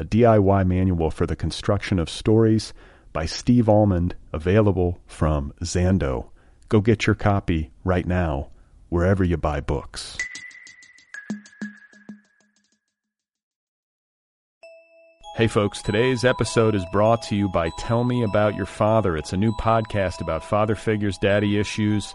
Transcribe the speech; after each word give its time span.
a 0.00 0.04
DIY 0.04 0.66
manual 0.66 1.10
for 1.10 1.26
the 1.26 1.36
construction 1.36 1.98
of 1.98 2.08
stories 2.08 2.72
by 3.12 3.26
Steve 3.26 3.68
Almond, 3.68 4.14
available 4.32 4.98
from 5.06 5.52
Zando. 5.62 6.30
Go 6.70 6.80
get 6.80 7.06
your 7.06 7.14
copy 7.14 7.70
right 7.84 8.06
now, 8.06 8.48
wherever 8.88 9.22
you 9.22 9.36
buy 9.36 9.60
books. 9.60 10.16
Hey 15.36 15.48
folks, 15.48 15.82
today's 15.82 16.24
episode 16.24 16.74
is 16.74 16.84
brought 16.92 17.20
to 17.24 17.36
you 17.36 17.50
by 17.50 17.70
Tell 17.78 18.02
Me 18.02 18.22
About 18.22 18.54
Your 18.54 18.66
Father. 18.66 19.18
It's 19.18 19.34
a 19.34 19.36
new 19.36 19.52
podcast 19.52 20.22
about 20.22 20.42
father 20.42 20.76
figures, 20.76 21.18
daddy 21.18 21.58
issues, 21.58 22.14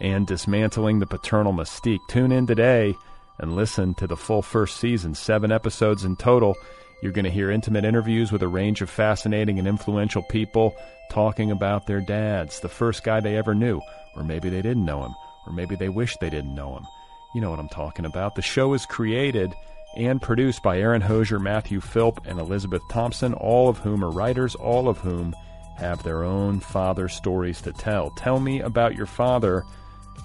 and 0.00 0.26
dismantling 0.26 1.00
the 1.00 1.06
paternal 1.06 1.52
mystique. 1.52 2.00
Tune 2.08 2.32
in 2.32 2.46
today 2.46 2.94
and 3.38 3.56
listen 3.56 3.92
to 3.96 4.06
the 4.06 4.16
full 4.16 4.40
first 4.40 4.78
season, 4.78 5.14
seven 5.14 5.52
episodes 5.52 6.02
in 6.04 6.16
total. 6.16 6.56
You're 7.02 7.12
going 7.12 7.24
to 7.24 7.30
hear 7.30 7.50
intimate 7.50 7.84
interviews 7.84 8.32
with 8.32 8.42
a 8.42 8.48
range 8.48 8.80
of 8.80 8.90
fascinating 8.90 9.58
and 9.58 9.68
influential 9.68 10.22
people 10.22 10.74
talking 11.10 11.50
about 11.50 11.86
their 11.86 12.00
dads, 12.00 12.60
the 12.60 12.68
first 12.68 13.04
guy 13.04 13.20
they 13.20 13.36
ever 13.36 13.54
knew, 13.54 13.80
or 14.16 14.24
maybe 14.24 14.48
they 14.48 14.62
didn't 14.62 14.84
know 14.84 15.04
him, 15.04 15.14
or 15.46 15.52
maybe 15.52 15.76
they 15.76 15.88
wish 15.88 16.16
they 16.16 16.30
didn't 16.30 16.54
know 16.54 16.76
him. 16.76 16.86
You 17.34 17.40
know 17.40 17.50
what 17.50 17.58
I'm 17.58 17.68
talking 17.68 18.06
about. 18.06 18.34
The 18.34 18.42
show 18.42 18.72
is 18.74 18.86
created 18.86 19.52
and 19.96 20.20
produced 20.20 20.62
by 20.62 20.78
Erin 20.78 21.02
Hosier, 21.02 21.38
Matthew 21.38 21.80
Philp, 21.80 22.26
and 22.26 22.38
Elizabeth 22.38 22.82
Thompson, 22.90 23.34
all 23.34 23.68
of 23.68 23.78
whom 23.78 24.04
are 24.04 24.10
writers, 24.10 24.54
all 24.54 24.88
of 24.88 24.98
whom 24.98 25.34
have 25.76 26.02
their 26.02 26.24
own 26.24 26.60
father 26.60 27.08
stories 27.08 27.60
to 27.62 27.72
tell. 27.72 28.10
Tell 28.10 28.40
me 28.40 28.60
about 28.60 28.94
your 28.94 29.06
father 29.06 29.64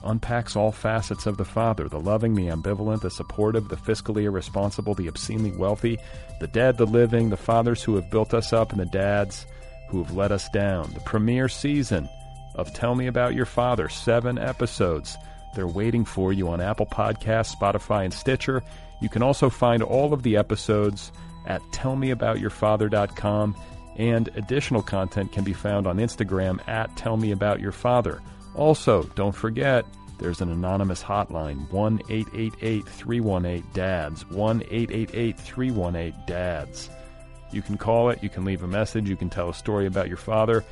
unpacks 0.03 0.56
all 0.56 0.72
facets 0.72 1.25
of 1.25 1.38
the 1.38 1.45
father 1.45 1.88
the 1.88 2.00
loving, 2.00 2.36
the 2.36 2.47
ambivalent, 2.47 3.02
the 3.02 3.09
supportive, 3.09 3.70
the 3.70 3.75
fiscally 3.75 4.23
irresponsible, 4.23 4.94
the 4.94 5.08
obscenely 5.08 5.52
wealthy, 5.52 5.97
the 6.39 6.47
dead, 6.47 6.78
the 6.78 6.86
living, 6.86 7.30
the 7.30 7.38
fathers 7.38 7.84
who 7.84 7.95
have 7.95 8.09
built 8.09 8.34
us 8.34 8.53
up, 8.53 8.72
and 8.72 8.80
the 8.80 8.86
dads 8.86 9.45
who 9.89 10.03
have 10.03 10.16
let 10.16 10.31
us 10.31 10.50
down. 10.50 10.92
The 10.94 11.02
premiere 11.02 11.50
season 11.50 12.09
of 12.56 12.73
Tell 12.73 12.95
Me 12.95 13.08
About 13.08 13.36
Your 13.36 13.45
Father, 13.45 13.89
seven 13.89 14.38
episodes. 14.38 15.17
They're 15.56 15.67
waiting 15.67 16.06
for 16.06 16.31
you 16.31 16.47
on 16.50 16.62
Apple 16.62 16.85
Podcasts, 16.85 17.56
Spotify, 17.56 18.06
and 18.06 18.13
Stitcher. 18.13 18.63
You 19.01 19.09
can 19.09 19.22
also 19.22 19.50
find 19.50 19.84
all 19.84 20.13
of 20.13 20.24
the 20.24 20.38
episodes 20.38 21.12
at 21.46 21.62
tellmeaboutyourfather.com, 21.74 23.56
and 23.97 24.30
additional 24.35 24.81
content 24.81 25.31
can 25.31 25.44
be 25.44 25.53
found 25.53 25.88
on 25.88 25.97
Instagram 25.97 26.66
at 26.68 26.90
tellmeaboutyourfather. 26.96 28.22
Also, 28.56 29.03
don't 29.16 29.35
forget, 29.35 29.85
there's 30.17 30.41
an 30.41 30.51
anonymous 30.51 31.01
hotline 31.01 31.69
1 31.72 32.01
888 32.09 32.88
318 32.88 33.63
DADS. 33.73 34.29
1 34.29 34.62
888 34.69 35.39
318 35.39 36.13
DADS. 36.28 36.89
You 37.51 37.62
can 37.62 37.78
call 37.78 38.09
it, 38.09 38.22
you 38.23 38.29
can 38.29 38.45
leave 38.45 38.63
a 38.63 38.67
message, 38.67 39.09
you 39.09 39.16
can 39.16 39.29
tell 39.29 39.50
a 39.50 39.53
story 39.53 39.85
about 39.85 40.07
your 40.07 40.17
father, 40.17 40.63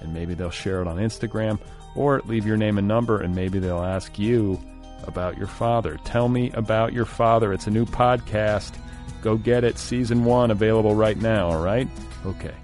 and 0.00 0.12
maybe 0.12 0.34
they'll 0.34 0.50
share 0.50 0.82
it 0.82 0.88
on 0.88 0.96
Instagram, 0.96 1.58
or 1.94 2.20
leave 2.26 2.46
your 2.46 2.56
name 2.56 2.78
and 2.78 2.88
number, 2.88 3.20
and 3.20 3.34
maybe 3.34 3.58
they'll 3.58 3.82
ask 3.82 4.18
you 4.18 4.60
about 5.04 5.38
your 5.38 5.46
father. 5.46 5.98
Tell 6.04 6.28
me 6.28 6.50
about 6.52 6.92
your 6.92 7.06
father. 7.06 7.52
It's 7.52 7.66
a 7.66 7.70
new 7.70 7.86
podcast. 7.86 8.76
Go 9.22 9.36
get 9.36 9.64
it. 9.64 9.78
Season 9.78 10.24
one 10.24 10.50
available 10.50 10.94
right 10.94 11.16
now, 11.16 11.48
all 11.48 11.62
right? 11.62 11.88
Okay. 12.26 12.54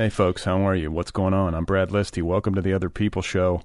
Hey 0.00 0.08
folks, 0.08 0.44
how 0.44 0.66
are 0.66 0.74
you? 0.74 0.90
What's 0.90 1.10
going 1.10 1.34
on? 1.34 1.54
I'm 1.54 1.66
Brad 1.66 1.90
Listi. 1.90 2.22
Welcome 2.22 2.54
to 2.54 2.62
the 2.62 2.72
Other 2.72 2.88
People 2.88 3.20
Show. 3.20 3.60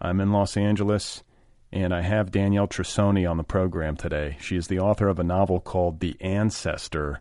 I'm 0.00 0.20
in 0.20 0.32
Los 0.32 0.56
Angeles, 0.56 1.22
and 1.70 1.94
I 1.94 2.00
have 2.00 2.32
Danielle 2.32 2.66
Trussoni 2.66 3.30
on 3.30 3.36
the 3.36 3.44
program 3.44 3.96
today. 3.96 4.38
She 4.40 4.56
is 4.56 4.66
the 4.66 4.80
author 4.80 5.06
of 5.06 5.20
a 5.20 5.22
novel 5.22 5.60
called 5.60 6.00
The 6.00 6.16
Ancestor, 6.20 7.20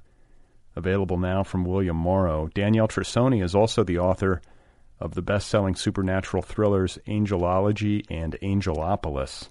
available 0.75 1.19
now 1.19 1.44
from 1.44 1.66
William 1.66 1.96
Morrow. 1.96 2.50
Danielle 2.56 2.88
Trussoni 2.88 3.44
is 3.44 3.53
also 3.53 3.84
the 3.84 4.00
author 4.00 4.41
of 5.00 5.13
the 5.13 5.22
best-selling 5.22 5.75
supernatural 5.75 6.41
thrillers 6.41 6.97
Angelology 7.06 8.03
and 8.09 8.35
Angelopolis. 8.41 9.50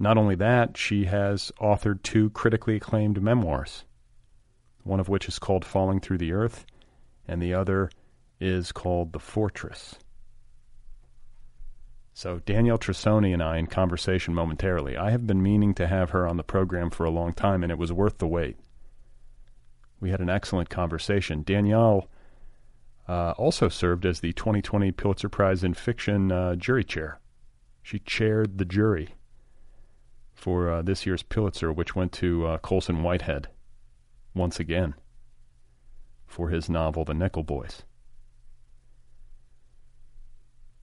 Not 0.00 0.18
only 0.18 0.34
that, 0.34 0.76
she 0.76 1.04
has 1.04 1.52
authored 1.60 2.02
two 2.02 2.30
critically 2.30 2.74
acclaimed 2.74 3.22
memoirs 3.22 3.84
one 4.86 5.00
of 5.00 5.08
which 5.08 5.28
is 5.28 5.38
called 5.38 5.64
Falling 5.64 6.00
Through 6.00 6.18
the 6.18 6.32
Earth, 6.32 6.64
and 7.26 7.42
the 7.42 7.52
other 7.52 7.90
is 8.40 8.70
called 8.70 9.12
The 9.12 9.18
Fortress. 9.18 9.96
So, 12.14 12.40
Danielle 12.46 12.78
Trussoni 12.78 13.34
and 13.34 13.42
I 13.42 13.58
in 13.58 13.66
conversation 13.66 14.32
momentarily. 14.32 14.96
I 14.96 15.10
have 15.10 15.26
been 15.26 15.42
meaning 15.42 15.74
to 15.74 15.86
have 15.86 16.10
her 16.10 16.26
on 16.26 16.36
the 16.36 16.44
program 16.44 16.88
for 16.88 17.04
a 17.04 17.10
long 17.10 17.34
time, 17.34 17.62
and 17.62 17.70
it 17.70 17.78
was 17.78 17.92
worth 17.92 18.18
the 18.18 18.28
wait. 18.28 18.56
We 20.00 20.10
had 20.10 20.20
an 20.20 20.30
excellent 20.30 20.70
conversation. 20.70 21.42
Danielle 21.42 22.08
uh, 23.08 23.32
also 23.32 23.68
served 23.68 24.06
as 24.06 24.20
the 24.20 24.32
2020 24.32 24.92
Pulitzer 24.92 25.28
Prize 25.28 25.64
in 25.64 25.74
Fiction 25.74 26.30
uh, 26.32 26.54
jury 26.54 26.84
chair. 26.84 27.18
She 27.82 27.98
chaired 27.98 28.58
the 28.58 28.64
jury 28.64 29.14
for 30.32 30.70
uh, 30.70 30.82
this 30.82 31.06
year's 31.06 31.22
Pulitzer, 31.22 31.72
which 31.72 31.94
went 31.96 32.12
to 32.12 32.46
uh, 32.46 32.58
Colson 32.58 33.02
Whitehead 33.02 33.48
once 34.36 34.60
again 34.60 34.94
for 36.26 36.50
his 36.50 36.68
novel 36.68 37.04
The 37.04 37.14
Nickel 37.14 37.42
Boys. 37.42 37.82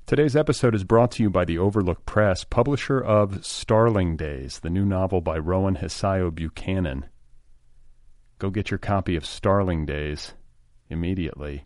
Today's 0.06 0.36
episode 0.36 0.76
is 0.76 0.84
brought 0.84 1.12
to 1.12 1.24
you 1.24 1.30
by 1.30 1.46
the 1.46 1.58
Overlook 1.58 2.06
Press, 2.06 2.44
publisher 2.44 3.00
of 3.00 3.46
Starling 3.46 4.18
Days, 4.18 4.60
the 4.60 4.70
new 4.70 4.86
novel 4.86 5.22
by 5.22 5.38
Rowan 5.38 5.78
Hisayo 5.78 6.34
Buchanan. 6.34 7.06
Go 8.40 8.50
get 8.50 8.72
your 8.72 8.80
copy 8.80 9.16
of 9.16 9.26
Starling 9.26 9.86
Days 9.86 10.34
immediately. 10.90 11.66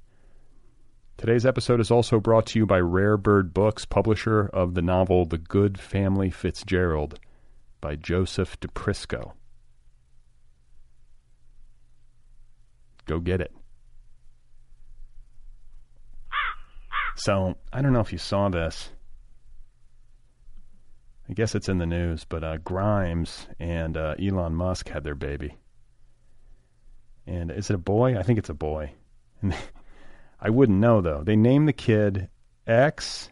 Today's 1.17 1.45
episode 1.45 1.79
is 1.79 1.89
also 1.89 2.19
brought 2.19 2.45
to 2.47 2.59
you 2.59 2.65
by 2.67 2.79
Rare 2.79 3.17
Bird 3.17 3.53
Books, 3.53 3.85
publisher 3.85 4.47
of 4.53 4.75
the 4.75 4.83
novel 4.83 5.25
The 5.25 5.39
Good 5.39 5.79
Family 5.79 6.29
Fitzgerald 6.29 7.19
by 7.81 7.95
Joseph 7.95 8.59
Di 8.59 8.67
Prisco. 8.67 9.36
Go 13.07 13.19
get 13.19 13.41
it. 13.41 13.51
So, 17.15 17.55
I 17.73 17.81
don't 17.81 17.93
know 17.93 17.99
if 17.99 18.11
you 18.11 18.19
saw 18.19 18.49
this. 18.49 18.89
I 21.29 21.33
guess 21.33 21.55
it's 21.55 21.67
in 21.67 21.77
the 21.77 21.85
news, 21.85 22.25
but 22.25 22.43
uh, 22.43 22.57
Grimes 22.57 23.47
and 23.59 23.97
uh, 23.97 24.15
Elon 24.21 24.53
Musk 24.53 24.87
had 24.87 25.03
their 25.03 25.15
baby. 25.15 25.57
And 27.25 27.51
is 27.51 27.69
it 27.69 27.75
a 27.75 27.79
boy? 27.79 28.17
I 28.17 28.23
think 28.23 28.39
it's 28.39 28.49
a 28.49 28.53
boy. 28.53 28.91
And 29.41 29.53
I 30.39 30.49
wouldn't 30.49 30.79
know 30.79 31.01
though. 31.01 31.23
They 31.23 31.35
named 31.35 31.67
the 31.67 31.73
kid 31.73 32.29
X, 32.65 33.29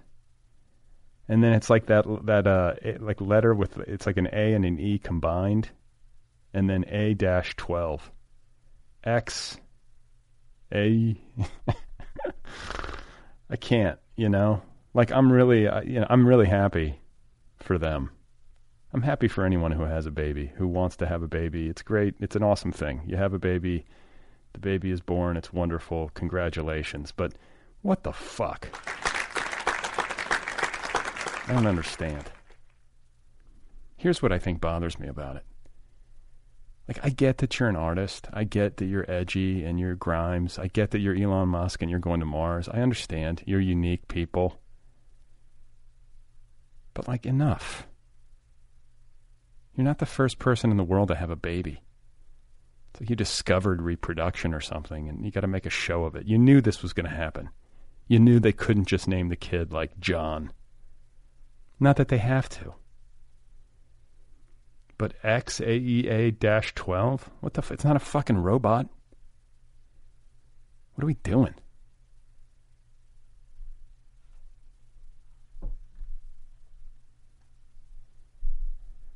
and 1.30 1.44
then 1.44 1.54
it's 1.54 1.69
like 1.69 1.86
that 1.88 2.06
that 2.25 2.48
uh 2.48 2.74
like 3.00 3.22
letter 3.22 3.54
with 3.54 3.77
it's 3.80 4.06
like 4.06 4.18
an 4.18 4.27
A 4.33 4.54
and 4.54 4.66
an 4.66 4.80
E 4.80 4.98
combined, 4.98 5.69
and 6.54 6.69
then 6.69 6.86
A 6.89 7.13
dash 7.13 7.56
twelve. 7.56 8.12
X 9.04 9.57
a. 10.75 11.16
I 13.50 13.56
can't, 13.56 14.00
you 14.16 14.30
know? 14.30 14.62
Like 14.94 15.12
I'm 15.12 15.31
really, 15.31 15.62
you 15.62 16.00
know, 16.00 16.07
I'm 16.10 16.27
really 16.27 16.48
happy 16.48 17.00
for 17.57 17.77
them. 17.77 18.12
I'm 18.94 19.01
happy 19.01 19.27
for 19.27 19.44
anyone 19.45 19.72
who 19.74 19.83
has 19.83 20.06
a 20.06 20.12
baby, 20.12 20.51
who 20.56 20.68
wants 20.68 20.95
to 20.98 21.06
have 21.06 21.22
a 21.22 21.27
baby. 21.27 21.68
It's 21.68 21.81
great. 21.81 22.16
It's 22.19 22.36
an 22.36 22.44
awesome 22.44 22.72
thing. 22.72 23.01
You 23.06 23.18
have 23.18 23.33
a 23.33 23.39
baby, 23.39 23.86
the 24.54 24.60
baby 24.60 24.92
is 24.92 25.01
born, 25.01 25.36
it's 25.36 25.51
wonderful. 25.51 26.12
Congratulations. 26.13 27.12
But 27.12 27.33
what 27.81 28.04
the 28.04 28.13
fuck? 28.13 28.69
I 31.48 31.54
don't 31.54 31.68
understand. 31.68 32.31
Here's 33.98 34.22
what 34.22 34.31
I 34.31 34.39
think 34.39 34.62
bothers 34.62 34.98
me 34.98 35.07
about 35.07 35.36
it. 35.36 35.44
Like, 36.88 37.00
I 37.04 37.10
get 37.10 37.40
that 37.40 37.60
you're 37.60 37.70
an 37.70 37.76
artist. 37.76 38.28
I 38.32 38.44
get 38.44 38.78
that 38.78 38.86
you're 38.86 39.10
edgy 39.10 39.64
and 39.64 39.80
you're 39.80 39.96
Grimes. 39.96 40.60
I 40.60 40.68
get 40.68 40.92
that 40.92 41.00
you're 41.00 41.16
Elon 41.16 41.50
Musk 41.50 41.82
and 41.82 41.90
you're 41.90 42.00
going 42.00 42.20
to 42.20 42.26
Mars. 42.26 42.70
I 42.70 42.82
understand. 42.82 43.42
You're 43.46 43.60
unique 43.60 44.08
people. 44.08 44.60
But, 46.94 47.08
like, 47.08 47.26
enough. 47.26 47.88
You're 49.76 49.86
not 49.86 49.98
the 49.98 50.06
first 50.06 50.40
person 50.40 50.72
in 50.72 50.78
the 50.78 50.84
world 50.84 51.08
to 51.10 51.16
have 51.16 51.32
a 51.32 51.36
baby. 51.36 51.82
It's 52.92 53.02
like 53.02 53.10
you 53.10 53.16
discovered 53.16 53.82
reproduction 53.82 54.54
or 54.54 54.62
something 54.62 55.10
and 55.10 55.26
you 55.26 55.32
got 55.32 55.42
to 55.42 55.48
make 55.48 55.66
a 55.66 55.72
show 55.72 56.06
of 56.06 56.16
it. 56.16 56.28
You 56.28 56.38
knew 56.38 56.62
this 56.62 56.82
was 56.82 56.94
going 56.94 57.10
to 57.10 57.16
happen. 57.16 57.50
You 58.08 58.20
knew 58.20 58.40
they 58.40 58.54
couldn't 58.54 58.88
just 58.88 59.08
name 59.08 59.28
the 59.28 59.36
kid 59.36 59.74
like 59.74 60.00
John. 60.00 60.54
Not 61.78 61.98
that 61.98 62.08
they 62.08 62.20
have 62.20 62.48
to. 62.50 62.76
But 64.97 65.21
XAEA 65.24 66.74
12? 66.74 67.30
What 67.42 67.53
the 67.53 67.62
f- 67.62 67.71
It's 67.71 67.83
not 67.83 67.95
a 67.95 68.00
fucking 68.00 68.38
robot. 68.38 68.88
What 70.94 71.03
are 71.03 71.07
we 71.07 71.15
doing? 71.15 71.53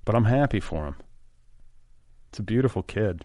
But 0.04 0.16
I'm 0.16 0.26
happy 0.26 0.60
for 0.60 0.86
him. 0.88 0.96
It's 2.30 2.40
a 2.40 2.44
beautiful 2.44 2.84
kid. 2.84 3.24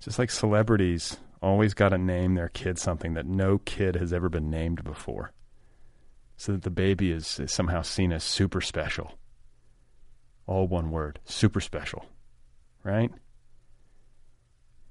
Just 0.00 0.18
like 0.18 0.30
celebrities 0.30 1.16
always 1.40 1.74
got 1.74 1.90
to 1.90 1.98
name 1.98 2.34
their 2.34 2.48
kid 2.48 2.78
something 2.78 3.14
that 3.14 3.26
no 3.26 3.58
kid 3.58 3.96
has 3.96 4.12
ever 4.12 4.28
been 4.28 4.50
named 4.50 4.84
before. 4.84 5.32
So 6.36 6.52
that 6.52 6.62
the 6.62 6.70
baby 6.70 7.10
is, 7.10 7.40
is 7.40 7.52
somehow 7.52 7.82
seen 7.82 8.12
as 8.12 8.22
super 8.22 8.60
special. 8.60 9.17
All 10.48 10.66
one 10.66 10.90
word 10.90 11.20
super 11.24 11.60
special. 11.60 12.06
Right? 12.82 13.12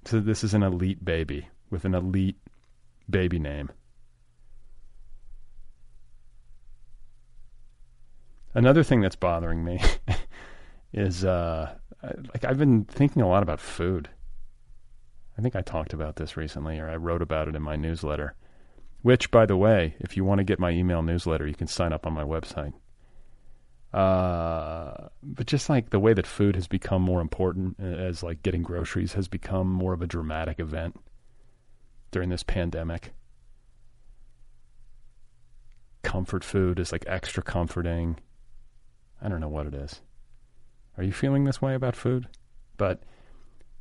So 0.06 0.21
this 0.21 0.44
is 0.44 0.54
an 0.54 0.63
elite 0.63 1.04
baby 1.04 1.50
with 1.69 1.83
an 1.83 1.94
elite 1.94 2.38
baby 3.09 3.39
name. 3.39 3.69
Another 8.54 8.83
thing 8.83 9.01
that's 9.01 9.15
bothering 9.15 9.65
me 9.65 9.81
is 10.94 11.25
uh, 11.25 11.74
like 12.01 12.45
I've 12.45 12.57
been 12.57 12.86
thinking 12.86 13.21
a 13.21 13.27
lot 13.27 13.44
about 13.44 13.60
food. 13.60 14.10
I 15.38 15.42
think 15.42 15.56
I 15.56 15.62
talked 15.62 15.94
about 15.94 16.15
this 16.15 16.38
recently, 16.38 16.80
or 16.80 16.89
I 16.89 16.95
wrote 16.95 17.21
about 17.21 17.48
it 17.48 17.56
in 17.56 17.62
my 17.62 17.75
newsletter. 17.75 18.36
Which, 19.01 19.30
by 19.30 19.45
the 19.45 19.57
way, 19.57 19.95
if 20.00 20.18
you 20.18 20.24
want 20.25 20.39
to 20.39 20.44
get 20.44 20.60
my 20.60 20.71
email 20.71 21.01
newsletter, 21.03 21.48
you 21.48 21.53
can 21.53 21.68
sign 21.68 21.94
up 21.94 22.07
on 22.07 22.13
my 22.13 22.24
website. 22.24 22.74
Uh, 23.94 25.07
but 25.24 25.48
just 25.48 25.69
like 25.69 25.89
the 25.89 26.00
way 26.00 26.13
that 26.13 26.28
food 26.28 26.56
has 26.56 26.68
become 26.68 27.01
more 27.01 27.22
important, 27.22 27.78
uh, 27.81 27.86
as 27.86 28.22
like 28.22 28.44
getting 28.44 28.62
groceries 28.62 29.13
has 29.13 29.28
become 29.28 29.72
more 29.72 29.94
of 29.94 30.01
a 30.01 30.07
dramatic 30.07 30.60
event 30.60 31.00
during 32.12 32.30
this 32.30 32.44
pandemic. 32.44 33.13
Comfort 36.04 36.44
food 36.44 36.80
is 36.80 36.92
like 36.92 37.06
extra 37.07 37.42
comforting. 37.42 38.18
I 39.22 39.30
don't 39.30 39.42
know 39.42 39.50
what 39.50 39.68
it 39.68 39.74
is. 39.74 40.01
Are 40.98 41.04
you 41.04 41.12
feeling 41.12 41.44
this 41.44 41.62
way 41.62 41.75
about 41.75 41.95
food? 41.95 42.28
But 42.75 43.04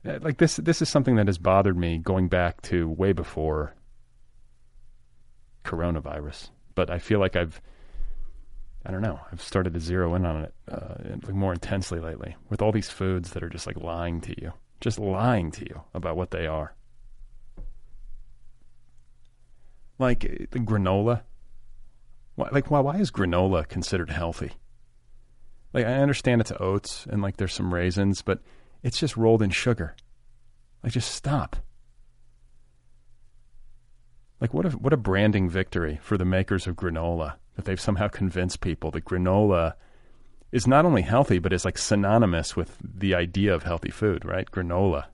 uh, 0.06 0.18
like 0.22 0.38
this 0.38 0.56
this 0.56 0.80
is 0.82 0.88
something 0.88 1.16
that 1.16 1.26
has 1.26 1.38
bothered 1.38 1.76
me 1.76 1.98
going 1.98 2.28
back 2.28 2.62
to 2.62 2.88
way 2.88 3.12
before 3.12 3.74
coronavirus. 5.64 6.50
But 6.74 6.90
I 6.90 6.98
feel 6.98 7.18
like 7.18 7.36
I've 7.36 7.60
I 8.86 8.92
don't 8.92 9.02
know. 9.02 9.18
I've 9.32 9.42
started 9.42 9.74
to 9.74 9.80
zero 9.80 10.14
in 10.14 10.24
on 10.24 10.42
it 10.42 10.54
uh, 10.70 11.32
more 11.32 11.52
intensely 11.52 11.98
lately 11.98 12.36
with 12.48 12.62
all 12.62 12.70
these 12.70 12.88
foods 12.88 13.30
that 13.30 13.42
are 13.42 13.48
just 13.48 13.66
like 13.66 13.76
lying 13.76 14.20
to 14.20 14.40
you, 14.40 14.52
just 14.80 15.00
lying 15.00 15.50
to 15.52 15.64
you 15.64 15.82
about 15.92 16.16
what 16.16 16.30
they 16.30 16.46
are. 16.46 16.72
Like 19.98 20.24
uh, 20.24 20.44
the 20.52 20.60
granola. 20.60 21.22
Why, 22.36 22.48
like 22.52 22.70
why, 22.70 22.78
why 22.78 22.98
is 22.98 23.10
granola 23.10 23.66
considered 23.66 24.10
healthy? 24.10 24.52
Like 25.72 25.84
I 25.84 25.94
understand 25.94 26.40
it's 26.40 26.52
oats 26.60 27.06
and 27.10 27.20
like 27.20 27.38
there's 27.38 27.54
some 27.54 27.74
raisins, 27.74 28.22
but 28.22 28.40
it's 28.84 29.00
just 29.00 29.16
rolled 29.16 29.42
in 29.42 29.50
sugar. 29.50 29.96
Like 30.84 30.92
just 30.92 31.12
stop. 31.12 31.56
Like 34.40 34.54
what 34.54 34.64
a 34.64 34.70
what 34.70 34.92
a 34.92 34.96
branding 34.96 35.50
victory 35.50 35.98
for 36.00 36.16
the 36.16 36.24
makers 36.24 36.68
of 36.68 36.76
granola 36.76 37.34
that 37.56 37.64
they've 37.64 37.80
somehow 37.80 38.08
convinced 38.08 38.60
people 38.60 38.90
that 38.92 39.04
granola 39.04 39.74
is 40.52 40.66
not 40.66 40.84
only 40.84 41.02
healthy 41.02 41.38
but 41.38 41.52
is 41.52 41.64
like 41.64 41.78
synonymous 41.78 42.54
with 42.54 42.76
the 42.80 43.14
idea 43.14 43.52
of 43.52 43.64
healthy 43.64 43.90
food, 43.90 44.24
right? 44.24 44.50
Granola. 44.50 45.06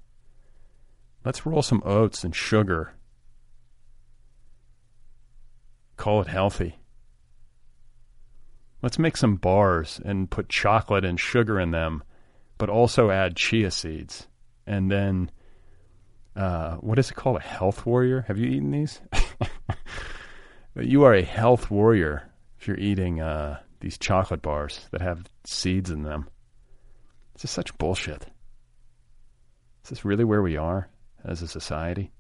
Let's 1.25 1.47
roll 1.47 1.63
some 1.63 1.83
oats 1.85 2.25
and 2.25 2.35
sugar. 2.35 2.95
Call 5.97 6.21
it 6.21 6.27
healthy. 6.27 6.79
Let's 8.83 8.99
make 8.99 9.17
some 9.17 9.37
bars 9.37 10.01
and 10.05 10.29
put 10.29 10.49
chocolate 10.49 11.05
and 11.05 11.19
sugar 11.19 11.61
in 11.61 11.71
them, 11.71 12.03
but 12.59 12.69
also 12.69 13.11
add 13.11 13.37
chia 13.37 13.71
seeds. 13.71 14.27
And 14.67 14.91
then, 14.91 15.31
uh, 16.35 16.77
what 16.77 16.99
is 16.99 17.11
it 17.11 17.15
called? 17.15 17.37
A 17.37 17.41
health 17.41 17.87
warrior? 17.87 18.25
Have 18.27 18.39
you 18.39 18.49
eaten 18.49 18.73
these? 18.73 19.01
you 20.77 21.05
are 21.05 21.15
a 21.15 21.23
health 21.23 21.71
warrior 21.71 22.32
if 22.63 22.69
you're 22.69 22.79
eating 22.79 23.21
uh, 23.21 23.59
these 23.81 23.99
chocolate 23.99 24.41
bars 24.41 24.87
that 24.93 25.01
have 25.01 25.25
seeds 25.45 25.91
in 25.91 26.05
them. 26.05 26.29
This 27.35 27.47
is 27.47 27.51
such 27.51 27.77
bullshit. 27.77 28.25
Is 29.83 29.91
this 29.91 30.05
really 30.05 30.23
where 30.23 30.43
we 30.43 30.57
are 30.57 30.89
as 31.25 31.43
a 31.43 31.49
society? 31.49 32.13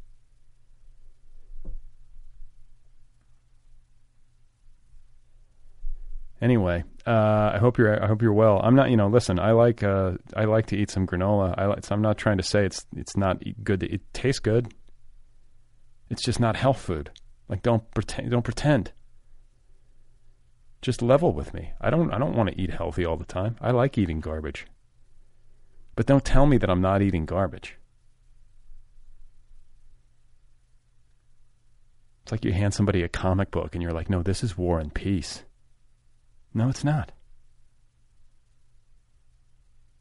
Anyway, 6.40 6.82
uh, 7.06 7.52
I 7.54 7.58
hope 7.58 7.78
you're 7.78 8.02
I 8.02 8.08
hope 8.08 8.20
you're 8.20 8.32
well. 8.32 8.60
I'm 8.64 8.74
not, 8.74 8.90
you 8.90 8.96
know, 8.96 9.06
listen. 9.06 9.38
I 9.38 9.52
like 9.52 9.84
uh, 9.84 10.14
I 10.36 10.46
like 10.46 10.66
to 10.66 10.76
eat 10.76 10.90
some 10.90 11.06
granola. 11.06 11.54
I 11.56 11.66
like. 11.66 11.84
So 11.84 11.94
I'm 11.94 12.02
not 12.02 12.18
trying 12.18 12.38
to 12.38 12.42
say 12.42 12.66
it's 12.66 12.84
it's 12.96 13.16
not 13.16 13.40
good. 13.62 13.78
To, 13.78 13.86
it 13.86 14.00
tastes 14.12 14.40
good. 14.40 14.74
It's 16.10 16.22
just 16.22 16.40
not 16.40 16.56
health 16.56 16.80
food. 16.80 17.12
Like 17.48 17.62
don't 17.62 17.88
pretend. 17.92 18.32
Don't 18.32 18.42
pretend. 18.42 18.90
Just 20.82 21.00
level 21.00 21.32
with 21.32 21.54
me. 21.54 21.72
I 21.80 21.90
don't 21.90 22.12
I 22.12 22.18
don't 22.18 22.36
want 22.36 22.50
to 22.50 22.60
eat 22.60 22.70
healthy 22.70 23.04
all 23.04 23.16
the 23.16 23.24
time. 23.24 23.56
I 23.60 23.70
like 23.70 23.96
eating 23.96 24.20
garbage. 24.20 24.66
But 25.94 26.06
don't 26.06 26.24
tell 26.24 26.44
me 26.44 26.58
that 26.58 26.68
I'm 26.68 26.80
not 26.80 27.02
eating 27.02 27.24
garbage. 27.24 27.78
It's 32.24 32.32
like 32.32 32.44
you 32.44 32.52
hand 32.52 32.74
somebody 32.74 33.02
a 33.02 33.08
comic 33.08 33.52
book 33.52 33.74
and 33.74 33.82
you're 33.82 33.92
like, 33.92 34.10
"No, 34.10 34.22
this 34.22 34.42
is 34.42 34.58
War 34.58 34.80
and 34.80 34.92
Peace." 34.92 35.44
No, 36.52 36.68
it's 36.68 36.84
not. 36.84 37.12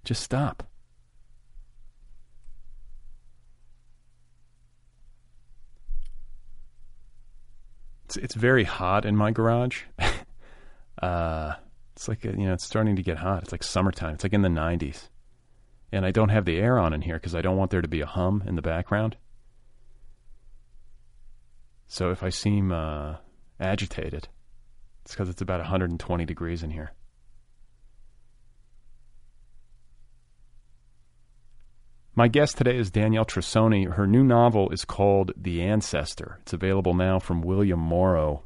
Just 0.04 0.24
stop. 0.24 0.64
It's 8.06 8.18
it's 8.18 8.36
very 8.36 8.64
hot 8.64 9.06
in 9.06 9.16
my 9.16 9.30
garage. 9.32 9.84
uh, 11.02 11.54
it's 11.96 12.08
like 12.08 12.24
you 12.24 12.32
know, 12.34 12.54
it's 12.54 12.66
starting 12.66 12.96
to 12.96 13.04
get 13.04 13.18
hot. 13.18 13.44
It's 13.44 13.52
like 13.52 13.64
summertime. 13.64 14.16
It's 14.16 14.24
like 14.24 14.34
in 14.34 14.42
the 14.42 14.50
90s, 14.50 15.10
and 15.92 16.06
I 16.06 16.12
don't 16.12 16.30
have 16.30 16.46
the 16.46 16.58
air 16.58 16.80
on 16.80 16.94
in 16.94 17.02
here 17.02 17.16
because 17.16 17.36
I 17.36 17.42
don't 17.42 17.58
want 17.58 17.72
there 17.72 17.82
to 17.82 17.88
be 17.88 18.02
a 18.02 18.06
hum 18.06 18.44
in 18.46 18.56
the 18.56 18.62
background. 18.62 19.18
So 21.88 22.12
if 22.12 22.24
I 22.24 22.30
seem 22.30 22.72
uh, 22.72 23.18
agitated, 23.60 24.30
it's 25.04 25.12
because 25.12 25.28
it's 25.28 25.42
about 25.42 25.60
120 25.60 26.26
degrees 26.26 26.64
in 26.64 26.72
here. 26.72 26.94
My 32.14 32.28
guest 32.28 32.58
today 32.58 32.78
is 32.78 32.92
Danielle 32.92 33.26
Trussoni. 33.26 33.94
Her 33.94 34.06
new 34.06 34.24
novel 34.24 34.70
is 34.70 34.84
called 34.84 35.32
The 35.38 35.62
Ancestor. 35.62 36.40
It's 36.42 36.54
available 36.54 36.94
now 36.94 37.20
from 37.20 37.42
William 37.42 37.80
Morrow. 37.80 38.44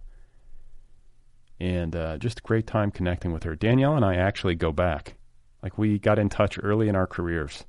And 1.60 1.96
uh, 1.96 2.18
just 2.18 2.40
a 2.40 2.44
great 2.44 2.68
time 2.68 2.92
connecting 2.92 3.32
with 3.32 3.44
her. 3.44 3.56
Danielle 3.56 3.96
and 3.96 4.06
I 4.06 4.16
actually 4.16 4.56
go 4.56 4.72
back. 4.72 5.16
Like 5.64 5.78
we 5.78 5.98
got 5.98 6.20
in 6.20 6.30
touch 6.30 6.60
early 6.62 6.90
in 6.90 6.96
our 6.96 7.08
careers, 7.08 7.66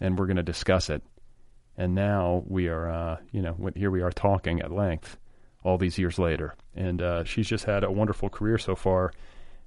and 0.00 0.18
we're 0.18 0.26
going 0.26 0.36
to 0.36 0.42
discuss 0.42 0.90
it. 0.90 1.02
And 1.76 1.94
now 1.94 2.42
we 2.46 2.68
are, 2.68 2.90
uh, 2.90 3.16
you 3.32 3.42
know, 3.42 3.56
here 3.74 3.90
we 3.90 4.02
are 4.02 4.10
talking 4.10 4.60
at 4.60 4.72
length 4.72 5.18
all 5.62 5.78
these 5.78 5.98
years 5.98 6.18
later. 6.18 6.54
And 6.74 7.02
uh, 7.02 7.24
she's 7.24 7.48
just 7.48 7.64
had 7.64 7.84
a 7.84 7.90
wonderful 7.90 8.28
career 8.28 8.58
so 8.58 8.74
far 8.74 9.12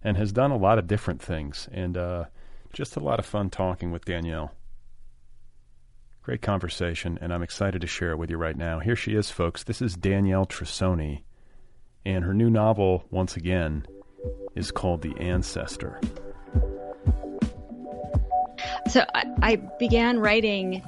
and 0.03 0.17
has 0.17 0.31
done 0.31 0.51
a 0.51 0.57
lot 0.57 0.79
of 0.79 0.87
different 0.87 1.21
things. 1.21 1.67
And 1.71 1.97
uh, 1.97 2.25
just 2.73 2.95
a 2.95 3.01
lot 3.01 3.19
of 3.19 3.25
fun 3.25 3.49
talking 3.49 3.91
with 3.91 4.05
Danielle. 4.05 4.53
Great 6.21 6.41
conversation, 6.41 7.17
and 7.21 7.33
I'm 7.33 7.43
excited 7.43 7.81
to 7.81 7.87
share 7.87 8.11
it 8.11 8.17
with 8.17 8.29
you 8.29 8.37
right 8.37 8.55
now. 8.55 8.79
Here 8.79 8.95
she 8.95 9.15
is, 9.15 9.31
folks. 9.31 9.63
This 9.63 9.81
is 9.81 9.95
Danielle 9.95 10.45
Trussoni, 10.45 11.23
and 12.05 12.23
her 12.23 12.33
new 12.33 12.49
novel, 12.49 13.05
once 13.11 13.35
again, 13.35 13.85
is 14.55 14.71
called 14.71 15.01
The 15.01 15.15
Ancestor. 15.19 15.99
So 18.89 19.05
I, 19.13 19.25
I 19.41 19.55
began 19.55 20.19
writing, 20.19 20.83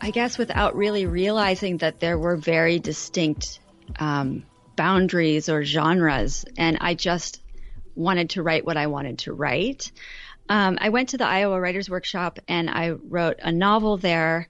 I 0.00 0.10
guess, 0.10 0.38
without 0.38 0.76
really 0.76 1.06
realizing 1.06 1.78
that 1.78 2.00
there 2.00 2.18
were 2.18 2.36
very 2.36 2.78
distinct 2.78 3.60
um, 3.98 4.44
boundaries 4.76 5.48
or 5.48 5.64
genres, 5.64 6.44
and 6.56 6.78
I 6.80 6.94
just 6.94 7.40
wanted 7.94 8.30
to 8.30 8.42
write 8.42 8.64
what 8.64 8.76
I 8.76 8.86
wanted 8.86 9.18
to 9.20 9.32
write. 9.32 9.90
Um, 10.48 10.78
I 10.80 10.90
went 10.90 11.08
to 11.10 11.18
the 11.18 11.26
Iowa 11.26 11.60
Writers 11.60 11.90
Workshop 11.90 12.38
and 12.46 12.70
I 12.70 12.90
wrote 12.90 13.38
a 13.42 13.50
novel 13.50 13.96
there 13.96 14.48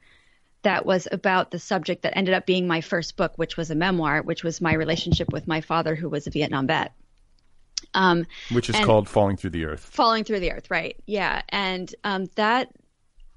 that 0.67 0.85
was 0.85 1.07
about 1.13 1.53
the 1.53 1.61
subject 1.61 2.03
that 2.03 2.19
ended 2.19 2.35
up 2.35 2.45
being 2.45 2.67
my 2.67 2.81
first 2.81 3.17
book, 3.17 3.35
which 3.37 3.57
was 3.57 3.71
a 3.71 3.77
memoir, 3.77 4.21
which 4.21 4.43
was 4.43 4.61
my 4.61 4.75
relationship 4.75 5.33
with 5.33 5.47
my 5.47 5.61
father, 5.61 5.95
who 5.95 6.09
was 6.09 6.27
a 6.27 6.31
Vietnam 6.31 6.67
vet. 6.67 6.93
Um, 7.95 8.27
which 8.51 8.69
is 8.69 8.75
called 8.81 9.09
Falling 9.09 9.37
Through 9.37 9.51
the 9.51 9.65
Earth. 9.65 9.81
Falling 9.81 10.25
Through 10.25 10.41
the 10.41 10.51
Earth, 10.51 10.69
right? 10.69 10.97
Yeah, 11.07 11.43
and 11.51 11.95
um, 12.03 12.27
that 12.35 12.73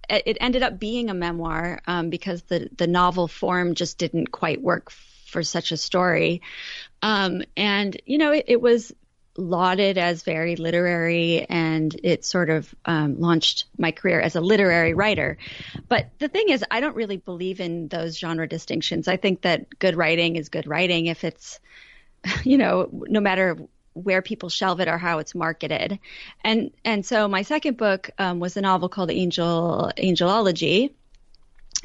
it 0.09 0.37
ended 0.41 0.63
up 0.63 0.79
being 0.79 1.11
a 1.11 1.13
memoir 1.13 1.81
um, 1.85 2.09
because 2.09 2.41
the 2.43 2.67
the 2.75 2.87
novel 2.87 3.27
form 3.27 3.75
just 3.75 3.99
didn't 3.99 4.31
quite 4.31 4.59
work 4.59 4.89
for 4.89 5.43
such 5.43 5.71
a 5.71 5.77
story. 5.77 6.41
Um, 7.03 7.43
and 7.55 7.95
you 8.07 8.17
know, 8.17 8.31
it, 8.31 8.45
it, 8.47 8.59
was 8.59 8.91
lauded 9.39 9.97
as 9.97 10.23
very 10.23 10.55
literary 10.55 11.45
and 11.49 11.95
it 12.03 12.25
sort 12.25 12.49
of 12.49 12.73
um, 12.85 13.19
launched 13.19 13.65
my 13.77 13.91
career 13.91 14.19
as 14.19 14.35
a 14.35 14.41
literary 14.41 14.93
writer. 14.93 15.37
But 15.87 16.09
the 16.19 16.27
thing 16.27 16.49
is, 16.49 16.63
I 16.69 16.79
don't 16.81 16.95
really 16.95 17.17
believe 17.17 17.59
in 17.59 17.87
those 17.87 18.17
genre 18.17 18.47
distinctions. 18.47 19.07
I 19.07 19.17
think 19.17 19.41
that 19.41 19.79
good 19.79 19.95
writing 19.95 20.35
is 20.35 20.49
good 20.49 20.67
writing 20.67 21.07
if 21.07 21.23
it's, 21.23 21.59
you 22.43 22.57
know, 22.57 22.89
no 22.91 23.19
matter 23.19 23.57
where 23.93 24.21
people 24.21 24.49
shelve 24.49 24.79
it 24.79 24.87
or 24.87 24.97
how 24.97 25.19
it's 25.19 25.35
marketed. 25.35 25.99
And 26.43 26.71
and 26.85 27.05
so 27.05 27.27
my 27.27 27.41
second 27.41 27.77
book 27.77 28.09
um, 28.17 28.39
was 28.39 28.55
a 28.57 28.61
novel 28.61 28.89
called 28.89 29.11
Angel 29.11 29.91
Angelology, 29.97 30.91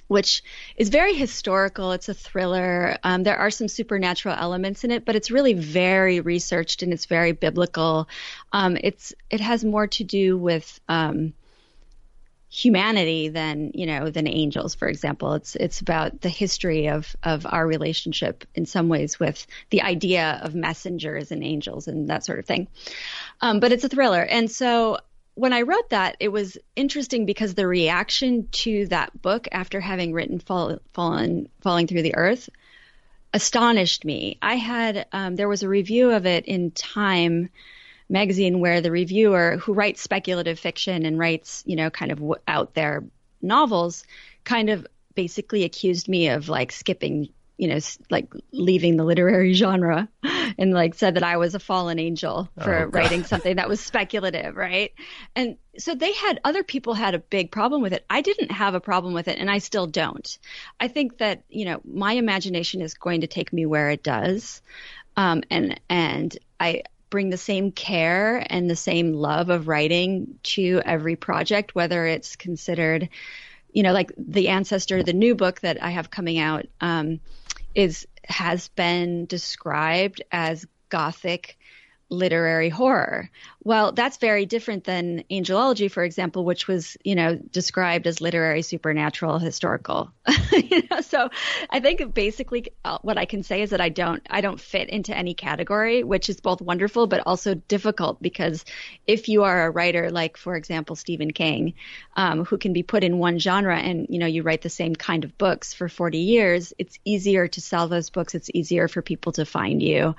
which 0.08 0.42
is 0.76 0.88
very 0.88 1.14
historical. 1.14 1.92
It's 1.92 2.08
a 2.08 2.14
thriller. 2.14 2.96
Um, 3.02 3.22
there 3.22 3.38
are 3.38 3.50
some 3.50 3.68
supernatural 3.68 4.36
elements 4.38 4.84
in 4.84 4.90
it, 4.90 5.04
but 5.04 5.16
it's 5.16 5.30
really 5.30 5.54
very 5.54 6.20
researched 6.20 6.82
and 6.82 6.92
it's 6.92 7.06
very 7.06 7.32
biblical. 7.32 8.08
Um, 8.52 8.76
it's 8.80 9.14
it 9.30 9.40
has 9.40 9.64
more 9.64 9.86
to 9.88 10.04
do 10.04 10.36
with 10.36 10.80
um, 10.88 11.32
humanity 12.54 13.28
than 13.28 13.72
you 13.74 13.86
know 13.86 14.10
than 14.10 14.28
angels, 14.28 14.74
for 14.74 14.86
example. 14.88 15.32
It's 15.34 15.56
it's 15.56 15.80
about 15.80 16.20
the 16.20 16.28
history 16.28 16.88
of 16.88 17.16
of 17.22 17.46
our 17.50 17.66
relationship 17.66 18.44
in 18.54 18.64
some 18.66 18.88
ways 18.88 19.18
with 19.18 19.46
the 19.70 19.82
idea 19.82 20.40
of 20.42 20.54
messengers 20.54 21.32
and 21.32 21.42
angels 21.42 21.88
and 21.88 22.08
that 22.10 22.24
sort 22.24 22.38
of 22.38 22.46
thing. 22.46 22.68
Um, 23.40 23.58
but 23.58 23.72
it's 23.72 23.84
a 23.84 23.88
thriller, 23.88 24.22
and 24.22 24.50
so 24.50 24.98
when 25.34 25.52
I 25.52 25.62
wrote 25.62 25.90
that, 25.90 26.16
it 26.20 26.28
was 26.28 26.56
interesting 26.76 27.26
because 27.26 27.54
the 27.54 27.66
reaction 27.66 28.48
to 28.52 28.86
that 28.86 29.20
book 29.20 29.48
after 29.50 29.80
having 29.80 30.12
written 30.12 30.38
Fall, 30.38 30.78
Fallen, 30.92 31.48
Falling 31.60 31.86
Through 31.86 32.02
the 32.02 32.14
Earth 32.14 32.48
astonished 33.32 34.04
me. 34.04 34.38
I 34.40 34.54
had, 34.54 35.06
um, 35.12 35.34
there 35.34 35.48
was 35.48 35.62
a 35.62 35.68
review 35.68 36.12
of 36.12 36.24
it 36.24 36.46
in 36.46 36.70
Time 36.70 37.50
magazine 38.08 38.60
where 38.60 38.80
the 38.80 38.92
reviewer, 38.92 39.56
who 39.56 39.72
writes 39.72 40.02
speculative 40.02 40.58
fiction 40.58 41.04
and 41.04 41.18
writes, 41.18 41.64
you 41.66 41.74
know, 41.74 41.90
kind 41.90 42.12
of 42.12 42.22
out 42.46 42.74
there 42.74 43.02
novels, 43.42 44.04
kind 44.44 44.70
of 44.70 44.86
basically 45.16 45.64
accused 45.64 46.08
me 46.08 46.28
of 46.28 46.48
like 46.48 46.70
skipping 46.70 47.28
you 47.56 47.68
know, 47.68 47.78
like 48.10 48.32
leaving 48.52 48.96
the 48.96 49.04
literary 49.04 49.52
genre 49.52 50.08
and 50.58 50.72
like 50.72 50.94
said 50.94 51.14
that 51.14 51.22
I 51.22 51.36
was 51.36 51.54
a 51.54 51.60
fallen 51.60 51.98
angel 51.98 52.48
for 52.60 52.84
oh, 52.84 52.86
writing 52.86 53.24
something 53.24 53.56
that 53.56 53.68
was 53.68 53.80
speculative, 53.80 54.56
right? 54.56 54.92
And 55.36 55.56
so 55.78 55.94
they 55.94 56.12
had 56.12 56.40
other 56.42 56.64
people 56.64 56.94
had 56.94 57.14
a 57.14 57.20
big 57.20 57.52
problem 57.52 57.80
with 57.80 57.92
it. 57.92 58.04
I 58.10 58.22
didn't 58.22 58.50
have 58.50 58.74
a 58.74 58.80
problem 58.80 59.14
with 59.14 59.28
it 59.28 59.38
and 59.38 59.50
I 59.50 59.58
still 59.58 59.86
don't. 59.86 60.38
I 60.80 60.88
think 60.88 61.18
that, 61.18 61.44
you 61.48 61.64
know, 61.64 61.80
my 61.84 62.14
imagination 62.14 62.82
is 62.82 62.94
going 62.94 63.20
to 63.20 63.28
take 63.28 63.52
me 63.52 63.66
where 63.66 63.90
it 63.90 64.02
does. 64.02 64.60
Um, 65.16 65.44
and 65.48 65.80
and 65.88 66.36
I 66.58 66.82
bring 67.08 67.30
the 67.30 67.36
same 67.36 67.70
care 67.70 68.44
and 68.50 68.68
the 68.68 68.74
same 68.74 69.12
love 69.12 69.48
of 69.48 69.68
writing 69.68 70.40
to 70.42 70.82
every 70.84 71.14
project 71.14 71.72
whether 71.72 72.04
it's 72.04 72.34
considered 72.34 73.08
you 73.74 73.82
know, 73.82 73.92
like 73.92 74.12
the 74.16 74.48
ancestor, 74.48 75.02
the 75.02 75.12
new 75.12 75.34
book 75.34 75.60
that 75.60 75.82
I 75.82 75.90
have 75.90 76.08
coming 76.08 76.38
out, 76.38 76.66
um, 76.80 77.20
is 77.74 78.06
has 78.26 78.68
been 78.68 79.26
described 79.26 80.22
as 80.32 80.66
gothic 80.88 81.58
literary 82.14 82.68
horror. 82.68 83.30
Well, 83.62 83.92
that's 83.92 84.18
very 84.18 84.44
different 84.44 84.84
than 84.84 85.24
angelology, 85.30 85.90
for 85.90 86.04
example, 86.04 86.44
which 86.44 86.68
was, 86.68 86.96
you 87.02 87.14
know, 87.14 87.36
described 87.36 88.06
as 88.06 88.20
literary, 88.20 88.62
supernatural, 88.62 89.38
historical. 89.38 90.12
you 90.52 90.82
know, 90.90 91.00
so 91.00 91.30
I 91.70 91.80
think 91.80 92.12
basically 92.12 92.72
uh, 92.84 92.98
what 93.02 93.16
I 93.16 93.24
can 93.24 93.42
say 93.42 93.62
is 93.62 93.70
that 93.70 93.80
I 93.80 93.88
don't, 93.88 94.22
I 94.28 94.42
don't 94.42 94.60
fit 94.60 94.90
into 94.90 95.16
any 95.16 95.34
category, 95.34 96.04
which 96.04 96.28
is 96.28 96.40
both 96.40 96.60
wonderful 96.60 97.06
but 97.06 97.22
also 97.26 97.54
difficult 97.54 98.20
because 98.20 98.64
if 99.06 99.28
you 99.28 99.44
are 99.44 99.66
a 99.66 99.70
writer 99.70 100.10
like, 100.10 100.36
for 100.36 100.56
example, 100.56 100.94
Stephen 100.94 101.32
King, 101.32 101.74
um, 102.16 102.44
who 102.44 102.58
can 102.58 102.72
be 102.72 102.82
put 102.82 103.04
in 103.04 103.18
one 103.18 103.38
genre 103.38 103.78
and 103.78 104.06
you 104.10 104.18
know 104.18 104.26
you 104.26 104.42
write 104.42 104.62
the 104.62 104.70
same 104.70 104.94
kind 104.94 105.24
of 105.24 105.36
books 105.38 105.72
for 105.72 105.88
40 105.88 106.18
years, 106.18 106.72
it's 106.78 106.98
easier 107.04 107.48
to 107.48 107.60
sell 107.60 107.88
those 107.88 108.10
books. 108.10 108.34
It's 108.34 108.50
easier 108.52 108.88
for 108.88 109.02
people 109.02 109.32
to 109.32 109.44
find 109.44 109.82
you. 109.82 110.14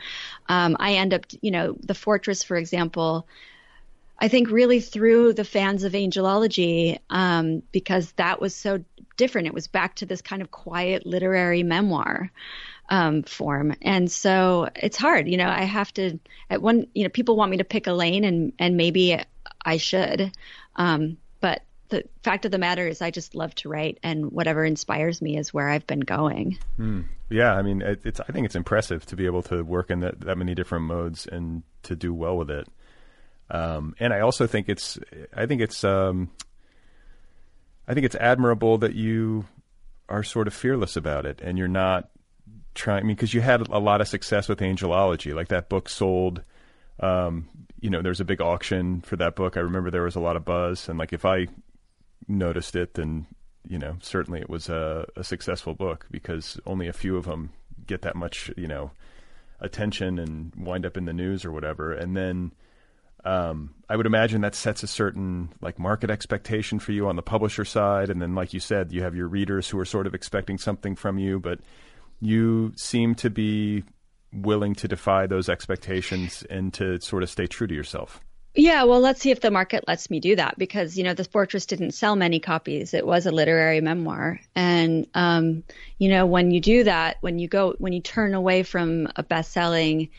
Um, 0.48 0.76
I 0.80 0.94
end 0.96 1.14
up, 1.14 1.26
you 1.42 1.52
know, 1.52 1.76
the 1.86 1.96
Fortress, 1.96 2.44
for 2.44 2.58
example 2.58 3.28
I 4.18 4.28
think 4.28 4.50
really 4.50 4.80
threw 4.80 5.34
the 5.34 5.44
fans 5.44 5.84
of 5.84 5.94
angelology, 5.94 7.00
um, 7.10 7.62
because 7.72 8.12
that 8.14 8.40
was 8.40 8.56
so 8.56 8.84
different. 9.18 9.48
It 9.48 9.54
was 9.54 9.68
back 9.68 9.96
to 9.96 10.06
this 10.06 10.22
kind 10.22 10.42
of 10.42 10.52
quiet 10.52 11.06
literary 11.06 11.64
memoir 11.64 12.32
um, 12.90 13.24
form, 13.24 13.76
and 13.82 14.10
so 14.10 14.70
it's 14.76 14.98
hard. 14.98 15.28
You 15.28 15.38
know, 15.38 15.50
I 15.50 15.64
have 15.64 15.94
to 15.96 16.20
at 16.50 16.62
one. 16.62 16.88
You 16.94 17.04
know, 17.04 17.10
people 17.10 17.36
want 17.36 17.52
me 17.52 17.58
to 17.58 17.66
pick 17.66 17.88
a 17.88 17.92
lane, 17.92 18.24
and 18.24 18.54
and 18.58 18.78
maybe 18.78 19.20
I 19.66 19.78
should, 19.78 20.32
um, 20.78 21.18
the 21.90 22.04
fact 22.24 22.46
of 22.46 22.52
the 22.52 22.58
matter 22.58 22.88
is, 22.88 23.02
I 23.02 23.12
just 23.12 23.36
love 23.36 23.54
to 23.56 23.70
write, 23.70 24.00
and 24.02 24.32
whatever 24.32 24.66
inspires 24.66 25.22
me 25.22 25.38
is 25.38 25.54
where 25.54 25.70
I've 25.70 25.86
been 25.86 26.00
going. 26.00 26.58
Mm. 26.80 27.06
Yeah, 27.30 27.54
I 27.54 27.62
mean, 27.62 27.82
it, 27.82 28.02
it's. 28.04 28.20
I 28.20 28.32
think 28.32 28.46
it's 28.46 28.56
impressive 28.56 29.06
to 29.08 29.16
be 29.16 29.26
able 29.26 29.44
to 29.44 29.64
work 29.64 29.90
in 29.90 30.00
that, 30.02 30.22
that 30.22 30.38
many 30.38 30.56
different 30.56 30.86
modes 30.86 31.28
and 31.28 31.64
to 31.84 31.96
do 31.96 32.14
well 32.14 32.38
with 32.38 32.50
it. 32.50 32.68
Um, 33.50 33.96
and 34.00 34.14
I 34.14 34.22
also 34.22 34.48
think 34.48 34.70
it's, 34.70 34.98
I 35.34 35.46
think 35.46 35.62
it's, 35.62 35.84
um, 35.84 36.32
I 37.88 37.94
think 37.94 38.06
it's 38.06 38.16
admirable 38.16 38.80
that 38.80 38.96
you 38.96 39.46
are 40.10 40.24
sort 40.24 40.48
of 40.48 40.54
fearless 40.54 40.96
about 40.96 41.26
it 41.26 41.42
and 41.44 41.58
you're 41.58 41.68
not 41.68 42.10
trying. 42.74 43.00
I 43.00 43.04
mean, 43.04 43.16
because 43.16 43.34
you 43.34 43.42
had 43.42 43.68
a 43.68 43.80
lot 43.80 44.02
of 44.02 44.08
success 44.08 44.48
with 44.48 44.60
angelology, 44.60 45.34
like 45.34 45.50
that 45.50 45.70
book 45.70 45.90
sold. 45.90 46.42
Um, 47.00 47.48
you 47.80 47.90
know, 47.90 48.02
there's 48.02 48.22
a 48.22 48.26
big 48.26 48.42
auction 48.42 49.02
for 49.02 49.16
that 49.18 49.36
book. 49.36 49.58
I 49.58 49.60
remember 49.60 49.92
there 49.92 50.02
was 50.04 50.16
a 50.16 50.20
lot 50.20 50.36
of 50.36 50.46
buzz, 50.46 50.90
and 50.90 50.98
like 50.98 51.14
if 51.14 51.26
I 51.26 51.48
noticed 52.28 52.76
it, 52.76 52.94
then 52.96 53.28
you 53.68 53.80
know, 53.80 53.98
certainly 54.02 54.40
it 54.40 54.50
was 54.50 54.70
a, 54.70 55.06
a 55.16 55.24
successful 55.24 55.74
book 55.74 56.06
because 56.12 56.60
only 56.66 56.88
a 56.88 56.94
few 56.94 57.18
of 57.18 57.26
them 57.26 57.52
get 57.88 58.04
that 58.04 58.16
much, 58.16 58.52
you 58.56 58.68
know, 58.68 58.92
attention 59.60 60.20
and 60.20 60.54
wind 60.56 60.86
up 60.86 60.98
in 60.98 61.06
the 61.06 61.14
news 61.14 61.44
or 61.46 61.52
whatever. 61.52 61.92
And 61.92 62.16
then 62.16 62.52
um, 63.24 63.74
I 63.90 63.96
would 63.96 64.06
imagine 64.06 64.42
that 64.42 64.54
sets 64.54 64.84
a 64.84 64.88
certain 64.88 65.50
like 65.62 65.80
market 65.80 66.12
expectation 66.12 66.78
for 66.78 66.92
you 66.92 67.08
on 67.08 67.16
the 67.16 67.24
publisher 67.24 67.66
side, 67.66 68.10
and 68.10 68.22
then, 68.22 68.36
like 68.36 68.54
you 68.54 68.60
said, 68.60 68.92
you 68.92 69.02
have 69.02 69.16
your 69.16 69.28
readers 69.28 69.68
who 69.68 69.80
are 69.80 69.86
sort 69.86 70.06
of 70.06 70.14
expecting 70.14 70.60
something 70.60 70.96
from 70.96 71.18
you, 71.18 71.40
but 71.40 71.60
you 72.22 72.72
seem 72.76 73.16
to 73.16 73.30
be 73.32 73.84
willing 74.32 74.76
to 74.76 74.88
defy 74.88 75.26
those 75.26 75.50
expectations 75.50 76.44
and 76.50 76.74
to 76.76 77.00
sort 77.02 77.24
of 77.24 77.30
stay 77.30 77.48
true 77.48 77.66
to 77.66 77.74
yourself. 77.74 78.22
Yeah, 78.58 78.84
well, 78.86 79.02
let's 79.02 79.22
see 79.22 79.32
if 79.32 79.42
the 79.42 79.52
market 79.52 79.86
lets 79.88 80.10
me 80.10 80.22
do 80.22 80.36
that 80.38 80.58
because 80.58 80.98
you 80.98 81.04
know 81.04 81.14
the 81.14 81.26
Fortress 81.26 81.66
didn't 81.66 81.92
sell 81.92 82.16
many 82.16 82.40
copies. 82.40 82.94
It 82.94 83.06
was 83.06 83.26
a 83.26 83.32
literary 83.32 83.82
memoir, 83.82 84.40
and 84.56 85.08
um, 85.14 85.64
you 85.98 86.08
know 86.10 86.26
when 86.26 86.52
you 86.52 86.62
do 86.62 86.84
that, 86.86 87.18
when 87.22 87.38
you 87.38 87.50
go, 87.50 87.74
when 87.80 87.92
you 87.92 88.02
turn 88.02 88.34
away 88.34 88.64
from 88.64 89.10
a 89.18 89.24
best-selling 89.24 90.10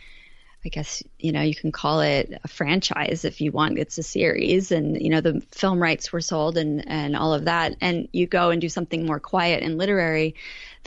I 0.64 0.68
guess, 0.68 1.00
you 1.20 1.30
know, 1.30 1.42
you 1.42 1.54
can 1.54 1.70
call 1.70 2.00
it 2.00 2.40
a 2.42 2.48
franchise 2.48 3.24
if 3.24 3.40
you 3.40 3.52
want. 3.52 3.78
It's 3.78 3.98
a 3.98 4.02
series 4.02 4.72
and, 4.72 5.00
you 5.00 5.10
know, 5.10 5.20
the 5.20 5.40
film 5.52 5.80
rights 5.80 6.12
were 6.12 6.20
sold 6.20 6.58
and, 6.58 6.86
and 6.88 7.14
all 7.14 7.32
of 7.32 7.44
that. 7.44 7.76
And 7.80 8.08
you 8.10 8.26
go 8.26 8.50
and 8.50 8.60
do 8.60 8.68
something 8.68 9.06
more 9.06 9.20
quiet 9.20 9.62
and 9.62 9.78
literary. 9.78 10.34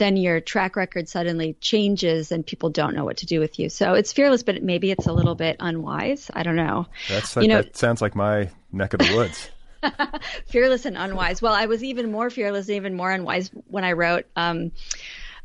Then 0.00 0.16
your 0.16 0.40
track 0.40 0.76
record 0.76 1.08
suddenly 1.08 1.52
changes 1.60 2.32
and 2.32 2.44
people 2.44 2.70
don't 2.70 2.94
know 2.94 3.04
what 3.04 3.18
to 3.18 3.26
do 3.26 3.38
with 3.38 3.58
you. 3.58 3.68
So 3.68 3.92
it's 3.92 4.12
fearless, 4.12 4.42
but 4.42 4.62
maybe 4.62 4.90
it's 4.90 5.06
a 5.06 5.12
little 5.12 5.34
bit 5.34 5.56
unwise. 5.60 6.30
I 6.32 6.42
don't 6.42 6.56
know. 6.56 6.86
That's 7.08 7.36
like, 7.36 7.42
you 7.44 7.48
know, 7.50 7.60
that 7.60 7.76
sounds 7.76 8.00
like 8.00 8.16
my 8.16 8.48
neck 8.72 8.94
of 8.94 9.00
the 9.00 9.14
woods. 9.14 9.50
fearless 10.46 10.86
and 10.86 10.96
unwise. 10.96 11.42
Well, 11.42 11.52
I 11.52 11.66
was 11.66 11.84
even 11.84 12.10
more 12.10 12.30
fearless, 12.30 12.70
even 12.70 12.94
more 12.94 13.10
unwise 13.10 13.50
when 13.68 13.84
I 13.84 13.92
wrote 13.92 14.26
um, 14.36 14.72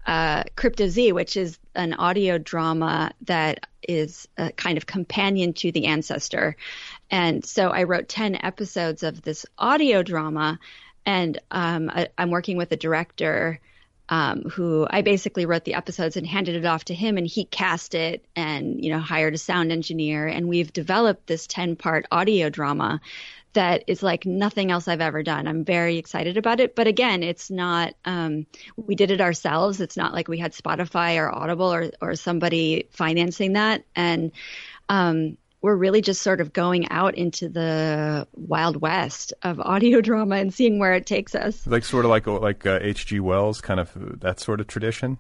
uh, 0.05 0.43
Crypto 0.55 0.87
Z, 0.87 1.11
which 1.11 1.35
is 1.35 1.59
an 1.75 1.93
audio 1.93 2.37
drama 2.37 3.11
that 3.25 3.67
is 3.87 4.25
a 4.37 4.51
kind 4.53 4.77
of 4.77 4.85
companion 4.85 5.53
to 5.53 5.71
The 5.71 5.85
Ancestor. 5.87 6.55
And 7.11 7.45
so 7.45 7.69
I 7.69 7.83
wrote 7.83 8.07
10 8.07 8.37
episodes 8.41 9.03
of 9.03 9.21
this 9.21 9.45
audio 9.57 10.01
drama, 10.01 10.59
and 11.05 11.39
um, 11.51 11.89
I, 11.89 12.07
am 12.17 12.31
working 12.31 12.57
with 12.57 12.71
a 12.71 12.77
director. 12.77 13.59
Um, 14.07 14.43
who 14.43 14.85
I 14.87 15.01
basically 15.01 15.47
wrote 15.47 15.63
the 15.63 15.73
episodes 15.73 16.15
and 16.15 16.27
handed 16.27 16.55
it 16.55 16.65
off 16.65 16.85
to 16.85 16.93
him, 16.93 17.17
and 17.17 17.25
he 17.25 17.45
cast 17.45 17.95
it 17.95 18.23
and 18.35 18.83
you 18.83 18.91
know 18.91 18.99
hired 18.99 19.33
a 19.33 19.37
sound 19.39 19.71
engineer, 19.71 20.27
and 20.27 20.47
we've 20.47 20.71
developed 20.71 21.25
this 21.25 21.47
ten 21.47 21.75
part 21.75 22.05
audio 22.11 22.49
drama 22.49 23.01
that 23.55 23.85
is 23.87 24.03
like 24.03 24.25
nothing 24.25 24.69
else 24.69 24.87
I've 24.87 25.01
ever 25.01 25.23
done. 25.23 25.47
I'm 25.47 25.65
very 25.65 25.97
excited 25.97 26.37
about 26.37 26.59
it. 26.59 26.75
But 26.75 26.87
again, 26.87 27.23
it's 27.23 27.49
not, 27.49 27.95
um, 28.05 28.45
we 28.75 28.95
did 28.95 29.11
it 29.11 29.21
ourselves. 29.21 29.81
It's 29.81 29.97
not 29.97 30.13
like 30.13 30.27
we 30.27 30.37
had 30.37 30.51
Spotify 30.51 31.17
or 31.19 31.33
Audible 31.33 31.73
or, 31.73 31.91
or 32.01 32.15
somebody 32.15 32.87
financing 32.91 33.53
that. 33.53 33.83
And, 33.95 34.33
um, 34.89 35.37
we're 35.65 35.75
really 35.75 35.99
just 35.99 36.21
sort 36.21 36.41
of 36.41 36.53
going 36.53 36.87
out 36.91 37.15
into 37.15 37.49
the 37.49 38.27
wild 38.33 38.79
west 38.79 39.33
of 39.41 39.59
audio 39.59 39.99
drama 39.99 40.35
and 40.35 40.53
seeing 40.53 40.77
where 40.77 40.93
it 40.93 41.07
takes 41.07 41.33
us. 41.33 41.65
Like 41.65 41.83
sort 41.83 42.05
of 42.05 42.11
like 42.11 42.27
like 42.27 42.63
H.G. 42.67 43.19
Uh, 43.19 43.23
Wells, 43.23 43.61
kind 43.61 43.79
of 43.79 43.91
that 44.19 44.39
sort 44.39 44.61
of 44.61 44.67
tradition. 44.67 45.17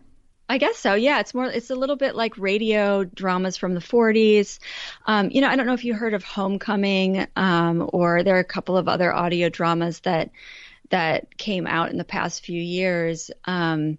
I 0.47 0.59
guess 0.59 0.77
so. 0.77 0.93
Yeah, 0.93 1.19
it's 1.19 1.33
more. 1.33 1.47
It's 1.47 1.71
a 1.71 1.75
little 1.75 1.95
bit 1.95 2.15
like 2.15 2.37
radio 2.37 3.03
dramas 3.05 3.57
from 3.57 3.73
the 3.73 3.79
40s. 3.79 4.59
Um, 5.07 5.31
you 5.31 5.41
know, 5.41 5.49
I 5.49 5.55
don't 5.55 5.65
know 5.65 5.73
if 5.73 5.83
you 5.83 5.95
heard 5.95 6.13
of 6.13 6.23
Homecoming, 6.23 7.25
um, 7.35 7.89
or 7.91 8.21
there 8.21 8.35
are 8.35 8.39
a 8.39 8.43
couple 8.43 8.77
of 8.77 8.87
other 8.87 9.11
audio 9.11 9.49
dramas 9.49 10.01
that 10.01 10.29
that 10.91 11.35
came 11.39 11.65
out 11.65 11.89
in 11.89 11.97
the 11.97 12.03
past 12.03 12.45
few 12.45 12.61
years. 12.61 13.31
Um, 13.45 13.97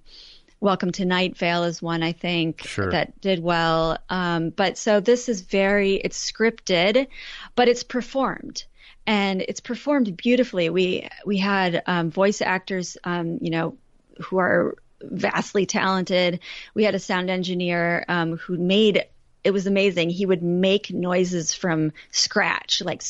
Welcome 0.60 0.92
to 0.92 1.04
Night 1.04 1.36
Vale 1.36 1.64
is 1.64 1.82
one 1.82 2.02
I 2.02 2.12
think 2.12 2.62
sure. 2.66 2.90
that 2.90 3.20
did 3.20 3.42
well. 3.42 3.98
Um, 4.08 4.50
but 4.50 4.78
so 4.78 5.00
this 5.00 5.28
is 5.28 5.42
very. 5.42 5.94
It's 5.96 6.32
scripted, 6.32 7.08
but 7.54 7.68
it's 7.68 7.82
performed 7.82 8.64
and 9.06 9.42
it's 9.42 9.60
performed 9.60 10.16
beautifully. 10.16 10.70
We 10.70 11.08
we 11.24 11.38
had 11.38 11.82
um, 11.86 12.10
voice 12.10 12.40
actors, 12.40 12.96
um, 13.04 13.38
you 13.40 13.50
know, 13.50 13.76
who 14.24 14.38
are 14.38 14.76
vastly 15.02 15.66
talented. 15.66 16.40
We 16.74 16.84
had 16.84 16.94
a 16.94 16.98
sound 16.98 17.30
engineer 17.30 18.04
um, 18.08 18.36
who 18.36 18.56
made 18.56 19.04
it 19.44 19.52
was 19.52 19.66
amazing. 19.66 20.10
He 20.10 20.26
would 20.26 20.42
make 20.42 20.90
noises 20.90 21.54
from 21.54 21.92
scratch, 22.10 22.82
like 22.84 23.02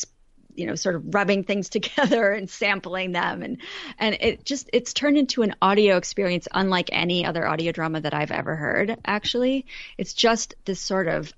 you 0.57 0.65
know, 0.65 0.75
sort 0.75 0.95
of 0.95 1.13
rubbing 1.13 1.43
things 1.43 1.69
together 1.77 2.31
and 2.31 2.49
sampling 2.49 3.13
them, 3.13 3.43
and 3.43 3.57
and 3.97 4.17
it 4.19 4.43
just 4.43 4.69
it's 4.73 4.93
turned 4.93 5.17
into 5.17 5.43
an 5.43 5.55
audio 5.61 5.97
experience 5.97 6.47
unlike 6.53 6.89
any 6.91 7.25
other 7.25 7.47
audio 7.47 7.71
drama 7.71 8.01
that 8.01 8.13
I've 8.13 8.31
ever 8.31 8.55
heard. 8.55 8.97
Actually, 9.05 9.65
it's 9.97 10.13
just 10.13 10.55
this 10.65 10.81
sort 10.81 11.07
of 11.07 11.31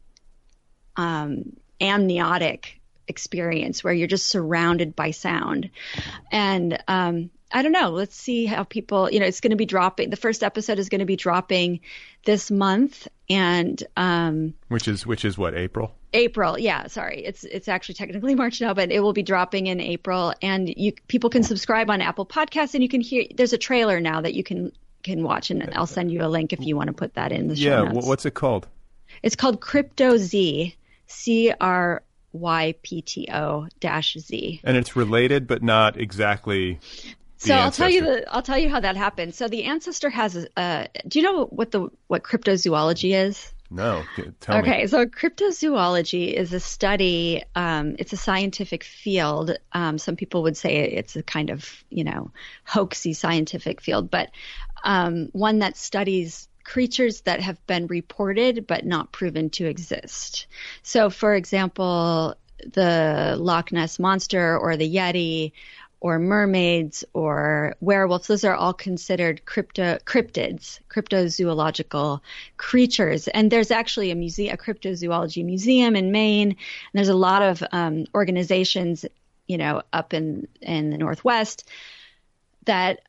um, 0.95 1.55
amniotic 1.79 2.79
experience 3.07 3.83
where 3.83 3.93
you're 3.93 4.07
just 4.07 4.27
surrounded 4.27 4.95
by 4.95 5.11
sound, 5.11 5.69
and 6.31 6.81
um, 6.87 7.29
I 7.51 7.61
don't 7.61 7.71
know. 7.71 7.89
Let's 7.89 8.15
see 8.15 8.45
how 8.45 8.63
people, 8.63 9.11
you 9.11 9.19
know, 9.19 9.25
it's 9.25 9.41
going 9.41 9.51
to 9.51 9.57
be 9.57 9.65
dropping. 9.65 10.11
The 10.11 10.17
first 10.17 10.43
episode 10.43 10.77
is 10.79 10.89
going 10.89 10.99
to 10.99 11.05
be 11.05 11.15
dropping 11.15 11.79
this 12.25 12.51
month, 12.51 13.07
and 13.29 13.81
um, 13.97 14.53
which 14.67 14.87
is 14.87 15.05
which 15.05 15.25
is 15.25 15.37
what 15.37 15.55
April. 15.55 15.93
April, 16.13 16.57
yeah. 16.57 16.87
Sorry, 16.87 17.23
it's 17.23 17.43
it's 17.43 17.67
actually 17.67 17.95
technically 17.95 18.35
March 18.43 18.61
now, 18.61 18.73
but 18.73 18.91
it 18.91 18.99
will 19.01 19.13
be 19.13 19.23
dropping 19.23 19.67
in 19.67 19.79
April, 19.79 20.33
and 20.41 20.69
you 20.69 20.93
people 21.07 21.29
can 21.29 21.43
subscribe 21.43 21.89
on 21.89 22.01
Apple 22.01 22.25
Podcasts, 22.25 22.73
and 22.73 22.83
you 22.83 22.89
can 22.89 23.01
hear. 23.01 23.25
There's 23.33 23.53
a 23.53 23.57
trailer 23.57 23.99
now 23.99 24.21
that 24.21 24.33
you 24.33 24.43
can 24.43 24.71
can 25.03 25.23
watch, 25.23 25.51
and 25.51 25.71
I'll 25.75 25.87
send 25.87 26.11
you 26.11 26.23
a 26.23 26.27
link 26.27 26.53
if 26.53 26.61
you 26.61 26.75
want 26.75 26.87
to 26.87 26.93
put 26.93 27.13
that 27.15 27.31
in 27.31 27.47
the 27.47 27.55
show 27.55 27.83
yeah, 27.83 27.91
notes. 27.91 28.07
what's 28.07 28.25
it 28.25 28.33
called? 28.33 28.67
It's 29.23 29.35
called 29.35 29.61
Crypto 29.61 30.17
Z, 30.17 30.75
C 31.07 31.53
R 31.59 32.03
Y 32.31 32.75
P 32.81 33.01
T 33.01 33.27
O 33.31 33.67
dash 33.79 34.17
Z. 34.17 34.61
And 34.63 34.77
it's 34.77 34.95
related, 34.95 35.47
but 35.47 35.63
not 35.63 35.97
exactly 35.97 36.79
so 37.39 37.55
I'll 37.55 37.71
tell 37.71 37.89
you 37.89 38.01
the 38.01 38.33
I'll 38.33 38.41
tell 38.41 38.57
you 38.57 38.69
how 38.69 38.81
that 38.81 38.97
happened. 38.97 39.33
So 39.33 39.47
the 39.47 39.63
ancestor 39.63 40.09
has 40.09 40.35
a. 40.35 40.59
Uh, 40.59 40.87
do 41.07 41.19
you 41.19 41.25
know 41.25 41.45
what 41.45 41.71
the 41.71 41.89
what 42.07 42.21
cryptozoology 42.23 43.15
is? 43.15 43.53
No, 43.71 44.03
tell 44.39 44.57
okay, 44.57 44.69
me. 44.69 44.75
Okay, 44.77 44.87
so 44.87 45.05
cryptozoology 45.05 46.33
is 46.33 46.53
a 46.53 46.59
study. 46.59 47.43
Um, 47.55 47.95
it's 47.99 48.13
a 48.13 48.17
scientific 48.17 48.83
field. 48.83 49.57
Um, 49.73 49.99
some 49.99 50.15
people 50.15 50.43
would 50.43 50.57
say 50.57 50.77
it's 50.77 51.15
a 51.15 51.23
kind 51.23 51.51
of 51.51 51.83
you 51.89 52.03
know 52.03 52.31
hoaxy 52.67 53.15
scientific 53.15 53.79
field, 53.79 54.09
but 54.09 54.31
um, 54.83 55.29
one 55.33 55.59
that 55.59 55.77
studies 55.77 56.47
creatures 56.63 57.21
that 57.21 57.41
have 57.41 57.65
been 57.67 57.87
reported 57.87 58.67
but 58.67 58.85
not 58.85 59.11
proven 59.11 59.49
to 59.49 59.65
exist. 59.65 60.47
So, 60.83 61.09
for 61.09 61.33
example, 61.35 62.35
the 62.73 63.35
Loch 63.39 63.71
Ness 63.71 63.99
monster 63.99 64.57
or 64.57 64.77
the 64.77 64.95
Yeti 64.95 65.53
or 66.01 66.19
mermaids 66.19 67.03
or 67.13 67.75
werewolves. 67.81 68.27
Those 68.27 68.43
are 68.43 68.55
all 68.55 68.73
considered 68.73 69.45
crypto 69.45 69.97
cryptids, 70.05 70.79
cryptozoological 70.89 72.21
creatures. 72.57 73.27
And 73.27 73.51
there's 73.51 73.71
actually 73.71 74.11
a 74.11 74.15
museum, 74.15 74.53
a 74.53 74.57
cryptozoology 74.57 75.43
museum 75.43 75.95
in 75.95 76.11
Maine. 76.11 76.49
And 76.49 76.57
there's 76.93 77.09
a 77.09 77.15
lot 77.15 77.41
of 77.41 77.63
um, 77.71 78.05
organizations, 78.15 79.05
you 79.47 79.57
know, 79.57 79.81
up 79.91 80.13
in 80.13 80.47
in 80.61 80.89
the 80.89 80.97
Northwest 80.97 81.67
that 82.65 83.01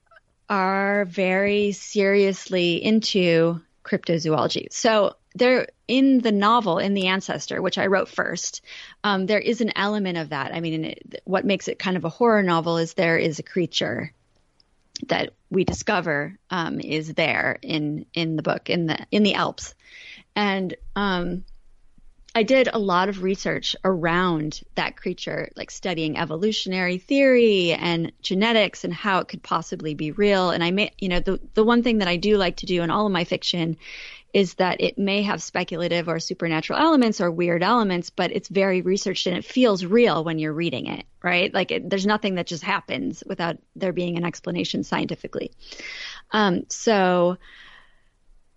are 0.48 1.05
very 1.05 1.70
seriously 1.70 2.83
into 2.83 3.61
cryptozoology. 3.85 4.66
So 4.72 5.14
there 5.34 5.68
in 5.86 6.18
the 6.20 6.32
novel 6.32 6.78
in 6.78 6.94
the 6.94 7.06
ancestor 7.06 7.62
which 7.62 7.78
i 7.78 7.86
wrote 7.86 8.08
first 8.08 8.62
um, 9.04 9.26
there 9.26 9.38
is 9.38 9.60
an 9.60 9.72
element 9.76 10.18
of 10.18 10.30
that. 10.30 10.54
I 10.54 10.60
mean 10.60 10.84
it, 10.84 11.22
what 11.24 11.44
makes 11.44 11.68
it 11.68 11.78
kind 11.78 11.96
of 11.96 12.04
a 12.04 12.10
horror 12.10 12.42
novel 12.42 12.76
is 12.76 12.94
there 12.94 13.18
is 13.18 13.38
a 13.38 13.44
creature 13.44 14.12
that 15.08 15.32
we 15.50 15.64
discover 15.64 16.36
um, 16.50 16.80
is 16.80 17.14
there 17.14 17.58
in 17.62 18.06
in 18.12 18.36
the 18.36 18.42
book 18.42 18.68
in 18.68 18.86
the 18.86 19.06
in 19.10 19.22
the 19.22 19.34
alps. 19.34 19.74
And 20.36 20.74
um, 20.94 21.44
i 22.34 22.44
did 22.44 22.68
a 22.72 22.78
lot 22.78 23.08
of 23.08 23.24
research 23.24 23.74
around 23.84 24.60
that 24.76 24.96
creature 24.96 25.50
like 25.56 25.70
studying 25.70 26.16
evolutionary 26.16 26.98
theory 26.98 27.72
and 27.72 28.12
genetics 28.22 28.84
and 28.84 28.94
how 28.94 29.18
it 29.18 29.28
could 29.28 29.42
possibly 29.42 29.94
be 29.94 30.12
real. 30.12 30.50
And 30.50 30.62
i 30.62 30.70
made 30.70 30.92
you 30.98 31.08
know 31.08 31.20
the 31.20 31.40
the 31.54 31.64
one 31.64 31.82
thing 31.82 31.98
that 31.98 32.08
i 32.08 32.16
do 32.16 32.36
like 32.36 32.56
to 32.56 32.66
do 32.66 32.82
in 32.82 32.90
all 32.90 33.06
of 33.06 33.12
my 33.12 33.24
fiction 33.24 33.78
is 34.32 34.54
that 34.54 34.80
it 34.80 34.98
may 34.98 35.22
have 35.22 35.42
speculative 35.42 36.08
or 36.08 36.20
supernatural 36.20 36.78
elements 36.78 37.20
or 37.20 37.30
weird 37.30 37.62
elements, 37.62 38.10
but 38.10 38.30
it's 38.32 38.48
very 38.48 38.80
researched 38.80 39.26
and 39.26 39.36
it 39.36 39.44
feels 39.44 39.84
real 39.84 40.22
when 40.24 40.38
you're 40.38 40.52
reading 40.52 40.86
it, 40.86 41.04
right? 41.22 41.52
Like 41.52 41.70
it, 41.70 41.90
there's 41.90 42.06
nothing 42.06 42.36
that 42.36 42.46
just 42.46 42.62
happens 42.62 43.22
without 43.26 43.58
there 43.76 43.92
being 43.92 44.16
an 44.16 44.24
explanation 44.24 44.84
scientifically. 44.84 45.52
Um, 46.30 46.64
so 46.68 47.38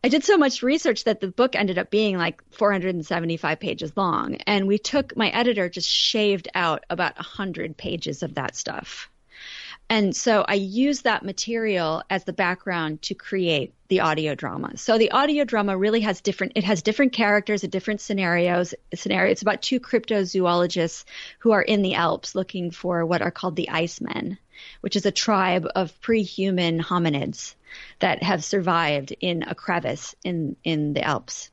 I 0.04 0.10
did 0.10 0.26
so 0.26 0.38
much 0.38 0.62
research 0.62 1.06
that 1.06 1.22
the 1.22 1.30
book 1.30 1.56
ended 1.56 1.78
up 1.78 1.90
being 1.90 2.18
like 2.18 2.44
475 2.52 3.60
pages 3.60 3.96
long. 3.96 4.36
And 4.46 4.68
we 4.68 4.78
took, 4.78 5.16
my 5.16 5.30
editor 5.30 5.70
just 5.70 5.90
shaved 5.90 6.50
out 6.54 6.84
about 6.90 7.16
100 7.16 7.78
pages 7.78 8.22
of 8.22 8.36
that 8.36 8.56
stuff. 8.56 9.10
And 9.90 10.16
so 10.16 10.44
I 10.48 10.56
use 10.56 11.02
that 11.02 11.24
material 11.24 12.04
as 12.10 12.24
the 12.24 12.34
background 12.34 13.02
to 13.04 13.14
create 13.14 13.74
the 13.90 14.00
audio 14.00 14.34
drama. 14.34 14.76
So 14.78 14.98
the 14.98 15.12
audio 15.12 15.44
drama 15.44 15.78
really 15.78 16.02
has 16.02 16.22
different 16.22 16.54
it 16.56 16.64
has 16.64 16.82
different 16.82 17.14
characters 17.14 17.64
and 17.64 17.72
different 17.72 18.02
scenarios. 18.02 18.74
Scenario. 18.96 19.32
It's 19.32 19.44
about 19.44 19.62
two 19.62 19.80
cryptozoologists 19.80 21.04
who 21.40 21.52
are 21.52 21.62
in 21.62 21.82
the 21.84 21.96
Alps 21.96 22.34
looking 22.34 22.72
for 22.72 23.06
what 23.06 23.22
are 23.22 23.30
called 23.30 23.56
the 23.56 23.70
Icemen, 23.72 24.38
which 24.82 24.96
is 24.96 25.06
a 25.06 25.12
tribe 25.12 25.68
of 25.76 26.00
pre-human 26.02 26.80
hominids 26.80 27.54
that 28.00 28.24
have 28.24 28.44
survived 28.44 29.16
in 29.20 29.44
a 29.44 29.54
crevice 29.54 30.16
in 30.24 30.56
in 30.64 30.94
the 30.94 31.04
Alps. 31.04 31.52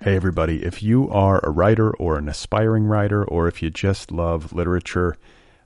Hey 0.00 0.16
everybody, 0.16 0.62
if 0.64 0.82
you 0.82 1.08
are 1.10 1.40
a 1.42 1.50
writer 1.50 1.90
or 1.96 2.18
an 2.18 2.28
aspiring 2.28 2.84
writer 2.84 3.24
or 3.24 3.48
if 3.48 3.62
you 3.62 3.70
just 3.70 4.12
love 4.12 4.52
literature, 4.52 5.16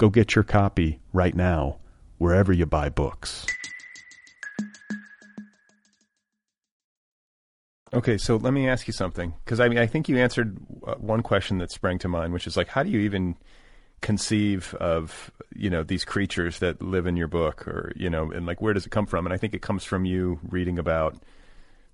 Go 0.00 0.08
get 0.08 0.34
your 0.34 0.44
copy 0.44 0.98
right 1.12 1.34
now, 1.34 1.76
wherever 2.16 2.54
you 2.54 2.64
buy 2.64 2.88
books. 2.88 3.44
Okay, 7.92 8.16
so 8.16 8.36
let 8.36 8.54
me 8.54 8.66
ask 8.66 8.86
you 8.86 8.94
something 8.94 9.34
because 9.44 9.60
I 9.60 9.68
mean 9.68 9.76
I 9.76 9.84
think 9.84 10.08
you 10.08 10.16
answered 10.16 10.56
uh, 10.86 10.94
one 10.94 11.22
question 11.22 11.58
that 11.58 11.70
sprang 11.70 11.98
to 11.98 12.08
mind, 12.08 12.32
which 12.32 12.46
is 12.46 12.56
like, 12.56 12.68
how 12.68 12.82
do 12.82 12.88
you 12.88 13.00
even 13.00 13.36
conceive 14.00 14.72
of 14.76 15.30
you 15.54 15.68
know 15.68 15.82
these 15.82 16.06
creatures 16.06 16.60
that 16.60 16.80
live 16.80 17.06
in 17.06 17.18
your 17.18 17.28
book, 17.28 17.68
or 17.68 17.92
you 17.94 18.08
know, 18.08 18.30
and 18.30 18.46
like 18.46 18.62
where 18.62 18.72
does 18.72 18.86
it 18.86 18.90
come 18.90 19.04
from? 19.04 19.26
And 19.26 19.34
I 19.34 19.36
think 19.36 19.52
it 19.52 19.60
comes 19.60 19.84
from 19.84 20.06
you 20.06 20.40
reading 20.48 20.78
about 20.78 21.14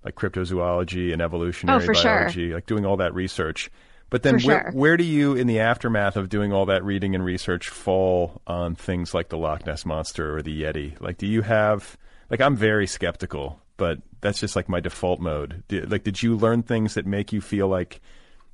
like 0.05 0.15
cryptozoology 0.15 1.11
and 1.11 1.21
evolutionary 1.21 1.83
oh, 1.83 1.91
biology, 1.91 2.47
sure. 2.47 2.55
like 2.55 2.67
doing 2.67 2.85
all 2.85 2.95
that 2.95 3.13
research. 3.13 3.69
But 4.09 4.23
then, 4.23 4.39
for 4.39 4.47
where, 4.47 4.61
sure. 4.61 4.71
where 4.71 4.97
do 4.97 5.03
you, 5.03 5.35
in 5.35 5.47
the 5.47 5.59
aftermath 5.59 6.15
of 6.15 6.29
doing 6.29 6.53
all 6.53 6.67
that 6.67 6.83
reading 6.83 7.13
and 7.13 7.25
research, 7.25 7.69
fall 7.69 8.41
on 8.47 8.75
things 8.75 9.13
like 9.13 9.29
the 9.29 9.37
Loch 9.37 9.65
Ness 9.65 9.85
monster 9.85 10.35
or 10.37 10.41
the 10.41 10.61
Yeti? 10.61 10.99
Like, 11.01 11.17
do 11.17 11.27
you 11.27 11.41
have 11.41 11.97
like 12.29 12.41
I'm 12.41 12.55
very 12.55 12.87
skeptical 12.87 13.61
but 13.77 13.99
that's 14.21 14.39
just 14.39 14.55
like 14.55 14.67
my 14.67 14.79
default 14.79 15.19
mode. 15.19 15.63
Did, 15.67 15.91
like, 15.91 16.03
did 16.03 16.21
you 16.21 16.35
learn 16.35 16.63
things 16.63 16.95
that 16.95 17.05
make 17.05 17.31
you 17.31 17.39
feel 17.39 17.67
like 17.67 18.01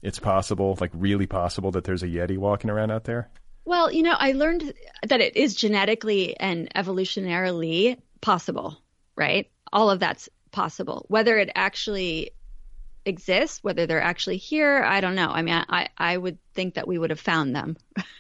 it's 0.02 0.20
possible, 0.20 0.78
like 0.80 0.92
really 0.94 1.26
possible, 1.26 1.72
that 1.72 1.86
there's 1.86 2.04
a 2.04 2.08
Yeti 2.08 2.38
walking 2.38 2.70
around 2.70 2.92
out 2.92 3.06
there? 3.06 3.30
Well, 3.66 3.92
you 3.92 4.04
know, 4.04 4.16
I 4.18 4.34
learned 4.34 4.74
that 5.08 5.22
it 5.22 5.38
is 5.38 5.56
genetically 5.56 6.38
and 6.38 6.70
evolutionarily 6.76 7.98
possible, 8.20 8.78
right? 9.16 9.50
All 9.72 9.89
of 9.89 10.02
that's 10.02 10.28
possible. 10.52 11.06
Whether 11.08 11.38
it 11.38 11.50
actually 11.56 12.32
exists, 13.06 13.63
whether 13.63 13.86
they're 13.86 14.02
actually 14.02 14.38
here, 14.38 14.84
I 14.84 15.02
don't 15.02 15.16
know. 15.16 15.30
I 15.30 15.42
mean, 15.42 15.63
I, 15.70 15.89
I 15.98 16.18
would 16.18 16.38
think 16.54 16.76
that 16.76 16.88
we 16.88 16.98
would 16.98 17.10
have 17.10 17.20
found 17.20 17.56
them. 17.56 17.78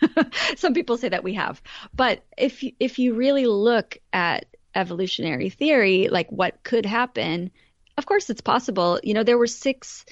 Some 0.57 0.73
people 0.73 0.97
say 0.97 1.09
that 1.09 1.23
we 1.23 1.33
have. 1.35 1.61
But 1.93 2.23
if 2.37 2.63
if 2.79 2.99
you 2.99 3.13
really 3.13 3.45
look 3.45 3.97
at 4.11 4.45
evolutionary 4.75 5.49
theory, 5.49 6.09
like 6.09 6.31
what 6.31 6.63
could 6.63 6.85
happen, 6.85 7.51
of 7.97 8.05
course 8.05 8.29
it's 8.29 8.41
possible. 8.41 8.99
You 9.03 9.13
know, 9.13 9.23
there 9.23 9.37
were 9.37 9.47
six 9.47 10.05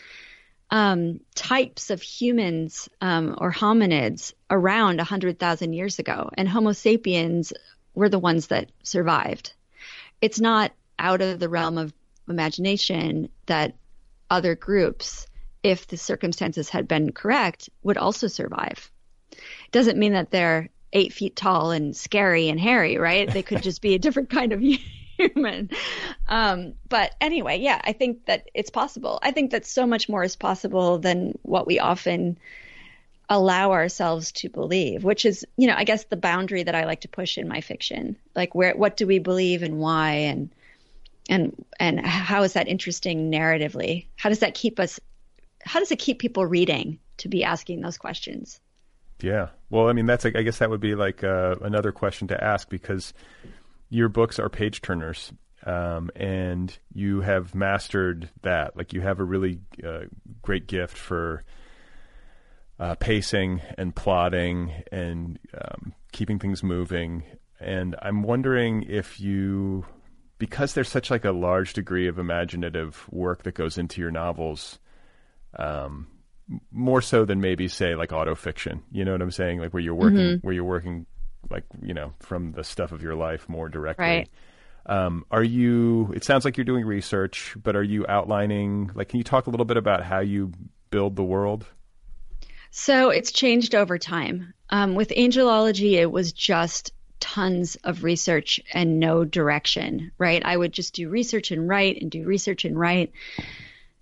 um, 0.70 1.20
types 1.36 1.90
of 1.90 2.02
humans 2.02 2.88
um, 3.02 3.36
or 3.38 3.52
hominids 3.52 4.34
around 4.50 4.98
100,000 4.98 5.74
years 5.74 6.00
ago, 6.00 6.30
and 6.38 6.48
Homo 6.48 6.72
sapiens 6.72 7.52
were 7.94 8.10
the 8.10 8.20
ones 8.20 8.48
that 8.48 8.72
survived. 8.84 9.54
It's 10.22 10.40
not 10.40 10.72
out 10.98 11.22
of 11.22 11.40
the 11.40 11.50
realm 11.50 11.78
of 11.78 11.94
imagination 12.30 13.30
that 13.48 13.76
other 14.32 14.56
groups, 14.56 15.28
if 15.62 15.86
the 15.88 15.98
circumstances 15.98 16.70
had 16.70 16.88
been 16.88 17.12
correct, 17.12 17.70
would 17.84 17.98
also 17.98 18.28
survive. 18.28 18.90
It 19.32 19.72
doesn't 19.72 20.00
mean 20.00 20.14
that 20.14 20.32
they're 20.32 20.70
eight 20.94 21.14
feet 21.14 21.36
tall 21.36 21.72
and 21.72 21.96
scary 21.96 22.50
and 22.50 22.60
hairy, 22.60 22.98
right? 22.98 23.32
They 23.32 23.44
could 23.44 23.62
just 23.62 23.82
be 23.82 23.94
a 23.94 24.00
different 24.00 24.30
kind 24.30 24.54
of 24.54 24.62
human. 25.18 25.70
Um, 26.28 26.74
but 26.90 27.14
anyway, 27.22 27.60
yeah, 27.60 27.80
I 27.84 27.94
think 27.94 28.26
that 28.26 28.50
it's 28.54 28.70
possible. 28.70 29.20
I 29.22 29.32
think 29.32 29.52
that 29.52 29.66
so 29.66 29.86
much 29.86 30.10
more 30.10 30.24
is 30.24 30.36
possible 30.36 30.98
than 30.98 31.38
what 31.44 31.68
we 31.68 31.80
often 31.80 32.38
allow 33.30 33.72
ourselves 33.72 34.32
to 34.34 34.50
believe, 34.50 35.04
which 35.04 35.26
is, 35.26 35.46
you 35.56 35.68
know, 35.68 35.76
I 35.76 35.84
guess 35.84 36.06
the 36.06 36.18
boundary 36.18 36.64
that 36.64 36.76
I 36.76 36.86
like 36.86 37.02
to 37.02 37.08
push 37.08 37.38
in 37.38 37.48
my 37.48 37.62
fiction. 37.62 38.18
Like 38.36 38.56
where 38.56 38.76
what 38.76 38.98
do 38.98 39.08
we 39.08 39.20
believe 39.20 39.64
and 39.64 39.80
why 39.80 40.12
and 40.12 40.50
and 41.30 41.66
and 41.80 42.06
how 42.06 42.44
is 42.44 42.54
that 42.54 42.68
interesting 42.68 43.32
narratively? 43.32 44.08
How 44.16 44.30
does 44.30 44.40
that 44.40 44.54
keep 44.54 44.80
us 44.80 45.00
how 45.64 45.80
does 45.80 45.92
it 45.92 46.00
keep 46.00 46.20
people 46.20 46.46
reading 46.46 47.00
to 47.18 47.30
be 47.30 47.44
asking 47.44 47.82
those 47.82 47.98
questions? 47.98 48.60
Yeah. 49.22 49.50
Well, 49.70 49.88
I 49.88 49.94
mean, 49.94 50.06
that's, 50.06 50.26
I 50.26 50.30
guess 50.30 50.58
that 50.58 50.70
would 50.70 50.82
be 50.82 50.96
like 50.96 51.24
uh, 51.24 51.56
another 51.62 51.92
question 51.92 52.28
to 52.30 52.44
ask 52.44 52.70
because 52.70 53.14
your 53.90 54.10
books 54.10 54.40
are 54.40 54.50
page 54.50 54.82
turners. 54.82 55.32
Um, 55.64 56.10
and 56.16 56.76
you 56.92 57.22
have 57.22 57.54
mastered 57.54 58.30
that. 58.42 58.76
Like 58.76 58.94
you 58.94 59.02
have 59.02 59.20
a 59.20 59.24
really 59.24 59.60
uh, 59.86 60.06
great 60.42 60.66
gift 60.66 60.98
for 60.98 61.44
uh, 62.80 62.96
pacing 62.96 63.62
and 63.78 63.96
plotting 63.96 64.72
and 64.92 65.38
um, 65.54 65.94
keeping 66.12 66.40
things 66.40 66.64
moving. 66.64 67.24
And 67.60 67.96
I'm 68.02 68.24
wondering 68.24 68.84
if 68.90 69.20
you, 69.20 69.86
because 70.42 70.74
there's 70.74 70.90
such 70.90 71.12
like 71.12 71.24
a 71.24 71.32
large 71.32 71.74
degree 71.74 72.08
of 72.08 72.18
imaginative 72.18 73.08
work 73.12 73.44
that 73.44 73.54
goes 73.54 73.78
into 73.78 74.02
your 74.02 74.10
novels, 74.10 74.80
um, 75.60 76.08
more 76.72 77.00
so 77.00 77.26
than 77.26 77.40
maybe 77.40 77.68
say 77.68 77.94
like 77.94 78.10
autofiction. 78.10 78.82
You 78.92 79.06
know 79.06 79.12
what 79.12 79.22
I'm 79.22 79.30
saying? 79.30 79.60
Like 79.60 79.72
where 79.72 79.84
you're 79.84 79.94
working, 79.94 80.18
mm-hmm. 80.18 80.48
where 80.48 80.52
you're 80.52 80.64
working, 80.64 81.06
like 81.52 81.64
you 81.80 81.94
know, 81.94 82.14
from 82.22 82.54
the 82.54 82.64
stuff 82.64 82.92
of 82.92 83.04
your 83.04 83.14
life 83.14 83.48
more 83.48 83.70
directly. 83.70 84.04
Right. 84.04 84.30
Um, 84.88 85.26
are 85.30 85.44
you? 85.44 86.12
It 86.16 86.24
sounds 86.24 86.44
like 86.44 86.58
you're 86.58 86.66
doing 86.66 86.86
research, 86.86 87.56
but 87.62 87.76
are 87.76 87.84
you 87.84 88.08
outlining? 88.10 88.90
Like, 88.96 89.10
can 89.10 89.20
you 89.20 89.24
talk 89.24 89.46
a 89.46 89.52
little 89.52 89.68
bit 89.68 89.78
about 89.78 90.04
how 90.04 90.22
you 90.22 90.54
build 90.90 91.16
the 91.18 91.24
world? 91.24 91.68
So 92.72 93.12
it's 93.12 93.32
changed 93.32 93.76
over 93.76 94.00
time. 94.00 94.56
Um, 94.72 94.96
with 94.96 95.10
angelology, 95.10 96.00
it 96.00 96.12
was 96.12 96.34
just 96.34 96.94
tons 97.22 97.78
of 97.84 98.04
research 98.04 98.60
and 98.74 99.00
no 99.00 99.24
direction, 99.24 100.12
right? 100.18 100.42
I 100.44 100.58
would 100.58 100.74
just 100.74 100.96
do 100.96 101.08
research 101.08 101.52
and 101.52 101.70
write 101.70 102.02
and 102.02 102.12
do 102.12 102.26
research 102.26 102.66
and 102.66 102.78
write. 102.78 103.14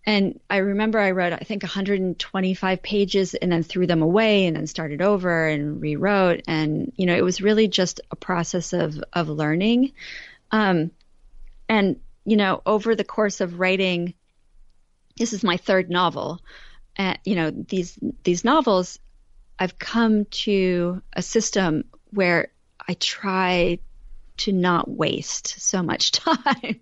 And 0.05 0.39
I 0.49 0.57
remember 0.57 0.97
I 0.97 1.11
wrote, 1.11 1.33
I 1.33 1.37
think, 1.37 1.61
125 1.61 2.81
pages 2.81 3.35
and 3.35 3.51
then 3.51 3.61
threw 3.61 3.85
them 3.85 4.01
away 4.01 4.47
and 4.47 4.55
then 4.55 4.65
started 4.65 5.01
over 5.03 5.47
and 5.47 5.79
rewrote. 5.79 6.41
And, 6.47 6.93
you 6.95 7.05
know, 7.05 7.15
it 7.15 7.23
was 7.23 7.41
really 7.41 7.67
just 7.67 8.01
a 8.09 8.15
process 8.15 8.73
of, 8.73 8.97
of 9.13 9.29
learning. 9.29 9.91
Um, 10.51 10.89
and, 11.67 11.99
you 12.25 12.37
know, 12.37 12.61
over 12.65 12.95
the 12.95 13.03
course 13.03 13.41
of 13.41 13.59
writing, 13.59 14.15
this 15.17 15.33
is 15.33 15.43
my 15.43 15.57
third 15.57 15.91
novel. 15.91 16.41
And, 16.95 17.19
you 17.25 17.35
know, 17.35 17.51
these, 17.51 17.99
these 18.23 18.43
novels, 18.43 18.97
I've 19.59 19.77
come 19.77 20.25
to 20.25 21.03
a 21.13 21.21
system 21.21 21.83
where 22.11 22.47
I 22.89 22.95
try 22.95 23.77
to 24.37 24.51
not 24.51 24.89
waste 24.89 25.61
so 25.61 25.83
much 25.83 26.11
time. 26.11 26.81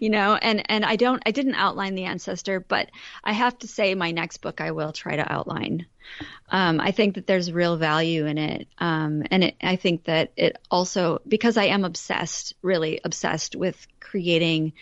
you 0.00 0.10
know 0.10 0.34
and 0.34 0.68
and 0.68 0.84
i 0.84 0.96
don't 0.96 1.22
i 1.26 1.30
didn't 1.30 1.54
outline 1.54 1.94
the 1.94 2.04
ancestor 2.04 2.58
but 2.58 2.90
i 3.22 3.30
have 3.30 3.56
to 3.56 3.68
say 3.68 3.94
my 3.94 4.10
next 4.10 4.38
book 4.38 4.60
i 4.60 4.72
will 4.72 4.92
try 4.92 5.14
to 5.14 5.32
outline. 5.32 5.86
Um, 6.48 6.80
i 6.80 6.90
think 6.90 7.14
that 7.14 7.26
there's 7.28 7.52
real 7.52 7.76
value 7.76 8.26
in 8.26 8.36
it. 8.36 8.66
Um, 8.78 9.22
and 9.30 9.44
it, 9.44 9.56
i 9.62 9.76
think 9.76 10.04
that 10.04 10.32
it 10.36 10.56
also 10.70 11.20
because 11.26 11.56
i 11.56 11.66
am 11.66 11.84
obsessed 11.84 12.54
really 12.62 13.00
obsessed 13.04 13.54
with 13.54 13.86
creating 14.00 14.72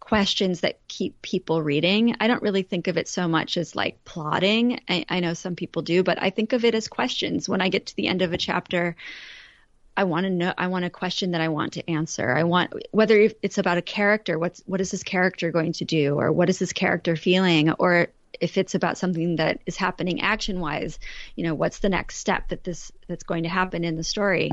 questions 0.00 0.60
that 0.60 0.86
keep 0.86 1.20
people 1.22 1.62
reading 1.62 2.16
i 2.20 2.26
don't 2.28 2.42
really 2.42 2.62
think 2.62 2.88
of 2.88 2.98
it 2.98 3.08
so 3.08 3.26
much 3.26 3.56
as 3.56 3.74
like 3.74 4.04
plotting. 4.04 4.80
I, 4.88 5.04
I 5.08 5.20
know 5.20 5.34
some 5.34 5.56
people 5.56 5.82
do 5.82 6.02
but 6.02 6.22
i 6.22 6.30
think 6.30 6.52
of 6.52 6.64
it 6.64 6.74
as 6.74 6.88
questions. 6.88 7.48
When 7.48 7.60
i 7.62 7.70
get 7.70 7.86
to 7.86 7.96
the 7.96 8.08
end 8.08 8.22
of 8.22 8.32
a 8.32 8.38
chapter 8.38 8.96
I 9.96 10.04
want 10.04 10.24
to 10.24 10.30
know. 10.30 10.52
I 10.56 10.66
want 10.66 10.84
a 10.84 10.90
question 10.90 11.30
that 11.32 11.40
I 11.40 11.48
want 11.48 11.74
to 11.74 11.90
answer. 11.90 12.30
I 12.30 12.44
want 12.44 12.72
whether 12.90 13.30
it's 13.42 13.58
about 13.58 13.78
a 13.78 13.82
character. 13.82 14.38
What's 14.38 14.62
what 14.66 14.80
is 14.80 14.90
this 14.90 15.02
character 15.02 15.50
going 15.50 15.72
to 15.74 15.84
do, 15.84 16.18
or 16.18 16.32
what 16.32 16.48
is 16.48 16.58
this 16.58 16.72
character 16.72 17.16
feeling, 17.16 17.72
or 17.72 18.08
if 18.40 18.58
it's 18.58 18.74
about 18.74 18.98
something 18.98 19.36
that 19.36 19.60
is 19.66 19.76
happening 19.76 20.20
action 20.20 20.60
wise, 20.60 20.98
you 21.36 21.44
know, 21.44 21.54
what's 21.54 21.78
the 21.78 21.88
next 21.88 22.18
step 22.18 22.48
that 22.48 22.64
this 22.64 22.92
that's 23.06 23.24
going 23.24 23.44
to 23.44 23.48
happen 23.48 23.84
in 23.84 23.96
the 23.96 24.04
story? 24.04 24.50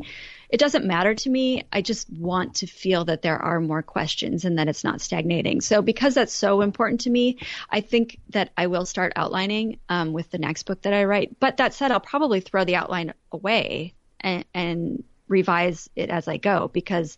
It 0.49 0.59
doesn't 0.59 0.85
matter 0.85 1.15
to 1.15 1.29
me. 1.29 1.63
I 1.73 1.81
just 1.81 2.09
want 2.09 2.55
to 2.55 2.67
feel 2.67 3.05
that 3.05 3.21
there 3.21 3.37
are 3.37 3.59
more 3.59 3.81
questions 3.81 4.45
and 4.45 4.59
that 4.59 4.67
it's 4.67 4.83
not 4.83 5.01
stagnating. 5.01 5.61
So 5.61 5.81
because 5.81 6.13
that's 6.13 6.33
so 6.33 6.61
important 6.61 7.01
to 7.01 7.09
me, 7.09 7.39
I 7.69 7.81
think 7.81 8.19
that 8.29 8.51
I 8.55 8.67
will 8.67 8.85
start 8.85 9.13
outlining 9.15 9.79
um, 9.89 10.13
with 10.13 10.29
the 10.31 10.37
next 10.37 10.63
book 10.63 10.81
that 10.83 10.93
I 10.93 11.05
write. 11.05 11.39
But 11.39 11.57
that 11.57 11.73
said, 11.73 11.91
I'll 11.91 11.99
probably 11.99 12.39
throw 12.39 12.63
the 12.63 12.75
outline 12.75 13.13
away 13.31 13.95
and, 14.19 14.45
and 14.53 15.03
revise 15.33 15.89
it 15.95 16.09
as 16.09 16.27
I 16.27 16.37
go 16.37 16.69
because 16.71 17.17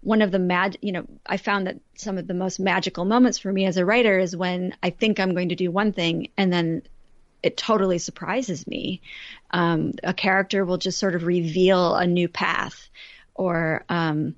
one 0.00 0.22
of 0.22 0.30
the 0.30 0.38
mad, 0.38 0.76
you 0.82 0.92
know, 0.92 1.06
I 1.26 1.38
found 1.38 1.66
that 1.66 1.80
some 1.96 2.18
of 2.18 2.26
the 2.26 2.34
most 2.34 2.60
magical 2.60 3.04
moments 3.04 3.38
for 3.38 3.52
me 3.52 3.64
as 3.64 3.78
a 3.78 3.84
writer 3.84 4.18
is 4.18 4.36
when 4.36 4.74
I 4.82 4.90
think 4.90 5.18
I'm 5.18 5.34
going 5.34 5.48
to 5.48 5.54
do 5.54 5.70
one 5.70 5.92
thing 5.92 6.28
and 6.36 6.52
then 6.52 6.82
it 7.42 7.56
totally 7.56 7.98
surprises 7.98 8.66
me. 8.66 9.02
Um, 9.50 9.92
a 10.02 10.14
character 10.14 10.64
will 10.64 10.78
just 10.78 10.98
sort 10.98 11.14
of 11.14 11.24
reveal 11.24 11.94
a 11.94 12.06
new 12.06 12.26
path, 12.26 12.88
or 13.34 13.84
um, 13.90 14.34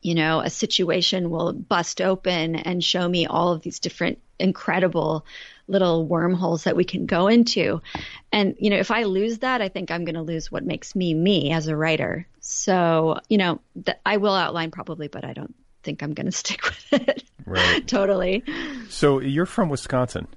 you 0.00 0.14
know, 0.14 0.40
a 0.40 0.48
situation 0.48 1.30
will 1.30 1.52
bust 1.52 2.00
open 2.00 2.54
and 2.54 2.82
show 2.82 3.08
me 3.08 3.26
all 3.26 3.52
of 3.52 3.62
these 3.62 3.80
different 3.80 4.20
incredible 4.38 5.24
little 5.72 6.06
wormholes 6.06 6.64
that 6.64 6.76
we 6.76 6.84
can 6.84 7.06
go 7.06 7.26
into. 7.26 7.80
And, 8.30 8.54
you 8.58 8.70
know, 8.70 8.76
if 8.76 8.90
I 8.90 9.04
lose 9.04 9.38
that, 9.38 9.60
I 9.60 9.68
think 9.68 9.90
I'm 9.90 10.04
going 10.04 10.14
to 10.14 10.22
lose 10.22 10.52
what 10.52 10.64
makes 10.64 10.94
me 10.94 11.14
me 11.14 11.50
as 11.50 11.66
a 11.66 11.76
writer. 11.76 12.26
So, 12.40 13.18
you 13.28 13.38
know, 13.38 13.60
th- 13.84 13.98
I 14.06 14.18
will 14.18 14.34
outline 14.34 14.70
probably, 14.70 15.08
but 15.08 15.24
I 15.24 15.32
don't 15.32 15.54
think 15.82 16.02
I'm 16.02 16.14
going 16.14 16.26
to 16.30 16.32
stick 16.32 16.62
with 16.64 16.92
it. 16.92 17.24
Right. 17.44 17.86
totally. 17.88 18.44
So 18.88 19.18
you're 19.20 19.46
from 19.46 19.68
Wisconsin. 19.68 20.28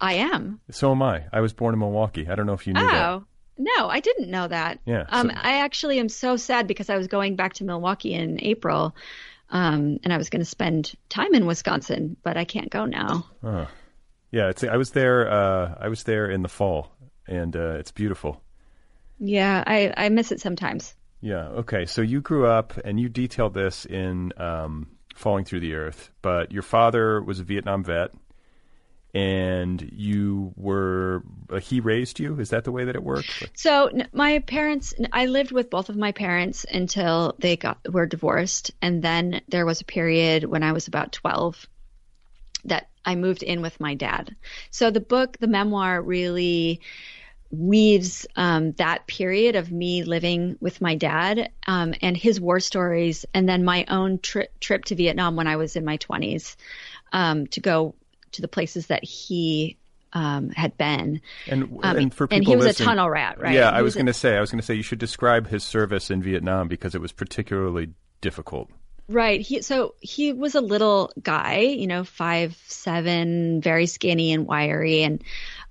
I 0.00 0.14
am. 0.14 0.60
So 0.70 0.92
am 0.92 1.02
I. 1.02 1.24
I 1.32 1.40
was 1.40 1.52
born 1.52 1.74
in 1.74 1.80
Milwaukee. 1.80 2.28
I 2.28 2.34
don't 2.34 2.46
know 2.46 2.54
if 2.54 2.66
you 2.66 2.74
knew 2.74 2.80
oh. 2.80 2.86
that. 2.86 3.22
No, 3.58 3.88
I 3.88 4.00
didn't 4.00 4.30
know 4.30 4.48
that. 4.48 4.80
Yeah. 4.84 5.04
Um, 5.08 5.30
I 5.30 5.58
actually 5.58 6.00
am 6.00 6.08
so 6.08 6.36
sad 6.36 6.66
because 6.66 6.90
I 6.90 6.96
was 6.96 7.06
going 7.06 7.36
back 7.36 7.54
to 7.54 7.64
Milwaukee 7.64 8.14
in 8.14 8.42
April, 8.42 8.96
um, 9.50 10.00
and 10.02 10.12
I 10.12 10.16
was 10.16 10.30
going 10.30 10.40
to 10.40 10.46
spend 10.46 10.94
time 11.08 11.34
in 11.34 11.46
Wisconsin, 11.46 12.16
but 12.22 12.36
I 12.36 12.44
can't 12.44 12.70
go 12.70 12.86
now. 12.86 13.26
Yeah, 14.32 14.48
it's. 14.48 14.64
I 14.64 14.76
was 14.76 14.90
there. 14.90 15.30
Uh, 15.30 15.74
I 15.80 15.88
was 15.88 16.02
there 16.02 16.28
in 16.28 16.42
the 16.42 16.48
fall, 16.48 16.90
and 17.28 17.54
uh, 17.54 17.76
it's 17.78 17.92
beautiful. 17.92 18.42
Yeah, 19.20 19.62
I 19.64 19.92
I 19.96 20.08
miss 20.08 20.32
it 20.32 20.40
sometimes. 20.40 20.94
Yeah. 21.20 21.48
Okay. 21.48 21.86
So 21.86 22.02
you 22.02 22.20
grew 22.20 22.46
up, 22.46 22.76
and 22.84 22.98
you 22.98 23.08
detailed 23.08 23.54
this 23.54 23.84
in 23.84 24.32
um, 24.38 24.88
Falling 25.14 25.44
Through 25.44 25.60
the 25.60 25.74
Earth. 25.74 26.10
But 26.22 26.50
your 26.50 26.62
father 26.62 27.22
was 27.22 27.38
a 27.38 27.44
Vietnam 27.44 27.84
vet 27.84 28.10
and 29.14 29.90
you 29.92 30.52
were 30.56 31.22
uh, 31.50 31.60
he 31.60 31.80
raised 31.80 32.18
you 32.18 32.38
is 32.40 32.50
that 32.50 32.64
the 32.64 32.72
way 32.72 32.84
that 32.84 32.96
it 32.96 33.02
worked 33.02 33.50
so 33.54 33.90
my 34.12 34.38
parents 34.40 34.94
i 35.12 35.26
lived 35.26 35.52
with 35.52 35.68
both 35.68 35.90
of 35.90 35.96
my 35.96 36.12
parents 36.12 36.64
until 36.72 37.34
they 37.38 37.56
got 37.56 37.78
were 37.92 38.06
divorced 38.06 38.70
and 38.80 39.02
then 39.02 39.42
there 39.48 39.66
was 39.66 39.80
a 39.82 39.84
period 39.84 40.44
when 40.44 40.62
i 40.62 40.72
was 40.72 40.88
about 40.88 41.12
12 41.12 41.66
that 42.64 42.88
i 43.04 43.14
moved 43.14 43.42
in 43.42 43.62
with 43.62 43.78
my 43.80 43.94
dad 43.94 44.34
so 44.70 44.90
the 44.90 45.00
book 45.00 45.36
the 45.38 45.46
memoir 45.46 46.00
really 46.00 46.80
weaves 47.50 48.26
um, 48.34 48.72
that 48.72 49.06
period 49.06 49.56
of 49.56 49.70
me 49.70 50.04
living 50.04 50.56
with 50.60 50.80
my 50.80 50.94
dad 50.94 51.50
um, 51.66 51.92
and 52.00 52.16
his 52.16 52.40
war 52.40 52.60
stories 52.60 53.26
and 53.34 53.46
then 53.46 53.62
my 53.62 53.84
own 53.88 54.18
tri- 54.18 54.48
trip 54.60 54.84
to 54.86 54.94
vietnam 54.94 55.36
when 55.36 55.46
i 55.46 55.56
was 55.56 55.76
in 55.76 55.84
my 55.84 55.98
20s 55.98 56.56
um, 57.12 57.46
to 57.48 57.60
go 57.60 57.94
to 58.32 58.40
the 58.40 58.48
places 58.48 58.86
that 58.86 59.04
he 59.04 59.76
um, 60.12 60.50
had 60.50 60.76
been. 60.76 61.20
And, 61.46 61.64
um, 61.82 61.96
and 61.96 62.14
for 62.14 62.26
people 62.26 62.36
and 62.36 62.46
he 62.46 62.56
was 62.56 62.80
a 62.80 62.84
tunnel 62.84 63.08
rat, 63.08 63.40
right? 63.40 63.54
Yeah, 63.54 63.70
I 63.70 63.82
was, 63.82 63.94
was 63.94 63.94
going 63.96 64.06
to 64.06 64.14
say, 64.14 64.36
I 64.36 64.40
was 64.40 64.50
going 64.50 64.60
to 64.60 64.66
say 64.66 64.74
you 64.74 64.82
should 64.82 64.98
describe 64.98 65.48
his 65.48 65.64
service 65.64 66.10
in 66.10 66.22
Vietnam 66.22 66.68
because 66.68 66.94
it 66.94 67.00
was 67.00 67.12
particularly 67.12 67.90
difficult. 68.20 68.70
Right. 69.08 69.40
He 69.40 69.62
so 69.62 69.94
he 70.00 70.32
was 70.32 70.54
a 70.54 70.60
little 70.60 71.12
guy, 71.22 71.58
you 71.58 71.86
know, 71.86 72.04
five 72.04 72.56
seven, 72.66 73.60
very 73.60 73.86
skinny 73.86 74.32
and 74.32 74.46
wiry, 74.46 75.02
and 75.02 75.22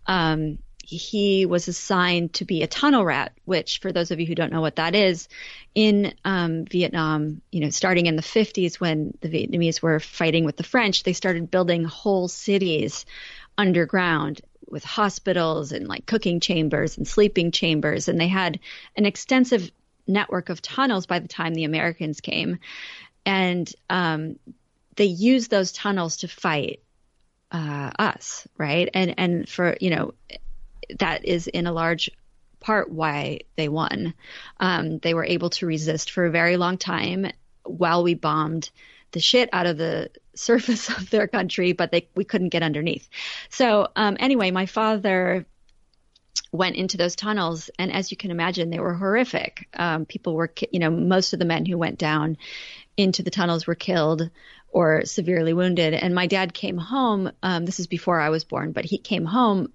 um, 0.06 0.58
he 0.92 1.46
was 1.46 1.70
assigned 1.70 2.34
to 2.34 2.46
be 2.46 2.64
a 2.64 2.68
tunnel 2.68 3.06
rat, 3.06 3.32
which, 3.46 3.80
for 3.80 3.94
those 3.94 4.12
of 4.12 4.20
you 4.20 4.26
who 4.26 4.36
don't 4.36 4.52
know 4.52 4.60
what 4.60 4.76
that 4.76 4.94
is, 4.94 5.30
in 5.74 6.14
um, 6.26 6.66
Vietnam, 6.66 7.42
you 7.52 7.62
know, 7.62 7.70
starting 7.70 8.08
in 8.08 8.18
the 8.18 8.22
50s 8.22 8.76
when 8.76 9.18
the 9.22 9.30
Vietnamese 9.30 9.82
were 9.82 10.02
fighting 10.02 10.44
with 10.44 10.58
the 10.58 10.64
French, 10.64 11.04
they 11.04 11.14
started 11.14 11.50
building 11.50 11.86
whole 11.86 12.28
cities 12.28 13.06
underground 13.58 14.42
with 14.68 14.84
hospitals 14.84 15.72
and 15.72 15.88
like 15.88 16.06
cooking 16.06 16.42
chambers 16.42 16.98
and 16.98 17.08
sleeping 17.08 17.52
chambers. 17.52 18.10
And 18.10 18.20
they 18.20 18.28
had 18.28 18.60
an 18.98 19.06
extensive 19.06 19.72
network 20.08 20.50
of 20.50 20.62
tunnels 20.62 21.06
by 21.06 21.20
the 21.20 21.28
time 21.28 21.54
the 21.54 21.64
Americans 21.64 22.20
came. 22.20 22.60
And 23.26 23.72
um, 23.90 24.38
they 24.96 25.06
used 25.06 25.50
those 25.50 25.72
tunnels 25.72 26.18
to 26.18 26.28
fight 26.28 26.82
uh, 27.52 27.92
us, 27.98 28.48
right? 28.58 28.90
And 28.94 29.16
and 29.18 29.50
for 29.50 29.78
you 29.80 29.90
know, 29.90 30.14
that 31.00 31.26
is 31.26 31.48
in 31.48 31.68
a 31.68 31.72
large 31.72 32.10
part 32.60 32.92
why 32.92 33.42
they 33.56 33.68
won. 33.68 34.14
Um, 34.60 35.00
they 35.00 35.14
were 35.14 35.26
able 35.26 35.50
to 35.52 35.66
resist 35.66 36.12
for 36.12 36.26
a 36.26 36.32
very 36.32 36.58
long 36.58 36.78
time 36.78 37.32
while 37.66 38.04
we 38.04 38.14
bombed 38.14 38.70
the 39.12 39.20
shit 39.20 39.50
out 39.52 39.66
of 39.66 39.78
the 39.78 40.10
surface 40.36 40.90
of 40.90 41.10
their 41.10 41.28
country, 41.28 41.74
but 41.74 41.92
they 41.92 42.08
we 42.16 42.24
couldn't 42.24 42.50
get 42.50 42.64
underneath. 42.64 43.08
So 43.50 43.90
um, 43.96 44.18
anyway, 44.20 44.52
my 44.52 44.66
father 44.66 45.46
went 46.54 46.76
into 46.76 46.98
those 46.98 47.16
tunnels, 47.16 47.70
and 47.80 47.92
as 47.92 48.12
you 48.12 48.18
can 48.18 48.32
imagine, 48.32 48.70
they 48.70 48.80
were 48.80 48.94
horrific. 48.94 49.68
Um, 49.74 50.06
people 50.06 50.36
were, 50.36 50.52
you 50.72 50.80
know, 50.80 50.90
most 50.90 51.34
of 51.34 51.40
the 51.40 51.46
men 51.46 51.66
who 51.66 51.78
went 51.78 51.98
down 51.98 52.38
into 52.98 53.24
the 53.24 53.32
tunnels 53.32 53.66
were 53.66 53.76
killed 53.76 54.30
or 54.70 55.06
severely 55.06 55.54
wounded. 55.54 55.94
And 55.94 56.16
my 56.16 56.28
dad 56.28 56.54
came 56.54 56.78
home. 56.78 57.32
Um, 57.44 57.66
this 57.66 57.80
is 57.80 57.88
before 57.88 58.20
I 58.20 58.30
was 58.30 58.44
born, 58.44 58.72
but 58.72 58.86
he 58.86 58.98
came 58.98 59.26
home 59.26 59.72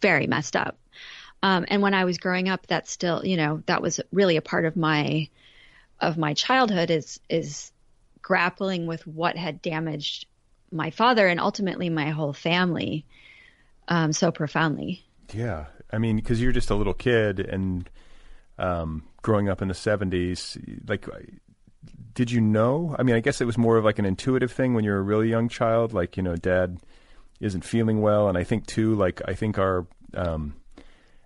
very 0.00 0.26
messed 0.26 0.56
up. 0.56 0.78
Um, 1.42 1.66
and 1.68 1.82
when 1.82 1.94
I 1.94 2.04
was 2.04 2.18
growing 2.18 2.48
up, 2.48 2.66
that 2.68 2.88
still, 2.88 3.24
you 3.24 3.36
know, 3.36 3.62
that 3.66 3.82
was 3.82 4.00
really 4.12 4.36
a 4.36 4.42
part 4.42 4.64
of 4.64 4.76
my 4.76 5.28
of 6.00 6.18
my 6.18 6.34
childhood 6.34 6.90
is 6.90 7.20
is 7.28 7.70
grappling 8.20 8.86
with 8.86 9.06
what 9.06 9.36
had 9.36 9.62
damaged 9.62 10.26
my 10.72 10.90
father 10.90 11.28
and 11.28 11.38
ultimately 11.38 11.90
my 11.90 12.10
whole 12.10 12.32
family 12.32 13.04
um, 13.88 14.12
so 14.12 14.32
profoundly. 14.32 15.04
Yeah, 15.32 15.66
I 15.92 15.98
mean, 15.98 16.16
because 16.16 16.40
you're 16.40 16.52
just 16.52 16.70
a 16.70 16.74
little 16.74 16.94
kid 16.94 17.40
and 17.40 17.88
um, 18.58 19.04
growing 19.22 19.48
up 19.48 19.62
in 19.62 19.68
the 19.68 19.74
'70s, 19.74 20.58
like. 20.88 21.06
Did 22.14 22.30
you 22.30 22.40
know? 22.40 22.94
I 22.98 23.02
mean, 23.02 23.16
I 23.16 23.20
guess 23.20 23.40
it 23.40 23.44
was 23.44 23.58
more 23.58 23.76
of 23.76 23.84
like 23.84 23.98
an 23.98 24.04
intuitive 24.04 24.52
thing 24.52 24.74
when 24.74 24.84
you're 24.84 24.98
a 24.98 25.02
really 25.02 25.28
young 25.28 25.48
child. 25.48 25.92
Like, 25.92 26.16
you 26.16 26.22
know, 26.22 26.36
dad 26.36 26.78
isn't 27.40 27.64
feeling 27.64 28.00
well, 28.00 28.28
and 28.28 28.38
I 28.38 28.44
think 28.44 28.66
too, 28.66 28.94
like 28.94 29.20
I 29.26 29.34
think 29.34 29.58
our 29.58 29.86
um, 30.14 30.54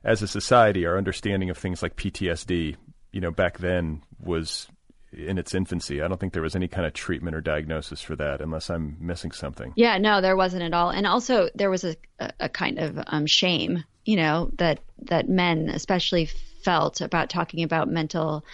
as 0.05 0.23
a 0.23 0.29
society, 0.29 0.87
our 0.87 0.97
understanding 0.97 1.51
of 1.51 1.59
things 1.59 1.83
like 1.83 1.97
PTSD, 1.97 2.77
you 3.13 3.21
know, 3.21 3.31
back 3.31 3.59
then 3.59 4.03
was 4.19 4.69
in 5.13 5.39
its 5.39 5.55
infancy. 5.55 6.03
I 6.03 6.09
don't 6.09 6.19
think 6.19 6.33
there 6.33 6.43
was 6.43 6.57
any 6.57 6.69
kind 6.69 6.87
of 6.87 6.93
treatment 6.93 7.37
or 7.37 7.41
diagnosis 7.41 8.01
for 8.01 8.17
that, 8.17 8.41
unless 8.41 8.71
I'm 8.71 8.97
missing 9.01 9.33
something. 9.33 9.73
Yeah, 9.77 9.99
no, 9.99 10.21
there 10.21 10.37
wasn't 10.37 10.63
at 10.63 10.75
all. 10.75 10.91
And 10.91 11.07
also, 11.07 11.49
there 11.55 11.71
was 11.71 11.85
a, 11.85 11.97
a 12.41 12.49
kind 12.49 12.79
of 12.79 12.99
um, 13.07 13.27
shame, 13.27 13.85
you 14.05 14.17
know, 14.17 14.51
that 14.59 14.81
that 15.03 15.29
men 15.29 15.69
especially 15.71 16.27
felt 16.63 17.01
about 17.01 17.31
talking 17.31 17.63
about 17.63 17.89
mental 17.89 18.45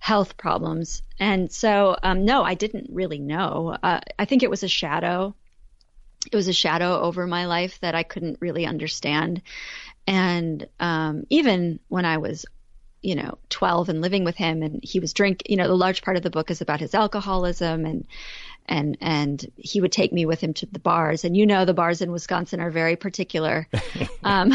health 0.00 0.36
problems. 0.38 1.02
And 1.20 1.52
so, 1.52 1.96
um, 2.02 2.24
no, 2.24 2.42
I 2.42 2.54
didn't 2.54 2.88
really 2.90 3.18
know. 3.18 3.76
Uh, 3.80 4.00
I 4.18 4.24
think 4.24 4.42
it 4.42 4.50
was 4.50 4.62
a 4.62 4.68
shadow. 4.68 5.34
It 6.32 6.34
was 6.34 6.48
a 6.48 6.54
shadow 6.54 7.00
over 7.00 7.26
my 7.26 7.46
life 7.46 7.78
that 7.80 7.94
I 7.94 8.02
couldn't 8.02 8.38
really 8.40 8.66
understand. 8.66 9.42
And 10.06 10.66
um, 10.80 11.24
even 11.28 11.80
when 11.88 12.06
I 12.06 12.16
was, 12.16 12.46
you 13.02 13.14
know, 13.14 13.38
12 13.50 13.90
and 13.90 14.00
living 14.00 14.24
with 14.24 14.36
him, 14.36 14.62
and 14.62 14.80
he 14.82 15.00
was 15.00 15.12
drink, 15.12 15.42
you 15.46 15.56
know, 15.56 15.68
the 15.68 15.76
large 15.76 16.02
part 16.02 16.16
of 16.16 16.22
the 16.22 16.30
book 16.30 16.50
is 16.50 16.62
about 16.62 16.80
his 16.80 16.94
alcoholism 16.94 17.84
and 17.84 18.06
and 18.66 18.96
and 19.00 19.52
he 19.56 19.80
would 19.80 19.92
take 19.92 20.12
me 20.12 20.24
with 20.26 20.40
him 20.40 20.54
to 20.54 20.66
the 20.66 20.78
bars 20.78 21.24
and 21.24 21.36
you 21.36 21.46
know 21.46 21.64
the 21.64 21.74
bars 21.74 22.02
in 22.02 22.12
Wisconsin 22.12 22.60
are 22.60 22.70
very 22.70 22.94
particular 22.94 23.66
um, 24.22 24.52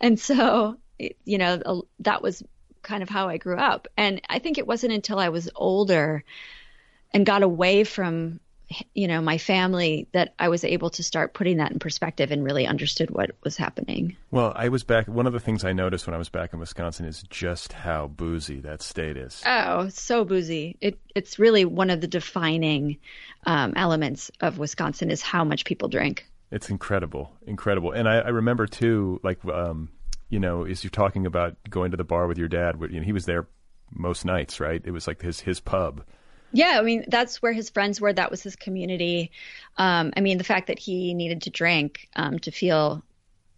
and 0.00 0.18
so 0.18 0.76
you 0.98 1.38
know 1.38 1.84
that 2.00 2.22
was 2.22 2.42
kind 2.82 3.02
of 3.02 3.08
how 3.08 3.28
I 3.28 3.36
grew 3.36 3.56
up 3.56 3.88
and 3.96 4.20
I 4.28 4.38
think 4.38 4.58
it 4.58 4.66
wasn't 4.66 4.92
until 4.92 5.18
I 5.18 5.28
was 5.28 5.50
older 5.54 6.24
and 7.12 7.26
got 7.26 7.42
away 7.42 7.84
from 7.84 8.40
you 8.94 9.08
know, 9.08 9.20
my 9.20 9.38
family 9.38 10.08
that 10.12 10.34
I 10.38 10.48
was 10.48 10.64
able 10.64 10.90
to 10.90 11.02
start 11.02 11.34
putting 11.34 11.58
that 11.58 11.72
in 11.72 11.78
perspective 11.78 12.30
and 12.30 12.44
really 12.44 12.66
understood 12.66 13.10
what 13.10 13.30
was 13.42 13.56
happening. 13.56 14.16
Well, 14.30 14.52
I 14.54 14.68
was 14.68 14.84
back. 14.84 15.08
One 15.08 15.26
of 15.26 15.32
the 15.32 15.40
things 15.40 15.64
I 15.64 15.72
noticed 15.72 16.06
when 16.06 16.14
I 16.14 16.18
was 16.18 16.28
back 16.28 16.52
in 16.52 16.58
Wisconsin 16.58 17.06
is 17.06 17.22
just 17.24 17.72
how 17.72 18.08
boozy 18.08 18.60
that 18.60 18.82
state 18.82 19.16
is. 19.16 19.42
Oh, 19.46 19.88
so 19.88 20.24
boozy. 20.24 20.76
It, 20.80 20.98
it's 21.14 21.38
really 21.38 21.64
one 21.64 21.90
of 21.90 22.00
the 22.00 22.06
defining 22.06 22.98
um, 23.46 23.72
elements 23.76 24.30
of 24.40 24.58
Wisconsin 24.58 25.10
is 25.10 25.22
how 25.22 25.44
much 25.44 25.64
people 25.64 25.88
drink. 25.88 26.26
It's 26.50 26.68
incredible, 26.68 27.32
incredible. 27.46 27.92
And 27.92 28.08
I, 28.08 28.18
I 28.18 28.28
remember 28.28 28.66
too, 28.66 29.20
like, 29.22 29.44
um, 29.46 29.88
you 30.32 30.40
know, 30.40 30.64
as 30.64 30.82
you're 30.82 30.90
talking 30.90 31.26
about 31.26 31.56
going 31.68 31.90
to 31.90 31.96
the 31.96 32.04
bar 32.04 32.26
with 32.26 32.38
your 32.38 32.48
dad, 32.48 32.76
you 32.80 32.98
know, 32.98 33.04
he 33.04 33.12
was 33.12 33.26
there 33.26 33.46
most 33.90 34.24
nights, 34.24 34.58
right? 34.58 34.82
It 34.84 34.90
was 34.90 35.06
like 35.06 35.22
his 35.22 35.40
his 35.40 35.60
pub 35.60 36.02
yeah, 36.52 36.76
I 36.78 36.82
mean 36.82 37.04
that's 37.08 37.40
where 37.40 37.52
his 37.52 37.70
friends 37.70 38.00
were. 38.00 38.12
That 38.12 38.30
was 38.30 38.42
his 38.42 38.56
community. 38.56 39.32
Um, 39.78 40.12
I 40.16 40.20
mean 40.20 40.38
the 40.38 40.44
fact 40.44 40.66
that 40.66 40.78
he 40.78 41.14
needed 41.14 41.42
to 41.42 41.50
drink 41.50 42.08
um, 42.14 42.38
to 42.40 42.50
feel, 42.50 43.02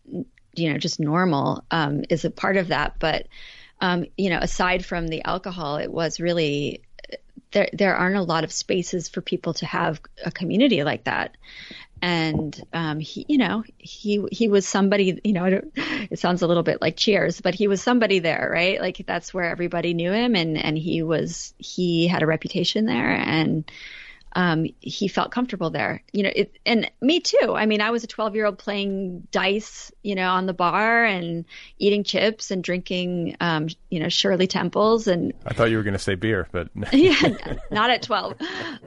you 0.06 0.72
know, 0.72 0.78
just 0.78 1.00
normal 1.00 1.64
um, 1.70 2.04
is 2.08 2.24
a 2.24 2.30
part 2.30 2.56
of 2.56 2.68
that. 2.68 2.98
But 2.98 3.26
um, 3.80 4.06
you 4.16 4.30
know, 4.30 4.38
aside 4.38 4.84
from 4.84 5.08
the 5.08 5.24
alcohol, 5.24 5.76
it 5.76 5.90
was 5.90 6.20
really 6.20 6.82
there 7.50 7.68
there 7.72 7.96
aren't 7.96 8.16
a 8.16 8.22
lot 8.22 8.44
of 8.44 8.52
spaces 8.52 9.08
for 9.08 9.20
people 9.20 9.54
to 9.54 9.66
have 9.66 10.00
a 10.24 10.30
community 10.30 10.84
like 10.84 11.04
that 11.04 11.36
and 12.04 12.62
um, 12.74 13.00
he, 13.00 13.24
you 13.30 13.38
know, 13.38 13.64
he 13.78 14.22
he 14.30 14.48
was 14.48 14.68
somebody. 14.68 15.18
You 15.24 15.32
know, 15.32 15.62
it 15.74 16.18
sounds 16.18 16.42
a 16.42 16.46
little 16.46 16.62
bit 16.62 16.82
like 16.82 16.98
Cheers, 16.98 17.40
but 17.40 17.54
he 17.54 17.66
was 17.66 17.80
somebody 17.80 18.18
there, 18.18 18.50
right? 18.52 18.78
Like 18.78 19.02
that's 19.06 19.32
where 19.32 19.48
everybody 19.48 19.94
knew 19.94 20.12
him, 20.12 20.36
and 20.36 20.58
and 20.58 20.76
he 20.76 21.02
was 21.02 21.54
he 21.56 22.06
had 22.06 22.22
a 22.22 22.26
reputation 22.26 22.84
there, 22.84 23.08
and 23.08 23.64
um, 24.34 24.66
he 24.80 25.08
felt 25.08 25.30
comfortable 25.30 25.70
there. 25.70 26.02
You 26.12 26.24
know, 26.24 26.32
it, 26.34 26.56
and 26.66 26.90
me 27.00 27.20
too. 27.20 27.54
I 27.54 27.66
mean, 27.66 27.80
I 27.80 27.90
was 27.90 28.02
a 28.04 28.06
12 28.08 28.34
year 28.34 28.46
old 28.46 28.58
playing 28.58 29.28
dice, 29.30 29.92
you 30.02 30.14
know, 30.14 30.28
on 30.28 30.46
the 30.46 30.52
bar 30.52 31.04
and 31.04 31.44
eating 31.78 32.02
chips 32.02 32.50
and 32.50 32.62
drinking, 32.62 33.36
um, 33.40 33.68
you 33.90 34.00
know, 34.00 34.08
Shirley 34.08 34.46
Temples. 34.46 35.06
And 35.06 35.32
I 35.46 35.54
thought 35.54 35.70
you 35.70 35.76
were 35.76 35.82
going 35.82 35.94
to 35.94 36.00
say 36.00 36.16
beer, 36.16 36.48
but 36.50 36.68
yeah, 36.92 37.56
not 37.70 37.90
at 37.90 38.02
12. 38.02 38.34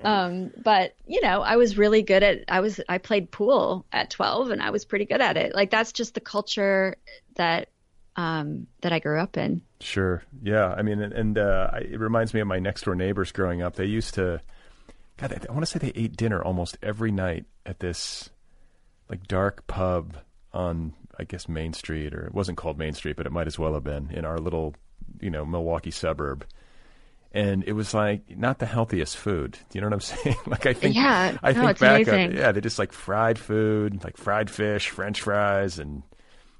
Um, 0.03 0.51
but 0.63 0.95
you 1.05 1.21
know, 1.21 1.41
I 1.41 1.55
was 1.55 1.77
really 1.77 2.01
good 2.01 2.23
at. 2.23 2.43
I 2.49 2.59
was 2.59 2.81
I 2.89 2.97
played 2.97 3.31
pool 3.31 3.85
at 3.91 4.09
12, 4.09 4.51
and 4.51 4.61
I 4.61 4.71
was 4.71 4.83
pretty 4.85 5.05
good 5.05 5.21
at 5.21 5.37
it. 5.37 5.55
Like 5.55 5.71
that's 5.71 5.93
just 5.93 6.13
the 6.13 6.21
culture 6.21 6.97
that 7.35 7.69
um, 8.17 8.67
that 8.81 8.91
I 8.91 8.99
grew 8.99 9.19
up 9.19 9.37
in. 9.37 9.61
Sure. 9.79 10.23
Yeah. 10.41 10.73
I 10.75 10.81
mean, 10.81 11.01
and, 11.01 11.13
and 11.13 11.37
uh, 11.37 11.69
it 11.79 11.99
reminds 11.99 12.33
me 12.33 12.39
of 12.41 12.47
my 12.47 12.59
next 12.59 12.83
door 12.83 12.95
neighbors 12.95 13.31
growing 13.31 13.61
up. 13.61 13.75
They 13.75 13.85
used 13.85 14.15
to 14.15 14.41
God, 15.17 15.33
I, 15.33 15.49
I 15.49 15.51
want 15.51 15.65
to 15.65 15.71
say 15.71 15.79
they 15.79 15.99
ate 15.99 16.15
dinner 16.15 16.41
almost 16.41 16.77
every 16.81 17.11
night 17.11 17.45
at 17.65 17.79
this 17.79 18.29
like 19.09 19.27
dark 19.27 19.67
pub 19.67 20.17
on 20.53 20.93
I 21.19 21.23
guess 21.23 21.49
Main 21.49 21.73
Street, 21.73 22.13
or 22.13 22.25
it 22.27 22.33
wasn't 22.33 22.57
called 22.57 22.77
Main 22.77 22.93
Street, 22.93 23.15
but 23.15 23.25
it 23.25 23.31
might 23.31 23.47
as 23.47 23.57
well 23.57 23.73
have 23.73 23.83
been 23.83 24.09
in 24.11 24.23
our 24.23 24.37
little, 24.37 24.75
you 25.19 25.29
know, 25.29 25.45
Milwaukee 25.45 25.91
suburb. 25.91 26.45
And 27.31 27.63
it 27.65 27.73
was 27.73 27.93
like 27.93 28.37
not 28.37 28.59
the 28.59 28.65
healthiest 28.65 29.17
food. 29.17 29.53
Do 29.53 29.59
you 29.73 29.81
know 29.81 29.87
what 29.87 29.93
I'm 29.93 29.99
saying? 30.01 30.35
like 30.45 30.65
I 30.65 30.73
think, 30.73 30.95
yeah, 30.95 31.37
I 31.41 31.51
no, 31.51 31.61
think 31.65 31.79
back, 31.79 32.07
on, 32.07 32.35
yeah, 32.35 32.51
they 32.51 32.61
just 32.61 32.79
like 32.79 32.93
fried 32.93 33.39
food, 33.39 34.03
like 34.03 34.17
fried 34.17 34.49
fish, 34.49 34.89
French 34.89 35.21
fries, 35.21 35.79
and 35.79 36.03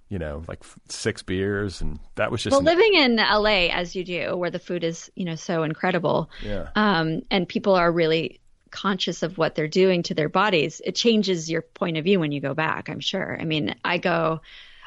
you 0.09 0.17
know, 0.17 0.43
like 0.47 0.63
six 0.89 1.21
beers, 1.21 1.81
and 1.81 1.99
that 2.15 2.31
was 2.31 2.41
just 2.41 2.53
well. 2.53 2.61
living 2.61 2.95
in 2.95 3.17
LA 3.17 3.67
as 3.71 3.95
you 3.95 4.03
do, 4.03 4.35
where 4.37 4.49
the 4.49 4.59
food 4.59 4.83
is, 4.83 5.11
you 5.15 5.25
know, 5.25 5.35
so 5.35 5.63
incredible, 5.63 6.29
yeah, 6.43 6.69
um, 6.75 7.21
and 7.29 7.47
people 7.47 7.75
are 7.75 7.91
really 7.91 8.39
conscious 8.71 9.23
of 9.23 9.37
what 9.37 9.55
they're 9.55 9.67
doing 9.67 10.03
to 10.03 10.13
their 10.13 10.29
bodies, 10.29 10.81
it 10.83 10.95
changes 10.95 11.49
your 11.49 11.61
point 11.61 11.97
of 11.97 12.03
view 12.03 12.19
when 12.19 12.31
you 12.31 12.39
go 12.39 12.53
back, 12.53 12.89
I'm 12.89 12.99
sure. 12.99 13.37
I 13.39 13.45
mean, 13.45 13.75
I 13.83 13.97
go, 13.97 14.41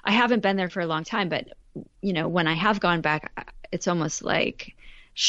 I 0.05 0.13
haven't 0.13 0.41
been 0.41 0.57
there 0.57 0.71
for 0.71 0.81
a 0.81 0.87
long 0.87 1.05
time, 1.05 1.29
but, 1.29 1.49
you 2.01 2.13
know, 2.13 2.29
when 2.29 2.47
I 2.47 2.55
have 2.55 2.81
gone 2.81 3.01
back, 3.01 3.53
it's 3.73 3.89
almost 3.89 4.23
like, 4.23 4.75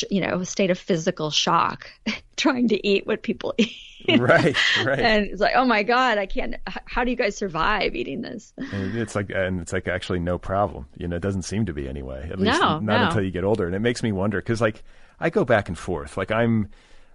you 0.10 0.22
know, 0.22 0.40
a 0.40 0.46
state 0.46 0.72
of 0.72 0.80
physical 0.80 1.32
shock 1.32 1.90
trying 2.38 2.68
to 2.70 2.88
eat 2.88 3.06
what 3.06 3.24
people 3.24 3.54
eat. 3.58 3.76
right, 4.08 4.56
right. 4.84 5.00
And 5.00 5.26
it's 5.26 5.42
like, 5.42 5.54
oh 5.56 5.66
my 5.66 5.84
God, 5.84 6.18
I 6.18 6.26
can't, 6.26 6.56
how 6.66 7.04
do 7.04 7.12
you 7.12 7.18
guys 7.18 7.36
survive 7.36 7.96
eating 7.96 8.22
this? 8.22 8.54
And 8.58 8.98
it's 8.98 9.16
like, 9.16 9.30
and 9.30 9.62
it's 9.62 9.74
like 9.74 9.88
actually 9.88 10.20
no 10.20 10.38
problem. 10.38 10.88
You 10.98 11.08
know, 11.08 11.18
it 11.18 11.22
doesn't 11.22 11.44
seem 11.44 11.66
to 11.68 11.74
be 11.74 11.88
anyway, 11.88 12.30
at 12.32 12.40
least 12.40 12.60
no, 12.60 12.80
not 12.80 12.82
no. 12.82 13.08
until 13.08 13.24
you 13.24 13.32
get 13.32 13.44
older. 13.44 13.66
And 13.66 13.76
it 13.76 13.80
makes 13.80 14.02
me 14.02 14.12
wonder, 14.12 14.42
cause 14.42 14.62
like 14.62 14.84
I 15.20 15.30
go 15.30 15.46
back 15.46 15.68
and 15.68 15.78
forth. 15.78 16.18
Like 16.18 16.32
I'm, 16.32 16.70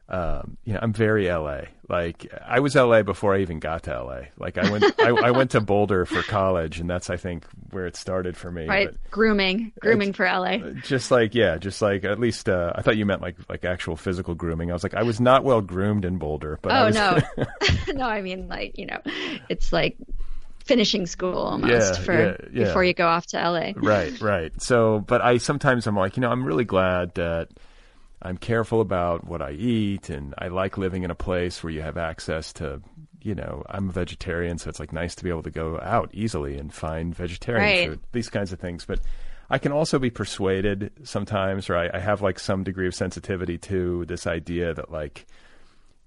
um, 0.09 0.57
you 0.65 0.73
know, 0.73 0.79
I'm 0.83 0.93
very 0.93 1.29
LA. 1.29 1.63
Like 1.89 2.33
I 2.47 2.61
was 2.61 2.77
LA 2.77 3.03
before 3.03 3.35
I 3.35 3.41
even 3.41 3.59
got 3.59 3.85
to 3.85 4.03
LA. 4.03 4.21
Like 4.39 4.57
I 4.57 4.71
went, 4.71 4.85
I, 5.01 5.09
I, 5.09 5.31
went 5.33 5.51
to 5.53 5.61
Boulder 5.61 6.05
for 6.07 6.23
college, 6.23 6.79
and 6.79 6.89
that's 6.89 7.11
I 7.11 7.17
think 7.17 7.45
where 7.71 7.87
it 7.87 7.97
started 7.97 8.37
for 8.37 8.53
me. 8.53 8.67
Right, 8.67 8.89
but 8.89 9.11
grooming, 9.11 9.73
grooming 9.81 10.13
for 10.13 10.25
LA. 10.25 10.59
Just 10.83 11.11
like 11.11 11.35
yeah, 11.35 11.59
just 11.59 11.83
like 11.83 12.05
at 12.05 12.21
least 12.21 12.49
uh, 12.49 12.73
I 12.77 12.83
thought 12.83 12.97
you 12.97 13.05
meant 13.05 13.21
like 13.21 13.37
like 13.49 13.65
actual 13.65 13.97
physical 13.97 14.37
grooming. 14.37 14.71
I 14.71 14.75
was 14.75 14.85
like 14.85 14.95
I 14.95 15.03
was 15.03 15.21
not 15.21 15.43
well 15.43 15.61
groomed 15.61 16.05
in 16.05 16.19
Boulder, 16.19 16.61
but 16.63 16.73
oh 16.73 16.87
was... 16.87 16.95
no, 16.95 17.19
no, 17.95 18.07
I 18.07 18.23
mean 18.23 18.47
like 18.47 18.79
you 18.79 18.87
know, 18.87 19.01
it's 19.49 19.73
like 19.73 19.97
finishing 20.65 21.07
school 21.07 21.39
almost 21.39 21.99
yeah, 21.99 22.05
for 22.05 22.13
yeah, 22.13 22.37
yeah. 22.53 22.65
before 22.65 22.85
you 22.85 22.95
go 22.95 23.09
off 23.09 23.27
to 23.27 23.39
LA. 23.39 23.73
Right, 23.75 24.21
right. 24.21 24.53
So, 24.63 25.01
but 25.01 25.21
I 25.21 25.39
sometimes 25.39 25.89
I'm 25.89 25.97
like 25.97 26.17
you 26.17 26.21
know 26.21 26.31
I'm 26.31 26.45
really 26.45 26.65
glad 26.65 27.15
that 27.15 27.49
I'm 28.27 28.37
careful 28.37 28.81
about 28.81 29.25
what 29.25 29.41
I 29.41 29.53
eat, 29.53 30.11
and 30.11 30.35
I 30.37 30.49
like 30.49 30.77
living 30.77 31.05
in 31.05 31.13
a 31.13 31.15
place 31.15 31.63
where 31.63 31.73
you 31.73 31.83
have 31.83 31.97
access 31.97 32.53
to, 32.55 32.83
you 33.23 33.37
know, 33.37 33.63
I'm 33.69 33.89
a 33.89 33.93
vegetarian, 33.93 34.59
so 34.59 34.69
it's 34.69 34.81
like 34.81 34.93
nice 34.93 35.15
to 35.15 35.25
be 35.25 35.31
able 35.31 35.45
to 35.45 35.51
go 35.51 35.79
out 35.81 36.11
easily 36.13 36.59
and 36.59 36.75
find 36.75 37.15
vegetarian 37.15 37.63
right. 37.63 37.89
food, 37.91 38.01
these 38.11 38.29
kinds 38.29 38.53
of 38.53 38.59
things. 38.59 38.85
But 38.85 38.99
I 39.49 39.59
can 39.59 39.71
also 39.71 40.01
be 40.01 40.11
persuaded 40.11 40.91
sometimes, 41.05 41.71
or 41.71 41.77
I, 41.77 41.89
I 41.95 42.01
have 42.01 42.21
like 42.21 42.41
some 42.41 42.65
degree 42.65 42.89
of 42.89 42.97
sensitivity 42.97 43.59
to 43.59 44.05
this 44.07 44.27
idea 44.27 44.75
that 44.75 44.91
like, 44.91 45.27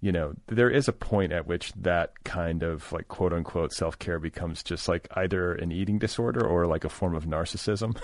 you 0.01 0.11
know, 0.11 0.33
there 0.47 0.69
is 0.69 0.89
a 0.89 0.93
point 0.93 1.31
at 1.31 1.47
which 1.47 1.71
that 1.73 2.21
kind 2.25 2.63
of 2.63 2.91
like 2.91 3.07
quote 3.07 3.31
unquote 3.31 3.71
self 3.71 3.97
care 3.97 4.19
becomes 4.19 4.61
just 4.61 4.89
like 4.89 5.07
either 5.15 5.53
an 5.53 5.71
eating 5.71 5.99
disorder 5.99 6.45
or 6.45 6.67
like 6.67 6.83
a 6.83 6.89
form 6.89 7.15
of 7.15 7.25
narcissism. 7.25 7.97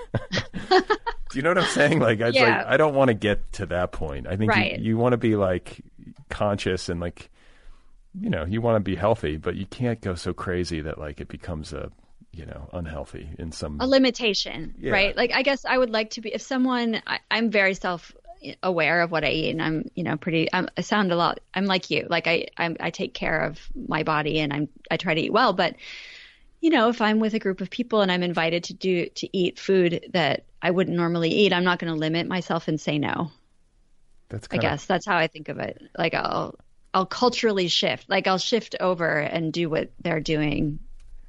Do 1.36 1.40
you 1.40 1.44
know 1.44 1.50
what 1.50 1.58
I'm 1.58 1.66
saying? 1.66 2.00
Like, 2.00 2.22
I, 2.22 2.30
Yeah. 2.30 2.44
like, 2.60 2.66
I 2.68 2.78
don't 2.78 2.96
want 2.96 3.10
to 3.10 3.14
get 3.14 3.52
to 3.54 3.66
that 3.66 3.92
point. 3.92 4.26
I 4.26 4.38
think 4.38 4.52
Right. 4.54 4.80
you, 4.80 4.92
you 4.92 4.98
want 4.98 5.12
to 5.12 5.18
be 5.18 5.36
like 5.36 5.82
conscious 6.30 6.88
and 6.88 7.02
like, 7.02 7.30
you 8.18 8.30
know, 8.30 8.46
you 8.46 8.62
want 8.62 8.78
to 8.78 8.80
be 8.80 8.96
healthy, 8.96 9.36
but 9.36 9.56
you 9.56 9.66
can't 9.66 10.00
go 10.00 10.16
so 10.16 10.34
crazy 10.34 10.80
that 10.80 10.98
like 10.98 11.20
it 11.20 11.28
becomes 11.28 11.74
a, 11.74 11.92
you 12.32 12.46
know, 12.46 12.70
unhealthy 12.72 13.32
in 13.38 13.52
some. 13.52 13.82
a 13.82 13.86
limitation, 13.88 14.76
Yeah. 14.80 14.94
right? 14.94 15.18
Like 15.18 15.32
I 15.34 15.42
guess 15.42 15.66
I 15.66 15.78
would 15.78 15.90
like 15.90 16.12
to 16.12 16.22
be 16.22 16.34
if 16.34 16.42
someone 16.42 17.02
I, 17.06 17.20
I'm 17.30 17.52
very 17.52 17.74
self 17.74 18.16
aware 18.64 19.02
of 19.02 19.12
what 19.12 19.26
I 19.26 19.32
eat 19.32 19.50
and 19.52 19.62
I'm 19.62 19.90
you 19.96 20.04
know 20.04 20.18
pretty 20.18 20.48
I'm, 20.54 20.70
I 20.78 20.82
sound 20.82 21.12
a 21.12 21.16
lot 21.16 21.40
I'm 21.56 21.66
like 21.66 21.90
you 21.90 22.06
like 22.10 22.28
I 22.28 22.46
I'm, 22.58 22.78
I 22.80 22.92
take 22.92 23.14
care 23.16 23.42
of 23.42 23.60
my 23.88 24.04
body 24.04 24.40
and 24.40 24.54
I'm 24.54 24.70
I 24.92 24.98
try 24.98 25.16
to 25.16 25.22
eat 25.22 25.34
well 25.34 25.52
but 25.52 25.76
you 26.66 26.72
know 26.72 26.90
if 26.90 27.00
I'm 27.00 27.20
with 27.20 27.36
a 27.36 27.40
group 27.40 27.62
of 27.62 27.70
people 27.70 28.02
and 28.02 28.12
I'm 28.12 28.24
invited 28.24 28.64
to 28.66 28.74
do 28.74 29.08
to 29.08 29.38
eat 29.38 29.60
food 29.60 30.08
that 30.14 30.46
I 30.64 30.72
wouldn't 30.72 30.98
normally 30.98 31.30
eat 31.30 31.54
I'm 31.54 31.64
not 31.64 31.78
going 31.78 31.94
to 31.94 32.00
limit 32.00 32.28
myself 32.28 32.68
and 32.68 32.82
say 32.82 32.98
no 32.98 33.30
that's 34.30 34.48
I 34.50 34.56
of, 34.56 34.62
guess 34.64 34.86
that's 34.88 35.06
how 35.06 35.16
I 35.16 35.28
think 35.28 35.48
of 35.50 35.60
it 35.60 35.80
like 35.96 36.16
I'll 36.16 36.56
I'll 36.92 37.06
culturally 37.06 37.68
shift 37.68 38.10
like 38.10 38.26
I'll 38.26 38.40
shift 38.40 38.76
over 38.80 39.20
and 39.20 39.54
do 39.54 39.70
what 39.70 39.92
they're 40.02 40.20
doing 40.20 40.80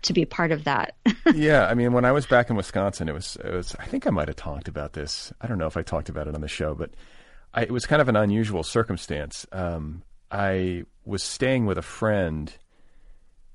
to 0.03 0.15
be 0.15 0.25
part 0.25 0.53
of 0.53 0.65
that 0.65 0.95
yeah, 1.35 1.67
I 1.67 1.75
mean, 1.75 1.93
when 1.93 2.05
I 2.05 2.13
was 2.13 2.27
back 2.27 2.51
in 2.51 2.57
Wisconsin, 2.57 3.09
it 3.09 3.13
was, 3.13 3.37
it 3.43 3.53
was. 3.53 3.75
I 3.81 3.87
think 3.87 4.07
I 4.07 4.11
might 4.11 4.29
have 4.29 4.37
talked 4.37 4.69
about 4.69 4.93
this. 4.93 5.33
I 5.41 5.49
don't 5.49 5.59
know 5.59 5.67
if 5.67 5.77
I 5.77 5.83
talked 5.83 6.09
about 6.09 6.29
it 6.29 6.35
on 6.35 6.41
the 6.41 6.49
show, 6.49 6.75
but 6.75 6.91
I, 7.53 7.63
it 7.63 7.73
was 7.73 7.85
kind 7.85 8.01
of 8.01 8.09
an 8.09 8.15
unusual 8.15 8.63
circumstance. 8.63 9.45
Um, 9.51 10.03
I 10.31 10.85
was 11.05 11.25
staying 11.25 11.67
with 11.67 11.79
a 11.79 11.83
friend, 11.83 12.53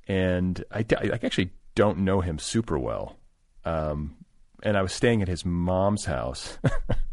and 0.08 0.64
I, 0.72 0.86
I 0.98 1.20
actually 1.24 1.52
don't 1.76 2.00
know 2.00 2.22
him 2.22 2.40
super 2.40 2.78
well. 2.78 3.18
Um, 3.66 4.16
and 4.64 4.78
I 4.78 4.82
was 4.82 4.94
staying 4.94 5.22
at 5.22 5.28
his 5.28 5.46
mom's 5.46 6.06
house. 6.06 6.58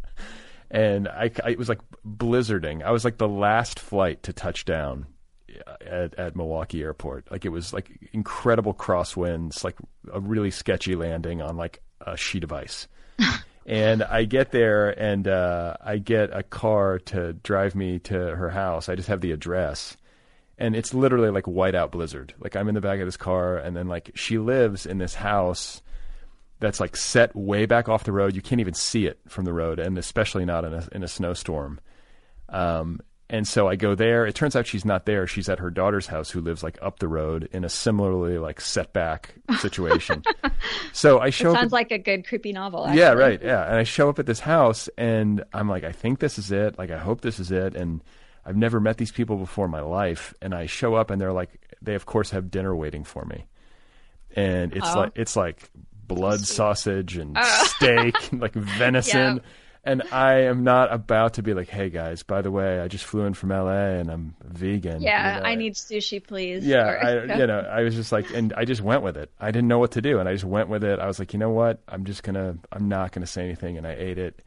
and 0.71 1.09
I, 1.09 1.31
I, 1.45 1.51
it 1.51 1.59
was 1.59 1.69
like 1.69 1.81
blizzarding. 2.07 2.83
I 2.83 2.91
was 2.91 3.05
like 3.05 3.19
the 3.19 3.29
last 3.29 3.81
flight 3.81 4.23
to 4.25 4.33
touch 4.33 4.65
down 4.65 5.07
at, 5.81 6.15
at 6.19 6.37
Milwaukee 6.37 6.83
Airport. 6.83 7.31
Like 7.31 7.45
it 7.45 7.51
was 7.51 7.73
like 7.73 7.91
incredible 8.13 8.75
crosswinds, 8.75 9.65
like 9.65 9.77
a 10.13 10.21
really 10.21 10.51
sketchy 10.51 10.95
landing 10.95 11.43
on 11.43 11.57
like 11.57 11.83
a 12.01 12.17
sheet 12.17 12.45
of 12.45 12.53
ice. 12.53 12.89
and 13.67 14.03
I 14.03 14.25
get 14.25 14.51
there 14.51 14.91
and 14.91 15.27
uh, 15.27 15.77
I 15.85 15.99
get 15.99 16.31
a 16.33 16.43
car 16.43 16.99
to 17.01 17.33
drive 17.33 17.75
me 17.75 17.99
to 18.01 18.15
her 18.15 18.51
house. 18.51 18.89
I 18.89 18.95
just 18.95 19.09
have 19.09 19.21
the 19.21 19.33
address. 19.33 19.97
And 20.59 20.75
it's 20.75 20.93
literally 20.93 21.31
like 21.31 21.45
whiteout 21.45 21.93
blizzard. 21.93 22.35
Like 22.41 22.57
I'm 22.57 22.69
in 22.69 22.75
the 22.75 22.81
back 22.81 22.99
of 23.01 23.07
this 23.07 23.17
car 23.17 23.57
and 23.57 23.77
then 23.77 23.87
like 23.87 24.11
she 24.15 24.39
lives 24.39 24.87
in 24.87 24.99
this 24.99 25.15
house 25.15 25.83
that's 26.61 26.81
like 26.81 26.97
set 26.97 27.35
way 27.35 27.67
back 27.67 27.89
off 27.89 28.05
the 28.05 28.13
road. 28.13 28.35
You 28.35 28.43
can't 28.43 28.61
even 28.61 28.75
see 28.75 29.07
it 29.07 29.19
from 29.29 29.45
the 29.45 29.53
road, 29.53 29.79
and 29.79 29.97
especially 29.99 30.45
not 30.45 30.65
in 30.65 30.75
a 30.75 30.89
in 30.93 31.03
a 31.03 31.09
snowstorm. 31.09 31.81
Um, 32.49 33.01
and 33.31 33.47
so 33.47 33.69
I 33.69 33.77
go 33.77 33.95
there. 33.95 34.27
It 34.27 34.35
turns 34.35 34.57
out 34.57 34.67
she's 34.67 34.87
not 34.87 35.05
there. 35.05 35.27
She's 35.27 35.51
at 35.51 35.59
her 35.59 35.71
daughter's 35.71 36.07
house, 36.07 36.31
who 36.31 36.41
lives 36.41 36.63
like 36.63 36.79
up 36.81 36.99
the 36.99 37.09
road 37.09 37.49
in 37.53 37.63
a 37.63 37.69
similarly 37.69 38.39
like 38.39 38.61
setback 38.61 39.35
situation. 39.59 40.23
so 40.93 41.19
I 41.21 41.31
show 41.31 41.51
up. 41.51 41.59
sounds 41.59 41.73
like 41.73 41.93
a 41.93 41.99
good 41.99 42.27
creepy 42.27 42.53
novel 42.53 42.87
actually. 42.87 43.01
Yeah, 43.01 43.13
right. 43.13 43.41
Yeah, 43.43 43.65
and 43.67 43.77
I 43.77 43.83
show 43.83 44.09
up 44.09 44.19
at 44.19 44.27
this 44.27 44.41
house, 44.41 44.89
and 44.97 45.45
I'm 45.53 45.69
like, 45.69 45.85
I 45.85 45.93
think 45.93 46.21
this 46.21 46.39
is 46.39 46.51
it. 46.51 46.79
Like, 46.79 46.91
I 46.91 46.99
hope 46.99 47.21
this 47.21 47.39
is 47.39 47.51
it. 47.51 47.77
And 47.77 48.03
I've 48.49 48.57
never 48.57 48.81
met 48.81 48.97
these 48.97 49.13
people 49.13 49.37
before 49.37 49.67
in 49.67 49.71
my 49.71 49.83
life. 49.83 50.33
And 50.41 50.55
I 50.55 50.65
show 50.67 50.95
up, 50.95 51.11
and 51.11 51.21
they're 51.21 51.33
like, 51.35 51.51
they 51.83 51.95
of 51.95 52.07
course 52.07 52.31
have 52.31 52.51
dinner 52.51 52.75
waiting 52.75 53.05
for 53.05 53.25
me, 53.27 53.45
and 54.35 54.73
it's 54.75 54.89
Oh. 54.95 55.01
like 55.01 55.13
it's 55.17 55.37
like 55.37 55.71
blood 56.07 56.41
sausage 56.41 57.17
and 57.19 57.37
oh. 57.39 57.65
steak, 57.77 58.15
and 58.33 58.41
like 58.41 58.55
venison. 58.55 59.37
Yeah. 59.37 59.43
And 59.85 60.03
I 60.13 60.43
am 60.43 60.65
not 60.65 60.93
about 60.93 61.35
to 61.35 61.43
be 61.43 61.55
like, 61.55 61.69
hey 61.69 61.89
guys, 61.89 62.23
by 62.23 62.43
the 62.43 62.51
way, 62.51 62.81
I 62.81 62.89
just 62.89 63.05
flew 63.05 63.23
in 63.25 63.33
from 63.33 63.51
LA 63.51 63.97
and 64.01 64.11
I'm 64.11 64.35
vegan. 64.45 65.01
Yeah, 65.01 65.37
you 65.37 65.41
know? 65.43 65.49
I 65.49 65.55
need 65.55 65.75
sushi, 65.75 66.23
please. 66.23 66.67
Yeah, 66.67 66.89
Or- 66.91 66.99
I, 67.33 67.37
you 67.39 67.47
know, 67.47 67.61
I 67.61 67.83
was 67.85 67.95
just 67.95 68.13
like, 68.13 68.31
and 68.35 68.53
I 68.55 68.67
just 68.67 68.83
went 68.83 69.03
with 69.03 69.17
it. 69.17 69.31
I 69.41 69.51
didn't 69.51 69.69
know 69.69 69.79
what 69.79 69.93
to 69.93 70.03
do, 70.03 70.19
and 70.19 70.29
I 70.29 70.33
just 70.33 70.45
went 70.45 70.69
with 70.69 70.85
it. 70.85 70.99
I 70.99 71.07
was 71.07 71.19
like, 71.19 71.33
you 71.33 71.39
know 71.39 71.51
what? 71.51 71.81
I'm 71.89 72.05
just 72.05 72.23
gonna, 72.23 72.57
I'm 72.73 72.89
not 72.89 73.13
gonna 73.13 73.27
say 73.27 73.45
anything, 73.45 73.79
and 73.79 73.87
I 73.87 73.93
ate 73.93 74.19
it. 74.19 74.43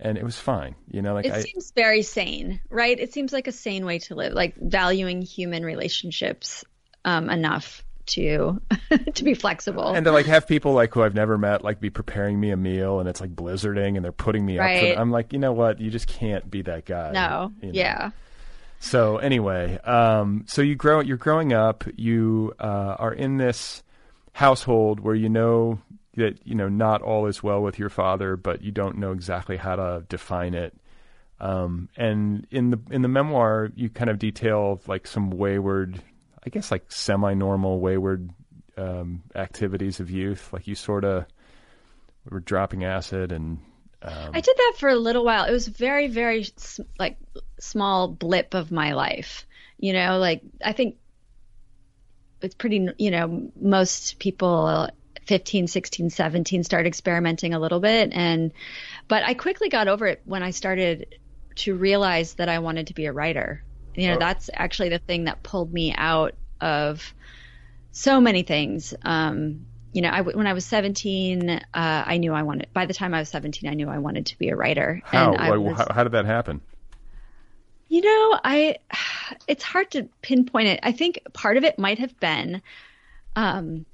And 0.00 0.18
it 0.18 0.24
was 0.24 0.38
fine. 0.38 0.74
You 0.90 1.02
know, 1.02 1.14
like 1.14 1.26
it 1.26 1.32
I, 1.32 1.40
seems 1.42 1.72
very 1.72 2.02
sane, 2.02 2.60
right? 2.70 2.98
It 2.98 3.12
seems 3.12 3.32
like 3.32 3.46
a 3.46 3.52
sane 3.52 3.84
way 3.84 3.98
to 4.00 4.14
live, 4.14 4.32
like 4.32 4.56
valuing 4.56 5.22
human 5.22 5.64
relationships 5.64 6.64
um, 7.04 7.30
enough 7.30 7.84
to 8.06 8.60
to 9.14 9.24
be 9.24 9.34
flexible 9.34 9.92
and 9.94 10.04
to 10.04 10.10
like 10.10 10.26
have 10.26 10.48
people 10.48 10.72
like 10.72 10.92
who 10.92 11.02
I've 11.02 11.14
never 11.14 11.38
met 11.38 11.62
like 11.62 11.80
be 11.80 11.90
preparing 11.90 12.40
me 12.40 12.50
a 12.50 12.56
meal 12.56 12.98
and 12.98 13.08
it's 13.08 13.20
like 13.20 13.34
blizzarding 13.36 13.94
and 13.94 14.04
they're 14.04 14.10
putting 14.10 14.44
me 14.44 14.58
right. 14.58 14.90
up. 14.90 14.94
For, 14.94 15.00
I'm 15.00 15.10
like, 15.10 15.32
you 15.32 15.38
know 15.38 15.52
what? 15.52 15.80
You 15.80 15.90
just 15.90 16.08
can't 16.08 16.50
be 16.50 16.62
that 16.62 16.86
guy. 16.86 17.12
No. 17.12 17.52
you 17.60 17.68
know? 17.68 17.72
Yeah. 17.74 18.10
So 18.80 19.18
anyway, 19.18 19.78
um, 19.84 20.44
so 20.48 20.62
you 20.62 20.74
grow, 20.74 21.00
you're 21.00 21.18
growing 21.18 21.52
up. 21.52 21.84
You 21.96 22.54
uh, 22.58 22.96
are 22.98 23.12
in 23.12 23.36
this 23.36 23.82
household 24.32 25.00
where 25.00 25.14
you 25.14 25.28
know 25.28 25.80
that 26.16 26.38
you 26.44 26.54
know 26.54 26.68
not 26.68 27.02
all 27.02 27.26
is 27.26 27.42
well 27.42 27.62
with 27.62 27.78
your 27.78 27.88
father, 27.88 28.36
but 28.36 28.62
you 28.62 28.72
don't 28.72 28.98
know 28.98 29.12
exactly 29.12 29.56
how 29.56 29.76
to 29.76 30.04
define 30.08 30.54
it. 30.54 30.74
Um, 31.40 31.88
and 31.96 32.46
in 32.50 32.70
the 32.70 32.80
in 32.90 33.02
the 33.02 33.08
memoir, 33.08 33.70
you 33.74 33.88
kind 33.88 34.10
of 34.10 34.18
detail 34.18 34.80
like 34.86 35.06
some 35.06 35.30
wayward, 35.30 36.02
I 36.44 36.50
guess 36.50 36.70
like 36.70 36.90
semi-normal 36.90 37.80
wayward 37.80 38.30
um, 38.76 39.22
activities 39.34 40.00
of 40.00 40.10
youth. 40.10 40.52
Like 40.52 40.66
you 40.66 40.74
sort 40.74 41.04
of 41.04 41.26
were 42.28 42.40
dropping 42.40 42.84
acid 42.84 43.32
and 43.32 43.58
um, 44.02 44.30
I 44.32 44.40
did 44.40 44.56
that 44.56 44.74
for 44.78 44.88
a 44.88 44.96
little 44.96 45.24
while. 45.24 45.44
It 45.44 45.52
was 45.52 45.68
very, 45.68 46.08
very 46.08 46.46
like 46.98 47.18
small 47.58 48.08
blip 48.08 48.54
of 48.54 48.72
my 48.72 48.92
life. 48.92 49.46
You 49.78 49.92
know, 49.92 50.18
like 50.18 50.42
I 50.64 50.72
think 50.72 50.96
it's 52.40 52.54
pretty, 52.54 52.88
you 52.98 53.10
know, 53.10 53.50
most 53.60 54.18
people 54.18 54.88
15, 55.30 55.68
16, 55.68 56.10
17 56.10 56.64
start 56.64 56.86
experimenting 56.86 57.54
a 57.54 57.60
little 57.60 57.78
bit. 57.78 58.10
And, 58.12 58.50
but 59.06 59.22
I 59.22 59.34
quickly 59.34 59.68
got 59.68 59.86
over 59.86 60.08
it 60.08 60.20
when 60.24 60.42
I 60.42 60.50
started 60.50 61.20
to 61.54 61.76
realize 61.76 62.34
that 62.34 62.48
I 62.48 62.58
wanted 62.58 62.88
to 62.88 62.94
be 62.94 63.06
a 63.06 63.12
writer. 63.12 63.62
You 63.94 64.08
know, 64.08 64.16
oh. 64.16 64.18
that's 64.18 64.50
actually 64.52 64.88
the 64.88 64.98
thing 64.98 65.24
that 65.24 65.44
pulled 65.44 65.72
me 65.72 65.94
out 65.96 66.34
of 66.60 67.14
so 67.92 68.20
many 68.20 68.42
things. 68.42 68.92
Um, 69.02 69.66
you 69.92 70.02
know, 70.02 70.08
I, 70.08 70.22
when 70.22 70.48
I 70.48 70.52
was 70.52 70.64
17, 70.64 71.48
uh, 71.48 71.60
I 71.72 72.16
knew 72.16 72.32
I 72.32 72.42
wanted, 72.42 72.72
by 72.72 72.86
the 72.86 72.94
time 72.94 73.14
I 73.14 73.20
was 73.20 73.28
17, 73.28 73.70
I 73.70 73.74
knew 73.74 73.88
I 73.88 73.98
wanted 73.98 74.26
to 74.26 74.38
be 74.38 74.48
a 74.48 74.56
writer. 74.56 75.00
How? 75.04 75.34
Like, 75.34 75.60
was, 75.60 75.76
how, 75.76 75.86
how, 75.94 76.02
did 76.02 76.12
that 76.12 76.26
happen? 76.26 76.60
You 77.86 78.00
know, 78.00 78.40
I, 78.42 78.78
it's 79.46 79.62
hard 79.62 79.92
to 79.92 80.08
pinpoint 80.22 80.66
it. 80.66 80.80
I 80.82 80.90
think 80.90 81.20
part 81.32 81.56
of 81.56 81.62
it 81.62 81.78
might 81.78 82.00
have 82.00 82.18
been, 82.18 82.62
um, 83.36 83.86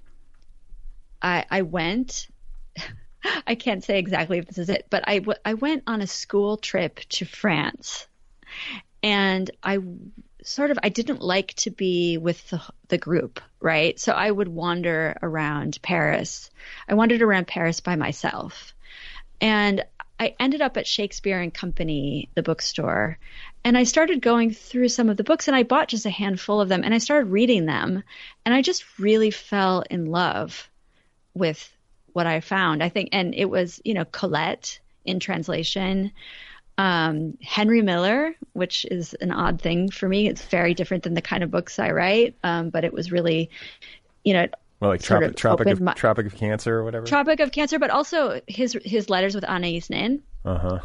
I, 1.26 1.44
I 1.50 1.62
went, 1.62 2.28
I 3.46 3.56
can't 3.56 3.82
say 3.82 3.98
exactly 3.98 4.38
if 4.38 4.46
this 4.46 4.58
is 4.58 4.68
it, 4.68 4.86
but 4.90 5.02
I, 5.08 5.24
I 5.44 5.54
went 5.54 5.82
on 5.88 6.00
a 6.00 6.06
school 6.06 6.56
trip 6.56 7.00
to 7.10 7.24
France 7.24 8.06
and 9.02 9.50
I 9.60 9.78
sort 10.44 10.70
of 10.70 10.78
I 10.84 10.88
didn't 10.88 11.22
like 11.22 11.52
to 11.54 11.72
be 11.72 12.16
with 12.16 12.48
the, 12.50 12.62
the 12.88 12.98
group, 12.98 13.40
right? 13.60 13.98
So 13.98 14.12
I 14.12 14.30
would 14.30 14.46
wander 14.46 15.18
around 15.20 15.80
Paris. 15.82 16.48
I 16.88 16.94
wandered 16.94 17.22
around 17.22 17.48
Paris 17.48 17.80
by 17.80 17.96
myself. 17.96 18.72
And 19.40 19.84
I 20.20 20.36
ended 20.38 20.62
up 20.62 20.76
at 20.76 20.86
Shakespeare 20.86 21.40
and 21.40 21.52
Company, 21.52 22.30
the 22.36 22.42
bookstore, 22.44 23.18
and 23.64 23.76
I 23.76 23.82
started 23.82 24.22
going 24.22 24.52
through 24.52 24.90
some 24.90 25.08
of 25.08 25.16
the 25.16 25.24
books 25.24 25.48
and 25.48 25.56
I 25.56 25.64
bought 25.64 25.88
just 25.88 26.06
a 26.06 26.10
handful 26.10 26.60
of 26.60 26.68
them 26.68 26.84
and 26.84 26.94
I 26.94 26.98
started 26.98 27.32
reading 27.32 27.66
them 27.66 28.04
and 28.44 28.54
I 28.54 28.62
just 28.62 28.84
really 29.00 29.32
fell 29.32 29.82
in 29.90 30.06
love 30.06 30.70
with 31.36 31.72
what 32.12 32.26
I 32.26 32.40
found. 32.40 32.82
I 32.82 32.88
think 32.88 33.10
and 33.12 33.34
it 33.34 33.50
was, 33.50 33.80
you 33.84 33.94
know, 33.94 34.04
Colette 34.06 34.80
in 35.04 35.20
translation 35.20 36.12
um, 36.78 37.38
Henry 37.42 37.82
Miller, 37.82 38.34
which 38.52 38.84
is 38.90 39.14
an 39.14 39.30
odd 39.30 39.60
thing 39.60 39.90
for 39.90 40.08
me. 40.08 40.28
It's 40.28 40.42
very 40.42 40.74
different 40.74 41.04
than 41.04 41.14
the 41.14 41.22
kind 41.22 41.42
of 41.42 41.50
books 41.50 41.78
I 41.78 41.90
write, 41.90 42.36
um, 42.44 42.70
but 42.70 42.84
it 42.84 42.92
was 42.92 43.10
really, 43.10 43.50
you 44.24 44.34
know, 44.34 44.46
well, 44.80 44.90
like 44.90 45.00
Tropic, 45.00 45.30
of 45.30 45.36
Tropic 45.36 45.68
of 45.68 45.80
my, 45.80 45.94
Tropic 45.94 46.26
of 46.26 46.34
Cancer 46.34 46.76
or 46.76 46.84
whatever. 46.84 47.06
Tropic 47.06 47.40
of 47.40 47.50
Cancer, 47.50 47.78
but 47.78 47.88
also 47.88 48.42
his 48.46 48.76
his 48.84 49.08
letters 49.08 49.34
with 49.34 49.44
Anais 49.44 49.84
Nin, 49.88 50.22
uh-huh. 50.44 50.80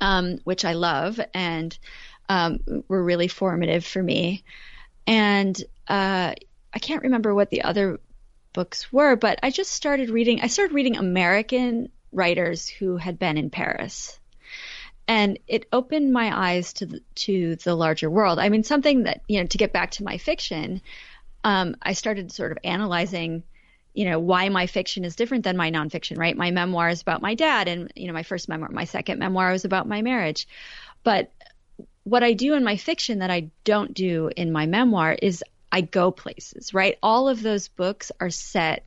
um, 0.00 0.38
which 0.42 0.64
I 0.64 0.72
love 0.72 1.20
and 1.32 1.78
um, 2.28 2.58
were 2.88 3.04
really 3.04 3.28
formative 3.28 3.84
for 3.84 4.02
me. 4.02 4.42
And 5.06 5.56
uh, 5.86 6.34
I 6.74 6.78
can't 6.80 7.02
remember 7.02 7.32
what 7.36 7.50
the 7.50 7.62
other 7.62 8.00
books 8.56 8.90
were, 8.90 9.16
but 9.16 9.38
I 9.42 9.50
just 9.50 9.70
started 9.70 10.08
reading. 10.10 10.40
I 10.40 10.46
started 10.46 10.74
reading 10.74 10.96
American 10.96 11.90
writers 12.10 12.66
who 12.66 12.96
had 12.96 13.18
been 13.18 13.36
in 13.36 13.50
Paris 13.50 14.18
and 15.06 15.38
it 15.46 15.66
opened 15.72 16.12
my 16.12 16.36
eyes 16.36 16.72
to 16.74 16.86
the, 16.86 17.00
to 17.14 17.56
the 17.56 17.74
larger 17.74 18.10
world. 18.10 18.38
I 18.38 18.48
mean, 18.48 18.64
something 18.64 19.04
that 19.04 19.20
you 19.28 19.40
know, 19.40 19.46
to 19.46 19.58
get 19.58 19.72
back 19.72 19.92
to 19.92 20.04
my 20.04 20.18
fiction, 20.18 20.80
um, 21.44 21.76
I 21.82 21.92
started 21.92 22.32
sort 22.32 22.50
of 22.50 22.58
analyzing, 22.64 23.44
you 23.94 24.06
know, 24.06 24.18
why 24.18 24.48
my 24.48 24.66
fiction 24.66 25.04
is 25.04 25.16
different 25.16 25.44
than 25.44 25.56
my 25.56 25.70
nonfiction. 25.70 26.18
Right, 26.18 26.36
my 26.36 26.50
memoir 26.50 26.88
is 26.88 27.02
about 27.02 27.22
my 27.22 27.34
dad, 27.34 27.68
and 27.68 27.92
you 27.94 28.06
know, 28.06 28.14
my 28.14 28.24
first 28.24 28.48
memoir, 28.48 28.70
my 28.70 28.84
second 28.84 29.18
memoir 29.18 29.52
was 29.52 29.64
about 29.64 29.86
my 29.86 30.02
marriage, 30.02 30.48
but 31.04 31.30
what 32.04 32.22
I 32.22 32.32
do 32.32 32.54
in 32.54 32.64
my 32.64 32.76
fiction 32.76 33.18
that 33.18 33.30
I 33.30 33.50
don't 33.64 33.92
do 33.92 34.30
in 34.36 34.50
my 34.52 34.66
memoir 34.66 35.16
is 35.20 35.44
I 35.70 35.80
go 35.80 36.10
places. 36.10 36.72
Right, 36.72 36.98
all 37.02 37.28
of 37.28 37.42
those 37.42 37.68
books 37.68 38.12
are 38.20 38.30
set 38.30 38.86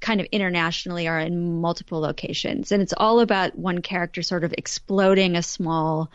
kind 0.00 0.20
of 0.20 0.26
internationally 0.32 1.06
are 1.06 1.20
in 1.20 1.60
multiple 1.60 2.00
locations. 2.00 2.72
And 2.72 2.82
it's 2.82 2.94
all 2.96 3.20
about 3.20 3.56
one 3.56 3.82
character 3.82 4.22
sort 4.22 4.44
of 4.44 4.54
exploding 4.56 5.36
a 5.36 5.42
small 5.42 6.10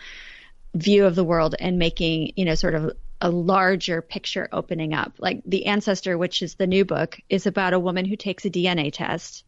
view 0.74 1.06
of 1.06 1.16
the 1.16 1.24
world 1.24 1.56
and 1.60 1.78
making, 1.78 2.34
you 2.36 2.46
know, 2.46 2.56
sort 2.56 2.76
of 2.76 2.94
a 3.22 3.30
larger 3.30 4.02
picture 4.02 4.50
opening 4.52 4.94
up. 4.94 5.14
Like 5.20 5.42
The 5.46 5.68
Ancestor, 5.68 6.18
which 6.18 6.42
is 6.42 6.56
the 6.56 6.68
new 6.68 6.84
book, 6.84 7.20
is 7.30 7.46
about 7.46 7.74
a 7.74 7.80
woman 7.80 8.06
who 8.06 8.16
takes 8.16 8.46
a 8.46 8.50
DNA 8.50 8.92
test. 8.92 9.46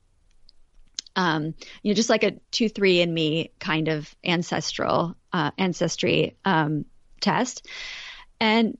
Um, 1.15 1.55
you 1.81 1.91
know, 1.91 1.95
just 1.95 2.09
like 2.09 2.23
a 2.23 2.33
two, 2.51 2.69
three 2.69 3.01
and 3.01 3.13
me 3.13 3.51
kind 3.59 3.87
of 3.87 4.13
ancestral, 4.23 5.15
uh, 5.33 5.51
ancestry, 5.57 6.37
um, 6.45 6.85
test. 7.19 7.67
And 8.39 8.77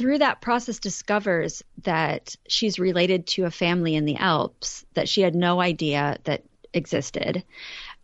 through 0.00 0.16
that 0.16 0.40
process 0.40 0.78
discovers 0.78 1.62
that 1.82 2.34
she's 2.48 2.78
related 2.78 3.26
to 3.26 3.44
a 3.44 3.50
family 3.50 3.94
in 3.94 4.06
the 4.06 4.16
Alps 4.16 4.86
that 4.94 5.10
she 5.10 5.20
had 5.20 5.34
no 5.34 5.60
idea 5.60 6.16
that 6.24 6.42
existed. 6.72 7.44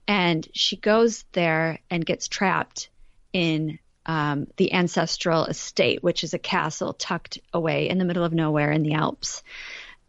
And 0.06 0.46
she 0.52 0.76
goes 0.76 1.24
there 1.32 1.78
and 1.90 2.04
gets 2.04 2.28
trapped 2.28 2.90
in 3.32 3.78
um, 4.04 4.46
the 4.58 4.74
ancestral 4.74 5.46
estate, 5.46 6.02
which 6.02 6.22
is 6.22 6.34
a 6.34 6.38
castle 6.38 6.92
tucked 6.92 7.38
away 7.54 7.88
in 7.88 7.96
the 7.96 8.04
middle 8.04 8.24
of 8.24 8.34
nowhere 8.34 8.72
in 8.72 8.82
the 8.82 8.92
Alps. 8.92 9.42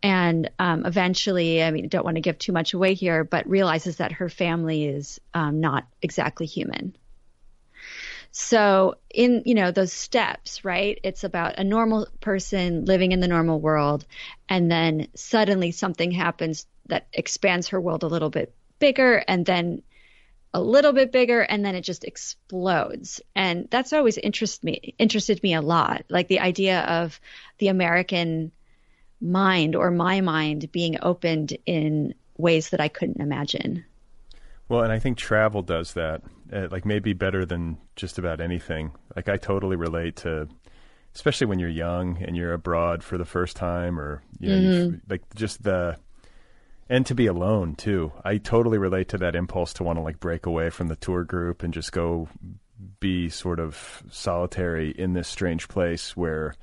And 0.03 0.51
um, 0.59 0.85
eventually, 0.85 1.63
I 1.63 1.71
mean, 1.71 1.88
don't 1.88 2.03
want 2.03 2.15
to 2.15 2.21
give 2.21 2.38
too 2.38 2.51
much 2.51 2.73
away 2.73 2.95
here, 2.95 3.23
but 3.23 3.47
realizes 3.47 3.95
that 3.97 4.11
her 4.11 4.27
family 4.27 4.88
is 4.88 5.21
um, 5.33 5.61
not 5.61 5.88
exactly 6.01 6.47
human. 6.47 6.97
So 8.39 8.99
in, 9.09 9.41
you 9.47 9.55
know, 9.55 9.71
those 9.71 9.91
steps, 9.91 10.63
right? 10.63 10.99
It's 11.03 11.23
about 11.23 11.57
a 11.57 11.63
normal 11.63 12.07
person 12.21 12.85
living 12.85 13.11
in 13.11 13.19
the 13.19 13.27
normal 13.27 13.59
world. 13.59 14.05
And 14.47 14.69
then 14.69 15.07
suddenly 15.15 15.71
something 15.71 16.11
happens 16.11 16.67
that 16.85 17.07
expands 17.11 17.69
her 17.69 17.81
world 17.81 18.03
a 18.03 18.07
little 18.07 18.29
bit 18.29 18.53
bigger 18.77 19.23
and 19.27 19.43
then 19.43 19.81
a 20.53 20.61
little 20.61 20.93
bit 20.93 21.11
bigger 21.11 21.41
and 21.41 21.65
then 21.65 21.73
it 21.73 21.81
just 21.81 22.03
explodes. 22.03 23.21
And 23.35 23.69
that's 23.71 23.91
always 23.91 24.19
interest 24.19 24.63
me, 24.63 24.93
interested 24.99 25.41
me 25.41 25.55
a 25.55 25.61
lot. 25.61 26.05
Like 26.07 26.27
the 26.27 26.41
idea 26.41 26.81
of 26.81 27.19
the 27.57 27.69
American 27.69 28.51
mind 29.19 29.75
or 29.75 29.89
my 29.89 30.21
mind 30.21 30.71
being 30.71 30.97
opened 31.01 31.57
in 31.65 32.13
ways 32.38 32.69
that 32.69 32.81
I 32.81 32.88
couldn't 32.88 33.19
imagine. 33.19 33.83
Well, 34.70 34.82
and 34.82 34.91
I 34.91 34.99
think 34.99 35.18
travel 35.18 35.61
does 35.61 35.93
that, 35.93 36.22
uh, 36.51 36.68
like 36.70 36.86
maybe 36.86 37.13
better 37.13 37.45
than 37.45 37.78
just 37.95 38.18
about 38.18 38.41
anything. 38.41 38.91
Like 39.15 39.30
I 39.30 39.38
totally 39.38 39.76
relate 39.76 40.18
to, 40.18 40.47
especially 41.15 41.47
when 41.47 41.59
you're 41.59 41.70
young 41.70 42.22
and 42.22 42.36
you're 42.36 42.53
abroad 42.53 43.03
for 43.03 43.18
the 43.18 43.26
first 43.26 43.55
time, 43.55 43.99
or 43.99 44.22
you 44.39 44.49
know, 44.49 44.55
mm-hmm. 44.55 44.95
like 45.09 45.24
just 45.36 45.63
the, 45.63 45.97
and 46.89 47.05
to 47.05 47.15
be 47.15 47.28
alone 47.28 47.76
too. 47.76 48.11
I 48.26 48.38
totally 48.38 48.78
relate 48.78 49.09
to 49.09 49.18
that 49.20 49.36
impulse 49.36 49.74
to 49.74 49.84
want 49.84 49.99
to 49.99 50.03
like 50.03 50.20
break 50.20 50.45
away 50.45 50.70
from 50.70 50.88
the 50.88 50.95
tour 50.95 51.24
group 51.24 51.63
and 51.63 51.74
just 51.74 51.91
go 51.91 52.28
be 52.99 53.30
sort 53.30 53.59
of 53.59 54.03
solitary 54.11 54.91
in 54.91 55.13
this 55.13 55.28
strange 55.28 55.68
place 55.68 56.15
where 56.15 56.55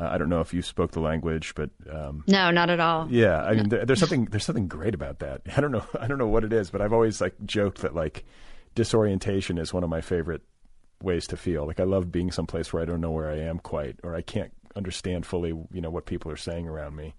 uh, 0.00 0.08
I 0.10 0.18
don't 0.18 0.30
know 0.30 0.40
if 0.40 0.54
you 0.54 0.62
spoke 0.62 0.92
the 0.92 1.00
language, 1.00 1.54
but 1.54 1.70
um, 1.90 2.24
no, 2.26 2.50
not 2.50 2.70
at 2.70 2.80
all. 2.80 3.06
Yeah, 3.10 3.42
I 3.42 3.54
mean, 3.54 3.68
there, 3.68 3.84
there's 3.84 3.98
something 4.00 4.26
there's 4.26 4.44
something 4.44 4.68
great 4.68 4.94
about 4.94 5.18
that. 5.18 5.42
I 5.56 5.60
don't 5.60 5.72
know, 5.72 5.84
I 5.98 6.06
don't 6.06 6.18
know 6.18 6.28
what 6.28 6.44
it 6.44 6.52
is, 6.52 6.70
but 6.70 6.80
I've 6.80 6.92
always 6.92 7.20
like 7.20 7.34
joked 7.44 7.82
that 7.82 7.94
like 7.94 8.24
disorientation 8.74 9.58
is 9.58 9.74
one 9.74 9.84
of 9.84 9.90
my 9.90 10.00
favorite 10.00 10.42
ways 11.02 11.26
to 11.28 11.36
feel. 11.36 11.66
Like 11.66 11.80
I 11.80 11.84
love 11.84 12.10
being 12.10 12.30
someplace 12.30 12.72
where 12.72 12.82
I 12.82 12.86
don't 12.86 13.00
know 13.00 13.10
where 13.10 13.30
I 13.30 13.38
am 13.40 13.58
quite, 13.58 13.96
or 14.02 14.14
I 14.14 14.22
can't 14.22 14.52
understand 14.74 15.26
fully, 15.26 15.50
you 15.50 15.80
know, 15.80 15.90
what 15.90 16.06
people 16.06 16.30
are 16.30 16.36
saying 16.36 16.66
around 16.66 16.96
me. 16.96 17.14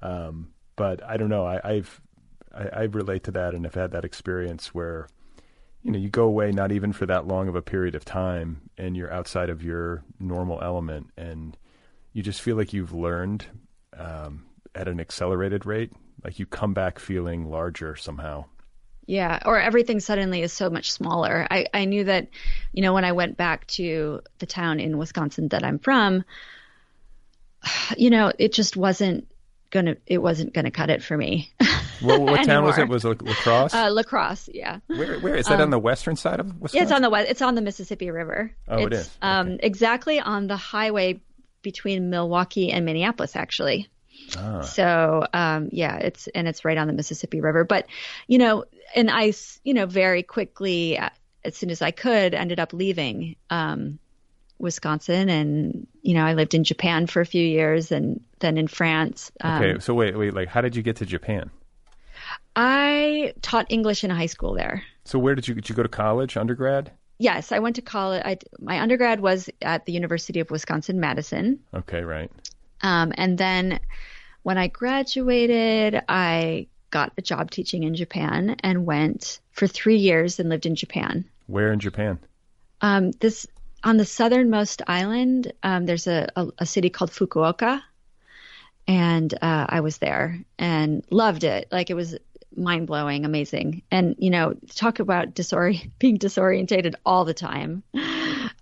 Um, 0.00 0.52
but 0.76 1.02
I 1.04 1.16
don't 1.16 1.28
know. 1.28 1.44
I, 1.44 1.60
I've 1.62 2.00
I, 2.54 2.68
I 2.68 2.82
relate 2.84 3.24
to 3.24 3.32
that, 3.32 3.54
and 3.54 3.64
have 3.64 3.74
had 3.74 3.90
that 3.90 4.04
experience 4.04 4.74
where 4.74 5.08
you 5.82 5.92
know, 5.92 5.98
you 5.98 6.08
go 6.08 6.24
away 6.24 6.52
not 6.52 6.72
even 6.72 6.92
for 6.92 7.06
that 7.06 7.26
long 7.26 7.48
of 7.48 7.54
a 7.54 7.62
period 7.62 7.94
of 7.94 8.04
time 8.04 8.70
and 8.76 8.96
you're 8.96 9.12
outside 9.12 9.48
of 9.48 9.62
your 9.62 10.02
normal 10.18 10.60
element 10.62 11.10
and 11.16 11.56
you 12.18 12.24
just 12.24 12.42
feel 12.42 12.56
like 12.56 12.72
you've 12.72 12.92
learned 12.92 13.46
um, 13.96 14.44
at 14.74 14.88
an 14.88 14.98
accelerated 14.98 15.64
rate. 15.64 15.92
Like 16.24 16.40
you 16.40 16.46
come 16.46 16.74
back 16.74 16.98
feeling 16.98 17.48
larger 17.48 17.94
somehow. 17.94 18.46
Yeah, 19.06 19.38
or 19.46 19.60
everything 19.60 20.00
suddenly 20.00 20.42
is 20.42 20.52
so 20.52 20.68
much 20.68 20.90
smaller. 20.90 21.46
I, 21.48 21.66
I 21.72 21.84
knew 21.84 22.02
that, 22.02 22.26
you 22.72 22.82
know, 22.82 22.92
when 22.92 23.04
I 23.04 23.12
went 23.12 23.36
back 23.36 23.68
to 23.68 24.22
the 24.40 24.46
town 24.46 24.80
in 24.80 24.98
Wisconsin 24.98 25.46
that 25.50 25.62
I'm 25.62 25.78
from, 25.78 26.24
you 27.96 28.10
know, 28.10 28.32
it 28.36 28.52
just 28.52 28.76
wasn't 28.76 29.28
gonna 29.70 29.96
it 30.04 30.18
wasn't 30.18 30.52
gonna 30.52 30.72
cut 30.72 30.90
it 30.90 31.04
for 31.04 31.16
me. 31.16 31.52
What, 32.00 32.20
what 32.20 32.44
town 32.44 32.62
was 32.62 32.78
it? 32.78 32.88
Was 32.88 33.04
it 33.04 33.20
La 33.22 33.34
Crosse? 33.34 33.74
Uh, 33.74 33.90
La 33.90 34.04
Crosse, 34.04 34.48
yeah. 34.54 34.78
Where, 34.86 35.18
where 35.18 35.34
is 35.34 35.46
that 35.46 35.56
um, 35.56 35.62
on 35.62 35.70
the 35.70 35.80
western 35.80 36.14
side 36.14 36.38
of 36.38 36.46
Wisconsin? 36.46 36.76
Yeah, 36.76 36.82
it's 36.84 36.92
on 36.92 37.02
the 37.02 37.10
west. 37.10 37.28
It's 37.28 37.42
on 37.42 37.56
the 37.56 37.60
Mississippi 37.60 38.12
River. 38.12 38.52
Oh, 38.68 38.76
it's, 38.76 38.86
it 38.86 38.92
is. 38.92 39.18
Um, 39.20 39.58
exactly 39.60 40.20
on 40.20 40.46
the 40.46 40.56
highway 40.56 41.20
between 41.62 42.10
Milwaukee 42.10 42.70
and 42.70 42.84
Minneapolis, 42.84 43.36
actually. 43.36 43.88
Ah. 44.36 44.60
So 44.62 45.26
um, 45.32 45.68
yeah, 45.72 45.96
it's 45.96 46.26
and 46.28 46.48
it's 46.48 46.64
right 46.64 46.76
on 46.76 46.86
the 46.86 46.92
Mississippi 46.92 47.40
River. 47.40 47.64
But 47.64 47.86
you 48.26 48.38
know, 48.38 48.64
and 48.94 49.10
I, 49.10 49.32
you 49.64 49.74
know, 49.74 49.86
very 49.86 50.22
quickly, 50.22 50.98
uh, 50.98 51.10
as 51.44 51.56
soon 51.56 51.70
as 51.70 51.82
I 51.82 51.90
could, 51.90 52.34
ended 52.34 52.60
up 52.60 52.72
leaving 52.72 53.36
um, 53.50 53.98
Wisconsin, 54.58 55.28
and 55.28 55.86
you 56.02 56.14
know, 56.14 56.24
I 56.24 56.34
lived 56.34 56.54
in 56.54 56.64
Japan 56.64 57.06
for 57.06 57.20
a 57.20 57.26
few 57.26 57.44
years, 57.44 57.92
and 57.92 58.20
then 58.40 58.58
in 58.58 58.68
France. 58.68 59.30
Um, 59.40 59.62
okay, 59.62 59.80
so 59.80 59.94
wait, 59.94 60.16
wait, 60.16 60.34
like, 60.34 60.48
how 60.48 60.60
did 60.60 60.76
you 60.76 60.82
get 60.82 60.96
to 60.96 61.06
Japan? 61.06 61.50
I 62.56 63.34
taught 63.40 63.66
English 63.68 64.02
in 64.02 64.10
high 64.10 64.26
school 64.26 64.54
there. 64.54 64.82
So 65.04 65.18
where 65.18 65.34
did 65.34 65.46
you 65.46 65.54
did 65.54 65.68
you 65.68 65.74
go 65.74 65.82
to 65.82 65.88
college, 65.88 66.36
undergrad? 66.36 66.92
Yes, 67.18 67.50
I 67.50 67.58
went 67.58 67.76
to 67.76 67.82
college. 67.82 68.22
I, 68.24 68.38
my 68.60 68.80
undergrad 68.80 69.20
was 69.20 69.50
at 69.60 69.86
the 69.86 69.92
University 69.92 70.40
of 70.40 70.50
Wisconsin 70.50 71.00
Madison. 71.00 71.58
Okay, 71.74 72.02
right. 72.02 72.30
Um, 72.82 73.12
and 73.16 73.36
then 73.36 73.80
when 74.44 74.56
I 74.56 74.68
graduated, 74.68 76.00
I 76.08 76.68
got 76.90 77.12
a 77.18 77.22
job 77.22 77.50
teaching 77.50 77.82
in 77.82 77.94
Japan 77.94 78.56
and 78.60 78.86
went 78.86 79.40
for 79.50 79.66
three 79.66 79.96
years 79.96 80.38
and 80.38 80.48
lived 80.48 80.64
in 80.64 80.74
Japan. 80.74 81.24
Where 81.46 81.72
in 81.72 81.80
Japan? 81.80 82.18
Um, 82.80 83.10
this 83.12 83.46
on 83.84 83.96
the 83.96 84.04
southernmost 84.04 84.82
island. 84.86 85.52
Um, 85.62 85.86
there's 85.86 86.06
a, 86.06 86.28
a, 86.36 86.48
a, 86.58 86.66
city 86.66 86.90
called 86.90 87.10
Fukuoka, 87.10 87.82
and 88.86 89.32
uh, 89.34 89.66
I 89.68 89.80
was 89.80 89.98
there 89.98 90.40
and 90.58 91.04
loved 91.10 91.44
it. 91.44 91.68
Like 91.70 91.90
it 91.90 91.94
was 91.94 92.16
mind 92.58 92.86
blowing, 92.86 93.24
amazing. 93.24 93.82
And 93.90 94.16
you 94.18 94.30
know, 94.30 94.54
talk 94.74 94.98
about 94.98 95.34
disori- 95.34 95.90
being 95.98 96.18
disorientated 96.18 96.94
all 97.04 97.24
the 97.24 97.34
time. 97.34 97.82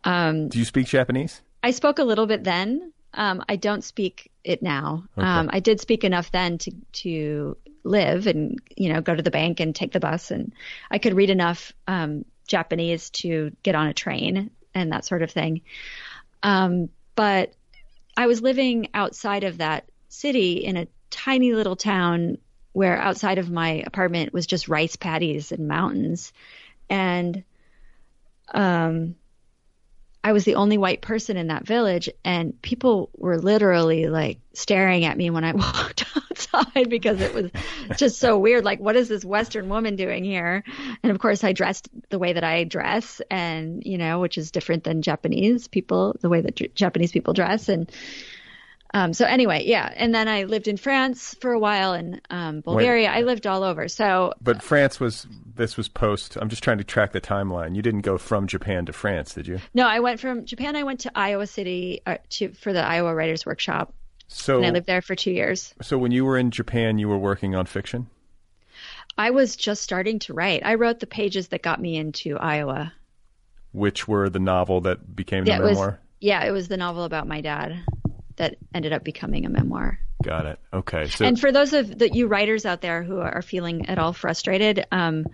Um, 0.05 0.49
Do 0.49 0.59
you 0.59 0.65
speak 0.65 0.87
Japanese? 0.87 1.43
I 1.63 1.71
spoke 1.73 1.99
a 1.99 2.05
little 2.05 2.27
bit 2.27 2.45
then. 2.45 2.93
Um, 3.15 3.43
I 3.49 3.57
don't 3.57 3.83
speak 3.83 4.31
it 4.45 4.63
now. 4.63 5.05
Okay. 5.17 5.27
Um, 5.27 5.51
I 5.53 5.61
did 5.61 5.81
speak 5.81 6.05
enough 6.05 6.31
then 6.31 6.59
to 6.59 6.73
to 6.93 7.57
live 7.83 8.27
and 8.27 8.61
you 8.77 8.93
know 8.93 9.01
go 9.01 9.15
to 9.15 9.23
the 9.23 9.31
bank 9.31 9.61
and 9.61 9.75
take 9.75 9.93
the 9.93 10.01
bus, 10.01 10.31
and 10.31 10.53
I 10.91 10.99
could 10.99 11.15
read 11.15 11.31
enough 11.31 11.73
um, 11.89 12.25
Japanese 12.47 13.11
to 13.11 13.53
get 13.63 13.75
on 13.75 13.87
a 13.87 13.95
train 13.95 14.51
and 14.75 14.93
that 14.93 15.05
sort 15.05 15.23
of 15.23 15.31
thing. 15.31 15.63
Um, 16.43 16.91
but 17.15 17.55
I 18.17 18.27
was 18.27 18.43
living 18.43 18.89
outside 18.95 19.45
of 19.45 19.59
that 19.59 19.89
city 20.09 20.65
in 20.65 20.77
a 20.77 20.87
tiny 21.11 21.53
little 21.53 21.77
town 21.77 22.39
where 22.77 22.99
outside 22.99 23.39
of 23.39 23.51
my 23.51 23.83
apartment 23.87 24.35
was 24.35 24.47
just 24.47 24.69
rice 24.69 24.97
paddies 24.97 25.51
and 25.51 25.67
mountains, 25.67 26.35
and 26.91 27.43
um 28.53 29.15
I 30.23 30.33
was 30.33 30.45
the 30.45 30.57
only 30.57 30.77
white 30.77 31.01
person 31.01 31.39
in 31.39 31.47
that 31.47 31.65
village, 31.65 32.11
and 32.23 32.61
people 32.61 33.09
were 33.17 33.39
literally 33.39 34.09
like 34.09 34.41
staring 34.53 35.07
at 35.07 35.17
me 35.17 35.31
when 35.31 35.45
I 35.45 35.53
walked 35.55 36.05
outside 36.17 36.91
because 36.91 37.23
it 37.23 37.33
was 37.33 37.51
just 37.97 38.19
so 38.19 38.37
weird. 38.37 38.63
Like, 38.63 38.81
what 38.81 38.97
is 38.97 39.09
this 39.09 39.25
Western 39.25 39.71
woman 39.71 39.97
doing 39.97 40.23
here? 40.23 40.63
And 41.03 41.13
of 41.13 41.19
course, 41.19 41.45
I 41.45 41.53
dressed 41.55 41.89
the 42.11 42.19
way 42.19 42.35
that 42.35 42.45
I 42.45 42.65
dress, 42.65 43.23
and 43.31 43.83
you 43.87 43.97
know, 43.97 44.21
which 44.21 44.37
is 44.37 44.51
different 44.51 44.85
than 44.85 45.01
Japanese 45.01 45.67
people, 45.67 46.15
the 46.21 46.29
way 46.29 46.43
that 46.43 46.75
Japanese 46.75 47.13
people 47.13 47.33
dress. 47.33 47.71
And 47.71 47.91
um, 48.97 49.13
so 49.13 49.27
anyway, 49.27 49.63
yeah. 49.67 49.93
And 49.95 50.15
then 50.15 50.27
I 50.27 50.45
lived 50.45 50.69
in 50.69 50.79
France 50.79 51.37
for 51.39 51.53
a 51.53 51.59
while 51.59 51.93
and 51.93 52.19
um, 52.31 52.63
Bulgaria. 52.63 53.09
Wait. 53.09 53.19
I 53.19 53.21
lived 53.21 53.47
all 53.47 53.63
over. 53.63 53.89
So, 53.89 54.33
but 54.41 54.63
France 54.63 54.99
was 54.99 55.27
this 55.55 55.77
was 55.77 55.87
post. 55.87 56.37
I'm 56.37 56.49
just 56.49 56.63
trying 56.63 56.79
to 56.79 56.85
track 56.85 57.13
the 57.13 57.21
timeline. 57.21 57.77
You 57.77 57.83
didn't 57.83 58.01
go 58.01 58.17
from 58.17 58.47
Japan 58.47 58.87
to 58.87 58.95
France, 58.95 59.35
did 59.35 59.47
you? 59.47 59.61
No, 59.75 59.87
I 59.87 60.01
went 60.01 60.19
from 60.19 60.47
Japan. 60.47 60.77
I 60.77 60.83
went 60.83 61.01
to 61.01 61.13
Iowa 61.15 61.47
City 61.47 62.01
uh, 62.07 62.17
to 62.31 62.53
for 62.53 62.73
the 62.73 62.83
Iowa 62.83 63.15
Writers 63.15 63.45
Workshop. 63.45 63.93
So 64.29 64.57
and 64.57 64.65
I 64.65 64.71
lived 64.71 64.87
there 64.87 65.03
for 65.03 65.15
two 65.15 65.31
years. 65.31 65.75
So 65.83 65.99
when 65.99 66.11
you 66.11 66.25
were 66.25 66.39
in 66.39 66.51
Japan, 66.51 66.99
you 66.99 67.11
were 67.11 67.19
working 67.19 67.55
on 67.55 67.67
fiction. 67.67 68.07
I 69.19 69.29
was 69.29 69.57
just 69.57 69.83
starting 69.83 70.21
to 70.21 70.33
write. 70.33 70.65
I 70.65 70.77
wrote 70.77 71.01
the 71.01 71.07
pages 71.07 71.49
that 71.49 71.63
got 71.63 71.83
me 71.83 71.97
into 71.97 72.39
Iowa. 72.39 72.95
Which 73.73 74.09
were 74.09 74.31
the 74.31 74.39
novel 74.39 74.81
that 74.83 75.15
became 75.15 75.45
the 75.45 75.51
yeah, 75.51 75.59
memoir. 75.59 75.89
It 75.89 75.91
was, 75.91 75.99
yeah, 76.21 76.45
it 76.45 76.51
was 76.51 76.69
the 76.69 76.79
novel 76.79 77.05
about 77.05 77.29
my 77.29 77.43
dad 77.43 77.85
that 78.37 78.57
ended 78.75 78.93
up 78.93 79.05
becoming 79.05 79.47
a 79.47 79.49
memoir. 79.49 79.99
Got 80.23 80.47
it. 80.47 80.59
Okay. 80.73 81.07
So, 81.09 81.25
and 81.25 81.39
for 81.39 81.53
those 81.53 81.73
of 81.73 81.99
the, 81.99 82.13
you 82.13 82.27
writers 82.27 82.65
out 82.65 82.81
there 82.81 83.03
who 83.03 83.21
are 83.21 83.43
feeling 83.43 83.87
at 83.87 83.99
all 83.99 84.13
frustrated 84.13 84.87
um, 84.91 85.27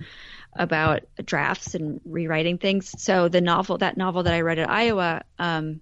about 0.55 1.03
drafts 1.25 1.75
and 1.75 2.01
rewriting 2.05 2.59
things, 2.59 2.95
so 2.99 3.29
the 3.29 3.41
novel, 3.41 3.79
that 3.79 3.97
novel 3.97 4.25
that 4.25 4.35
I 4.35 4.41
read 4.41 4.59
at 4.59 4.69
Iowa, 4.69 5.23
um, 5.39 5.81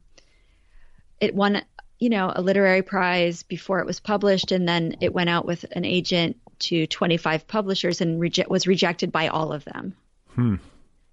it 1.21 1.35
won, 1.35 1.63
you 1.99 2.11
know, 2.11 2.33
a 2.35 2.43
literary 2.43 2.83
prize 2.83 3.43
before 3.43 3.81
it 3.81 3.87
was 3.87 4.01
published, 4.01 4.53
and 4.53 4.69
then 4.69 4.97
it 5.01 5.13
went 5.13 5.31
out 5.31 5.47
with 5.47 5.65
an 5.73 5.85
agent 5.85 6.37
to 6.61 6.87
25 6.87 7.47
publishers 7.49 8.01
and 8.01 8.21
reje- 8.21 8.49
was 8.49 8.67
rejected 8.67 9.11
by 9.11 9.29
all 9.29 9.53
of 9.53 9.65
them. 9.65 9.95
Hmm. 10.35 10.57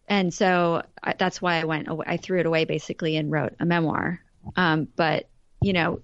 And 0.08 0.34
so 0.34 0.84
I, 1.03 1.14
that's 1.18 1.41
why 1.41 1.55
I 1.55 1.66
went. 1.66 1.88
Away, 1.88 2.05
I 2.08 2.18
threw 2.18 2.39
it 2.39 2.45
away 2.45 2.66
basically 2.66 3.18
and 3.18 3.32
wrote 3.32 3.53
a 3.60 3.66
memoir. 3.66 4.22
Um, 4.55 4.88
but 4.95 5.28
you 5.68 5.74
know, 5.74 5.99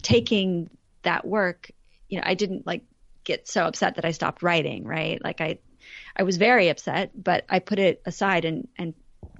taking 0.00 0.70
that 1.02 1.26
work, 1.26 1.70
you 2.08 2.18
know, 2.18 2.24
I 2.26 2.32
didn't 2.32 2.66
like 2.66 2.82
get 3.24 3.46
so 3.46 3.66
upset 3.66 3.96
that 3.96 4.06
I 4.06 4.12
stopped 4.12 4.42
writing, 4.42 4.84
right? 4.84 5.22
Like 5.22 5.42
I 5.42 5.58
I 6.16 6.22
was 6.22 6.38
very 6.38 6.70
upset, 6.70 7.10
but 7.14 7.44
I 7.50 7.58
put 7.58 7.78
it 7.78 8.00
aside 8.06 8.46
and 8.46 8.66
and 8.78 8.94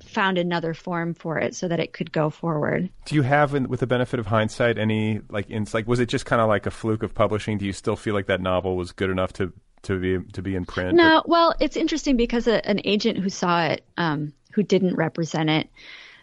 found 0.05 0.37
another 0.37 0.75
form 0.75 1.15
for 1.15 1.39
it 1.39 1.55
so 1.55 1.69
that 1.69 1.81
it 1.81 1.95
could 1.95 2.13
go 2.13 2.29
forward. 2.29 2.91
Do 3.07 3.15
you 3.15 3.23
have 3.23 3.55
with 3.55 3.81
the 3.81 3.87
benefit 3.87 4.21
of 4.21 4.27
hindsight 4.27 4.77
any 4.77 5.23
like 5.31 5.51
ins 5.51 5.73
like 5.73 5.89
was 5.89 6.01
it 6.01 6.11
just 6.11 6.27
kind 6.27 6.43
of 6.43 6.49
like 6.49 6.67
a 6.67 6.71
fluke 6.71 7.03
of 7.03 7.15
publishing? 7.15 7.57
Do 7.57 7.65
you 7.65 7.73
still 7.73 7.97
feel 7.97 8.13
like 8.13 8.27
that 8.27 8.43
novel 8.43 8.77
was 8.77 8.93
good 8.93 9.09
enough 9.09 9.33
to 9.35 9.55
to 9.85 9.99
be 9.99 10.33
to 10.33 10.43
be 10.43 10.55
in 10.55 10.67
print? 10.67 10.95
No, 10.95 11.23
well, 11.25 11.55
it's 11.61 11.79
interesting 11.79 12.19
because 12.19 12.47
a, 12.47 12.69
an 12.69 12.83
agent 12.85 13.17
who 13.17 13.31
saw 13.31 13.65
it 13.65 13.87
um 13.97 14.35
who 14.53 14.63
didn't 14.63 14.97
represent 14.97 15.49
it 15.49 15.71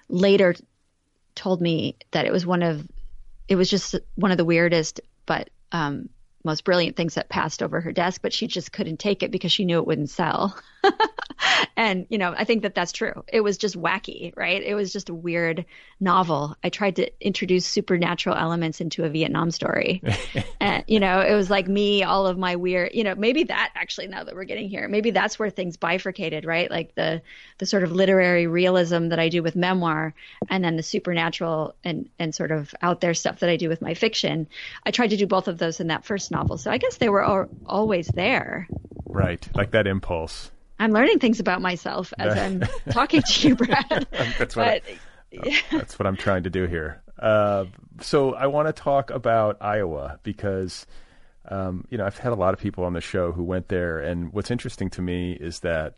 later 0.08 0.54
told 1.36 1.62
me 1.62 1.96
that 2.12 2.26
it 2.26 2.32
was 2.32 2.46
one 2.46 2.62
of 2.62 2.88
it 3.48 3.56
was 3.56 3.70
just 3.70 3.96
one 4.16 4.32
of 4.32 4.38
the 4.38 4.46
weirdest 4.46 5.02
but 5.26 5.50
um, 5.72 6.10
most 6.44 6.64
brilliant 6.64 6.96
things 6.96 7.16
that 7.16 7.30
passed 7.30 7.64
over 7.64 7.82
her 7.82 7.92
desk, 7.92 8.22
but 8.22 8.34
she 8.34 8.48
just 8.48 8.72
couldn't 8.72 9.00
take 9.00 9.24
it 9.24 9.32
because 9.32 9.52
she 9.52 9.66
knew 9.66 9.80
it 9.80 9.88
wouldn't 9.88 10.10
sell. 10.10 10.58
and, 11.78 12.06
you 12.10 12.18
know, 12.18 12.34
I 12.36 12.44
think 12.44 12.64
that 12.64 12.76
that's 12.76 12.92
true. 12.92 13.24
It 13.28 13.42
was 13.42 13.58
just 13.58 13.80
wacky, 13.80 14.36
right? 14.36 14.62
It 14.62 14.76
was 14.76 14.92
just 14.92 15.10
a 15.10 15.14
weird 15.14 15.66
novel. 16.00 16.56
I 16.64 16.70
tried 16.70 16.98
to 16.98 17.12
introduce 17.26 17.66
supernatural 17.66 18.36
elements 18.36 18.82
into 18.82 19.04
a 19.04 19.10
Vietnam 19.10 19.52
story. 19.52 20.02
and, 20.60 20.84
you 20.88 21.00
know, 21.00 21.22
it 21.22 21.34
was 21.34 21.50
like 21.50 21.68
me, 21.68 22.04
all 22.04 22.28
of 22.28 22.38
my 22.38 22.56
weird, 22.56 22.92
you 22.94 23.04
know, 23.04 23.16
maybe 23.16 23.44
that 23.46 23.72
actually, 23.76 24.08
now 24.08 24.24
that 24.24 24.36
we're 24.36 24.44
getting 24.44 24.70
here, 24.70 24.88
maybe 24.88 25.12
that's 25.12 25.40
where 25.40 25.50
things 25.50 25.78
bifurcated, 25.78 26.46
right? 26.46 26.70
Like 26.70 26.96
the, 26.96 27.22
the 27.58 27.66
sort 27.66 27.84
of 27.84 27.92
literary 27.92 28.48
realism 28.48 29.10
that 29.10 29.20
I 29.20 29.30
do 29.30 29.44
with 29.44 29.56
memoir 29.56 30.14
and 30.50 30.64
then 30.64 30.76
the 30.76 30.84
supernatural 30.84 31.76
and, 31.84 32.10
and 32.20 32.34
sort 32.36 32.52
of 32.52 32.74
out 32.82 33.02
there 33.02 33.14
stuff 33.14 33.40
that 33.40 33.50
I 33.50 33.58
do 33.58 33.70
with 33.70 33.82
my 33.82 33.94
fiction. 33.94 34.48
I 34.86 34.92
tried 34.92 35.12
to 35.12 35.18
do 35.18 35.28
both 35.28 35.48
of 35.48 35.58
those 35.58 35.80
in 35.80 35.88
that 35.88 36.06
first 36.06 36.32
novel. 36.32 36.58
So 36.58 36.72
I 36.72 36.78
guess 36.78 36.98
they 36.98 37.10
were 37.10 37.24
al- 37.24 37.50
always 37.66 38.08
there. 38.08 38.68
Right. 39.06 39.48
Like 39.54 39.72
that 39.72 39.88
impulse. 39.88 40.52
I'm 40.84 40.92
learning 40.92 41.20
things 41.20 41.40
about 41.40 41.62
myself 41.62 42.14
as 42.20 42.38
I'm 42.38 42.62
talking 42.92 43.22
to 43.22 43.48
you, 43.48 43.56
Brad. 43.56 44.06
that's, 44.38 44.54
what 44.54 44.84
but, 44.84 44.84
I, 44.86 45.00
yeah. 45.32 45.58
that's 45.72 45.98
what 45.98 46.06
I'm 46.06 46.18
trying 46.18 46.44
to 46.44 46.50
do 46.50 46.66
here. 46.66 47.02
Uh, 47.18 47.68
so 48.02 48.34
I 48.34 48.48
want 48.48 48.68
to 48.68 48.74
talk 48.74 49.10
about 49.10 49.56
Iowa 49.62 50.20
because, 50.24 50.86
um, 51.48 51.88
you 51.90 51.98
know, 51.98 52.06
I've 52.06 52.18
had 52.18 52.34
a 52.34 52.36
lot 52.36 52.54
of 52.54 52.60
people 52.60 52.84
on 52.84 52.92
the 52.92 53.00
show 53.00 53.32
who 53.32 53.44
went 53.44 53.70
there. 53.70 54.00
And 54.00 54.34
what's 54.34 54.52
interesting 54.52 54.90
to 54.90 55.02
me 55.02 55.32
is 55.32 55.62
that 55.62 55.94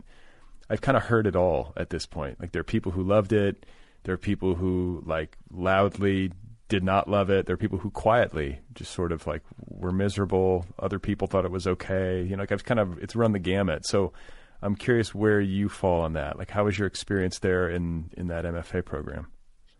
I've 0.70 0.82
kind 0.82 0.96
of 0.96 1.02
heard 1.02 1.26
it 1.26 1.36
all 1.36 1.74
at 1.76 1.90
this 1.90 2.06
point. 2.06 2.40
Like 2.40 2.52
there 2.52 2.60
are 2.60 2.64
people 2.64 2.92
who 2.92 3.02
loved 3.02 3.34
it. 3.34 3.66
There 4.04 4.14
are 4.14 4.20
people 4.20 4.54
who 4.54 5.02
like 5.04 5.36
loudly 5.50 6.32
did 6.68 6.84
not 6.84 7.10
love 7.10 7.32
it. 7.32 7.48
There 7.48 7.56
are 7.56 7.58
people 7.58 7.80
who 7.80 7.90
quietly 7.90 8.60
just 8.76 8.92
sort 8.92 9.12
of 9.12 9.26
like 9.26 9.42
were 9.68 9.92
miserable. 9.92 10.64
Other 10.78 11.00
people 11.00 11.28
thought 11.28 11.44
it 11.44 11.50
was 11.50 11.66
okay. 11.66 12.22
You 12.22 12.36
know, 12.36 12.44
like 12.44 12.52
I've 12.52 12.66
kind 12.66 12.80
of 12.80 13.00
it's 13.00 13.16
run 13.16 13.32
the 13.32 13.40
gamut. 13.40 13.88
So 13.88 14.14
I'm 14.62 14.76
curious 14.76 15.14
where 15.14 15.42
you 15.42 15.70
fall 15.70 16.02
on 16.02 16.14
that. 16.14 16.38
Like, 16.38 16.50
how 16.50 16.66
was 16.66 16.78
your 16.78 16.88
experience 16.88 17.40
there 17.40 17.70
in 17.70 18.10
in 18.18 18.28
that 18.28 18.46
MFA 18.46 18.84
program? 18.84 19.28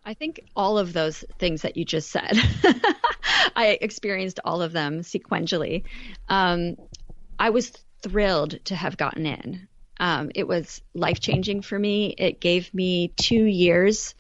I 0.06 0.14
think 0.14 0.42
all 0.56 0.78
of 0.78 0.94
those 0.94 1.26
things 1.40 1.64
that 1.64 1.78
you 1.78 1.84
just 1.84 2.12
said, 2.12 2.38
I 3.56 3.78
experienced 3.82 4.40
all 4.46 4.62
of 4.62 4.72
them 4.72 5.02
sequentially. 5.02 5.84
Um, 6.30 6.76
I 7.40 7.50
was 7.50 7.72
thrilled 8.04 8.64
to 8.66 8.76
have 8.76 8.98
gotten 8.98 9.26
in. 9.26 9.68
Um, 10.00 10.32
it 10.36 10.48
was 10.48 10.82
life 10.94 11.20
changing 11.20 11.64
for 11.64 11.80
me. 11.80 12.14
It 12.18 12.40
gave 12.40 12.72
me 12.74 13.14
two 13.16 13.44
years 13.46 14.14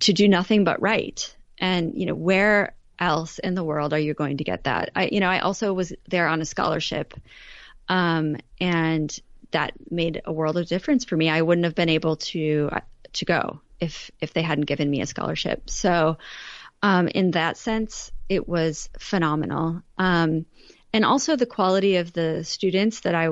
to 0.00 0.12
do 0.12 0.26
nothing 0.26 0.64
but 0.64 0.82
write. 0.82 1.36
And, 1.58 1.94
you 1.94 2.06
know, 2.06 2.14
where 2.14 2.74
else 2.98 3.38
in 3.38 3.54
the 3.54 3.64
world 3.64 3.92
are 3.92 3.98
you 3.98 4.14
going 4.14 4.38
to 4.38 4.44
get 4.44 4.64
that? 4.64 4.90
I, 4.96 5.08
you 5.12 5.20
know, 5.20 5.28
I 5.28 5.40
also 5.40 5.72
was 5.72 5.92
there 6.08 6.26
on 6.26 6.40
a 6.40 6.44
scholarship. 6.44 7.14
Um, 7.88 8.36
and 8.60 9.16
that 9.52 9.72
made 9.90 10.22
a 10.24 10.32
world 10.32 10.56
of 10.56 10.66
difference 10.66 11.04
for 11.04 11.16
me. 11.16 11.28
I 11.28 11.42
wouldn't 11.42 11.64
have 11.64 11.74
been 11.74 11.88
able 11.88 12.16
to, 12.16 12.70
to 13.12 13.24
go 13.24 13.60
if, 13.80 14.10
if 14.20 14.32
they 14.32 14.42
hadn't 14.42 14.66
given 14.66 14.90
me 14.90 15.00
a 15.00 15.06
scholarship. 15.06 15.68
So, 15.70 16.18
um, 16.82 17.08
in 17.08 17.32
that 17.32 17.56
sense, 17.56 18.10
it 18.28 18.48
was 18.48 18.88
phenomenal. 18.98 19.82
Um, 19.98 20.46
and 20.92 21.04
also 21.04 21.36
the 21.36 21.46
quality 21.46 21.96
of 21.96 22.12
the 22.12 22.42
students 22.44 23.00
that 23.00 23.14
I 23.14 23.30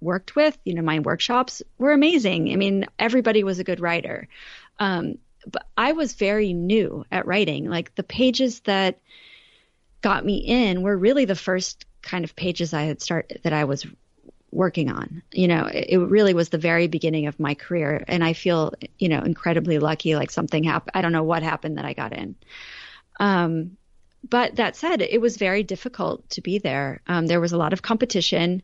worked 0.00 0.36
with, 0.36 0.58
you 0.64 0.74
know, 0.74 0.82
my 0.82 0.98
workshops 0.98 1.62
were 1.78 1.92
amazing. 1.92 2.52
I 2.52 2.56
mean, 2.56 2.86
everybody 2.98 3.44
was 3.44 3.58
a 3.58 3.64
good 3.64 3.80
writer. 3.80 4.28
Um, 4.78 5.18
but 5.46 5.66
I 5.76 5.92
was 5.92 6.14
very 6.14 6.52
new 6.52 7.04
at 7.10 7.26
writing. 7.26 7.68
Like 7.68 7.94
the 7.94 8.02
pages 8.02 8.60
that 8.60 8.98
got 10.00 10.24
me 10.24 10.36
in 10.38 10.82
were 10.82 10.96
really 10.96 11.24
the 11.24 11.34
first 11.34 11.86
kind 12.02 12.24
of 12.24 12.36
pages 12.36 12.74
I 12.74 12.82
had 12.82 13.00
started 13.00 13.40
that 13.44 13.52
I 13.52 13.64
was 13.64 13.86
working 14.52 14.90
on. 14.90 15.22
You 15.32 15.48
know, 15.48 15.66
it, 15.66 15.86
it, 15.88 15.98
really 15.98 16.34
was 16.34 16.50
the 16.50 16.58
very 16.58 16.86
beginning 16.86 17.26
of 17.26 17.40
my 17.40 17.54
career, 17.54 18.04
and 18.06 18.22
I 18.22 18.32
feel 18.34 18.72
you 18.98 19.08
know 19.08 19.20
incredibly 19.20 19.78
lucky. 19.78 20.14
Like 20.14 20.30
something 20.30 20.62
happened. 20.62 20.92
I 20.94 21.02
don't 21.02 21.12
know 21.12 21.24
what 21.24 21.42
happened 21.42 21.78
that 21.78 21.84
I 21.84 21.94
got 21.94 22.12
in. 22.12 22.36
Um, 23.18 23.76
but 24.28 24.56
that 24.56 24.76
said, 24.76 25.02
it 25.02 25.20
was 25.20 25.36
very 25.36 25.64
difficult 25.64 26.28
to 26.30 26.40
be 26.40 26.58
there. 26.58 27.00
Um, 27.08 27.26
there 27.26 27.40
was 27.40 27.52
a 27.52 27.56
lot 27.56 27.72
of 27.72 27.82
competition 27.82 28.62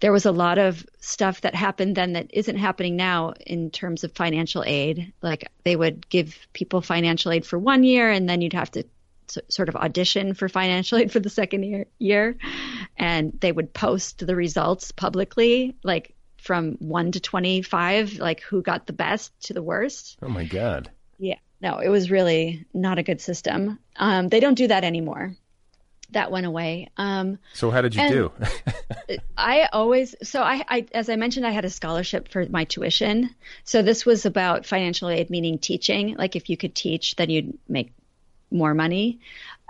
there 0.00 0.12
was 0.12 0.26
a 0.26 0.32
lot 0.32 0.58
of 0.58 0.84
stuff 1.00 1.40
that 1.42 1.54
happened 1.54 1.96
then 1.96 2.12
that 2.14 2.26
isn't 2.32 2.56
happening 2.56 2.96
now 2.96 3.32
in 3.46 3.70
terms 3.70 4.04
of 4.04 4.12
financial 4.12 4.64
aid. 4.66 5.12
Like 5.22 5.50
they 5.64 5.76
would 5.76 6.08
give 6.08 6.46
people 6.52 6.80
financial 6.80 7.32
aid 7.32 7.46
for 7.46 7.58
one 7.58 7.84
year 7.84 8.10
and 8.10 8.28
then 8.28 8.40
you'd 8.40 8.52
have 8.52 8.70
to 8.72 8.84
sort 9.48 9.68
of 9.68 9.76
audition 9.76 10.34
for 10.34 10.48
financial 10.48 10.98
aid 10.98 11.12
for 11.12 11.20
the 11.20 11.30
second 11.30 11.62
year, 11.62 11.86
year 11.98 12.36
and 12.96 13.36
they 13.40 13.52
would 13.52 13.72
post 13.72 14.26
the 14.26 14.36
results 14.36 14.92
publicly 14.92 15.76
like 15.82 16.14
from 16.38 16.72
1 16.72 17.12
to 17.12 17.20
25 17.20 18.18
like 18.18 18.40
who 18.42 18.62
got 18.62 18.86
the 18.86 18.92
best 18.92 19.32
to 19.40 19.52
the 19.52 19.62
worst 19.62 20.18
oh 20.22 20.28
my 20.28 20.44
god 20.44 20.90
yeah 21.18 21.38
no 21.60 21.78
it 21.78 21.88
was 21.88 22.10
really 22.10 22.66
not 22.74 22.98
a 22.98 23.02
good 23.02 23.20
system 23.20 23.78
um, 23.96 24.28
they 24.28 24.40
don't 24.40 24.54
do 24.54 24.68
that 24.68 24.84
anymore 24.84 25.34
that 26.14 26.30
went 26.30 26.46
away. 26.46 26.88
Um, 26.96 27.38
so 27.52 27.70
how 27.70 27.82
did 27.82 27.94
you 27.94 28.08
do? 28.08 28.32
I 29.36 29.68
always 29.72 30.14
so 30.22 30.42
I, 30.42 30.64
I 30.68 30.86
as 30.92 31.08
I 31.08 31.16
mentioned 31.16 31.46
I 31.46 31.50
had 31.50 31.64
a 31.64 31.70
scholarship 31.70 32.28
for 32.28 32.46
my 32.48 32.64
tuition. 32.64 33.34
So 33.64 33.82
this 33.82 34.06
was 34.06 34.24
about 34.24 34.66
financial 34.66 35.08
aid, 35.08 35.30
meaning 35.30 35.58
teaching. 35.58 36.16
Like 36.16 36.36
if 36.36 36.48
you 36.48 36.56
could 36.56 36.74
teach, 36.74 37.16
then 37.16 37.30
you'd 37.30 37.58
make 37.68 37.92
more 38.54 38.72
money. 38.72 39.20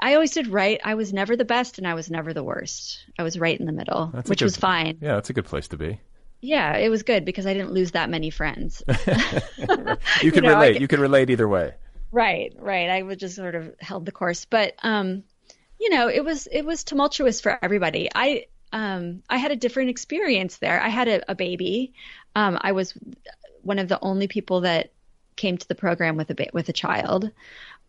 I 0.01 0.15
always 0.15 0.33
did 0.33 0.49
right. 0.49 0.81
I 0.85 0.95
was 0.95 1.13
never 1.13 1.35
the 1.35 1.45
best, 1.45 1.79
and 1.79 1.87
I 1.87 1.95
was 1.95 2.11
never 2.11 2.33
the 2.33 2.45
worst. 2.45 3.05
I 3.19 3.23
was 3.23 3.39
right 3.39 3.59
in 3.59 3.67
the 3.67 3.73
middle, 3.73 4.11
that's 4.13 4.29
which 4.29 4.41
good, 4.41 4.45
was 4.45 4.57
fine. 4.57 4.99
Yeah, 5.01 5.15
that's 5.15 5.31
a 5.31 5.33
good 5.33 5.47
place 5.47 5.69
to 5.69 5.77
be. 5.77 6.01
Yeah, 6.41 6.77
it 6.77 6.91
was 6.91 7.03
good 7.03 7.25
because 7.25 7.47
I 7.47 7.55
didn't 7.55 7.73
lose 7.73 7.93
that 7.93 8.11
many 8.11 8.29
friends. 8.29 8.83
you 8.89 8.95
can 9.67 9.97
you 10.23 10.41
know, 10.43 10.51
relate. 10.51 10.81
you 10.81 10.87
could 10.87 10.99
relate 10.99 11.31
either 11.31 11.49
way. 11.49 11.75
Right, 12.13 12.55
right. 12.59 12.91
I 12.91 13.03
would 13.03 13.19
just 13.19 13.35
sort 13.35 13.55
of 13.55 13.75
held 13.81 14.05
the 14.05 14.13
course, 14.13 14.45
but 14.45 14.75
um, 14.83 15.25
you 15.81 15.89
know, 15.91 16.09
it 16.09 16.25
was 16.25 16.47
it 16.47 16.63
was 16.63 16.85
tumultuous 16.85 17.41
for 17.41 17.59
everybody. 17.63 18.11
I 18.15 18.47
um, 18.73 19.23
I 19.31 19.39
had 19.39 19.53
a 19.53 19.57
different 19.57 19.91
experience 19.91 20.59
there. 20.59 20.81
I 20.81 20.89
had 20.89 21.09
a, 21.09 21.31
a 21.31 21.35
baby. 21.35 21.95
Um, 22.37 22.59
I 22.61 22.73
was 22.73 22.93
one 23.63 23.79
of 23.79 23.89
the 23.89 23.99
only 24.03 24.29
people 24.29 24.63
that 24.63 24.93
came 25.37 25.57
to 25.57 25.69
the 25.69 25.75
program 25.75 26.17
with 26.17 26.31
a 26.31 26.51
with 26.53 26.69
a 26.69 26.73
child. 26.73 27.31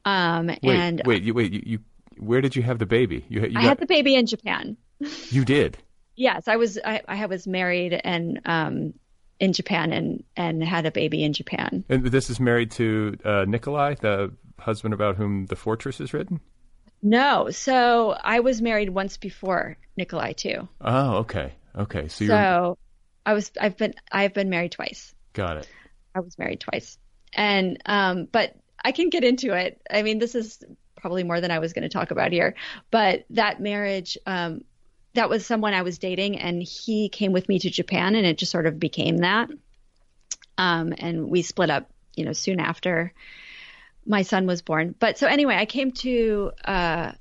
Um, 0.05 0.47
wait, 0.47 0.59
and 0.63 1.01
wait, 1.05 1.23
you, 1.23 1.33
wait, 1.33 1.51
you, 1.51 1.63
you, 1.65 1.79
where 2.17 2.41
did 2.41 2.55
you 2.55 2.61
have 2.61 2.79
the 2.79 2.85
baby? 2.85 3.25
You, 3.27 3.41
you 3.41 3.53
got... 3.53 3.63
I 3.63 3.65
had 3.65 3.79
the 3.79 3.87
baby 3.87 4.15
in 4.15 4.25
Japan. 4.25 4.77
You 5.29 5.43
did. 5.43 5.77
yes, 6.15 6.47
I 6.47 6.55
was. 6.55 6.79
I, 6.83 7.01
I 7.05 7.25
was 7.25 7.45
married 7.45 7.99
and 8.01 8.39
um, 8.45 8.93
in 9.39 9.53
Japan 9.53 9.91
and 9.91 10.23
and 10.37 10.63
had 10.63 10.85
a 10.85 10.91
baby 10.91 11.23
in 11.23 11.33
Japan. 11.33 11.83
And 11.89 12.05
this 12.05 12.29
is 12.29 12.39
married 12.39 12.71
to 12.71 13.17
uh, 13.25 13.45
Nikolai, 13.45 13.95
the 13.95 14.33
husband 14.59 14.93
about 14.93 15.17
whom 15.17 15.47
the 15.47 15.55
fortress 15.55 15.99
is 15.99 16.13
written. 16.13 16.39
No, 17.01 17.49
so 17.51 18.11
I 18.11 18.39
was 18.39 18.61
married 18.61 18.89
once 18.89 19.17
before 19.17 19.77
Nikolai 19.97 20.33
too. 20.33 20.67
Oh, 20.81 21.17
okay, 21.17 21.53
okay. 21.77 22.07
So, 22.07 22.25
so 22.25 22.77
I 23.25 23.33
was 23.33 23.51
I've 23.59 23.77
been 23.77 23.93
I've 24.11 24.33
been 24.33 24.49
married 24.49 24.71
twice. 24.71 25.13
Got 25.33 25.57
it. 25.57 25.69
I 26.15 26.21
was 26.21 26.37
married 26.39 26.61
twice, 26.61 26.97
and 27.33 27.81
um, 27.85 28.27
but 28.31 28.55
I 28.85 28.91
can 28.91 29.09
get 29.09 29.23
into 29.23 29.51
it. 29.53 29.81
I 29.89 30.03
mean, 30.03 30.19
this 30.19 30.35
is 30.35 30.63
probably 30.95 31.23
more 31.23 31.41
than 31.41 31.49
I 31.49 31.57
was 31.57 31.73
going 31.73 31.83
to 31.83 31.89
talk 31.89 32.11
about 32.11 32.31
here, 32.31 32.53
but 32.91 33.25
that 33.31 33.59
marriage, 33.59 34.15
um, 34.27 34.63
that 35.15 35.27
was 35.27 35.43
someone 35.43 35.73
I 35.73 35.81
was 35.81 35.97
dating, 35.97 36.37
and 36.37 36.61
he 36.61 37.09
came 37.09 37.31
with 37.31 37.49
me 37.49 37.57
to 37.59 37.69
Japan, 37.71 38.13
and 38.13 38.27
it 38.27 38.37
just 38.37 38.51
sort 38.51 38.67
of 38.67 38.79
became 38.79 39.17
that. 39.17 39.49
Um, 40.59 40.93
and 40.99 41.29
we 41.29 41.41
split 41.41 41.71
up, 41.71 41.89
you 42.15 42.25
know, 42.25 42.33
soon 42.33 42.59
after 42.59 43.11
my 44.05 44.21
son 44.21 44.45
was 44.45 44.61
born. 44.61 44.93
But 44.99 45.17
so 45.17 45.25
anyway, 45.25 45.55
I 45.55 45.65
came 45.65 45.91
to 45.91 46.51
uh, 46.63 47.11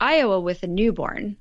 Iowa 0.00 0.40
with 0.40 0.62
a 0.62 0.68
newborn. 0.68 1.36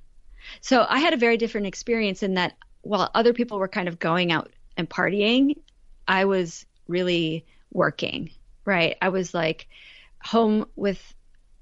So 0.61 0.83
I 0.89 0.99
had 0.99 1.13
a 1.13 1.17
very 1.17 1.37
different 1.37 1.67
experience 1.67 2.23
in 2.23 2.33
that 2.33 2.53
while 2.81 3.11
other 3.13 3.33
people 3.33 3.59
were 3.59 3.67
kind 3.67 3.87
of 3.87 3.99
going 3.99 4.31
out 4.31 4.51
and 4.75 4.89
partying, 4.89 5.55
I 6.07 6.25
was 6.25 6.65
really 6.87 7.45
working, 7.71 8.31
right? 8.65 8.97
I 9.01 9.09
was 9.09 9.33
like 9.33 9.67
home 10.23 10.65
with 10.75 11.01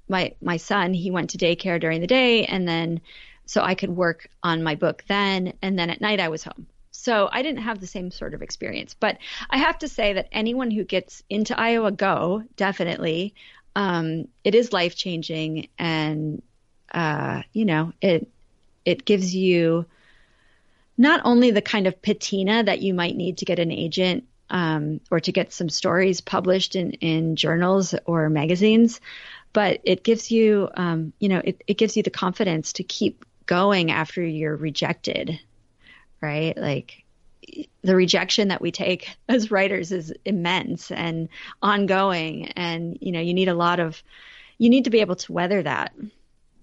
my 0.08 0.34
my 0.40 0.56
son. 0.56 0.94
He 0.94 1.10
went 1.10 1.30
to 1.30 1.38
daycare 1.38 1.80
during 1.80 2.00
the 2.00 2.06
day 2.06 2.44
and 2.44 2.66
then 2.66 3.00
so 3.46 3.62
I 3.62 3.74
could 3.74 3.90
work 3.90 4.28
on 4.42 4.62
my 4.62 4.74
book 4.74 5.04
then 5.08 5.54
and 5.62 5.78
then 5.78 5.90
at 5.90 6.00
night 6.00 6.20
I 6.20 6.28
was 6.28 6.44
home. 6.44 6.66
So 6.92 7.28
I 7.32 7.42
didn't 7.42 7.62
have 7.62 7.80
the 7.80 7.86
same 7.86 8.10
sort 8.10 8.34
of 8.34 8.42
experience. 8.42 8.94
But 8.98 9.18
I 9.48 9.58
have 9.58 9.78
to 9.78 9.88
say 9.88 10.12
that 10.14 10.28
anyone 10.32 10.70
who 10.70 10.84
gets 10.84 11.22
into 11.30 11.58
Iowa 11.58 11.92
Go, 11.92 12.44
definitely, 12.56 13.34
um, 13.74 14.28
it 14.44 14.54
is 14.54 14.72
life 14.72 14.96
changing, 14.96 15.68
and 15.78 16.42
uh, 16.92 17.42
you 17.52 17.64
know 17.64 17.92
it 18.00 18.28
it 18.84 19.04
gives 19.04 19.34
you 19.34 19.86
not 20.98 21.20
only 21.24 21.50
the 21.50 21.62
kind 21.62 21.86
of 21.86 22.02
patina 22.02 22.64
that 22.64 22.82
you 22.82 22.92
might 22.92 23.16
need 23.16 23.38
to 23.38 23.44
get 23.44 23.58
an 23.58 23.72
agent 23.72 24.24
um, 24.50 25.00
or 25.10 25.20
to 25.20 25.32
get 25.32 25.52
some 25.52 25.68
stories 25.68 26.20
published 26.20 26.76
in, 26.76 26.92
in 26.92 27.36
journals 27.36 27.94
or 28.04 28.28
magazines, 28.28 29.00
but 29.52 29.80
it 29.84 30.04
gives 30.04 30.30
you, 30.30 30.68
um, 30.74 31.12
you 31.18 31.28
know, 31.28 31.40
it, 31.42 31.62
it 31.66 31.78
gives 31.78 31.96
you 31.96 32.02
the 32.02 32.10
confidence 32.10 32.74
to 32.74 32.84
keep 32.84 33.24
going 33.46 33.90
after 33.90 34.22
you're 34.22 34.56
rejected 34.56 35.40
right? 36.20 36.56
Like 36.56 37.04
the 37.82 37.96
rejection 37.96 38.48
that 38.48 38.60
we 38.60 38.70
take 38.70 39.16
as 39.28 39.50
writers 39.50 39.92
is 39.92 40.12
immense 40.24 40.90
and 40.90 41.28
ongoing. 41.62 42.48
And 42.48 42.98
you 43.00 43.12
know 43.12 43.20
you 43.20 43.34
need 43.34 43.48
a 43.48 43.54
lot 43.54 43.80
of 43.80 44.02
you 44.58 44.68
need 44.68 44.84
to 44.84 44.90
be 44.90 45.00
able 45.00 45.16
to 45.16 45.32
weather 45.32 45.62
that 45.62 45.94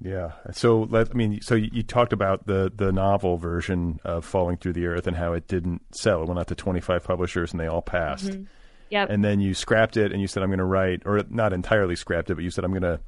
yeah 0.02 0.32
so 0.52 0.88
let 0.90 1.10
i 1.10 1.14
mean 1.14 1.42
so 1.42 1.56
you 1.56 1.82
talked 1.82 2.14
about 2.14 2.46
the 2.46 2.72
the 2.76 2.92
novel 2.92 3.38
version 3.38 4.00
of 4.04 4.24
falling 4.24 4.58
through 4.58 4.74
the 4.74 4.86
earth 4.86 5.08
and 5.08 5.18
how 5.18 5.34
it 5.34 5.48
didn't 5.48 5.82
sell 5.96 6.22
it 6.22 6.28
went 6.28 6.40
out 6.40 6.48
to 6.48 6.56
25 6.56 7.04
publishers 7.04 7.52
and 7.52 7.60
they 7.60 7.68
all 7.68 7.82
passed 7.82 8.28
mm-hmm. 8.28 8.44
yep. 8.90 9.10
and 9.10 9.24
then 9.24 9.40
you 9.40 9.54
scrapped 9.54 9.98
it 9.98 10.12
and 10.12 10.22
you 10.22 10.28
said 10.28 10.44
i'm 10.44 10.50
going 10.50 10.60
to 10.60 10.66
write 10.66 11.02
or 11.06 11.24
not 11.30 11.52
entirely 11.52 11.96
scrapped 11.96 12.30
it 12.30 12.36
but 12.36 12.44
you 12.44 12.52
said 12.52 12.64
i'm 12.64 12.72
going 12.72 12.84
to 12.84 13.00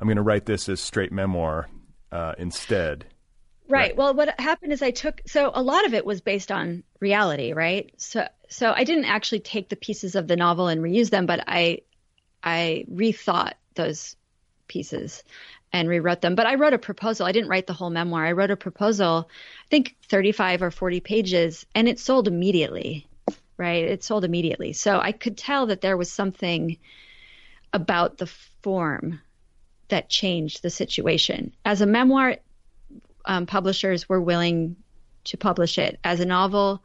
i'm 0.00 0.06
going 0.06 0.16
to 0.16 0.22
write 0.22 0.44
this 0.44 0.68
as 0.68 0.80
straight 0.80 1.12
memoir 1.12 1.68
uh, 2.12 2.34
instead 2.38 3.06
Right. 3.68 3.90
right. 3.90 3.96
Well, 3.98 4.14
what 4.14 4.40
happened 4.40 4.72
is 4.72 4.80
I 4.80 4.92
took 4.92 5.20
so 5.26 5.50
a 5.52 5.62
lot 5.62 5.84
of 5.84 5.92
it 5.92 6.06
was 6.06 6.22
based 6.22 6.50
on 6.50 6.84
reality, 7.00 7.52
right? 7.52 7.92
So 7.98 8.26
so 8.48 8.72
I 8.74 8.84
didn't 8.84 9.04
actually 9.04 9.40
take 9.40 9.68
the 9.68 9.76
pieces 9.76 10.14
of 10.14 10.26
the 10.26 10.36
novel 10.36 10.68
and 10.68 10.80
reuse 10.80 11.10
them, 11.10 11.26
but 11.26 11.44
I 11.46 11.82
I 12.42 12.86
rethought 12.90 13.52
those 13.74 14.16
pieces 14.68 15.22
and 15.72 15.88
rewrote 15.88 16.20
them. 16.20 16.34
But 16.34 16.46
I 16.46 16.54
wrote 16.54 16.72
a 16.72 16.78
proposal. 16.78 17.26
I 17.26 17.32
didn't 17.32 17.50
write 17.50 17.66
the 17.66 17.72
whole 17.72 17.90
memoir. 17.90 18.24
I 18.24 18.32
wrote 18.32 18.50
a 18.50 18.56
proposal, 18.56 19.28
I 19.64 19.68
think 19.68 19.96
35 20.08 20.62
or 20.62 20.70
40 20.70 21.00
pages, 21.00 21.66
and 21.74 21.88
it 21.88 21.98
sold 21.98 22.28
immediately. 22.28 23.06
Right? 23.56 23.84
It 23.84 24.04
sold 24.04 24.24
immediately. 24.24 24.72
So 24.72 25.00
I 25.00 25.12
could 25.12 25.36
tell 25.36 25.66
that 25.66 25.80
there 25.80 25.96
was 25.96 26.12
something 26.12 26.78
about 27.72 28.18
the 28.18 28.26
form 28.62 29.20
that 29.88 30.08
changed 30.08 30.62
the 30.62 30.70
situation. 30.70 31.52
As 31.64 31.80
a 31.80 31.86
memoir, 31.86 32.36
um, 33.24 33.46
publishers 33.46 34.08
were 34.08 34.20
willing 34.20 34.76
to 35.24 35.36
publish 35.36 35.78
it 35.78 35.98
as 36.04 36.20
a 36.20 36.26
novel. 36.26 36.82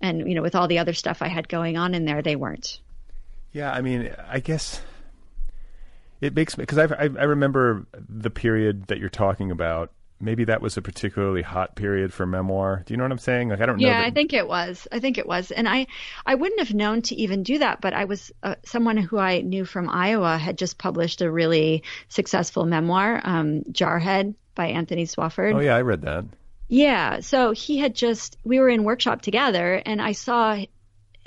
And, 0.00 0.28
you 0.28 0.34
know, 0.34 0.42
with 0.42 0.54
all 0.54 0.68
the 0.68 0.78
other 0.78 0.92
stuff 0.92 1.22
I 1.22 1.28
had 1.28 1.48
going 1.48 1.76
on 1.76 1.94
in 1.94 2.04
there, 2.04 2.22
they 2.22 2.36
weren't. 2.36 2.80
Yeah, 3.52 3.72
I 3.72 3.80
mean, 3.80 4.14
I 4.28 4.40
guess 4.40 4.82
it 6.22 6.34
makes 6.34 6.56
me 6.56 6.62
because 6.62 6.78
I, 6.78 6.84
I 6.84 7.02
I 7.02 7.24
remember 7.24 7.86
the 8.08 8.30
period 8.30 8.86
that 8.86 8.98
you're 8.98 9.10
talking 9.10 9.50
about. 9.50 9.90
Maybe 10.20 10.44
that 10.44 10.62
was 10.62 10.76
a 10.76 10.82
particularly 10.82 11.42
hot 11.42 11.74
period 11.74 12.12
for 12.14 12.24
memoir. 12.26 12.84
Do 12.86 12.94
you 12.94 12.96
know 12.96 13.02
what 13.02 13.10
I'm 13.10 13.18
saying? 13.18 13.48
Like 13.48 13.60
I 13.60 13.66
don't 13.66 13.78
know. 13.80 13.88
Yeah, 13.88 14.00
that- 14.02 14.06
I 14.06 14.10
think 14.12 14.32
it 14.32 14.46
was. 14.46 14.86
I 14.92 15.00
think 15.00 15.18
it 15.18 15.26
was, 15.26 15.50
and 15.50 15.68
I 15.68 15.88
I 16.24 16.36
wouldn't 16.36 16.60
have 16.60 16.72
known 16.72 17.02
to 17.02 17.16
even 17.16 17.42
do 17.42 17.58
that, 17.58 17.80
but 17.80 17.92
I 17.92 18.04
was 18.04 18.30
uh, 18.44 18.54
someone 18.64 18.96
who 18.96 19.18
I 19.18 19.40
knew 19.40 19.64
from 19.64 19.90
Iowa 19.90 20.38
had 20.38 20.56
just 20.58 20.78
published 20.78 21.22
a 21.22 21.30
really 21.30 21.82
successful 22.08 22.64
memoir, 22.66 23.20
um, 23.24 23.64
Jarhead 23.72 24.34
by 24.54 24.68
Anthony 24.68 25.06
Swofford. 25.06 25.56
Oh 25.56 25.60
yeah, 25.60 25.74
I 25.74 25.82
read 25.82 26.02
that. 26.02 26.24
Yeah, 26.68 27.18
so 27.18 27.50
he 27.50 27.78
had 27.78 27.96
just 27.96 28.36
we 28.44 28.60
were 28.60 28.68
in 28.68 28.84
workshop 28.84 29.22
together, 29.22 29.82
and 29.84 30.00
I 30.00 30.12
saw 30.12 30.56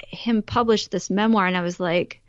him 0.07 0.41
publish 0.41 0.87
this 0.87 1.09
memoir, 1.09 1.47
and 1.47 1.57
I 1.57 1.61
was 1.63 1.81
like, 1.81 2.21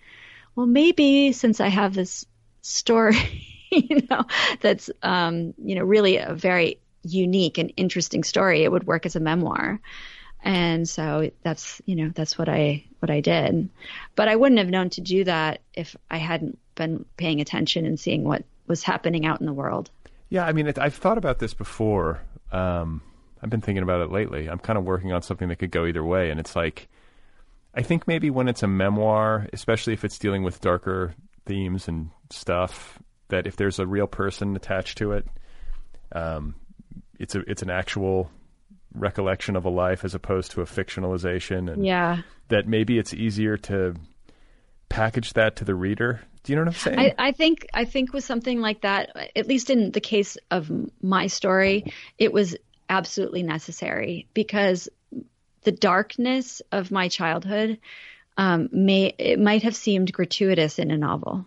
well, 0.57 0.67
maybe 0.67 1.31
since 1.31 1.61
I 1.61 1.69
have 1.69 1.95
this 1.95 2.27
story, 2.67 3.47
you 3.71 4.03
know, 4.11 4.25
that's 4.61 4.91
um, 5.03 5.55
you 5.59 5.75
know 5.75 5.85
really 5.85 6.17
a 6.17 6.35
very 6.35 6.79
unique 7.03 7.59
and 7.59 7.73
interesting 7.77 8.25
story, 8.25 8.65
it 8.65 8.73
would 8.73 8.87
work 8.87 9.07
as 9.07 9.17
a 9.17 9.21
memoir. 9.21 9.81
And 10.43 10.89
so 10.89 11.31
that's 11.43 11.81
you 11.87 11.97
know 11.97 12.11
that's 12.15 12.39
what 12.39 12.49
I 12.49 12.85
what 13.01 13.11
I 13.11 13.21
did, 13.21 13.69
but 14.15 14.29
I 14.29 14.37
wouldn't 14.37 14.59
have 14.59 14.69
known 14.69 14.91
to 14.91 15.01
do 15.01 15.25
that 15.25 15.61
if 15.75 15.97
I 16.11 16.19
hadn't 16.19 16.59
been 16.75 17.05
paying 17.17 17.41
attention 17.41 17.87
and 17.87 17.99
seeing 17.99 18.25
what 18.25 18.45
was 18.67 18.83
happening 18.83 19.27
out 19.27 19.41
in 19.41 19.47
the 19.47 19.53
world. 19.53 19.91
Yeah, 20.29 20.45
I 20.45 20.53
mean, 20.53 20.67
it, 20.67 20.79
I've 20.79 20.95
thought 20.95 21.19
about 21.19 21.39
this 21.39 21.55
before. 21.55 22.21
Um, 22.53 23.03
I've 23.43 23.51
been 23.51 23.61
thinking 23.61 23.83
about 23.83 24.01
it 24.03 24.11
lately. 24.11 24.49
I'm 24.49 24.59
kind 24.59 24.79
of 24.79 24.85
working 24.85 25.13
on 25.13 25.23
something 25.23 25.49
that 25.49 25.57
could 25.57 25.71
go 25.71 25.87
either 25.87 26.05
way, 26.05 26.31
and 26.31 26.39
it's 26.39 26.55
like, 26.55 26.89
I 27.75 27.83
think 27.83 28.07
maybe 28.07 28.31
when 28.31 28.49
it's 28.49 28.63
a 28.63 28.69
memoir, 28.69 29.49
especially 29.53 29.93
if 29.93 30.05
it's 30.05 30.19
dealing 30.19 30.43
with 30.43 30.61
darker 30.61 31.15
themes 31.47 31.89
and 31.89 32.11
stuff, 32.31 32.99
that 33.29 33.47
if 33.47 33.57
there's 33.57 33.79
a 33.79 33.87
real 33.87 34.07
person 34.07 34.55
attached 34.57 34.99
to 34.99 35.13
it, 35.13 35.27
um, 36.13 36.55
it's 37.19 37.35
a 37.35 37.41
it's 37.51 37.63
an 37.63 37.71
actual 37.71 38.31
recollection 38.95 39.57
of 39.57 39.65
a 39.65 39.71
life 39.71 40.05
as 40.05 40.15
opposed 40.15 40.53
to 40.53 40.61
a 40.61 40.65
fictionalization, 40.65 41.73
and 41.73 41.85
Yeah. 41.85 42.23
that 42.49 42.67
maybe 42.67 42.99
it's 42.99 43.13
easier 43.15 43.57
to 43.59 43.95
package 44.89 45.33
that 45.35 45.57
to 45.57 45.65
the 45.65 45.75
reader. 45.75 46.21
Do 46.43 46.53
you 46.53 46.57
know 46.57 46.63
what 46.63 46.69
I'm 46.69 46.75
saying? 46.75 46.99
I, 46.99 47.15
I 47.19 47.33
think 47.33 47.67
I 47.75 47.85
think 47.85 48.13
with 48.13 48.25
something 48.25 48.61
like 48.61 48.83
that, 48.83 49.11
at 49.35 49.47
least 49.47 49.71
in 49.71 49.91
the 49.91 50.01
case 50.01 50.39
of 50.51 50.71
my 51.03 51.27
story, 51.27 51.93
it 52.19 52.33
was 52.33 52.57
absolutely 52.89 53.43
necessary 53.43 54.29
because 54.33 54.89
the 55.65 55.73
darkness 55.73 56.63
of 56.71 56.93
my 56.93 57.09
childhood 57.09 57.79
um, 58.37 58.69
may 58.73 59.15
it 59.19 59.39
might 59.39 59.63
have 59.63 59.77
seemed 59.77 60.13
gratuitous 60.13 60.79
in 60.79 60.91
a 60.91 60.99
novel, 60.99 61.47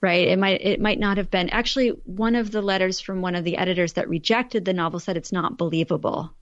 right? 0.00 0.28
It 0.28 0.38
might 0.38 0.60
it 0.62 0.80
might 0.80 0.98
not 0.98 1.16
have 1.16 1.30
been. 1.30 1.50
Actually, 1.50 1.88
one 2.04 2.34
of 2.34 2.50
the 2.50 2.62
letters 2.62 3.00
from 3.00 3.22
one 3.22 3.34
of 3.34 3.44
the 3.44 3.56
editors 3.56 3.94
that 3.94 4.08
rejected 4.08 4.64
the 4.64 4.72
novel 4.72 5.00
said 5.00 5.16
it's 5.16 5.32
not 5.32 5.58
believable 5.58 6.32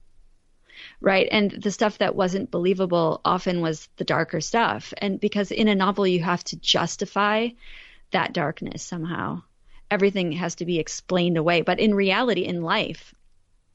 right? 1.01 1.27
And 1.31 1.51
the 1.51 1.71
stuff 1.71 1.97
that 1.99 2.15
wasn't 2.15 2.51
believable 2.51 3.21
often 3.23 3.61
was 3.61 3.87
the 3.97 4.03
darker 4.03 4.41
stuff. 4.41 4.93
And 4.97 5.19
because 5.19 5.51
in 5.51 5.67
a 5.67 5.75
novel, 5.75 6.07
you 6.07 6.21
have 6.21 6.43
to 6.45 6.57
justify 6.57 7.49
that 8.11 8.33
darkness 8.33 8.83
somehow. 8.83 9.43
Everything 9.91 10.33
has 10.33 10.55
to 10.55 10.65
be 10.65 10.79
explained 10.79 11.37
away. 11.37 11.61
But 11.61 11.79
in 11.79 11.95
reality, 11.95 12.45
in 12.45 12.61
life, 12.61 13.13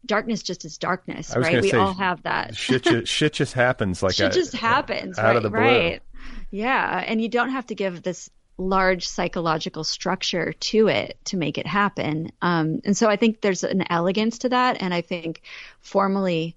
darkness 0.07 0.43
just 0.43 0.65
is 0.65 0.79
darkness, 0.79 1.35
right? 1.37 1.61
We 1.63 1.71
say, 1.71 1.79
all 1.79 1.95
have 1.95 2.23
that. 2.25 2.57
shit, 2.57 2.83
just, 2.83 3.07
shit 3.13 3.33
just 3.33 3.53
happens 3.53 4.03
like 4.03 4.15
Shit 4.15 4.33
a- 4.33 4.35
just 4.35 4.55
happens, 4.55 5.19
out 5.19 5.25
right? 5.25 5.37
of 5.37 5.43
the 5.43 5.51
blue. 5.51 5.59
Right. 5.59 6.03
Yeah. 6.51 7.05
And 7.07 7.21
you 7.21 7.29
don't 7.29 7.51
have 7.51 7.67
to 7.67 7.75
give 7.75 8.03
this 8.03 8.31
large 8.57 9.09
psychological 9.09 9.83
structure 9.83 10.53
to 10.53 10.87
it 10.89 11.19
to 11.25 11.37
make 11.37 11.59
it 11.59 11.67
happen. 11.67 12.31
Um, 12.41 12.81
and 12.85 12.97
so 12.97 13.09
I 13.09 13.17
think 13.17 13.41
there's 13.41 13.65
an 13.65 13.85
elegance 13.91 14.39
to 14.41 14.51
that. 14.51 14.81
And 14.81 14.95
I 14.95 15.01
think 15.01 15.43
formally, 15.81 16.55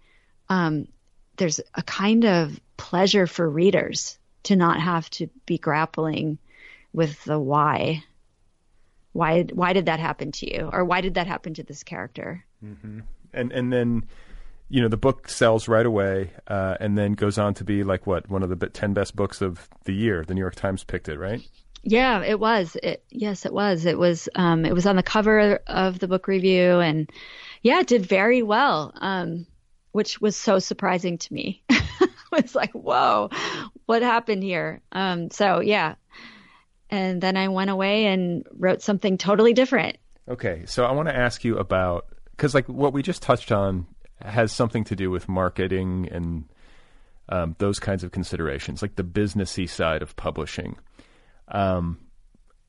um, 0.50 0.88
there's 1.38 1.60
a 1.74 1.82
kind 1.84 2.26
of 2.26 2.60
pleasure 2.78 3.26
for 3.28 3.50
readers 3.50 4.18
to 4.44 4.56
not 4.56 4.80
have 4.80 5.10
to 5.12 5.28
be 5.46 5.58
grappling 5.58 6.38
with 6.94 7.24
the 7.24 7.40
why. 7.40 8.04
Why, 9.14 9.44
why 9.44 9.74
did 9.74 9.88
that 9.88 10.00
happen 10.00 10.32
to 10.34 10.54
you? 10.54 10.70
Or 10.72 10.86
why 10.86 11.02
did 11.02 11.16
that 11.16 11.26
happen 11.26 11.56
to 11.56 11.64
this 11.64 11.84
character? 11.84 12.46
And 13.38 13.52
and 13.52 13.72
then 13.72 14.04
you 14.70 14.82
know 14.82 14.88
the 14.90 14.98
book 14.98 15.30
sells 15.30 15.68
right 15.68 15.86
away 15.86 16.32
uh, 16.48 16.76
and 16.80 16.98
then 16.98 17.14
goes 17.14 17.38
on 17.38 17.54
to 17.54 17.64
be 17.64 17.84
like 17.84 18.06
what 18.06 18.30
one 18.30 18.44
of 18.44 18.50
the 18.50 18.56
be- 18.56 18.68
10 18.68 18.94
best 18.94 19.16
books 19.16 19.42
of 19.42 19.70
the 19.86 19.94
year 19.94 20.26
the 20.28 20.34
new 20.34 20.42
york 20.42 20.56
times 20.56 20.84
picked 20.84 21.08
it 21.08 21.18
right 21.18 21.42
Yeah, 21.84 22.22
it 22.24 22.40
was. 22.40 22.76
It, 22.84 23.04
yes, 23.10 23.46
it 23.46 23.54
was. 23.54 23.86
It 23.86 23.98
was. 23.98 24.28
Um, 24.36 24.66
it 24.66 24.74
was 24.74 24.86
on 24.86 24.98
the 24.98 25.04
cover 25.04 25.60
of 25.68 26.00
the 26.00 26.08
book 26.08 26.28
review, 26.28 26.82
and 26.82 27.10
yeah, 27.62 27.80
it 27.80 27.88
did 27.88 28.06
very 28.06 28.42
well. 28.44 28.92
Um, 29.00 29.46
which 29.94 30.20
was 30.20 30.36
so 30.36 30.60
surprising 30.60 31.18
to 31.20 31.34
me. 31.34 31.64
it's 32.34 32.56
like, 32.56 32.74
whoa, 32.74 33.30
what 33.86 34.02
happened 34.02 34.44
here? 34.44 34.82
Um, 34.92 35.30
so 35.30 35.62
yeah, 35.62 35.96
and 36.90 37.22
then 37.22 37.38
I 37.38 37.48
went 37.48 37.70
away 37.70 38.08
and 38.08 38.44
wrote 38.60 38.82
something 38.82 39.18
totally 39.18 39.54
different. 39.54 39.98
okay 40.28 40.64
so 40.66 40.84
i 40.84 40.92
want 40.92 41.08
to 41.08 41.16
ask 41.16 41.46
you 41.46 41.58
about 41.58 42.04
because 42.38 42.54
like 42.54 42.70
what 42.70 42.94
we 42.94 43.02
just 43.02 43.22
touched 43.22 43.52
on 43.52 43.88
has 44.22 44.52
something 44.52 44.84
to 44.86 44.96
do 44.96 45.12
with 45.12 45.28
marketing 45.28 46.08
and 46.12 46.46
um, 47.30 47.56
those 47.60 47.80
kinds 47.80 48.04
of 48.04 48.12
considerations 48.12 48.82
like 48.82 48.96
the 48.96 49.04
businessy 49.04 49.70
side 49.70 50.02
of 50.02 50.16
publishing. 50.16 50.78
Um, 51.50 52.00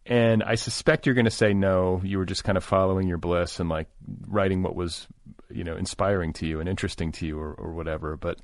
and 0.07 0.43
i 0.43 0.55
suspect 0.55 1.05
you're 1.05 1.15
going 1.15 1.27
to 1.27 1.31
say 1.31 1.53
no 1.53 2.01
you 2.03 2.17
were 2.17 2.25
just 2.25 2.43
kind 2.43 2.57
of 2.57 2.65
following 2.65 3.07
your 3.07 3.19
bliss 3.19 3.61
and 3.61 3.69
like 3.69 3.89
writing 4.27 4.63
what 4.63 4.75
was 4.75 5.07
you 5.51 5.65
know 5.65 5.77
inspiring 5.77 6.33
to 6.33 6.47
you 6.47 6.61
and 6.61 6.69
interesting 6.69 7.13
to 7.13 7.27
you 7.27 7.39
or, 7.39 7.53
or 7.55 7.73
whatever. 7.73 8.17
But 8.17 8.41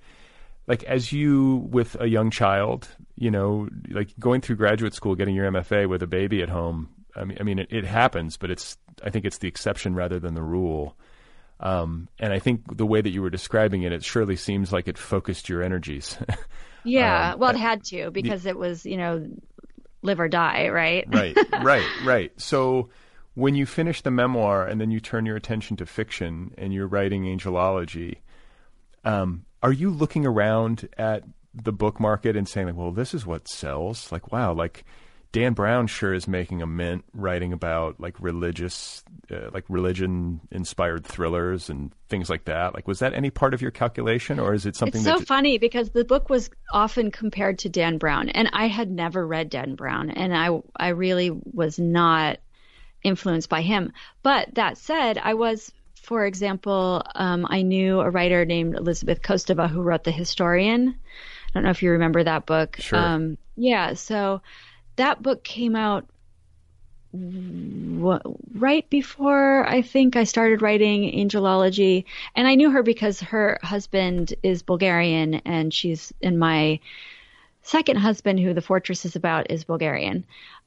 like 0.66 0.82
as 0.84 1.12
you 1.12 1.68
with 1.70 1.96
a 2.00 2.06
young 2.06 2.30
child 2.30 2.88
you 3.16 3.30
know 3.30 3.68
like 3.90 4.18
going 4.18 4.40
through 4.40 4.56
graduate 4.56 4.94
school 4.94 5.14
getting 5.14 5.34
your 5.34 5.50
mfa 5.50 5.88
with 5.88 6.02
a 6.02 6.06
baby 6.06 6.42
at 6.42 6.48
home 6.48 6.88
i 7.16 7.24
mean 7.24 7.36
i 7.40 7.42
mean 7.42 7.58
it, 7.58 7.68
it 7.70 7.84
happens 7.84 8.36
but 8.36 8.50
it's 8.50 8.78
i 9.02 9.10
think 9.10 9.24
it's 9.24 9.38
the 9.38 9.48
exception 9.48 9.94
rather 9.94 10.18
than 10.18 10.34
the 10.34 10.42
rule 10.42 10.96
um, 11.64 12.06
and 12.20 12.32
i 12.32 12.38
think 12.38 12.76
the 12.76 12.86
way 12.86 13.00
that 13.00 13.10
you 13.10 13.22
were 13.22 13.30
describing 13.30 13.82
it 13.82 13.90
it 13.92 14.04
surely 14.04 14.36
seems 14.36 14.72
like 14.72 14.86
it 14.86 14.96
focused 14.98 15.48
your 15.48 15.62
energies. 15.62 16.16
Yeah, 16.84 17.32
Um, 17.32 17.38
well, 17.38 17.50
it 17.50 17.56
had 17.56 17.82
to 17.84 18.10
because 18.10 18.44
it 18.44 18.58
was, 18.58 18.84
you 18.84 18.98
know, 18.98 19.26
live 20.02 20.20
or 20.20 20.28
die, 20.28 20.68
right? 20.68 21.06
right 21.12 21.34
right 21.62 21.86
right. 22.04 22.32
So 22.38 22.90
when 23.34 23.54
you 23.54 23.64
finish 23.64 24.02
the 24.02 24.10
memoir 24.10 24.66
and 24.66 24.78
then 24.78 24.90
you 24.90 25.00
turn 25.00 25.24
your 25.24 25.34
attention 25.36 25.78
to 25.78 25.86
fiction 25.86 26.52
and 26.58 26.74
you're 26.74 26.86
writing 26.86 27.24
angelology 27.24 28.18
um, 29.04 29.44
are 29.62 29.72
you 29.72 29.90
looking 29.90 30.26
around 30.26 30.88
at 30.98 31.24
the 31.54 31.72
book 31.72 31.98
market 31.98 32.36
and 32.36 32.46
saying 32.48 32.66
like 32.66 32.76
well 32.76 32.92
this 32.92 33.14
is 33.14 33.24
what 33.24 33.48
sells? 33.48 34.12
Like 34.12 34.30
wow 34.30 34.52
like 34.52 34.84
dan 35.34 35.52
brown 35.52 35.86
sure 35.88 36.14
is 36.14 36.28
making 36.28 36.62
a 36.62 36.66
mint 36.66 37.04
writing 37.12 37.52
about 37.52 37.98
like 37.98 38.14
religious 38.20 39.02
uh, 39.32 39.50
like 39.52 39.64
religion 39.68 40.40
inspired 40.52 41.04
thrillers 41.04 41.68
and 41.68 41.92
things 42.08 42.30
like 42.30 42.44
that 42.44 42.72
like 42.72 42.86
was 42.86 43.00
that 43.00 43.12
any 43.12 43.30
part 43.30 43.52
of 43.52 43.60
your 43.60 43.72
calculation 43.72 44.38
or 44.38 44.54
is 44.54 44.64
it 44.64 44.76
something 44.76 45.00
It's 45.00 45.10
so 45.10 45.24
funny 45.24 45.58
because 45.58 45.90
the 45.90 46.04
book 46.04 46.30
was 46.30 46.50
often 46.72 47.10
compared 47.10 47.58
to 47.60 47.68
Dan 47.68 47.98
Brown, 47.98 48.28
and 48.28 48.48
I 48.52 48.68
had 48.68 48.90
never 48.90 49.26
read 49.26 49.50
Dan 49.50 49.74
Brown, 49.74 50.10
and 50.10 50.36
I 50.36 50.60
I 50.76 50.88
really 50.88 51.30
was 51.30 51.78
not 51.78 52.38
influenced 53.02 53.48
by 53.48 53.62
him. 53.62 53.92
But 54.22 54.54
that 54.54 54.78
said, 54.78 55.18
I 55.18 55.34
was, 55.34 55.72
for 55.94 56.26
example, 56.26 57.02
um, 57.14 57.46
I 57.48 57.62
knew 57.62 58.00
a 58.00 58.10
writer 58.10 58.44
named 58.44 58.76
Elizabeth 58.76 59.22
Kostova 59.22 59.68
who 59.68 59.82
wrote 59.82 60.04
The 60.04 60.10
Historian. 60.12 60.88
I 60.88 61.50
don't 61.52 61.64
know 61.64 61.70
if 61.70 61.82
you 61.82 61.90
remember 61.90 62.24
that 62.24 62.46
book. 62.46 62.76
Sure. 62.78 62.98
Um, 62.98 63.38
yeah, 63.56 63.94
so 63.94 64.40
that 64.96 65.22
book 65.22 65.44
came 65.44 65.76
out 65.76 66.06
right 67.12 68.88
before 68.90 69.68
I 69.68 69.82
think 69.82 70.16
I 70.16 70.24
started 70.24 70.62
writing 70.62 71.12
angelology, 71.12 72.04
and 72.34 72.48
I 72.48 72.56
knew 72.56 72.70
her 72.70 72.82
because 72.82 73.20
her 73.20 73.58
husband 73.62 74.34
is 74.42 74.62
Bulgarian, 74.62 75.34
and 75.44 75.72
she's 75.72 76.12
in 76.20 76.38
my 76.38 76.80
second 77.62 77.96
husband, 77.96 78.40
who 78.40 78.52
the 78.52 78.60
fortress 78.60 79.04
is 79.04 79.14
about, 79.14 79.50
is 79.50 79.64
Bulgarian, 79.64 80.24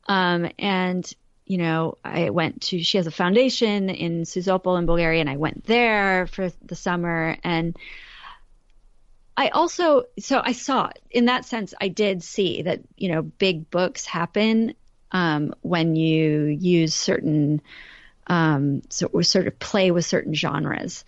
um, 0.07 0.49
and 0.57 1.13
you 1.47 1.57
know, 1.57 1.97
I 2.03 2.29
went 2.29 2.61
to, 2.63 2.83
she 2.83 2.97
has 2.97 3.07
a 3.07 3.11
foundation 3.11 3.89
in 3.89 4.23
Sozopol 4.23 4.77
in 4.77 4.85
Bulgaria, 4.85 5.21
and 5.21 5.29
I 5.29 5.37
went 5.37 5.63
there 5.63 6.27
for 6.27 6.51
the 6.65 6.75
summer. 6.75 7.37
And 7.43 7.77
I 9.37 9.49
also, 9.49 10.05
so 10.17 10.41
I 10.43 10.51
saw, 10.53 10.89
in 11.11 11.25
that 11.25 11.45
sense, 11.45 11.75
I 11.79 11.89
did 11.89 12.23
see 12.23 12.63
that, 12.63 12.81
you 12.97 13.09
know, 13.09 13.21
big 13.21 13.69
books 13.69 14.05
happen 14.05 14.73
um, 15.11 15.53
when 15.61 15.95
you 15.95 16.45
use 16.45 16.95
certain, 16.95 17.61
um, 18.25 18.81
so, 18.89 19.05
or 19.13 19.21
sort 19.21 19.45
of 19.45 19.59
play 19.59 19.91
with 19.91 20.05
certain 20.05 20.33
genres. 20.33 21.05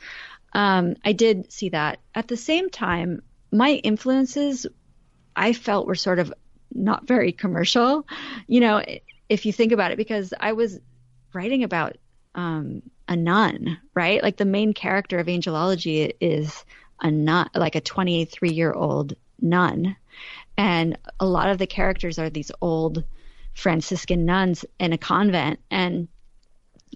Um, 0.54 0.96
I 1.04 1.14
did 1.14 1.52
see 1.52 1.70
that. 1.70 2.00
At 2.14 2.28
the 2.28 2.38
same 2.38 2.70
time, 2.70 3.24
my 3.52 3.72
influences 3.72 4.68
I 5.36 5.54
felt 5.54 5.88
were 5.88 5.96
sort 5.96 6.20
of 6.20 6.32
not 6.72 7.08
very 7.08 7.32
commercial. 7.32 8.06
You 8.46 8.60
know, 8.60 8.84
if 9.28 9.48
you 9.48 9.54
think 9.54 9.72
about 9.72 9.92
it, 9.92 9.98
because 9.98 10.36
I 10.40 10.54
was 10.54 10.80
writing 11.34 11.64
about 11.64 11.98
um, 12.36 12.84
a 13.08 13.16
nun, 13.16 13.80
right? 13.96 14.22
Like 14.22 14.38
the 14.38 14.46
main 14.46 14.74
character 14.74 15.18
of 15.18 15.26
Angelology 15.26 16.14
is 16.22 16.64
a 17.02 17.12
nun, 17.12 17.50
like 17.56 17.76
a 17.76 17.82
23 17.82 18.52
year 18.52 18.74
old 18.74 19.16
nun. 19.42 19.96
And 20.58 20.98
a 21.20 21.26
lot 21.26 21.50
of 21.50 21.58
the 21.58 21.68
characters 21.68 22.20
are 22.20 22.30
these 22.30 22.52
old 22.62 23.04
Franciscan 23.54 24.26
nuns 24.26 24.66
in 24.80 24.94
a 24.94 24.98
convent. 24.98 25.60
And, 25.72 26.08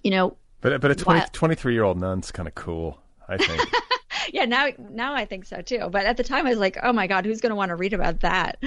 you 0.02 0.10
know, 0.10 0.36
but, 0.60 0.80
but 0.80 0.90
a 0.90 0.94
20, 0.94 1.26
23 1.32 1.74
year 1.74 1.84
old 1.84 1.98
nun's 1.98 2.30
kind 2.30 2.48
of 2.48 2.54
cool, 2.54 2.98
I 3.28 3.36
think. 3.36 3.70
yeah, 4.32 4.44
now 4.46 4.68
now 4.78 5.14
I 5.14 5.24
think 5.24 5.44
so 5.44 5.60
too. 5.60 5.88
But 5.90 6.06
at 6.06 6.16
the 6.16 6.24
time, 6.24 6.46
I 6.46 6.50
was 6.50 6.58
like, 6.58 6.78
oh 6.82 6.92
my 6.92 7.06
god, 7.06 7.24
who's 7.24 7.40
going 7.40 7.50
to 7.50 7.56
want 7.56 7.70
to 7.70 7.76
read 7.76 7.92
about 7.92 8.20
that? 8.20 8.62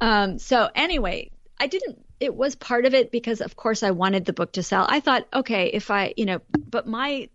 Um, 0.00 0.38
so 0.38 0.68
anyway, 0.74 1.30
I 1.58 1.66
didn't. 1.66 2.04
It 2.20 2.34
was 2.34 2.54
part 2.54 2.86
of 2.86 2.94
it 2.94 3.10
because, 3.10 3.40
of 3.40 3.56
course, 3.56 3.82
I 3.82 3.90
wanted 3.90 4.24
the 4.24 4.32
book 4.32 4.52
to 4.52 4.62
sell. 4.62 4.86
I 4.88 5.00
thought, 5.00 5.26
okay, 5.34 5.66
if 5.66 5.90
I, 5.90 6.14
you 6.16 6.24
know, 6.24 6.40
but 6.68 6.86
my 6.86 7.28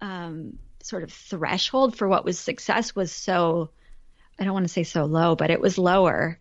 um, 0.00 0.58
sort 0.82 1.02
of 1.02 1.12
threshold 1.12 1.96
for 1.96 2.08
what 2.08 2.24
was 2.24 2.38
success 2.38 2.94
was 2.94 3.12
so, 3.12 3.70
I 4.38 4.44
don't 4.44 4.52
want 4.52 4.64
to 4.64 4.72
say 4.72 4.84
so 4.84 5.04
low, 5.04 5.36
but 5.36 5.50
it 5.50 5.60
was 5.60 5.78
lower. 5.78 6.38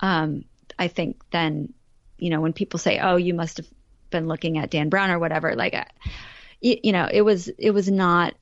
Um, 0.00 0.44
I 0.78 0.88
think 0.88 1.22
than, 1.30 1.72
you 2.18 2.30
know, 2.30 2.40
when 2.40 2.52
people 2.52 2.78
say, 2.78 2.98
oh, 2.98 3.16
you 3.16 3.34
must 3.34 3.58
have 3.58 3.66
been 4.10 4.28
looking 4.28 4.58
at 4.58 4.70
Dan 4.70 4.88
Brown 4.88 5.10
or 5.10 5.18
whatever, 5.18 5.54
like, 5.54 5.74
you, 6.60 6.76
you 6.82 6.92
know, 6.92 7.08
it 7.10 7.22
was 7.22 7.48
it 7.48 7.72
was 7.72 7.90
not 7.90 8.34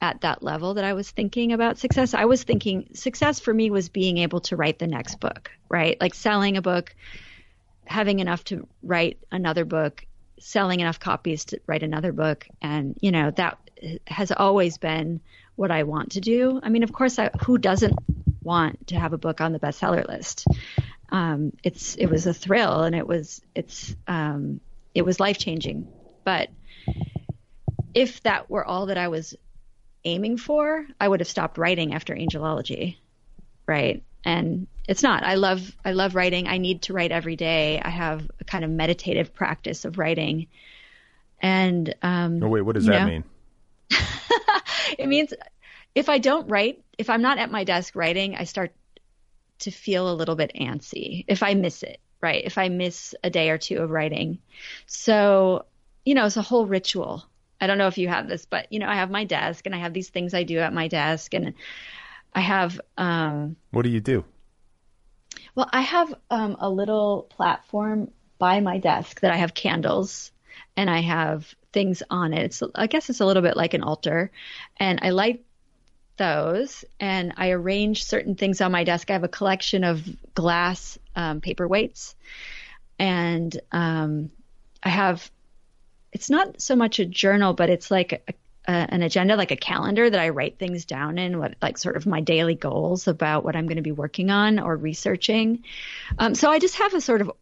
at 0.00 0.20
that 0.22 0.42
level 0.42 0.74
that 0.74 0.84
I 0.84 0.92
was 0.92 1.10
thinking 1.10 1.52
about 1.52 1.78
success. 1.78 2.14
I 2.14 2.26
was 2.26 2.42
thinking 2.42 2.88
success 2.92 3.40
for 3.40 3.52
me 3.52 3.70
was 3.70 3.88
being 3.88 4.18
able 4.18 4.40
to 4.40 4.56
write 4.56 4.78
the 4.78 4.86
next 4.86 5.20
book, 5.20 5.50
right? 5.68 5.98
Like 6.00 6.14
selling 6.14 6.56
a 6.56 6.62
book, 6.62 6.94
having 7.86 8.20
enough 8.20 8.44
to 8.44 8.66
write 8.82 9.18
another 9.30 9.64
book, 9.64 10.04
selling 10.38 10.80
enough 10.80 11.00
copies 11.00 11.46
to 11.46 11.60
write 11.66 11.82
another 11.82 12.12
book. 12.12 12.46
And, 12.60 12.96
you 13.00 13.10
know, 13.10 13.30
that 13.32 13.58
has 14.06 14.32
always 14.32 14.78
been 14.78 15.20
what 15.56 15.70
I 15.70 15.84
want 15.84 16.12
to 16.12 16.20
do. 16.20 16.60
I 16.62 16.68
mean, 16.68 16.82
of 16.82 16.92
course, 16.92 17.18
I, 17.18 17.30
who 17.44 17.58
doesn't 17.58 17.98
want 18.42 18.88
to 18.88 18.98
have 18.98 19.12
a 19.12 19.18
book 19.18 19.40
on 19.40 19.52
the 19.52 19.58
bestseller 19.58 20.06
list? 20.06 20.46
Um, 21.10 21.52
it's, 21.62 21.94
it 21.96 22.06
was 22.06 22.26
a 22.26 22.34
thrill 22.34 22.82
and 22.82 22.94
it 22.94 23.06
was, 23.06 23.40
it's, 23.54 23.94
um, 24.06 24.60
it 24.94 25.02
was 25.02 25.20
life 25.20 25.38
changing. 25.38 25.88
But 26.24 26.48
if 27.94 28.22
that 28.22 28.50
were 28.50 28.64
all 28.64 28.86
that 28.86 28.98
I 28.98 29.08
was 29.08 29.34
aiming 30.04 30.36
for, 30.36 30.86
I 31.00 31.08
would 31.08 31.20
have 31.20 31.28
stopped 31.28 31.58
writing 31.58 31.94
after 31.94 32.14
angelology. 32.14 32.96
Right. 33.66 34.02
And 34.24 34.66
it's 34.88 35.02
not. 35.02 35.22
I 35.22 35.34
love 35.34 35.76
I 35.84 35.92
love 35.92 36.14
writing. 36.14 36.48
I 36.48 36.58
need 36.58 36.82
to 36.82 36.92
write 36.92 37.12
every 37.12 37.36
day. 37.36 37.80
I 37.80 37.90
have 37.90 38.28
a 38.40 38.44
kind 38.44 38.64
of 38.64 38.70
meditative 38.70 39.34
practice 39.34 39.84
of 39.84 39.98
writing. 39.98 40.46
And 41.40 41.94
um 42.02 42.42
Oh 42.42 42.48
wait, 42.48 42.62
what 42.62 42.74
does 42.74 42.86
that 42.86 43.00
know, 43.02 43.06
mean? 43.06 43.24
it 44.98 45.08
means 45.08 45.32
if 45.94 46.08
I 46.08 46.18
don't 46.18 46.48
write, 46.48 46.82
if 46.98 47.10
I'm 47.10 47.22
not 47.22 47.38
at 47.38 47.50
my 47.50 47.64
desk 47.64 47.94
writing, 47.96 48.36
I 48.36 48.44
start 48.44 48.72
to 49.60 49.70
feel 49.70 50.10
a 50.10 50.14
little 50.14 50.36
bit 50.36 50.52
antsy 50.54 51.24
if 51.28 51.42
I 51.42 51.54
miss 51.54 51.82
it, 51.82 51.98
right? 52.20 52.44
If 52.44 52.58
I 52.58 52.68
miss 52.68 53.14
a 53.24 53.30
day 53.30 53.50
or 53.50 53.58
two 53.58 53.78
of 53.78 53.90
writing. 53.90 54.38
So, 54.86 55.64
you 56.04 56.14
know, 56.14 56.26
it's 56.26 56.36
a 56.36 56.42
whole 56.42 56.66
ritual 56.66 57.24
I 57.60 57.66
don't 57.66 57.78
know 57.78 57.86
if 57.86 57.98
you 57.98 58.08
have 58.08 58.28
this, 58.28 58.44
but 58.44 58.72
you 58.72 58.78
know, 58.78 58.88
I 58.88 58.96
have 58.96 59.10
my 59.10 59.24
desk 59.24 59.66
and 59.66 59.74
I 59.74 59.78
have 59.78 59.92
these 59.92 60.10
things 60.10 60.34
I 60.34 60.42
do 60.42 60.58
at 60.58 60.72
my 60.72 60.88
desk 60.88 61.34
and 61.34 61.54
I 62.34 62.40
have 62.40 62.80
um 62.98 63.56
What 63.70 63.82
do 63.82 63.90
you 63.90 64.00
do? 64.00 64.24
Well, 65.54 65.68
I 65.72 65.80
have 65.80 66.14
um 66.30 66.56
a 66.60 66.68
little 66.68 67.26
platform 67.30 68.10
by 68.38 68.60
my 68.60 68.78
desk 68.78 69.20
that 69.20 69.32
I 69.32 69.36
have 69.36 69.54
candles 69.54 70.32
and 70.76 70.90
I 70.90 71.00
have 71.00 71.54
things 71.76 72.02
on 72.08 72.32
it. 72.32 72.42
It's 72.42 72.62
I 72.74 72.86
guess 72.86 73.10
it's 73.10 73.20
a 73.20 73.26
little 73.26 73.42
bit 73.42 73.54
like 73.54 73.74
an 73.74 73.82
altar 73.82 74.30
and 74.78 74.98
I 75.02 75.10
light 75.10 75.44
those 76.16 76.86
and 76.98 77.34
I 77.36 77.50
arrange 77.50 78.06
certain 78.06 78.34
things 78.34 78.62
on 78.62 78.72
my 78.72 78.82
desk. 78.82 79.10
I 79.10 79.12
have 79.12 79.24
a 79.24 79.28
collection 79.28 79.84
of 79.84 80.02
glass 80.34 80.98
um, 81.14 81.42
paperweights 81.42 82.14
and 82.98 83.60
um, 83.72 84.30
I 84.82 84.88
have 84.88 85.30
it's 86.12 86.30
not 86.30 86.62
so 86.62 86.76
much 86.76 86.98
a 86.98 87.04
journal, 87.04 87.52
but 87.52 87.68
it's 87.68 87.90
like 87.90 88.24
a, 88.26 88.32
a, 88.72 88.72
an 88.94 89.02
agenda, 89.02 89.36
like 89.36 89.50
a 89.50 89.56
calendar 89.56 90.08
that 90.08 90.18
I 90.18 90.30
write 90.30 90.58
things 90.58 90.86
down 90.86 91.18
in, 91.18 91.38
what 91.38 91.56
like 91.60 91.76
sort 91.76 91.98
of 91.98 92.06
my 92.06 92.22
daily 92.22 92.54
goals 92.54 93.06
about 93.06 93.44
what 93.44 93.54
I'm 93.54 93.66
going 93.66 93.76
to 93.76 93.82
be 93.82 93.92
working 93.92 94.30
on 94.30 94.58
or 94.58 94.74
researching. 94.74 95.62
Um, 96.18 96.34
so 96.34 96.50
I 96.50 96.58
just 96.58 96.76
have 96.76 96.94
a 96.94 97.02
sort 97.02 97.20
of 97.20 97.32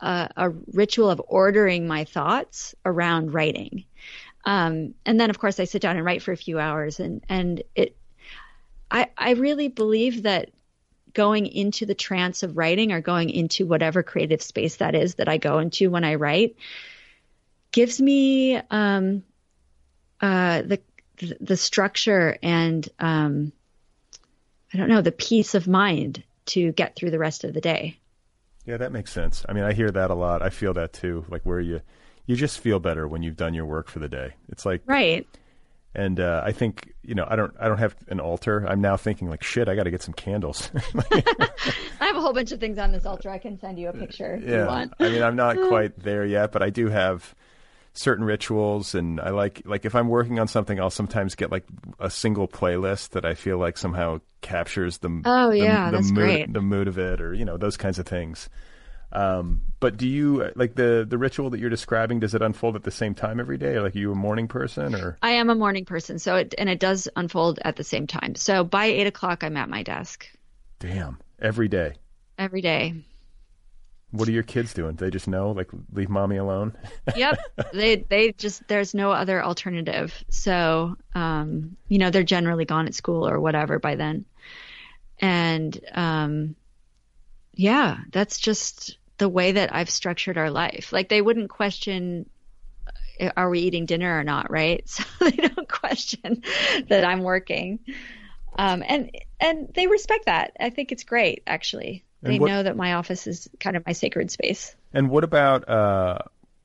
a, 0.00 0.28
a 0.36 0.50
ritual 0.72 1.10
of 1.10 1.20
ordering 1.26 1.86
my 1.86 2.04
thoughts 2.04 2.74
around 2.84 3.34
writing. 3.34 3.84
Um, 4.44 4.94
and 5.04 5.20
then, 5.20 5.30
of 5.30 5.38
course, 5.38 5.60
I 5.60 5.64
sit 5.64 5.82
down 5.82 5.96
and 5.96 6.04
write 6.04 6.22
for 6.22 6.32
a 6.32 6.36
few 6.36 6.58
hours, 6.58 7.00
and 7.00 7.22
and 7.28 7.62
it. 7.74 7.96
I 8.90 9.08
I 9.16 9.32
really 9.32 9.68
believe 9.68 10.22
that 10.22 10.50
going 11.12 11.46
into 11.46 11.86
the 11.86 11.94
trance 11.94 12.42
of 12.42 12.56
writing 12.56 12.92
or 12.92 13.00
going 13.00 13.30
into 13.30 13.66
whatever 13.66 14.02
creative 14.02 14.42
space 14.42 14.76
that 14.76 14.94
is 14.94 15.16
that 15.16 15.28
I 15.28 15.38
go 15.38 15.58
into 15.58 15.90
when 15.90 16.04
I 16.04 16.14
write 16.14 16.56
gives 17.72 18.00
me 18.00 18.56
um, 18.70 19.22
uh, 20.20 20.62
the 20.62 20.80
the 21.40 21.56
structure 21.56 22.38
and 22.42 22.88
um, 22.98 23.52
I 24.72 24.78
don't 24.78 24.88
know 24.88 25.02
the 25.02 25.12
peace 25.12 25.54
of 25.54 25.68
mind 25.68 26.22
to 26.46 26.72
get 26.72 26.96
through 26.96 27.10
the 27.10 27.18
rest 27.18 27.44
of 27.44 27.52
the 27.52 27.60
day. 27.60 27.99
Yeah, 28.70 28.76
that 28.76 28.92
makes 28.92 29.10
sense. 29.10 29.44
I 29.48 29.52
mean, 29.52 29.64
I 29.64 29.72
hear 29.72 29.90
that 29.90 30.12
a 30.12 30.14
lot. 30.14 30.42
I 30.42 30.50
feel 30.50 30.72
that 30.74 30.92
too. 30.92 31.24
Like 31.28 31.42
where 31.42 31.58
you 31.58 31.80
you 32.26 32.36
just 32.36 32.60
feel 32.60 32.78
better 32.78 33.08
when 33.08 33.20
you've 33.20 33.36
done 33.36 33.52
your 33.52 33.66
work 33.66 33.88
for 33.88 33.98
the 33.98 34.08
day. 34.08 34.34
It's 34.48 34.64
like 34.64 34.82
right. 34.86 35.26
And 35.92 36.20
uh, 36.20 36.42
I 36.44 36.52
think 36.52 36.94
you 37.02 37.16
know 37.16 37.26
I 37.28 37.34
don't 37.34 37.52
I 37.58 37.66
don't 37.66 37.78
have 37.78 37.96
an 38.06 38.20
altar. 38.20 38.64
I'm 38.68 38.80
now 38.80 38.96
thinking 38.96 39.28
like 39.28 39.42
shit. 39.42 39.68
I 39.68 39.74
got 39.74 39.84
to 39.84 39.90
get 39.90 40.02
some 40.02 40.14
candles. 40.14 40.70
I 41.10 42.06
have 42.06 42.14
a 42.14 42.20
whole 42.20 42.32
bunch 42.32 42.52
of 42.52 42.60
things 42.60 42.78
on 42.78 42.92
this 42.92 43.04
altar. 43.06 43.28
I 43.28 43.38
can 43.38 43.58
send 43.58 43.76
you 43.76 43.88
a 43.88 43.92
picture. 43.92 44.36
If 44.36 44.44
yeah, 44.44 44.60
you 44.60 44.66
want. 44.68 44.92
I 45.00 45.08
mean 45.08 45.24
I'm 45.24 45.34
not 45.34 45.56
quite 45.68 45.98
there 45.98 46.24
yet, 46.24 46.52
but 46.52 46.62
I 46.62 46.70
do 46.70 46.86
have 46.90 47.34
certain 47.92 48.24
rituals 48.24 48.94
and 48.94 49.20
I 49.20 49.30
like 49.30 49.62
like 49.64 49.84
if 49.84 49.94
I'm 49.94 50.08
working 50.08 50.38
on 50.38 50.46
something 50.46 50.78
I'll 50.80 50.90
sometimes 50.90 51.34
get 51.34 51.50
like 51.50 51.64
a 51.98 52.08
single 52.08 52.46
playlist 52.46 53.10
that 53.10 53.24
I 53.24 53.34
feel 53.34 53.58
like 53.58 53.76
somehow 53.76 54.20
captures 54.42 54.98
the 54.98 55.22
oh 55.24 55.50
yeah 55.50 55.90
the, 55.90 55.96
the 55.96 56.02
that's 56.02 56.12
mood 56.12 56.24
great. 56.24 56.52
the 56.52 56.62
mood 56.62 56.88
of 56.88 56.98
it 56.98 57.20
or 57.20 57.34
you 57.34 57.44
know 57.44 57.56
those 57.56 57.76
kinds 57.76 57.98
of 57.98 58.06
things. 58.06 58.48
Um, 59.12 59.62
but 59.80 59.96
do 59.96 60.06
you 60.06 60.52
like 60.54 60.76
the 60.76 61.04
the 61.08 61.18
ritual 61.18 61.50
that 61.50 61.58
you're 61.58 61.70
describing? 61.70 62.20
Does 62.20 62.34
it 62.34 62.42
unfold 62.42 62.76
at 62.76 62.84
the 62.84 62.92
same 62.92 63.14
time 63.14 63.40
every 63.40 63.58
day? 63.58 63.80
Like, 63.80 63.96
are 63.96 63.98
you 63.98 64.12
a 64.12 64.14
morning 64.14 64.46
person 64.46 64.94
or? 64.94 65.18
I 65.20 65.30
am 65.32 65.50
a 65.50 65.54
morning 65.56 65.84
person, 65.84 66.18
so 66.20 66.36
it 66.36 66.54
and 66.58 66.68
it 66.68 66.78
does 66.78 67.08
unfold 67.16 67.58
at 67.64 67.74
the 67.74 67.82
same 67.82 68.06
time. 68.06 68.36
So 68.36 68.62
by 68.62 68.86
eight 68.86 69.08
o'clock, 69.08 69.42
I'm 69.42 69.56
at 69.56 69.68
my 69.68 69.82
desk. 69.82 70.28
Damn, 70.78 71.18
every 71.40 71.66
day. 71.66 71.94
Every 72.38 72.60
day. 72.60 72.94
What 74.12 74.28
are 74.28 74.32
your 74.32 74.42
kids 74.42 74.74
doing? 74.74 74.96
Do 74.96 75.04
they 75.04 75.10
just 75.10 75.28
know, 75.28 75.52
like, 75.52 75.68
leave 75.92 76.08
mommy 76.08 76.36
alone? 76.36 76.76
yep, 77.16 77.38
they 77.72 77.96
they 77.96 78.32
just 78.32 78.66
there's 78.66 78.92
no 78.92 79.12
other 79.12 79.42
alternative. 79.42 80.12
So, 80.30 80.96
um, 81.14 81.76
you 81.88 81.98
know, 81.98 82.10
they're 82.10 82.24
generally 82.24 82.64
gone 82.64 82.86
at 82.86 82.94
school 82.94 83.28
or 83.28 83.38
whatever 83.38 83.78
by 83.78 83.94
then, 83.94 84.24
and 85.20 85.78
um, 85.92 86.56
yeah, 87.54 87.98
that's 88.10 88.38
just 88.38 88.98
the 89.18 89.28
way 89.28 89.52
that 89.52 89.72
I've 89.74 89.90
structured 89.90 90.38
our 90.38 90.50
life. 90.50 90.92
Like, 90.92 91.08
they 91.08 91.22
wouldn't 91.22 91.50
question, 91.50 92.28
uh, 93.20 93.30
are 93.36 93.50
we 93.50 93.60
eating 93.60 93.86
dinner 93.86 94.18
or 94.18 94.24
not, 94.24 94.50
right? 94.50 94.82
So 94.88 95.04
they 95.20 95.48
don't 95.48 95.68
question 95.68 96.42
that 96.88 97.04
I'm 97.04 97.22
working, 97.22 97.78
um, 98.58 98.82
and 98.84 99.12
and 99.38 99.72
they 99.72 99.86
respect 99.86 100.26
that. 100.26 100.56
I 100.58 100.70
think 100.70 100.90
it's 100.90 101.04
great, 101.04 101.44
actually 101.46 102.04
they 102.22 102.38
what, 102.38 102.48
know 102.48 102.62
that 102.62 102.76
my 102.76 102.94
office 102.94 103.26
is 103.26 103.48
kind 103.58 103.76
of 103.76 103.86
my 103.86 103.92
sacred 103.92 104.30
space. 104.30 104.74
And 104.92 105.10
what 105.10 105.24
about 105.24 105.68
uh, 105.68 106.18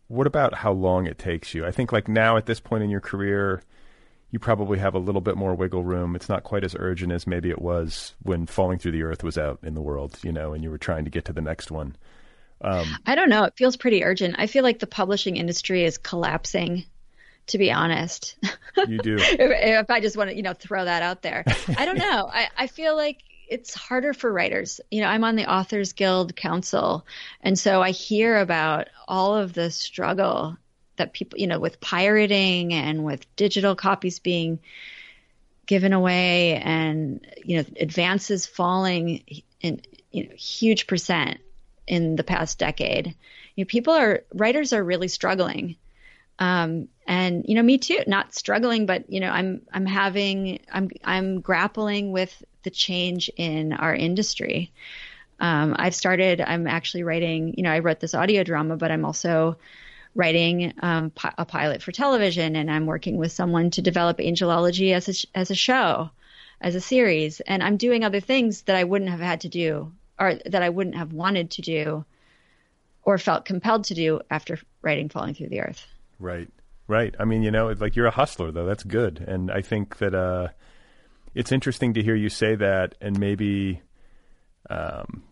what 0.08 0.28
about 0.28 0.53
how 0.53 0.72
long 0.72 1.08
it 1.08 1.18
takes 1.18 1.53
you? 1.53 1.66
I 1.66 1.72
think 1.72 1.91
like 1.91 2.08
now 2.08 2.38
at 2.38 2.45
this 2.45 2.60
point 2.60 2.84
in 2.84 2.89
your 2.89 3.01
career, 3.01 3.62
you 4.32 4.39
probably 4.39 4.80
have 4.80 4.95
a 4.95 4.99
little 4.99 5.22
bit 5.22 5.38
more 5.38 5.56
wiggle 5.56 5.84
room. 5.84 6.16
It's 6.16 6.30
not 6.30 6.43
quite 6.43 6.64
as 6.64 6.76
urgent 6.78 7.12
as 7.12 7.26
maybe 7.26 7.49
it 7.49 7.62
was 7.62 8.16
when 8.22 8.45
Falling 8.45 8.80
Through 8.80 8.91
the 8.91 9.03
Earth 9.03 9.24
was 9.24 9.38
out 9.38 9.60
in 9.64 9.76
the 9.76 9.82
world, 9.82 10.18
you 10.24 10.32
know, 10.32 10.53
and 10.53 10.64
you 10.64 10.70
were 10.70 10.78
trying 10.78 11.06
to 11.06 11.10
get 11.10 11.26
to 11.26 11.34
the 11.34 11.41
next 11.41 11.72
one. 11.72 11.95
Um, 12.62 12.88
I 13.06 13.16
don't 13.16 13.30
know. 13.30 13.43
It 13.43 13.53
feels 13.56 13.78
pretty 13.78 14.03
urgent. 14.03 14.36
I 14.38 14.47
feel 14.47 14.64
like 14.64 14.80
the 14.80 14.88
publishing 14.88 15.38
industry 15.38 15.84
is 15.84 15.97
collapsing. 15.97 16.86
To 17.49 17.60
be 17.60 17.72
honest, 17.72 18.36
you 18.88 18.97
do. 18.97 19.16
if, 19.20 19.39
if 19.39 19.89
I 19.91 19.99
just 19.99 20.18
want 20.18 20.32
to, 20.32 20.36
you 20.36 20.41
know, 20.41 20.53
throw 20.53 20.84
that 20.84 21.03
out 21.03 21.22
there, 21.22 21.43
I 21.78 21.86
don't 21.86 21.97
know. 21.99 22.28
I, 22.34 22.47
I 22.58 22.66
feel 22.66 22.95
like 22.95 23.20
it's 23.48 23.74
harder 23.74 24.14
for 24.14 24.32
writers. 24.32 24.82
You 24.91 25.02
know, 25.02 25.08
I'm 25.08 25.24
on 25.24 25.36
the 25.36 25.52
Authors 25.52 25.93
Guild 25.93 26.36
Council, 26.36 27.06
and 27.41 27.58
so 27.58 27.82
I 27.82 27.91
hear 27.91 28.38
about 28.39 28.88
all 29.08 29.36
of 29.36 29.54
the 29.54 29.72
struggle 29.72 30.58
that 30.98 31.14
people, 31.14 31.39
you 31.39 31.48
know, 31.48 31.60
with 31.60 31.82
pirating 31.82 32.74
and 32.74 33.04
with 33.04 33.34
digital 33.36 33.76
copies 33.76 34.20
being 34.20 34.60
given 35.66 35.93
away 35.93 36.56
and 36.58 37.26
you 37.43 37.58
know 37.58 37.66
advances 37.80 38.46
falling 38.46 39.24
in 39.62 39.82
you 40.12 40.24
know 40.24 40.36
huge 40.36 40.88
percent 40.88 41.39
in 41.88 42.16
the 42.16 42.24
past 42.24 42.60
decade. 42.60 43.16
You 43.56 43.64
know, 43.64 43.68
people 43.68 43.93
are 43.93 44.24
writers 44.34 44.74
are 44.74 44.84
really 44.84 45.08
struggling. 45.08 45.76
Um, 46.38 46.89
and 47.08 47.46
you 47.48 47.56
know, 47.56 47.64
me 47.64 47.78
too, 47.78 48.00
not 48.08 48.36
struggling, 48.36 48.86
but 48.86 49.10
you 49.10 49.20
know, 49.20 49.30
I'm 49.30 49.62
I'm 49.72 49.86
having 49.86 50.60
I'm 50.72 50.89
I'm 51.04 51.41
grappling 51.41 52.12
with 52.12 52.43
the 52.66 52.72
change 52.72 53.32
in 53.38 53.72
our 53.72 53.95
industry. 53.95 54.74
Um, 55.39 55.76
I've 55.80 55.95
started. 55.95 56.41
I'm 56.41 56.68
actually 56.68 57.03
writing. 57.03 57.53
You 57.55 57.63
know, 57.63 57.72
I 57.72 57.80
wrote 57.80 58.01
this 58.01 58.13
audio 58.13 58.43
drama, 58.43 58.76
but 58.76 58.91
I'm 58.91 59.05
also 59.05 59.57
writing 60.16 60.74
um, 60.80 61.11
a 61.38 61.45
pilot 61.45 61.82
for 61.82 61.91
television, 61.91 62.55
and 62.55 62.72
I'm 62.72 62.86
working 62.86 63.18
with 63.18 63.32
someone 63.32 63.70
to 63.72 63.82
develop 63.82 64.18
Angelology 64.18 64.93
as 64.93 65.09
a, 65.09 65.38
as 65.38 65.51
a 65.51 65.55
show, 65.55 66.09
as 66.61 66.74
a 66.74 66.82
series, 66.82 67.41
and 67.41 67.61
I'm 67.61 67.78
doing 67.78 68.03
other 68.03 68.22
things 68.22 68.61
that 68.63 68.78
I 68.78 68.86
wouldn't 68.86 69.11
have 69.11 69.20
had 69.20 69.41
to 69.41 69.49
do, 69.49 69.91
or 70.18 70.36
that 70.45 70.63
I 70.63 70.70
wouldn't 70.70 70.95
have 70.95 71.11
wanted 71.11 71.51
to 71.51 71.61
do, 71.61 72.05
or 73.03 73.18
felt 73.18 73.43
compelled 73.43 73.84
to 73.86 73.93
do 73.93 74.22
after 74.30 74.57
writing 74.82 75.09
Falling 75.09 75.36
Through 75.36 75.49
the 75.49 75.59
Earth. 75.59 75.86
Right, 76.18 76.47
right. 76.88 77.13
I 77.20 77.26
mean, 77.26 77.43
you 77.43 77.51
know, 77.51 77.68
like 77.78 77.97
you're 77.97 78.07
a 78.07 78.11
hustler, 78.11 78.51
though. 78.51 78.66
That's 78.66 78.84
good, 78.84 79.20
and 79.20 79.51
I 79.51 79.61
think 79.61 79.97
that 79.97 80.16
uh, 80.16 80.47
it's 81.36 81.52
interesting 81.52 81.94
to 81.94 82.02
hear 82.02 82.16
you 82.16 82.30
say 82.30 82.56
that, 82.56 82.96
and 83.00 83.20
maybe. 83.20 83.82
Um, 84.68 85.24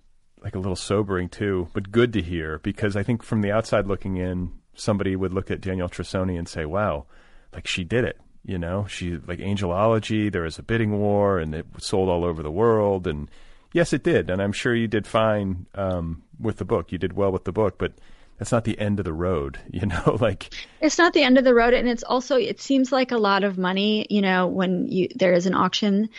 like 0.43 0.55
a 0.55 0.59
little 0.59 0.75
sobering 0.75 1.29
too, 1.29 1.69
but 1.73 1.91
good 1.91 2.13
to 2.13 2.21
hear 2.21 2.59
because 2.59 2.95
I 2.95 3.03
think 3.03 3.23
from 3.23 3.41
the 3.41 3.51
outside 3.51 3.87
looking 3.87 4.17
in, 4.17 4.51
somebody 4.75 5.15
would 5.15 5.33
look 5.33 5.49
at 5.49 5.61
Danielle 5.61 5.89
Trussoni 5.89 6.37
and 6.37 6.47
say, 6.47 6.65
"Wow, 6.65 7.05
like 7.53 7.65
she 7.65 7.83
did 7.83 8.03
it." 8.03 8.19
You 8.45 8.57
know, 8.57 8.85
she 8.87 9.15
like 9.15 9.39
Angelology. 9.39 10.31
There 10.31 10.41
was 10.41 10.59
a 10.59 10.63
bidding 10.63 10.99
war, 10.99 11.39
and 11.39 11.55
it 11.55 11.65
sold 11.77 12.09
all 12.09 12.25
over 12.25 12.43
the 12.43 12.51
world. 12.51 13.07
And 13.07 13.29
yes, 13.71 13.93
it 13.93 14.03
did. 14.03 14.29
And 14.29 14.41
I'm 14.41 14.51
sure 14.51 14.75
you 14.75 14.87
did 14.87 15.07
fine 15.07 15.65
um, 15.75 16.23
with 16.39 16.57
the 16.57 16.65
book. 16.65 16.91
You 16.91 16.97
did 16.97 17.13
well 17.13 17.31
with 17.31 17.45
the 17.45 17.53
book, 17.53 17.77
but 17.77 17.93
that's 18.43 18.51
not 18.51 18.65
the 18.65 18.77
end 18.77 18.99
of 18.99 19.05
the 19.05 19.13
road. 19.13 19.57
You 19.73 19.87
know, 19.87 20.17
like 20.21 20.53
it's 20.81 20.97
not 20.97 21.13
the 21.13 21.23
end 21.23 21.37
of 21.37 21.43
the 21.43 21.55
road, 21.55 21.73
and 21.73 21.87
it's 21.89 22.03
also 22.03 22.37
it 22.37 22.61
seems 22.61 22.91
like 22.91 23.11
a 23.11 23.17
lot 23.17 23.43
of 23.43 23.57
money. 23.57 24.05
You 24.09 24.21
know, 24.21 24.47
when 24.47 24.87
you 24.87 25.07
there 25.15 25.33
is 25.33 25.47
an 25.47 25.55
auction, 25.55 26.09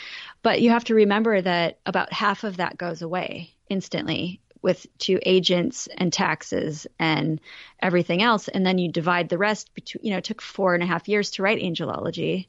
but 0.43 0.61
you 0.61 0.70
have 0.70 0.85
to 0.85 0.95
remember 0.95 1.41
that 1.41 1.79
about 1.87 2.12
half 2.12 2.43
of 2.43 2.57
that 2.57 2.77
goes 2.77 3.01
away 3.01 3.55
instantly 3.68 4.41
with 4.61 4.87
to 4.99 5.20
agents 5.25 5.89
and 5.97 6.12
taxes 6.12 6.87
and 6.99 7.41
everything 7.81 8.22
else, 8.22 8.49
and 8.49 8.66
then 8.66 8.79
you 8.79 8.91
divide 8.91 9.29
the 9.29 9.39
rest 9.39 9.72
between. 9.75 10.05
You 10.05 10.11
know, 10.12 10.18
it 10.18 10.25
took 10.25 10.43
four 10.43 10.75
and 10.75 10.83
a 10.83 10.87
half 10.87 11.09
years 11.09 11.31
to 11.33 11.43
write 11.43 11.62
Angelology, 11.62 12.49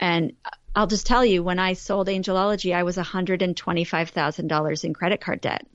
and 0.00 0.32
I'll 0.74 0.88
just 0.88 1.06
tell 1.06 1.24
you, 1.24 1.42
when 1.42 1.60
I 1.60 1.74
sold 1.74 2.08
Angelology, 2.08 2.74
I 2.74 2.82
was 2.82 2.96
one 2.96 3.06
hundred 3.06 3.42
and 3.42 3.56
twenty-five 3.56 4.10
thousand 4.10 4.48
dollars 4.48 4.82
in 4.82 4.94
credit 4.94 5.20
card 5.20 5.40
debt 5.40 5.66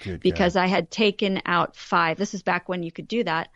Good 0.00 0.20
because 0.20 0.54
God. 0.54 0.60
I 0.64 0.66
had 0.66 0.90
taken 0.90 1.40
out 1.46 1.76
five. 1.76 2.18
This 2.18 2.34
is 2.34 2.42
back 2.42 2.68
when 2.68 2.82
you 2.82 2.92
could 2.92 3.08
do 3.08 3.24
that. 3.24 3.50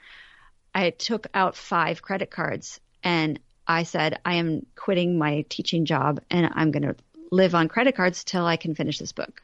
I 0.74 0.90
took 0.90 1.26
out 1.34 1.56
five 1.56 2.02
credit 2.02 2.30
cards, 2.30 2.80
and 3.02 3.38
I 3.66 3.84
said, 3.84 4.20
I 4.24 4.34
am 4.34 4.66
quitting 4.76 5.18
my 5.18 5.44
teaching 5.48 5.84
job, 5.84 6.20
and 6.30 6.50
I'm 6.54 6.70
going 6.70 6.82
to 6.82 6.96
live 7.30 7.54
on 7.54 7.68
credit 7.68 7.96
cards 7.96 8.24
till 8.24 8.46
I 8.46 8.56
can 8.56 8.74
finish 8.74 8.98
this 8.98 9.12
book. 9.12 9.42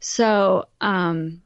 So, 0.00 0.66
um, 0.80 1.42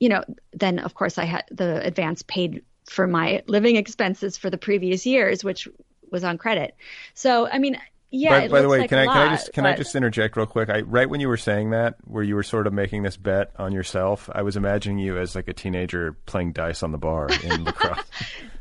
you 0.00 0.08
know, 0.08 0.24
then 0.52 0.78
of 0.78 0.94
course 0.94 1.18
I 1.18 1.24
had 1.24 1.44
the 1.50 1.84
advance 1.84 2.22
paid 2.22 2.62
for 2.86 3.06
my 3.06 3.42
living 3.46 3.76
expenses 3.76 4.36
for 4.36 4.50
the 4.50 4.58
previous 4.58 5.06
years, 5.06 5.42
which 5.44 5.68
was 6.10 6.24
on 6.24 6.36
credit. 6.38 6.76
So, 7.14 7.48
I 7.48 7.58
mean, 7.58 7.78
yeah. 8.14 8.40
By, 8.40 8.48
by 8.48 8.62
the 8.62 8.68
way, 8.68 8.78
like 8.78 8.90
can 8.90 8.98
I 8.98 9.04
lot, 9.06 9.14
can 9.14 9.28
I 9.28 9.30
just 9.36 9.52
can 9.52 9.64
but... 9.64 9.74
I 9.74 9.76
just 9.76 9.94
interject 9.94 10.36
real 10.36 10.46
quick? 10.46 10.70
I 10.70 10.82
right 10.82 11.08
when 11.08 11.20
you 11.20 11.28
were 11.28 11.36
saying 11.36 11.70
that, 11.70 11.96
where 12.04 12.22
you 12.22 12.34
were 12.34 12.42
sort 12.42 12.66
of 12.66 12.72
making 12.72 13.02
this 13.02 13.16
bet 13.16 13.50
on 13.58 13.72
yourself, 13.72 14.30
I 14.32 14.42
was 14.42 14.56
imagining 14.56 14.98
you 14.98 15.18
as 15.18 15.34
like 15.34 15.48
a 15.48 15.52
teenager 15.52 16.16
playing 16.26 16.52
dice 16.52 16.82
on 16.82 16.92
the 16.92 16.98
bar 16.98 17.28
in 17.42 17.64
La 17.64 17.72
Crosse. 17.72 18.06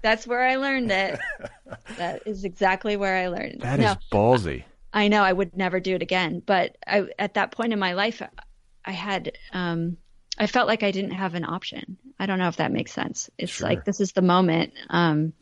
That's 0.02 0.26
where 0.26 0.44
I 0.44 0.56
learned 0.56 0.92
it. 0.92 1.20
that 1.98 2.24
is 2.26 2.44
exactly 2.44 2.98
where 2.98 3.16
I 3.16 3.28
learned. 3.28 3.62
That 3.62 3.80
is 3.80 3.86
no, 3.86 3.96
ballsy. 4.12 4.64
I 4.94 5.08
know 5.08 5.24
I 5.24 5.34
would 5.34 5.56
never 5.56 5.80
do 5.80 5.96
it 5.96 6.02
again, 6.02 6.42
but 6.46 6.78
I, 6.86 7.08
at 7.18 7.36
that 7.36 7.52
point 7.52 7.74
in 7.74 7.80
my 7.80 7.94
life, 7.94 8.22
I 8.86 8.92
had 8.92 9.34
um, 9.52 9.98
I 10.38 10.48
felt 10.48 10.68
like 10.68 10.84
I 10.84 10.92
didn't 10.92 11.12
have 11.12 11.36
an 11.36 11.46
option. 11.46 11.98
I 12.20 12.26
don't 12.26 12.40
know 12.40 12.48
if 12.48 12.58
that 12.58 12.72
makes 12.72 12.92
sense. 12.92 13.30
It's 13.38 13.54
Sure. 13.54 13.68
like 13.68 13.86
this 13.86 14.00
is 14.00 14.14
the 14.14 14.22
moment, 14.22 14.74
um, 14.90 15.34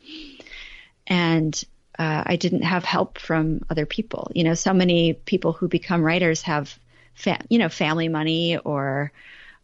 and 1.06 1.62
uh, 1.98 2.22
I 2.26 2.36
didn't 2.36 2.62
have 2.62 2.84
help 2.84 3.18
from 3.18 3.64
other 3.68 3.86
people. 3.86 4.30
You 4.34 4.44
know, 4.44 4.54
so 4.54 4.72
many 4.72 5.12
people 5.12 5.52
who 5.52 5.68
become 5.68 6.02
writers 6.02 6.42
have, 6.42 6.76
fa- 7.14 7.44
you 7.48 7.58
know, 7.58 7.68
family 7.68 8.08
money 8.08 8.56
or 8.56 9.12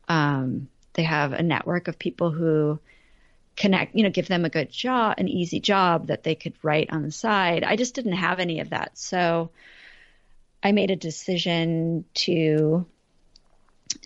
um, 0.08 0.68
they 0.94 1.04
have 1.04 1.32
a 1.32 1.42
network 1.42 1.88
of 1.88 1.98
people 1.98 2.30
who 2.30 2.78
connect, 3.56 3.94
you 3.94 4.02
know, 4.02 4.10
give 4.10 4.28
them 4.28 4.44
a 4.44 4.50
good 4.50 4.70
job, 4.70 5.14
an 5.18 5.28
easy 5.28 5.60
job 5.60 6.08
that 6.08 6.22
they 6.22 6.34
could 6.34 6.54
write 6.62 6.90
on 6.92 7.02
the 7.02 7.10
side. 7.10 7.64
I 7.64 7.76
just 7.76 7.94
didn't 7.94 8.12
have 8.12 8.40
any 8.40 8.60
of 8.60 8.70
that, 8.70 8.96
so 8.98 9.50
I 10.62 10.72
made 10.72 10.90
a 10.90 10.96
decision 10.96 12.04
to 12.14 12.86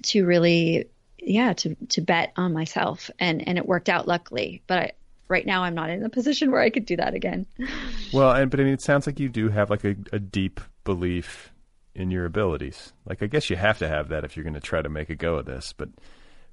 to 0.03 0.25
really 0.25 0.89
yeah 1.19 1.53
to 1.53 1.75
to 1.89 2.01
bet 2.01 2.33
on 2.37 2.53
myself 2.53 3.11
and 3.19 3.47
and 3.47 3.59
it 3.59 3.67
worked 3.67 3.89
out 3.89 4.07
luckily 4.09 4.63
but 4.67 4.79
I, 4.79 4.93
right 5.33 5.47
now 5.47 5.65
i'm 5.65 5.75
not 5.75 5.91
in 5.91 6.05
a 6.05 6.09
position 6.09 6.51
where 6.51 6.61
i 6.61 6.71
could 6.71 6.87
do 6.87 6.97
that 6.97 7.15
again 7.15 7.47
Well, 8.13 8.31
and 8.33 8.51
but 8.51 8.61
I 8.61 8.65
mean, 8.65 8.75
it 8.75 8.83
sounds 8.83 9.07
like 9.07 9.19
you 9.19 9.31
do 9.31 9.49
have 9.49 9.71
like 9.71 9.85
a, 9.85 9.97
a 10.13 10.19
deep 10.19 10.61
belief 10.85 11.51
in 11.95 12.11
your 12.11 12.27
abilities. 12.27 12.93
Like, 13.07 13.23
I 13.23 13.27
guess 13.27 13.49
you 13.49 13.57
have 13.57 13.79
to 13.79 13.89
have 13.89 14.09
that 14.11 14.23
if 14.23 14.37
you're 14.37 14.45
going 14.45 14.53
to 14.53 14.61
try 14.61 14.83
to 14.83 14.91
make 14.91 15.09
a 15.09 15.15
go 15.15 15.37
of 15.37 15.47
this. 15.47 15.73
But 15.73 15.89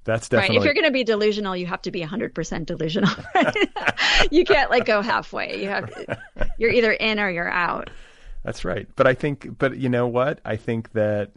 that's 0.06 0.32
right 0.32 0.40
definitely 0.40 0.58
if 0.58 0.64
you're 0.64 0.74
going 0.74 0.86
to 0.86 0.92
be 0.92 1.04
delusional 1.04 1.58
you 1.58 1.66
have 1.66 1.82
to 1.82 1.92
be 1.92 2.02
100% 2.02 2.66
delusional 2.66 3.12
right? 3.36 3.56
you 4.32 4.46
can't 4.46 4.72
like 4.72 4.86
go 4.86 5.02
halfway 5.02 5.62
you 5.62 5.68
have 5.68 5.92
you're 6.58 6.72
either 6.72 6.94
in 6.94 7.20
or 7.20 7.30
you're 7.30 7.52
out 7.52 7.90
That's 8.44 8.64
right. 8.64 8.88
But 8.96 9.06
I 9.06 9.14
think, 9.14 9.58
but 9.58 9.78
you 9.78 9.90
know 9.90 10.08
what? 10.08 10.40
I 10.46 10.56
think 10.56 10.94
that, 10.94 11.32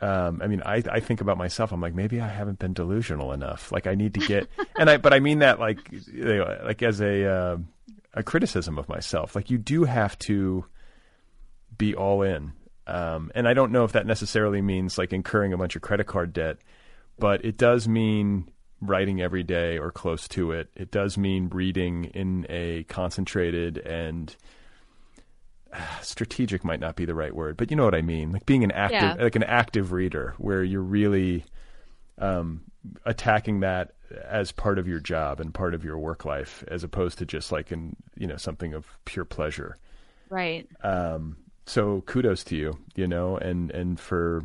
um, 0.00 0.42
I 0.42 0.46
mean, 0.46 0.62
I, 0.64 0.82
I 0.90 1.00
think 1.00 1.20
about 1.20 1.38
myself. 1.38 1.72
I'm 1.72 1.80
like, 1.80 1.94
maybe 1.94 2.20
I 2.20 2.28
haven't 2.28 2.58
been 2.58 2.74
delusional 2.74 3.32
enough. 3.32 3.72
Like 3.72 3.86
I 3.86 3.94
need 3.94 4.14
to 4.14 4.20
get, 4.20 4.48
and 4.78 4.90
I, 4.90 4.98
but 4.98 5.12
I 5.12 5.20
mean 5.20 5.38
that 5.38 5.58
like, 5.58 5.78
like 6.12 6.82
as 6.82 7.00
a, 7.00 7.24
uh, 7.24 7.58
a 8.12 8.22
criticism 8.22 8.78
of 8.78 8.88
myself. 8.88 9.34
Like 9.34 9.50
you 9.50 9.58
do 9.58 9.84
have 9.84 10.18
to 10.20 10.64
be 11.76 11.94
all 11.94 12.22
in. 12.22 12.52
Um, 12.86 13.30
and 13.34 13.48
I 13.48 13.54
don't 13.54 13.72
know 13.72 13.84
if 13.84 13.92
that 13.92 14.06
necessarily 14.06 14.62
means 14.62 14.96
like 14.96 15.12
incurring 15.12 15.52
a 15.52 15.58
bunch 15.58 15.76
of 15.76 15.82
credit 15.82 16.06
card 16.06 16.32
debt, 16.32 16.58
but 17.18 17.44
it 17.44 17.56
does 17.56 17.88
mean 17.88 18.48
writing 18.80 19.20
every 19.20 19.42
day 19.42 19.78
or 19.78 19.90
close 19.90 20.28
to 20.28 20.52
it. 20.52 20.68
It 20.76 20.90
does 20.90 21.18
mean 21.18 21.48
reading 21.48 22.04
in 22.06 22.46
a 22.48 22.84
concentrated 22.84 23.78
and 23.78 24.34
strategic 26.02 26.64
might 26.64 26.80
not 26.80 26.96
be 26.96 27.04
the 27.04 27.14
right 27.14 27.34
word, 27.34 27.56
but 27.56 27.70
you 27.70 27.76
know 27.76 27.84
what 27.84 27.94
I 27.94 28.02
mean. 28.02 28.32
Like 28.32 28.46
being 28.46 28.64
an 28.64 28.72
active, 28.72 29.16
Yeah. 29.18 29.24
like 29.24 29.36
an 29.36 29.42
active 29.44 29.92
reader, 29.92 30.34
where 30.38 30.62
you're 30.64 30.80
really 30.82 31.44
um, 32.18 32.62
attacking 33.04 33.60
that 33.60 33.92
as 34.24 34.52
part 34.52 34.78
of 34.78 34.86
your 34.86 35.00
job 35.00 35.40
and 35.40 35.52
part 35.52 35.74
of 35.74 35.84
your 35.84 35.98
work 35.98 36.24
life, 36.24 36.62
as 36.68 36.84
opposed 36.84 37.18
to 37.18 37.26
just 37.26 37.50
like 37.52 37.72
in 37.72 37.96
you 38.16 38.26
know 38.26 38.36
something 38.36 38.72
of 38.74 38.86
pure 39.04 39.24
pleasure. 39.24 39.76
right 40.30 40.66
Um, 40.82 41.36
so 41.66 42.02
kudos 42.06 42.44
to 42.44 42.56
you, 42.56 42.78
you 42.94 43.06
know, 43.08 43.36
and 43.36 43.70
and 43.72 43.98
for 43.98 44.42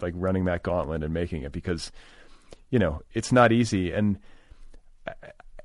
like 0.00 0.14
running 0.16 0.44
that 0.46 0.62
gauntlet 0.64 1.04
and 1.04 1.14
making 1.14 1.42
it 1.42 1.52
because 1.52 1.92
you 2.70 2.78
know 2.80 3.00
it's 3.12 3.30
not 3.32 3.52
easy 3.52 3.92
and 3.92 4.18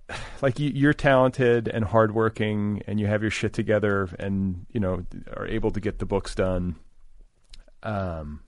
like 0.42 0.60
you, 0.60 0.72
you're 0.74 0.94
talented 0.94 1.68
and 1.68 1.86
hardworking 1.86 2.82
and 2.88 3.00
you 3.00 3.08
have 3.08 3.22
your 3.22 3.32
shit 3.32 3.54
together 3.54 4.10
and 4.20 4.66
you 4.72 4.80
know 4.80 5.06
are 5.36 5.48
able 5.48 5.72
to 5.72 5.80
get 5.80 6.00
the 6.00 6.06
books 6.06 6.36
done. 6.36 6.76
Um, 7.84 8.42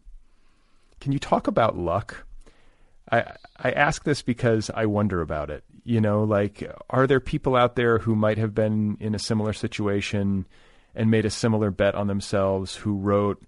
can 0.99 1.11
you 1.11 1.19
talk 1.19 1.47
about 1.47 1.77
luck? 1.77 2.25
I 3.11 3.33
I 3.57 3.71
ask 3.71 4.03
this 4.03 4.21
because 4.21 4.69
I 4.73 4.85
wonder 4.85 5.21
about 5.21 5.49
it. 5.49 5.63
You 5.83 6.01
know, 6.01 6.23
like 6.23 6.69
are 6.89 7.07
there 7.07 7.19
people 7.19 7.55
out 7.55 7.75
there 7.75 7.99
who 7.99 8.15
might 8.15 8.37
have 8.37 8.53
been 8.53 8.97
in 8.99 9.15
a 9.15 9.19
similar 9.19 9.53
situation 9.53 10.47
and 10.93 11.09
made 11.09 11.25
a 11.25 11.29
similar 11.29 11.71
bet 11.71 11.95
on 11.95 12.07
themselves 12.07 12.75
who 12.75 12.97
wrote 12.97 13.43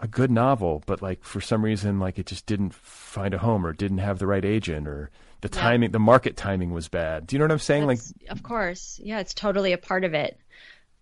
a 0.00 0.08
good 0.08 0.30
novel, 0.30 0.82
but 0.86 1.00
like 1.02 1.22
for 1.24 1.40
some 1.40 1.64
reason, 1.64 1.98
like 2.00 2.18
it 2.18 2.26
just 2.26 2.46
didn't 2.46 2.74
find 2.74 3.32
a 3.34 3.38
home 3.38 3.64
or 3.66 3.72
didn't 3.72 3.98
have 3.98 4.18
the 4.18 4.26
right 4.26 4.44
agent 4.44 4.88
or 4.88 5.10
the 5.40 5.48
Yeah. 5.52 5.60
timing, 5.60 5.90
the 5.92 5.98
market 5.98 6.36
timing 6.36 6.72
was 6.72 6.88
bad. 6.88 7.26
Do 7.26 7.36
you 7.36 7.38
know 7.38 7.44
what 7.44 7.52
I'm 7.52 7.58
saying? 7.58 7.86
Like, 7.86 8.00
of 8.28 8.42
course 8.42 8.98
yeah 9.02 9.20
it's 9.20 9.34
totally 9.34 9.72
a 9.72 9.78
part 9.78 10.04
of 10.04 10.14
it 10.14 10.38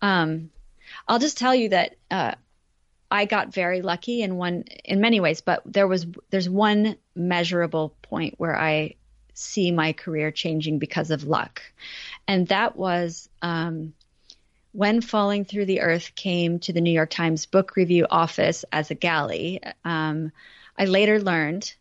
um 0.03 0.51
i'll 1.07 1.21
just 1.21 1.39
tell 1.39 1.55
you 1.55 1.69
that 1.69 1.95
uh 2.11 2.33
i 3.11 3.25
got 3.25 3.55
very 3.55 3.83
lucky 3.83 4.21
in 4.23 4.37
one 4.37 4.65
in 4.85 5.01
many 5.01 5.21
ways 5.21 5.41
but 5.41 5.63
there 5.65 5.87
was 5.87 6.07
there's 6.31 6.49
one 6.49 6.97
measurable 7.15 7.95
point 8.03 8.35
where 8.39 8.59
i 8.59 8.95
see 9.35 9.71
my 9.71 9.93
career 9.93 10.31
changing 10.33 10.79
because 10.81 11.11
of 11.13 11.23
luck 11.25 11.63
and 12.27 12.49
that 12.49 12.77
was 12.77 13.29
um 13.43 13.93
when 14.73 15.03
Falling 15.03 15.45
Through 15.45 15.67
the 15.67 15.83
Earth 15.83 16.15
came 16.15 16.59
to 16.61 16.73
the 16.73 16.81
New 16.81 16.91
York 16.91 17.11
Times 17.11 17.47
book 17.47 17.77
review 17.77 18.07
office 18.11 18.65
as 18.73 18.91
a 18.91 18.95
galley, 18.95 19.61
um, 19.85 20.33
I 20.79 20.87
later 20.87 21.21
learned 21.21 21.75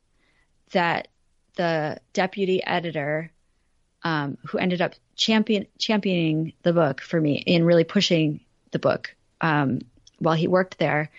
that 0.72 1.08
the 1.56 2.00
deputy 2.14 2.64
editor, 2.64 3.32
um, 4.04 4.38
who 4.46 4.58
ended 4.58 4.82
up 4.82 4.94
champion, 5.16 5.68
championing 5.78 6.54
the 6.64 6.74
book 6.74 7.02
for 7.02 7.20
me 7.20 7.38
in 7.38 7.64
really 7.64 7.86
pushing 7.86 8.42
the 8.72 8.80
book 8.80 9.16
um, 9.40 9.80
while 10.20 10.36
he 10.36 10.48
worked 10.48 10.78
there, 10.78 11.10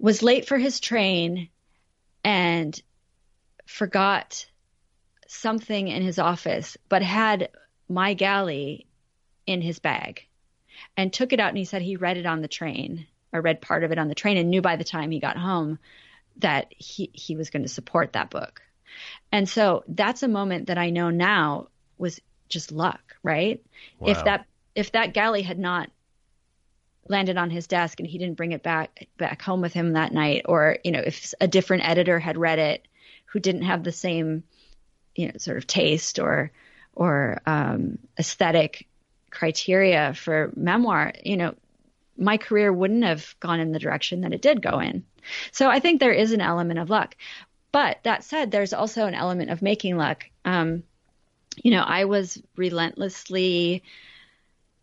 was 0.00 0.22
late 0.22 0.48
for 0.48 0.58
his 0.58 0.80
train 0.80 1.48
and 2.24 2.80
forgot 3.66 4.46
something 5.28 5.86
in 5.88 6.02
his 6.02 6.18
office, 6.18 6.76
but 6.88 7.02
had 7.02 7.50
my 7.88 8.14
galley 8.14 8.86
in 9.46 9.62
his 9.62 9.78
bag 9.78 10.26
and 10.96 11.12
took 11.12 11.32
it 11.32 11.40
out 11.40 11.50
and 11.50 11.58
he 11.58 11.64
said 11.64 11.82
he 11.82 11.96
read 11.96 12.16
it 12.16 12.26
on 12.26 12.42
the 12.42 12.48
train 12.48 13.06
or 13.32 13.40
read 13.40 13.60
part 13.60 13.84
of 13.84 13.92
it 13.92 13.98
on 13.98 14.08
the 14.08 14.14
train 14.14 14.36
and 14.36 14.50
knew 14.50 14.62
by 14.62 14.76
the 14.76 14.84
time 14.84 15.10
he 15.10 15.20
got 15.20 15.36
home 15.36 15.78
that 16.38 16.72
he, 16.76 17.10
he 17.12 17.36
was 17.36 17.50
going 17.50 17.62
to 17.62 17.68
support 17.68 18.12
that 18.12 18.30
book. 18.30 18.62
And 19.32 19.48
so 19.48 19.84
that's 19.88 20.22
a 20.22 20.28
moment 20.28 20.66
that 20.66 20.78
I 20.78 20.90
know 20.90 21.10
now 21.10 21.68
was 21.98 22.20
just 22.48 22.72
luck, 22.72 23.16
right? 23.22 23.64
Wow. 23.98 24.08
If 24.08 24.24
that 24.24 24.46
if 24.74 24.92
that 24.92 25.14
galley 25.14 25.42
had 25.42 25.58
not 25.58 25.90
landed 27.08 27.36
on 27.36 27.50
his 27.50 27.66
desk 27.66 28.00
and 28.00 28.08
he 28.08 28.18
didn't 28.18 28.36
bring 28.36 28.52
it 28.52 28.62
back 28.62 29.06
back 29.16 29.42
home 29.42 29.60
with 29.60 29.72
him 29.72 29.92
that 29.92 30.12
night 30.12 30.42
or 30.46 30.78
you 30.82 30.90
know 30.90 31.02
if 31.04 31.34
a 31.40 31.46
different 31.46 31.88
editor 31.88 32.18
had 32.18 32.36
read 32.36 32.58
it 32.58 32.86
who 33.26 33.38
didn't 33.38 33.62
have 33.62 33.84
the 33.84 33.92
same 33.92 34.42
you 35.14 35.26
know 35.26 35.34
sort 35.38 35.56
of 35.56 35.66
taste 35.66 36.18
or 36.18 36.50
or 36.94 37.40
um, 37.46 37.98
aesthetic 38.18 38.88
criteria 39.36 40.14
for 40.14 40.50
memoir 40.56 41.12
you 41.22 41.36
know 41.36 41.54
my 42.16 42.38
career 42.38 42.72
wouldn't 42.72 43.04
have 43.04 43.34
gone 43.40 43.60
in 43.60 43.72
the 43.72 43.78
direction 43.78 44.22
that 44.22 44.32
it 44.32 44.40
did 44.40 44.62
go 44.62 44.80
in. 44.80 45.04
So 45.52 45.68
i 45.68 45.80
think 45.80 46.00
there 46.00 46.12
is 46.12 46.32
an 46.32 46.40
element 46.40 46.78
of 46.78 46.90
luck. 46.90 47.16
But 47.72 47.98
that 48.04 48.24
said 48.24 48.50
there's 48.50 48.72
also 48.72 49.04
an 49.04 49.14
element 49.14 49.50
of 49.50 49.60
making 49.60 49.98
luck. 49.98 50.24
Um, 50.44 50.82
you 51.62 51.70
know 51.70 51.82
i 51.82 52.04
was 52.04 52.40
relentlessly 52.56 53.82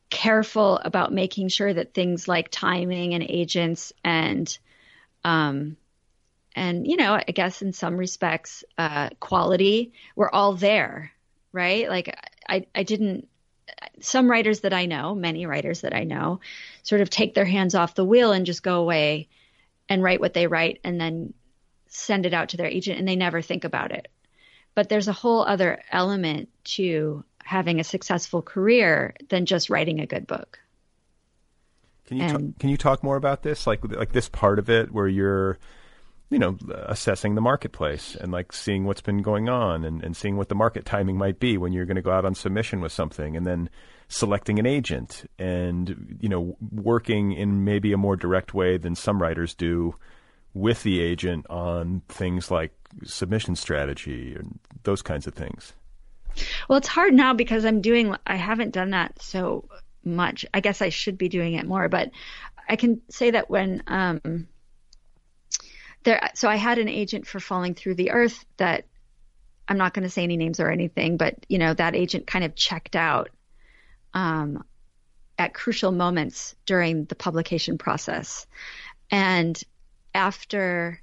careful 0.09 0.79
about 0.79 1.11
making 1.13 1.47
sure 1.47 1.73
that 1.73 1.93
things 1.93 2.27
like 2.27 2.49
timing 2.49 3.13
and 3.13 3.23
agents 3.23 3.93
and 4.03 4.57
um, 5.23 5.77
and 6.55 6.87
you 6.87 6.97
know 6.97 7.13
i 7.13 7.31
guess 7.31 7.61
in 7.61 7.73
some 7.73 7.97
respects 7.97 8.63
uh, 8.77 9.09
quality 9.19 9.93
were 10.15 10.33
all 10.33 10.53
there 10.53 11.13
right? 11.53 11.87
Like 11.87 12.13
i 12.49 12.65
i 12.75 12.83
didn't 12.83 13.29
some 13.99 14.29
writers 14.29 14.61
that 14.61 14.73
i 14.73 14.85
know 14.85 15.15
many 15.15 15.45
writers 15.45 15.81
that 15.81 15.93
i 15.93 16.03
know 16.03 16.39
sort 16.83 17.01
of 17.01 17.09
take 17.09 17.33
their 17.33 17.45
hands 17.45 17.75
off 17.75 17.95
the 17.95 18.05
wheel 18.05 18.31
and 18.31 18.45
just 18.45 18.63
go 18.63 18.79
away 18.79 19.27
and 19.89 20.03
write 20.03 20.19
what 20.19 20.33
they 20.33 20.47
write 20.47 20.79
and 20.83 20.99
then 20.99 21.33
send 21.87 22.25
it 22.25 22.33
out 22.33 22.49
to 22.49 22.57
their 22.57 22.67
agent 22.67 22.99
and 22.99 23.07
they 23.07 23.15
never 23.15 23.41
think 23.41 23.63
about 23.63 23.91
it 23.91 24.07
but 24.75 24.89
there's 24.89 25.07
a 25.07 25.13
whole 25.13 25.43
other 25.43 25.81
element 25.91 26.49
to 26.63 27.23
having 27.43 27.79
a 27.79 27.83
successful 27.83 28.41
career 28.41 29.15
than 29.29 29.45
just 29.45 29.69
writing 29.69 29.99
a 29.99 30.05
good 30.05 30.25
book. 30.25 30.59
Can 32.05 32.17
you 32.17 32.23
and, 32.23 32.59
can 32.59 32.69
you 32.69 32.77
talk 32.77 33.03
more 33.03 33.15
about 33.15 33.43
this, 33.43 33.65
like 33.65 33.83
like 33.85 34.11
this 34.11 34.29
part 34.29 34.59
of 34.59 34.69
it 34.69 34.91
where 34.91 35.07
you're, 35.07 35.57
you 36.33 36.39
know, 36.39 36.57
assessing 36.87 37.35
the 37.35 37.41
marketplace 37.41 38.15
and 38.19 38.31
like 38.31 38.51
seeing 38.51 38.85
what's 38.85 39.01
been 39.01 39.21
going 39.21 39.49
on 39.49 39.83
and, 39.83 40.03
and 40.03 40.17
seeing 40.17 40.35
what 40.35 40.49
the 40.49 40.55
market 40.55 40.85
timing 40.85 41.17
might 41.17 41.39
be 41.39 41.57
when 41.57 41.73
you're 41.73 41.85
going 41.85 41.95
to 41.95 42.01
go 42.01 42.11
out 42.11 42.25
on 42.25 42.35
submission 42.35 42.81
with 42.81 42.91
something, 42.91 43.37
and 43.37 43.45
then 43.45 43.69
selecting 44.07 44.59
an 44.59 44.65
agent 44.65 45.29
and 45.39 46.17
you 46.19 46.29
know 46.29 46.57
working 46.71 47.31
in 47.31 47.63
maybe 47.63 47.93
a 47.93 47.97
more 47.97 48.15
direct 48.15 48.53
way 48.53 48.77
than 48.77 48.95
some 48.95 49.21
writers 49.21 49.53
do 49.53 49.95
with 50.53 50.83
the 50.83 51.01
agent 51.01 51.45
on 51.49 52.01
things 52.09 52.51
like 52.51 52.73
submission 53.03 53.55
strategy 53.55 54.35
and 54.35 54.59
those 54.83 55.01
kinds 55.01 55.27
of 55.27 55.33
things. 55.33 55.73
Well, 56.67 56.77
it's 56.77 56.87
hard 56.87 57.13
now 57.13 57.33
because 57.33 57.65
I'm 57.65 57.81
doing, 57.81 58.15
I 58.25 58.35
haven't 58.35 58.71
done 58.71 58.91
that 58.91 59.21
so 59.21 59.67
much. 60.03 60.45
I 60.53 60.59
guess 60.59 60.81
I 60.81 60.89
should 60.89 61.17
be 61.17 61.29
doing 61.29 61.53
it 61.53 61.67
more, 61.67 61.89
but 61.89 62.11
I 62.67 62.75
can 62.75 63.01
say 63.09 63.31
that 63.31 63.49
when, 63.49 63.83
um, 63.87 64.47
there, 66.03 66.31
so 66.35 66.49
I 66.49 66.55
had 66.55 66.77
an 66.77 66.89
agent 66.89 67.27
for 67.27 67.39
Falling 67.39 67.75
Through 67.75 67.95
the 67.95 68.11
Earth 68.11 68.45
that 68.57 68.85
I'm 69.67 69.77
not 69.77 69.93
going 69.93 70.03
to 70.03 70.09
say 70.09 70.23
any 70.23 70.37
names 70.37 70.59
or 70.59 70.69
anything, 70.69 71.17
but 71.17 71.45
you 71.47 71.57
know, 71.57 71.73
that 71.73 71.95
agent 71.95 72.27
kind 72.27 72.43
of 72.43 72.55
checked 72.55 72.95
out, 72.95 73.29
um, 74.13 74.63
at 75.37 75.53
crucial 75.53 75.91
moments 75.91 76.55
during 76.65 77.05
the 77.05 77.15
publication 77.15 77.77
process. 77.77 78.45
And 79.09 79.61
after 80.13 81.01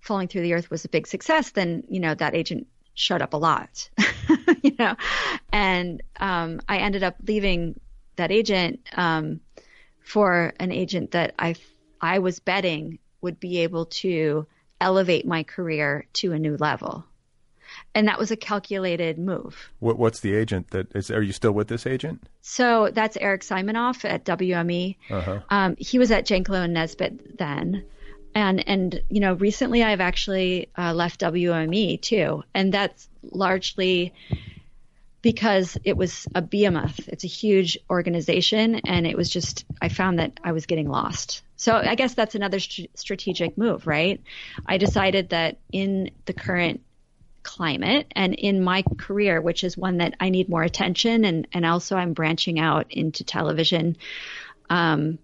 Falling 0.00 0.28
Through 0.28 0.42
the 0.42 0.54
Earth 0.54 0.70
was 0.70 0.84
a 0.84 0.88
big 0.88 1.06
success, 1.06 1.50
then, 1.50 1.84
you 1.88 2.00
know, 2.00 2.14
that 2.14 2.34
agent 2.34 2.66
shut 2.94 3.22
up 3.22 3.32
a 3.32 3.38
lot, 3.38 3.88
you 4.62 4.74
know, 4.78 4.96
and 5.52 6.02
um, 6.20 6.60
I 6.68 6.78
ended 6.78 7.02
up 7.02 7.16
leaving 7.26 7.78
that 8.16 8.30
agent 8.30 8.80
um, 8.94 9.40
for 10.00 10.52
an 10.60 10.72
agent 10.72 11.12
that 11.12 11.34
I 11.38 11.54
I 12.00 12.18
was 12.18 12.40
betting 12.40 12.98
would 13.22 13.40
be 13.40 13.58
able 13.58 13.86
to 13.86 14.46
elevate 14.80 15.26
my 15.26 15.42
career 15.42 16.06
to 16.14 16.32
a 16.32 16.38
new 16.38 16.56
level. 16.56 17.04
And 17.94 18.08
that 18.08 18.18
was 18.18 18.30
a 18.30 18.36
calculated 18.36 19.18
move. 19.18 19.70
What, 19.78 19.98
what's 19.98 20.20
the 20.20 20.34
agent 20.34 20.70
that 20.70 20.94
is? 20.94 21.10
Are 21.10 21.22
you 21.22 21.32
still 21.32 21.52
with 21.52 21.68
this 21.68 21.86
agent? 21.86 22.22
So 22.42 22.90
that's 22.92 23.16
Eric 23.16 23.42
Simonoff 23.42 24.04
at 24.04 24.24
WME. 24.26 24.96
Uh-huh. 25.10 25.40
Um, 25.48 25.76
he 25.78 25.98
was 25.98 26.10
at 26.10 26.26
Janklow 26.26 26.64
and 26.64 26.74
Nesbit 26.74 27.38
then 27.38 27.84
and 28.34 28.66
and 28.68 29.02
you 29.08 29.20
know 29.20 29.34
recently 29.34 29.82
I've 29.82 30.00
actually 30.00 30.68
uh, 30.76 30.92
left 30.94 31.20
WME 31.20 32.00
too, 32.00 32.44
and 32.54 32.72
that's 32.72 33.08
largely 33.22 34.12
because 35.20 35.78
it 35.84 35.96
was 35.96 36.26
a 36.34 36.42
behemoth. 36.42 37.08
It's 37.08 37.24
a 37.24 37.28
huge 37.28 37.78
organization, 37.90 38.76
and 38.86 39.06
it 39.06 39.16
was 39.16 39.28
just 39.28 39.64
I 39.80 39.88
found 39.88 40.18
that 40.18 40.40
I 40.42 40.52
was 40.52 40.66
getting 40.66 40.88
lost. 40.88 41.42
So 41.62 41.76
I 41.76 41.94
guess 41.94 42.14
that's 42.14 42.34
another 42.34 42.58
st- 42.58 42.98
strategic 42.98 43.56
move, 43.56 43.86
right? 43.86 44.20
I 44.66 44.78
decided 44.78 45.28
that 45.28 45.58
in 45.70 46.10
the 46.24 46.32
current 46.32 46.80
climate 47.44 48.08
and 48.16 48.34
in 48.34 48.64
my 48.64 48.82
career, 48.98 49.40
which 49.40 49.62
is 49.62 49.76
one 49.76 49.98
that 49.98 50.14
I 50.18 50.30
need 50.30 50.48
more 50.48 50.64
attention, 50.64 51.24
and 51.24 51.46
and 51.52 51.64
also 51.64 51.94
I'm 51.96 52.14
branching 52.14 52.58
out 52.58 52.86
into 52.90 53.22
television. 53.22 53.96
Um, 54.70 55.20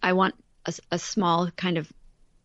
I 0.00 0.12
want 0.12 0.36
a, 0.66 0.74
a 0.92 1.00
small 1.00 1.50
kind 1.50 1.78
of 1.78 1.92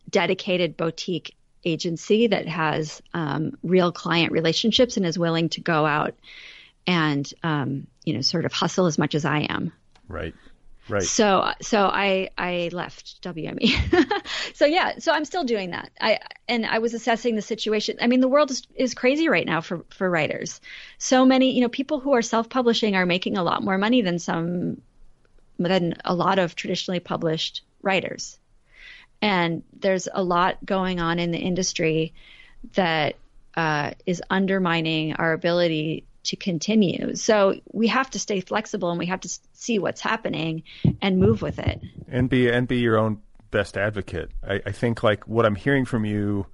dedicated 0.09 0.75
boutique 0.75 1.35
agency 1.63 2.25
that 2.25 2.47
has 2.47 3.03
um, 3.13 3.55
real 3.61 3.91
client 3.91 4.31
relationships 4.31 4.97
and 4.97 5.05
is 5.05 5.19
willing 5.19 5.49
to 5.49 5.61
go 5.61 5.85
out 5.85 6.15
and 6.87 7.31
um, 7.43 7.85
you 8.03 8.15
know 8.15 8.21
sort 8.21 8.45
of 8.45 8.51
hustle 8.51 8.87
as 8.87 8.97
much 8.97 9.13
as 9.13 9.25
I 9.25 9.41
am. 9.41 9.71
Right. 10.07 10.33
Right. 10.89 11.03
So 11.03 11.53
so 11.61 11.85
I 11.85 12.29
I 12.37 12.69
left 12.73 13.21
WME. 13.21 13.71
so 14.53 14.65
yeah, 14.65 14.99
so 14.99 15.13
I'm 15.13 15.23
still 15.23 15.45
doing 15.45 15.71
that. 15.71 15.91
I 16.01 16.19
and 16.49 16.65
I 16.65 16.79
was 16.79 16.93
assessing 16.93 17.35
the 17.35 17.41
situation. 17.41 17.97
I 18.01 18.07
mean, 18.07 18.19
the 18.19 18.27
world 18.27 18.51
is, 18.51 18.63
is 18.75 18.93
crazy 18.93 19.29
right 19.29 19.45
now 19.45 19.61
for 19.61 19.85
for 19.89 20.09
writers. 20.09 20.59
So 20.97 21.25
many, 21.25 21.51
you 21.55 21.61
know, 21.61 21.69
people 21.69 22.01
who 22.01 22.13
are 22.13 22.21
self-publishing 22.21 22.95
are 22.95 23.05
making 23.05 23.37
a 23.37 23.43
lot 23.43 23.63
more 23.63 23.77
money 23.77 24.01
than 24.01 24.19
some 24.19 24.81
than 25.57 25.95
a 26.03 26.13
lot 26.13 26.37
of 26.37 26.55
traditionally 26.55 26.99
published 26.99 27.61
writers. 27.81 28.37
And 29.21 29.63
there's 29.79 30.09
a 30.13 30.21
lot 30.21 30.65
going 30.65 30.99
on 30.99 31.17
in 31.17 31.31
the 31.31 31.37
industry 31.37 32.13
that 32.73 33.15
uh, 33.55 33.91
is 34.05 34.21
undermining 34.29 35.13
our 35.13 35.31
ability 35.31 36.05
to 36.23 36.35
continue. 36.35 37.15
So 37.15 37.55
we 37.71 37.87
have 37.87 38.09
to 38.11 38.19
stay 38.19 38.39
flexible 38.41 38.89
and 38.89 38.99
we 38.99 39.05
have 39.07 39.21
to 39.21 39.39
see 39.53 39.79
what's 39.79 40.01
happening 40.01 40.63
and 41.01 41.19
move 41.19 41.41
with 41.41 41.59
it. 41.59 41.81
And 42.07 42.29
be 42.29 42.49
and 42.49 42.67
be 42.67 42.77
your 42.77 42.97
own 42.97 43.19
best 43.51 43.77
advocate. 43.77 44.31
I, 44.47 44.61
I 44.65 44.71
think 44.71 45.03
like 45.03 45.27
what 45.27 45.45
I'm 45.45 45.55
hearing 45.55 45.85
from 45.85 46.05
you 46.05 46.47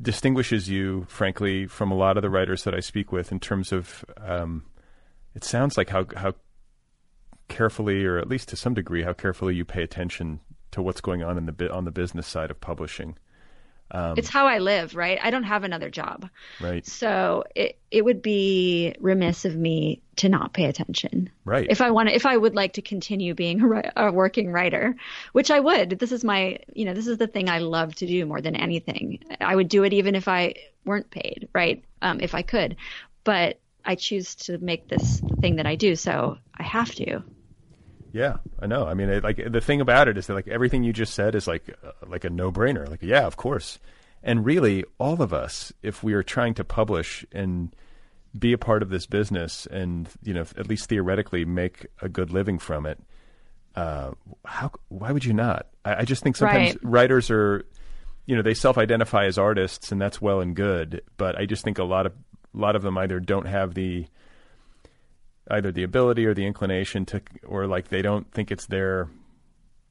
distinguishes 0.00 0.68
you, 0.68 1.06
frankly, 1.08 1.66
from 1.66 1.90
a 1.90 1.96
lot 1.96 2.16
of 2.16 2.22
the 2.22 2.30
writers 2.30 2.64
that 2.64 2.74
I 2.74 2.80
speak 2.80 3.12
with 3.12 3.32
in 3.32 3.40
terms 3.40 3.72
of 3.72 4.04
um, 4.18 4.64
it 5.34 5.44
sounds 5.44 5.76
like 5.76 5.90
how 5.90 6.06
how 6.16 6.34
carefully, 7.48 8.04
or 8.04 8.18
at 8.18 8.28
least 8.28 8.48
to 8.48 8.56
some 8.56 8.74
degree, 8.74 9.02
how 9.02 9.12
carefully 9.12 9.54
you 9.54 9.64
pay 9.64 9.82
attention 9.82 10.40
to 10.70 10.80
what's 10.80 11.00
going 11.00 11.22
on 11.22 11.36
in 11.36 11.46
the 11.46 11.72
on 11.72 11.84
the 11.84 11.90
business 11.90 12.26
side 12.26 12.50
of 12.50 12.60
publishing. 12.60 13.16
Um, 13.90 14.14
it's 14.16 14.28
how 14.28 14.46
I 14.46 14.58
live, 14.58 14.94
right? 14.94 15.18
I 15.22 15.30
don't 15.30 15.44
have 15.44 15.64
another 15.64 15.90
job, 15.90 16.28
right? 16.60 16.86
So 16.86 17.44
it 17.54 17.78
it 17.90 18.04
would 18.04 18.22
be 18.22 18.94
remiss 19.00 19.44
of 19.44 19.56
me 19.56 20.02
to 20.16 20.28
not 20.28 20.52
pay 20.52 20.64
attention, 20.64 21.30
right? 21.44 21.66
If 21.68 21.80
I 21.80 21.90
want 21.90 22.08
to, 22.08 22.14
if 22.14 22.26
I 22.26 22.36
would 22.36 22.54
like 22.54 22.74
to 22.74 22.82
continue 22.82 23.34
being 23.34 23.60
a, 23.62 23.92
a 24.08 24.12
working 24.12 24.52
writer, 24.52 24.96
which 25.32 25.50
I 25.50 25.60
would. 25.60 25.98
This 25.98 26.12
is 26.12 26.22
my, 26.22 26.58
you 26.72 26.84
know, 26.84 26.94
this 26.94 27.06
is 27.06 27.18
the 27.18 27.26
thing 27.26 27.48
I 27.48 27.58
love 27.58 27.94
to 27.96 28.06
do 28.06 28.26
more 28.26 28.40
than 28.40 28.56
anything. 28.56 29.20
I 29.40 29.56
would 29.56 29.68
do 29.68 29.84
it 29.84 29.92
even 29.92 30.14
if 30.14 30.28
I 30.28 30.54
weren't 30.84 31.10
paid, 31.10 31.48
right? 31.54 31.84
Um, 32.02 32.20
if 32.20 32.34
I 32.34 32.42
could, 32.42 32.76
but 33.24 33.60
I 33.84 33.94
choose 33.94 34.34
to 34.36 34.58
make 34.58 34.88
this 34.88 35.20
the 35.20 35.36
thing 35.36 35.56
that 35.56 35.66
I 35.66 35.76
do, 35.76 35.96
so 35.96 36.38
I 36.54 36.62
have 36.62 36.94
to. 36.96 37.22
Yeah, 38.12 38.38
I 38.60 38.66
know. 38.66 38.86
I 38.86 38.94
mean, 38.94 39.08
it, 39.08 39.22
like 39.24 39.40
the 39.50 39.60
thing 39.60 39.80
about 39.80 40.08
it 40.08 40.18
is 40.18 40.26
that 40.26 40.34
like 40.34 40.48
everything 40.48 40.82
you 40.82 40.92
just 40.92 41.14
said 41.14 41.34
is 41.34 41.46
like 41.46 41.76
uh, 41.84 41.92
like 42.06 42.24
a 42.24 42.30
no 42.30 42.50
brainer. 42.50 42.88
Like, 42.88 43.02
yeah, 43.02 43.26
of 43.26 43.36
course. 43.36 43.78
And 44.22 44.44
really, 44.44 44.84
all 44.98 45.22
of 45.22 45.32
us, 45.32 45.72
if 45.82 46.02
we 46.02 46.12
are 46.14 46.22
trying 46.22 46.54
to 46.54 46.64
publish 46.64 47.24
and 47.32 47.74
be 48.38 48.52
a 48.52 48.58
part 48.58 48.82
of 48.82 48.90
this 48.90 49.06
business, 49.06 49.66
and 49.66 50.08
you 50.22 50.34
know, 50.34 50.42
at 50.56 50.68
least 50.68 50.88
theoretically, 50.88 51.44
make 51.44 51.86
a 52.02 52.08
good 52.08 52.30
living 52.30 52.58
from 52.58 52.86
it, 52.86 52.98
uh, 53.76 54.10
how? 54.44 54.72
Why 54.88 55.12
would 55.12 55.24
you 55.24 55.32
not? 55.32 55.68
I, 55.84 55.96
I 55.96 56.04
just 56.04 56.22
think 56.22 56.36
sometimes 56.36 56.74
Right. 56.74 56.78
writers 56.82 57.30
are, 57.30 57.64
you 58.26 58.36
know, 58.36 58.42
they 58.42 58.54
self-identify 58.54 59.24
as 59.26 59.38
artists, 59.38 59.90
and 59.92 60.00
that's 60.00 60.20
well 60.20 60.40
and 60.40 60.54
good. 60.54 61.02
But 61.16 61.36
I 61.38 61.46
just 61.46 61.64
think 61.64 61.78
a 61.78 61.84
lot 61.84 62.06
of 62.06 62.12
a 62.54 62.58
lot 62.58 62.76
of 62.76 62.82
them 62.82 62.98
either 62.98 63.20
don't 63.20 63.46
have 63.46 63.74
the 63.74 64.06
either 65.48 65.72
the 65.72 65.82
ability 65.82 66.26
or 66.26 66.34
the 66.34 66.46
inclination 66.46 67.06
to, 67.06 67.22
or 67.46 67.66
like 67.66 67.88
they 67.88 68.02
don't 68.02 68.30
think 68.32 68.50
it's 68.50 68.66
their, 68.66 69.08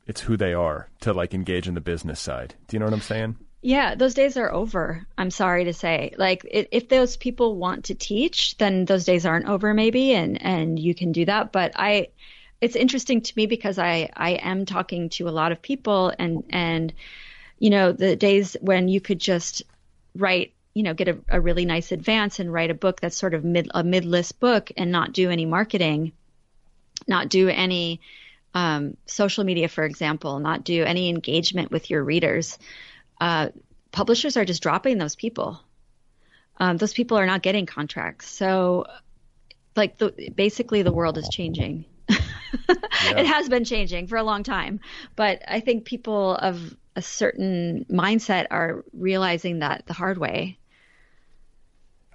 it's 0.08 0.22
who 0.22 0.38
they 0.38 0.54
are 0.54 0.90
to 1.02 1.14
like 1.14 1.34
engage 1.34 1.68
in 1.68 1.74
the 1.74 1.82
business 1.82 2.20
side. 2.20 2.56
Do 2.68 2.76
you 2.76 2.80
know 2.80 2.86
what 2.86 2.94
I'm 2.94 3.02
saying? 3.02 3.38
Yeah, 3.62 3.96
those 3.96 4.14
days 4.14 4.38
are 4.38 4.52
over. 4.52 5.06
I'm 5.18 5.32
sorry 5.32 5.66
to 5.66 5.74
say. 5.74 6.14
Like, 6.18 6.46
if 6.50 6.88
those 6.88 7.18
people 7.18 7.58
want 7.58 7.86
to 7.86 7.96
teach, 7.96 8.58
then 8.58 8.86
those 8.86 9.04
days 9.04 9.26
aren't 9.26 9.50
over, 9.50 9.74
maybe, 9.74 10.14
and 10.14 10.42
and 10.42 10.80
you 10.80 10.96
can 10.96 11.12
do 11.12 11.26
that. 11.26 11.52
But 11.52 11.74
I, 11.76 12.08
it's 12.62 12.78
interesting 12.78 13.22
to 13.22 13.34
me 13.36 13.48
because 13.48 13.78
I 13.78 14.10
I 14.16 14.32
am 14.32 14.66
talking 14.66 15.10
to 15.10 15.28
a 15.28 15.32
lot 15.32 15.52
of 15.52 15.62
people, 15.62 16.14
and 16.18 16.46
and 16.50 16.94
you 17.58 17.70
know 17.70 17.92
the 17.92 18.16
days 18.16 18.56
when 18.62 18.88
you 18.88 19.02
could 19.02 19.20
just 19.20 19.64
write, 20.16 20.54
you 20.74 20.84
know, 20.84 20.94
get 20.94 21.08
a, 21.08 21.18
a 21.30 21.42
really 21.42 21.66
nice 21.66 21.92
advance 21.92 22.40
and 22.40 22.52
write 22.52 22.72
a 22.72 22.76
book 22.76 23.02
that's 23.02 23.18
sort 23.18 23.34
of 23.34 23.44
mid 23.44 23.70
a 23.74 23.84
mid 23.84 24.06
list 24.06 24.40
book 24.40 24.72
and 24.78 24.92
not 24.92 25.14
do 25.14 25.30
any 25.30 25.46
marketing, 25.46 26.12
not 27.08 27.30
do 27.30 27.50
any 27.50 28.02
um, 28.54 28.98
social 29.06 29.44
media, 29.44 29.68
for 29.68 29.84
example, 29.84 30.40
not 30.40 30.64
do 30.64 30.84
any 30.84 31.10
engagement 31.10 31.72
with 31.72 31.90
your 31.90 32.04
readers 32.04 32.58
uh, 33.20 33.50
publishers 33.92 34.38
are 34.38 34.46
just 34.46 34.64
dropping 34.64 34.98
those 34.98 35.16
people. 35.16 35.60
Um, 36.58 36.78
those 36.78 36.94
people 36.94 37.18
are 37.18 37.26
not 37.26 37.42
getting 37.42 37.66
contracts. 37.66 38.28
So, 38.30 38.86
like, 39.76 39.98
the, 39.98 40.32
basically, 40.36 40.84
the 40.84 40.92
world 40.92 41.18
is 41.18 41.30
changing. 41.30 41.86
It 43.02 43.26
has 43.26 43.48
been 43.48 43.64
changing 43.64 44.08
for 44.08 44.18
a 44.18 44.24
long 44.24 44.44
time, 44.44 44.82
but 45.16 45.42
I 45.48 45.60
think 45.62 45.86
people 45.86 46.36
of 46.36 46.76
a 46.96 47.02
certain 47.02 47.86
mindset 47.90 48.48
are 48.52 48.84
realizing 48.94 49.60
that 49.60 49.84
the 49.86 49.94
hard 49.94 50.18
way. 50.18 50.58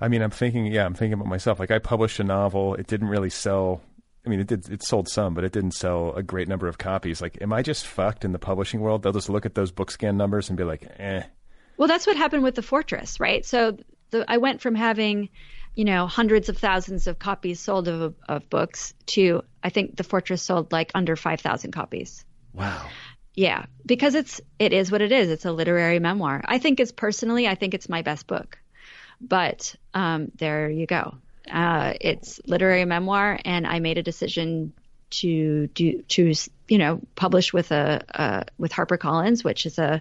I 0.00 0.08
mean, 0.08 0.22
I'm 0.22 0.30
thinking, 0.30 0.66
yeah, 0.66 0.84
I'm 0.84 0.94
thinking 0.94 1.14
about 1.14 1.28
myself. 1.28 1.58
Like 1.58 1.70
I 1.70 1.78
published 1.78 2.20
a 2.20 2.24
novel. 2.24 2.74
It 2.74 2.86
didn't 2.86 3.08
really 3.08 3.30
sell. 3.30 3.80
I 4.26 4.28
mean, 4.28 4.40
it 4.40 4.46
did, 4.46 4.68
it 4.68 4.82
sold 4.82 5.08
some, 5.08 5.34
but 5.34 5.44
it 5.44 5.52
didn't 5.52 5.72
sell 5.72 6.14
a 6.14 6.22
great 6.22 6.48
number 6.48 6.66
of 6.66 6.78
copies. 6.78 7.20
Like, 7.20 7.38
am 7.40 7.52
I 7.52 7.62
just 7.62 7.86
fucked 7.86 8.24
in 8.24 8.32
the 8.32 8.38
publishing 8.38 8.80
world? 8.80 9.02
They'll 9.02 9.12
just 9.12 9.28
look 9.28 9.46
at 9.46 9.54
those 9.54 9.70
BookScan 9.70 10.16
numbers 10.16 10.48
and 10.48 10.56
be 10.56 10.64
like, 10.64 10.90
eh. 10.98 11.22
Well, 11.76 11.88
that's 11.88 12.06
what 12.06 12.16
happened 12.16 12.42
with 12.42 12.54
the 12.54 12.62
Fortress, 12.62 13.20
right? 13.20 13.44
So 13.44 13.76
the, 14.10 14.24
I 14.30 14.38
went 14.38 14.60
from 14.60 14.74
having, 14.74 15.28
you 15.74 15.84
know, 15.84 16.06
hundreds 16.06 16.48
of 16.48 16.56
thousands 16.56 17.06
of 17.06 17.18
copies 17.18 17.60
sold 17.60 17.88
of, 17.88 18.14
of 18.28 18.48
books 18.48 18.94
to 19.06 19.42
I 19.62 19.70
think 19.70 19.96
the 19.96 20.04
Fortress 20.04 20.42
sold 20.42 20.72
like 20.72 20.90
under 20.94 21.16
five 21.16 21.40
thousand 21.40 21.72
copies. 21.72 22.24
Wow. 22.52 22.86
Yeah, 23.34 23.66
because 23.84 24.14
it's 24.14 24.40
it 24.58 24.72
is 24.72 24.92
what 24.92 25.02
it 25.02 25.10
is. 25.10 25.28
It's 25.28 25.44
a 25.44 25.52
literary 25.52 25.98
memoir. 25.98 26.40
I 26.44 26.58
think 26.58 26.78
it's 26.78 26.92
personally, 26.92 27.48
I 27.48 27.56
think 27.56 27.74
it's 27.74 27.88
my 27.88 28.02
best 28.02 28.26
book. 28.26 28.58
But 29.20 29.74
um, 29.92 30.30
there 30.36 30.70
you 30.70 30.86
go. 30.86 31.16
Uh, 31.50 31.94
it's 32.00 32.40
literary 32.46 32.84
memoir, 32.84 33.38
and 33.44 33.66
I 33.66 33.80
made 33.80 33.98
a 33.98 34.02
decision 34.02 34.72
to 35.10 35.66
do 35.68 36.02
to 36.02 36.32
you 36.68 36.78
know 36.78 37.00
publish 37.16 37.52
with 37.52 37.70
a 37.72 38.04
uh, 38.14 38.44
with 38.56 38.72
HarperCollins, 38.72 39.42
which 39.44 39.66
is 39.66 39.78
a 39.78 40.00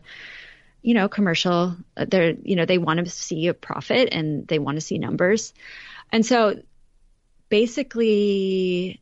you 0.83 0.93
know 0.93 1.09
commercial. 1.09 1.75
They're 1.95 2.35
you 2.43 2.55
know 2.55 2.65
they 2.65 2.77
want 2.77 2.99
to 2.99 3.09
see 3.09 3.47
a 3.47 3.53
profit 3.53 4.09
and 4.11 4.47
they 4.47 4.59
want 4.59 4.77
to 4.77 4.81
see 4.81 4.99
numbers, 4.99 5.53
and 6.11 6.25
so 6.25 6.61
basically 7.49 8.99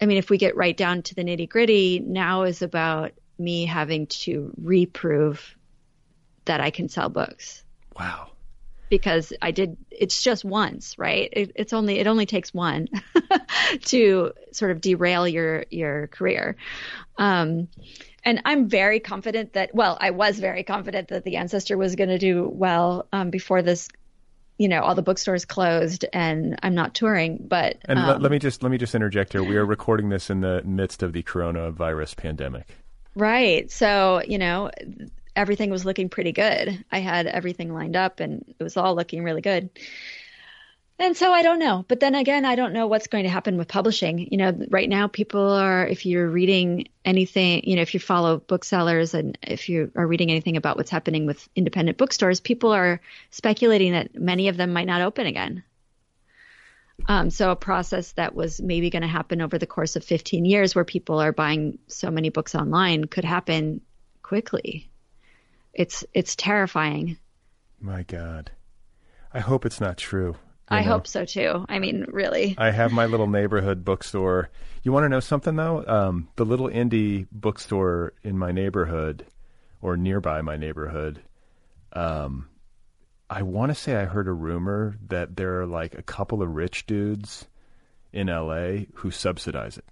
I 0.00 0.06
mean, 0.06 0.18
if 0.18 0.30
we 0.30 0.38
get 0.38 0.56
right 0.56 0.76
down 0.76 1.02
to 1.02 1.14
the 1.14 1.24
nitty 1.24 1.48
gritty, 1.48 2.00
now 2.00 2.42
is 2.44 2.62
about 2.62 3.12
me 3.38 3.66
having 3.66 4.06
to 4.08 4.52
reprove 4.60 5.56
that 6.44 6.60
I 6.60 6.70
can 6.70 6.88
sell 6.88 7.08
books 7.08 7.62
Wow. 7.98 8.30
because 8.88 9.32
I 9.42 9.50
did. 9.50 9.76
It's 9.90 10.22
just 10.22 10.44
once, 10.44 10.98
right? 10.98 11.28
It, 11.32 11.52
it's 11.56 11.72
only 11.72 11.98
it 11.98 12.06
only 12.06 12.26
takes 12.26 12.54
one 12.54 12.88
to 13.86 14.32
sort 14.52 14.70
of 14.70 14.80
derail 14.80 15.26
your 15.28 15.64
your 15.70 16.06
career. 16.08 16.56
Um, 17.18 17.68
and 18.24 18.42
I'm 18.44 18.68
very 18.68 19.00
confident 19.00 19.52
that. 19.54 19.74
Well, 19.74 19.98
I 20.00 20.10
was 20.10 20.38
very 20.38 20.62
confident 20.62 21.08
that 21.08 21.24
the 21.24 21.36
ancestor 21.36 21.76
was 21.76 21.96
going 21.96 22.10
to 22.10 22.18
do 22.18 22.48
well 22.48 23.06
um, 23.12 23.30
before 23.30 23.62
this. 23.62 23.88
You 24.58 24.68
know, 24.68 24.82
all 24.82 24.94
the 24.94 25.02
bookstores 25.02 25.44
closed, 25.44 26.04
and 26.12 26.58
I'm 26.62 26.74
not 26.74 26.94
touring. 26.94 27.38
But 27.48 27.78
And 27.86 27.98
um, 27.98 28.06
let, 28.06 28.22
let 28.22 28.30
me 28.30 28.38
just 28.38 28.62
let 28.62 28.70
me 28.70 28.78
just 28.78 28.94
interject 28.94 29.32
here. 29.32 29.42
We 29.42 29.56
are 29.56 29.64
recording 29.64 30.08
this 30.08 30.30
in 30.30 30.40
the 30.40 30.62
midst 30.64 31.02
of 31.02 31.12
the 31.12 31.22
coronavirus 31.22 32.16
pandemic. 32.16 32.66
Right. 33.14 33.70
So, 33.70 34.22
you 34.26 34.38
know, 34.38 34.70
everything 35.34 35.70
was 35.70 35.84
looking 35.84 36.08
pretty 36.08 36.32
good. 36.32 36.84
I 36.90 36.98
had 36.98 37.26
everything 37.26 37.72
lined 37.72 37.96
up 37.96 38.20
and 38.20 38.44
it 38.58 38.62
was 38.62 38.76
all 38.76 38.94
looking 38.94 39.22
really 39.22 39.40
good. 39.40 39.70
And 41.00 41.16
so 41.16 41.32
I 41.32 41.42
don't 41.42 41.60
know. 41.60 41.84
But 41.86 42.00
then 42.00 42.16
again, 42.16 42.44
I 42.44 42.56
don't 42.56 42.72
know 42.72 42.88
what's 42.88 43.06
going 43.06 43.22
to 43.22 43.30
happen 43.30 43.56
with 43.56 43.68
publishing. 43.68 44.28
You 44.32 44.36
know, 44.36 44.66
right 44.68 44.88
now 44.88 45.06
people 45.06 45.48
are, 45.48 45.86
if 45.86 46.04
you're 46.04 46.28
reading 46.28 46.88
anything, 47.04 47.62
you 47.64 47.76
know, 47.76 47.82
if 47.82 47.94
you 47.94 48.00
follow 48.00 48.38
booksellers 48.38 49.14
and 49.14 49.38
if 49.42 49.68
you 49.68 49.92
are 49.94 50.06
reading 50.06 50.30
anything 50.30 50.56
about 50.56 50.76
what's 50.76 50.90
happening 50.90 51.24
with 51.24 51.48
independent 51.54 51.98
bookstores, 51.98 52.40
people 52.40 52.72
are 52.72 53.00
speculating 53.30 53.92
that 53.92 54.16
many 54.16 54.48
of 54.48 54.56
them 54.56 54.72
might 54.72 54.88
not 54.88 55.00
open 55.00 55.26
again. 55.26 55.62
Um, 57.06 57.30
so 57.30 57.52
a 57.52 57.56
process 57.56 58.10
that 58.12 58.34
was 58.34 58.60
maybe 58.60 58.90
going 58.90 59.02
to 59.02 59.08
happen 59.08 59.40
over 59.40 59.56
the 59.56 59.68
course 59.68 59.94
of 59.94 60.02
15 60.02 60.44
years 60.44 60.74
where 60.74 60.84
people 60.84 61.20
are 61.20 61.32
buying 61.32 61.78
so 61.86 62.10
many 62.10 62.30
books 62.30 62.56
online 62.56 63.04
could 63.04 63.24
happen 63.24 63.82
quickly. 64.22 64.90
It's, 65.72 66.04
it's 66.12 66.34
terrifying. 66.34 67.18
My 67.80 68.02
God. 68.02 68.50
I 69.32 69.38
hope 69.38 69.64
it's 69.64 69.80
not 69.80 69.96
true. 69.96 70.34
I 70.70 70.82
know? 70.82 70.92
hope 70.92 71.06
so 71.06 71.24
too. 71.24 71.64
I 71.68 71.78
mean, 71.78 72.06
really. 72.08 72.54
I 72.58 72.70
have 72.70 72.92
my 72.92 73.06
little 73.06 73.26
neighborhood 73.26 73.84
bookstore. 73.84 74.50
You 74.82 74.92
want 74.92 75.04
to 75.04 75.08
know 75.08 75.20
something 75.20 75.56
though? 75.56 75.84
Um, 75.86 76.28
the 76.36 76.44
little 76.44 76.68
indie 76.68 77.26
bookstore 77.32 78.12
in 78.22 78.38
my 78.38 78.52
neighborhood, 78.52 79.26
or 79.80 79.96
nearby 79.96 80.42
my 80.42 80.56
neighborhood, 80.56 81.22
um, 81.92 82.48
I 83.30 83.42
want 83.42 83.70
to 83.70 83.74
say 83.74 83.96
I 83.96 84.04
heard 84.04 84.28
a 84.28 84.32
rumor 84.32 84.96
that 85.08 85.36
there 85.36 85.60
are 85.60 85.66
like 85.66 85.94
a 85.94 86.02
couple 86.02 86.42
of 86.42 86.54
rich 86.54 86.86
dudes 86.86 87.46
in 88.12 88.28
LA 88.28 88.84
who 88.94 89.10
subsidize 89.10 89.76
it. 89.76 89.84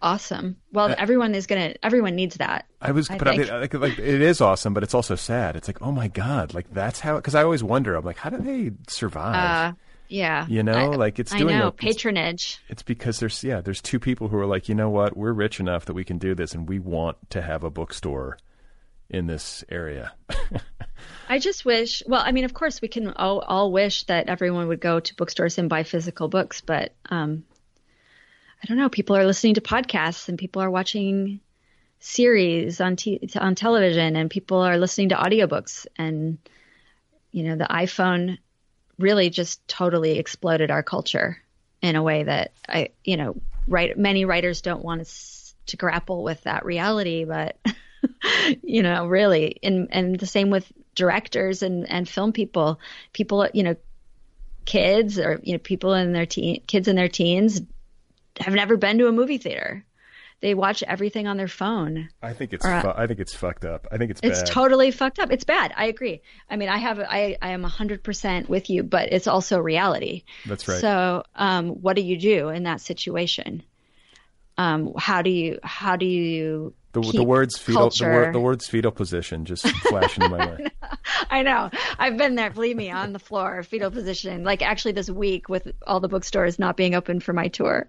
Awesome. 0.00 0.56
Well, 0.72 0.92
everyone 0.98 1.36
is 1.36 1.46
gonna. 1.46 1.74
Everyone 1.80 2.16
needs 2.16 2.34
that. 2.36 2.66
I 2.80 2.90
was, 2.90 3.08
I 3.08 3.18
but 3.18 3.28
I 3.28 3.36
mean, 3.36 3.46
like, 3.46 3.72
like, 3.72 3.98
it 4.00 4.20
is 4.20 4.40
awesome, 4.40 4.74
but 4.74 4.82
it's 4.82 4.94
also 4.94 5.14
sad. 5.14 5.54
It's 5.54 5.68
like, 5.68 5.80
oh 5.80 5.92
my 5.92 6.08
god, 6.08 6.54
like 6.54 6.72
that's 6.74 6.98
how. 6.98 7.16
Because 7.16 7.36
I 7.36 7.44
always 7.44 7.62
wonder, 7.62 7.94
I'm 7.94 8.04
like, 8.04 8.16
how 8.16 8.30
do 8.30 8.38
they 8.38 8.72
survive? 8.88 9.34
Uh, 9.36 9.76
yeah. 10.12 10.46
You 10.48 10.62
know, 10.62 10.72
I- 10.92 10.96
like, 10.96 11.18
it's 11.18 11.32
doing 11.32 11.54
I 11.54 11.58
know 11.58 11.64
a- 11.66 11.68
it's- 11.68 11.94
patronage. 11.94 12.58
It's 12.68 12.82
because 12.82 13.18
there's 13.20 13.42
yeah, 13.42 13.60
there's 13.60 13.80
two 13.80 13.98
people 13.98 14.28
who 14.28 14.38
are 14.38 14.46
like, 14.46 14.68
you 14.68 14.74
know 14.74 14.90
what, 14.90 15.16
we're 15.16 15.32
rich 15.32 15.58
enough 15.60 15.86
that 15.86 15.94
we 15.94 16.04
can 16.04 16.18
do 16.18 16.34
this, 16.34 16.54
and 16.54 16.68
we 16.68 16.78
want 16.78 17.16
to 17.30 17.42
have 17.42 17.64
a 17.64 17.70
bookstore 17.70 18.38
in 19.10 19.26
this 19.26 19.64
area. 19.68 20.12
I 21.28 21.38
just 21.38 21.64
wish. 21.64 22.02
Well, 22.06 22.22
I 22.24 22.32
mean, 22.32 22.44
of 22.44 22.54
course, 22.54 22.80
we 22.80 22.88
can 22.88 23.08
all, 23.14 23.40
all 23.40 23.72
wish 23.72 24.04
that 24.04 24.28
everyone 24.28 24.68
would 24.68 24.80
go 24.80 25.00
to 25.00 25.14
bookstores 25.16 25.58
and 25.58 25.68
buy 25.68 25.82
physical 25.82 26.28
books, 26.28 26.60
but 26.60 26.94
um, 27.10 27.44
I 28.62 28.66
don't 28.66 28.76
know. 28.78 28.88
People 28.88 29.16
are 29.16 29.24
listening 29.26 29.54
to 29.54 29.60
podcasts 29.60 30.28
and 30.28 30.38
people 30.38 30.62
are 30.62 30.70
watching 30.70 31.40
series 32.00 32.80
on 32.80 32.96
t- 32.96 33.20
on 33.36 33.54
television, 33.54 34.16
and 34.16 34.30
people 34.30 34.58
are 34.58 34.78
listening 34.78 35.08
to 35.10 35.14
audiobooks, 35.16 35.86
and 35.96 36.38
you 37.30 37.44
know, 37.44 37.56
the 37.56 37.64
iPhone 37.70 38.38
really 38.98 39.30
just 39.30 39.66
totally 39.68 40.18
exploded 40.18 40.70
our 40.70 40.82
culture 40.82 41.38
in 41.80 41.96
a 41.96 42.02
way 42.02 42.22
that 42.22 42.52
I, 42.68 42.90
you 43.04 43.16
know, 43.16 43.40
write 43.66 43.98
many 43.98 44.24
writers 44.24 44.60
don't 44.60 44.84
want 44.84 45.00
us 45.00 45.54
to 45.66 45.76
grapple 45.76 46.22
with 46.22 46.42
that 46.42 46.64
reality, 46.64 47.24
but 47.24 47.56
you 48.62 48.82
know, 48.82 49.06
really, 49.06 49.58
and 49.62 49.88
and 49.90 50.18
the 50.18 50.26
same 50.26 50.50
with 50.50 50.70
directors 50.94 51.62
and 51.62 51.88
and 51.90 52.08
film 52.08 52.32
people, 52.32 52.80
people, 53.12 53.48
you 53.52 53.62
know, 53.62 53.76
kids 54.64 55.18
or 55.18 55.40
you 55.42 55.52
know, 55.52 55.58
people 55.58 55.94
in 55.94 56.12
their 56.12 56.26
teen, 56.26 56.62
kids 56.66 56.88
in 56.88 56.96
their 56.96 57.08
teens 57.08 57.60
have 58.38 58.54
never 58.54 58.76
been 58.76 58.98
to 58.98 59.08
a 59.08 59.12
movie 59.12 59.38
theater. 59.38 59.84
They 60.42 60.54
watch 60.54 60.82
everything 60.82 61.26
on 61.26 61.36
their 61.38 61.48
phone. 61.48 62.08
I 62.20 62.32
think 62.34 62.52
it's 62.52 62.66
Or, 62.66 62.70
uh, 62.72 62.82
fu- 62.82 63.00
I 63.00 63.06
think 63.06 63.20
it's 63.20 63.34
fucked 63.34 63.64
up. 63.64 63.86
I 63.90 63.96
think 63.96 64.10
it's 64.10 64.20
It's 64.22 64.40
bad. 64.42 64.48
totally 64.48 64.90
fucked 64.90 65.18
up. 65.20 65.30
It's 65.32 65.44
bad. 65.44 65.72
I 65.76 65.86
agree. 65.86 66.20
I 66.50 66.56
mean, 66.56 66.68
I 66.68 66.78
have, 66.78 66.98
I, 66.98 67.36
I 67.40 67.50
am 67.50 67.62
hundred 67.62 68.02
percent 68.02 68.48
with 68.50 68.68
you, 68.68 68.82
but 68.82 69.12
it's 69.12 69.26
also 69.28 69.58
reality. 69.60 70.24
That's 70.44 70.68
right. 70.68 70.80
So, 70.80 71.22
um, 71.36 71.68
what 71.80 71.96
do 71.96 72.02
you 72.02 72.18
do 72.18 72.48
in 72.50 72.64
that 72.64 72.80
situation? 72.82 73.62
um, 74.58 74.92
how 74.98 75.22
do 75.22 75.30
you 75.30 75.58
how 75.62 75.96
do 75.96 76.04
you 76.04 76.74
the, 76.92 77.00
the 77.00 77.24
words 77.24 77.56
fetal 77.56 77.88
the, 77.88 78.04
word, 78.04 78.34
the, 78.34 78.38
words 78.40 78.68
fetal 78.68 78.90
position 78.92 79.46
just 79.46 79.66
flash 79.66 80.14
into 80.18 80.28
my 80.28 80.44
mind. 80.46 80.70
I 81.30 81.42
know. 81.42 81.70
I've 81.98 82.18
been 82.18 82.34
there. 82.34 82.50
Believe 82.50 82.76
me, 82.76 82.90
on 82.90 83.14
the 83.14 83.18
floor, 83.18 83.62
fetal 83.62 83.90
position. 83.90 84.44
Like 84.44 84.60
actually, 84.60 84.92
this 84.92 85.08
week 85.08 85.48
with 85.48 85.72
all 85.86 86.00
the 86.00 86.08
bookstores 86.08 86.58
not 86.58 86.76
being 86.76 86.94
open 86.94 87.20
for 87.20 87.32
my 87.32 87.48
tour, 87.48 87.88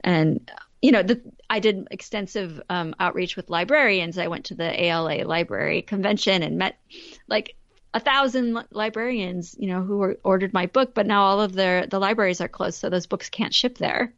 and 0.00 0.50
you 0.82 0.90
know, 0.90 1.04
the, 1.04 1.20
I 1.50 1.58
did 1.58 1.88
extensive 1.90 2.62
um, 2.70 2.94
outreach 3.00 3.36
with 3.36 3.50
librarians. 3.50 4.16
I 4.18 4.28
went 4.28 4.46
to 4.46 4.54
the 4.54 4.84
ALA 4.84 5.24
library 5.24 5.82
convention 5.82 6.44
and 6.44 6.56
met 6.56 6.78
like 7.26 7.56
a 7.92 7.98
thousand 7.98 8.56
librarians, 8.70 9.56
you 9.58 9.66
know, 9.66 9.82
who 9.82 9.98
were, 9.98 10.18
ordered 10.22 10.52
my 10.52 10.66
book, 10.66 10.94
but 10.94 11.08
now 11.08 11.24
all 11.24 11.40
of 11.40 11.52
their 11.52 11.88
the 11.88 11.98
libraries 11.98 12.40
are 12.40 12.48
closed, 12.48 12.78
so 12.78 12.88
those 12.88 13.06
books 13.06 13.28
can't 13.28 13.52
ship 13.52 13.78
there. 13.78 14.14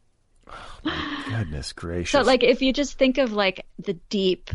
Oh, 0.46 1.24
goodness 1.30 1.72
gracious! 1.72 2.12
So, 2.12 2.20
like, 2.20 2.42
if 2.42 2.60
you 2.60 2.74
just 2.74 2.98
think 2.98 3.16
of 3.16 3.32
like 3.32 3.64
the 3.78 3.94
deep, 4.10 4.50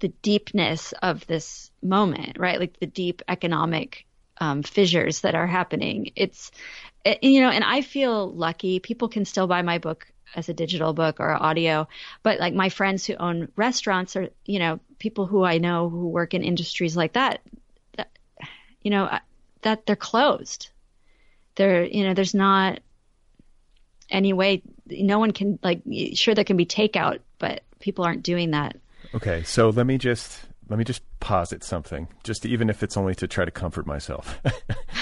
the 0.00 0.08
deepness 0.08 0.92
of 1.02 1.24
this 1.28 1.70
moment, 1.82 2.36
right? 2.40 2.58
Like 2.58 2.80
the 2.80 2.86
deep 2.86 3.22
economic 3.28 4.06
um, 4.38 4.64
fissures 4.64 5.20
that 5.20 5.36
are 5.36 5.46
happening. 5.46 6.10
It's, 6.16 6.50
it, 7.04 7.22
you 7.22 7.42
know, 7.42 7.50
and 7.50 7.62
I 7.62 7.82
feel 7.82 8.28
lucky. 8.28 8.80
People 8.80 9.08
can 9.08 9.24
still 9.24 9.46
buy 9.46 9.62
my 9.62 9.78
book 9.78 10.11
as 10.34 10.48
a 10.48 10.54
digital 10.54 10.92
book 10.92 11.20
or 11.20 11.30
audio, 11.30 11.88
but 12.22 12.40
like 12.40 12.54
my 12.54 12.68
friends 12.68 13.04
who 13.04 13.14
own 13.14 13.48
restaurants 13.56 14.16
or 14.16 14.30
you 14.44 14.58
know 14.58 14.80
people 14.98 15.26
who 15.26 15.44
I 15.44 15.58
know 15.58 15.88
who 15.88 16.08
work 16.08 16.34
in 16.34 16.42
industries 16.42 16.96
like 16.96 17.14
that, 17.14 17.40
that 17.96 18.10
you 18.82 18.90
know, 18.90 19.18
that 19.62 19.86
they're 19.86 19.96
closed. 19.96 20.68
They're, 21.56 21.84
you 21.84 22.04
know, 22.04 22.14
there's 22.14 22.34
not 22.34 22.80
any 24.12 24.32
way 24.32 24.62
no 24.86 25.18
one 25.18 25.32
can 25.32 25.58
like 25.62 25.80
sure 26.14 26.34
there 26.34 26.44
can 26.44 26.56
be 26.56 26.66
takeout 26.66 27.20
but 27.38 27.62
people 27.80 28.04
aren't 28.04 28.22
doing 28.22 28.50
that 28.50 28.76
okay 29.14 29.42
so 29.42 29.70
let 29.70 29.86
me 29.86 29.96
just 29.96 30.40
let 30.72 30.78
me 30.78 30.84
just 30.84 31.02
posit 31.20 31.62
something 31.62 32.08
just 32.24 32.46
even 32.46 32.70
if 32.70 32.82
it's 32.82 32.96
only 32.96 33.14
to 33.14 33.28
try 33.28 33.44
to 33.44 33.50
comfort 33.50 33.86
myself 33.86 34.40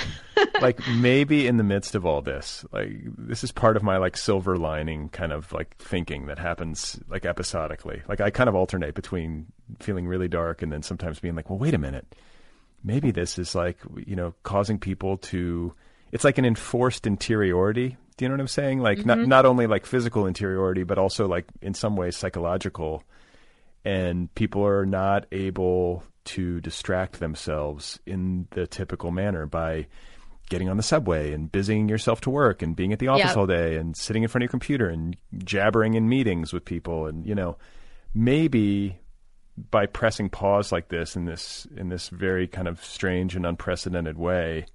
like 0.61 0.81
maybe 0.97 1.47
in 1.47 1.59
the 1.59 1.63
midst 1.63 1.95
of 1.95 2.05
all 2.05 2.21
this 2.21 2.65
like 2.73 2.91
this 3.17 3.45
is 3.45 3.53
part 3.53 3.77
of 3.77 3.83
my 3.85 3.97
like 3.97 4.17
silver 4.17 4.59
lining 4.59 5.09
kind 5.11 5.33
of 5.33 5.53
like 5.53 5.77
thinking 5.77 6.27
that 6.27 6.41
happens 6.41 6.99
like 7.09 7.25
episodically 7.25 8.03
like 8.09 8.21
i 8.21 8.31
kind 8.31 8.49
of 8.49 8.57
alternate 8.57 8.97
between 8.97 9.47
feeling 9.79 10.09
really 10.09 10.27
dark 10.27 10.61
and 10.61 10.73
then 10.73 10.83
sometimes 10.83 11.21
being 11.21 11.37
like 11.37 11.49
well 11.49 11.59
wait 11.59 11.73
a 11.73 11.79
minute 11.79 12.17
maybe 12.83 13.13
this 13.13 13.39
is 13.39 13.55
like 13.55 13.79
you 14.07 14.17
know 14.17 14.35
causing 14.43 14.77
people 14.77 15.19
to 15.19 15.73
it's 16.11 16.25
like 16.25 16.39
an 16.39 16.45
enforced 16.45 17.07
interiority 17.07 17.97
do 18.17 18.25
you 18.25 18.29
know 18.29 18.35
what 18.35 18.41
I'm 18.41 18.49
saying? 18.49 18.81
Like 18.81 18.99
mm-hmm. 18.99 19.07
not 19.07 19.19
not 19.21 19.47
only 19.47 19.67
like 19.67 19.87
physical 19.87 20.27
interiority, 20.27 20.83
but 20.83 20.99
also 20.99 21.27
like 21.27 21.47
in 21.63 21.73
some 21.73 21.97
ways 21.97 22.19
psychological. 22.19 23.03
And 23.85 24.33
people 24.35 24.65
are 24.67 24.85
not 24.85 25.27
able 25.33 26.03
to 26.25 26.61
distract 26.61 27.19
themselves 27.19 27.99
in 28.07 28.47
the 28.51 28.67
typical 28.67 29.11
manner 29.11 29.47
by 29.47 29.87
getting 30.51 30.69
on 30.69 30.77
the 30.77 30.83
subway 30.83 31.33
and 31.33 31.51
busying 31.51 31.89
yourself 31.89 32.21
to 32.21 32.29
work 32.29 32.61
and 32.61 32.77
being 32.77 32.93
at 32.93 32.99
the 32.99 33.09
office 33.09 33.27
yep. 33.27 33.37
all 33.37 33.47
day 33.47 33.77
and 33.77 33.97
sitting 33.97 34.23
in 34.23 34.29
front 34.29 34.43
of 34.43 34.47
your 34.47 34.51
computer 34.51 34.89
and 34.89 35.17
jabbering 35.39 35.95
in 35.95 36.09
meetings 36.09 36.53
with 36.53 36.65
people 36.65 37.07
and 37.07 37.25
you 37.25 37.35
know 37.35 37.57
maybe 38.13 38.99
by 39.71 39.87
pressing 39.87 40.29
pause 40.29 40.73
like 40.73 40.89
this 40.89 41.17
in 41.17 41.25
this 41.25 41.67
in 41.77 41.89
this 41.89 42.09
very 42.09 42.49
kind 42.49 42.67
of 42.67 42.85
strange 42.85 43.37
and 43.37 43.47
unprecedented 43.47 44.19
way 44.19 44.67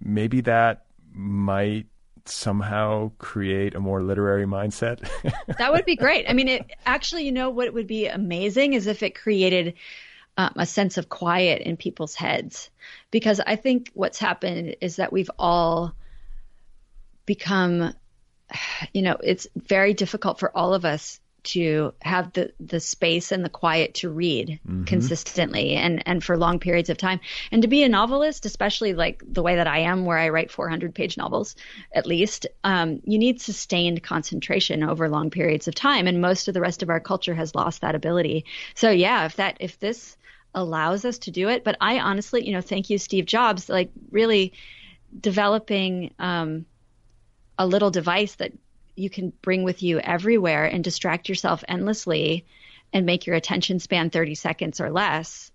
maybe 0.00 0.40
that 0.40 0.86
might 1.12 1.86
somehow 2.28 3.10
create 3.18 3.74
a 3.74 3.80
more 3.80 4.02
literary 4.02 4.46
mindset? 4.46 5.08
that 5.58 5.72
would 5.72 5.84
be 5.84 5.96
great. 5.96 6.26
I 6.28 6.32
mean, 6.32 6.48
it 6.48 6.70
actually, 6.86 7.24
you 7.24 7.32
know, 7.32 7.50
what 7.50 7.72
would 7.72 7.86
be 7.86 8.06
amazing 8.06 8.74
is 8.74 8.86
if 8.86 9.02
it 9.02 9.14
created 9.14 9.74
um, 10.36 10.52
a 10.56 10.66
sense 10.66 10.98
of 10.98 11.08
quiet 11.08 11.62
in 11.62 11.76
people's 11.76 12.14
heads. 12.14 12.70
Because 13.10 13.40
I 13.40 13.56
think 13.56 13.90
what's 13.94 14.18
happened 14.18 14.76
is 14.80 14.96
that 14.96 15.12
we've 15.12 15.30
all 15.38 15.94
become, 17.26 17.94
you 18.92 19.02
know, 19.02 19.16
it's 19.22 19.46
very 19.56 19.94
difficult 19.94 20.38
for 20.38 20.56
all 20.56 20.74
of 20.74 20.84
us 20.84 21.20
to 21.44 21.92
have 22.00 22.32
the 22.32 22.52
the 22.60 22.80
space 22.80 23.32
and 23.32 23.44
the 23.44 23.48
quiet 23.48 23.94
to 23.94 24.08
read 24.08 24.60
mm-hmm. 24.66 24.84
consistently 24.84 25.74
and 25.74 26.02
and 26.06 26.22
for 26.22 26.36
long 26.36 26.58
periods 26.58 26.88
of 26.88 26.96
time. 26.96 27.20
And 27.50 27.62
to 27.62 27.68
be 27.68 27.82
a 27.82 27.88
novelist 27.88 28.46
especially 28.46 28.94
like 28.94 29.22
the 29.26 29.42
way 29.42 29.56
that 29.56 29.66
I 29.66 29.80
am 29.80 30.04
where 30.04 30.18
I 30.18 30.28
write 30.28 30.50
400 30.50 30.94
page 30.94 31.16
novels 31.16 31.56
at 31.92 32.06
least 32.06 32.46
um, 32.64 33.00
you 33.04 33.18
need 33.18 33.40
sustained 33.40 34.02
concentration 34.02 34.82
over 34.82 35.08
long 35.08 35.30
periods 35.30 35.68
of 35.68 35.74
time. 35.74 36.06
And 36.06 36.20
most 36.20 36.48
of 36.48 36.54
the 36.54 36.60
rest 36.60 36.82
of 36.82 36.90
our 36.90 37.00
culture 37.00 37.34
has 37.34 37.54
lost 37.54 37.80
that 37.80 37.94
ability. 37.94 38.44
So 38.74 38.90
yeah 38.90 39.26
if 39.26 39.36
that 39.36 39.56
if 39.60 39.78
this 39.78 40.16
allows 40.54 41.04
us 41.04 41.18
to 41.18 41.30
do 41.30 41.48
it. 41.48 41.64
But 41.64 41.76
I 41.80 41.98
honestly 41.98 42.46
you 42.46 42.52
know 42.52 42.60
thank 42.60 42.90
you 42.90 42.98
Steve 42.98 43.26
Jobs 43.26 43.68
like 43.68 43.90
really 44.10 44.52
developing 45.18 46.14
um, 46.18 46.66
a 47.58 47.66
little 47.66 47.90
device 47.90 48.34
that 48.36 48.52
you 48.94 49.10
can 49.10 49.32
bring 49.42 49.62
with 49.62 49.82
you 49.82 49.98
everywhere 50.00 50.64
and 50.64 50.84
distract 50.84 51.28
yourself 51.28 51.64
endlessly 51.68 52.44
and 52.92 53.06
make 53.06 53.26
your 53.26 53.36
attention 53.36 53.78
span 53.78 54.10
30 54.10 54.34
seconds 54.34 54.80
or 54.80 54.90
less 54.90 55.50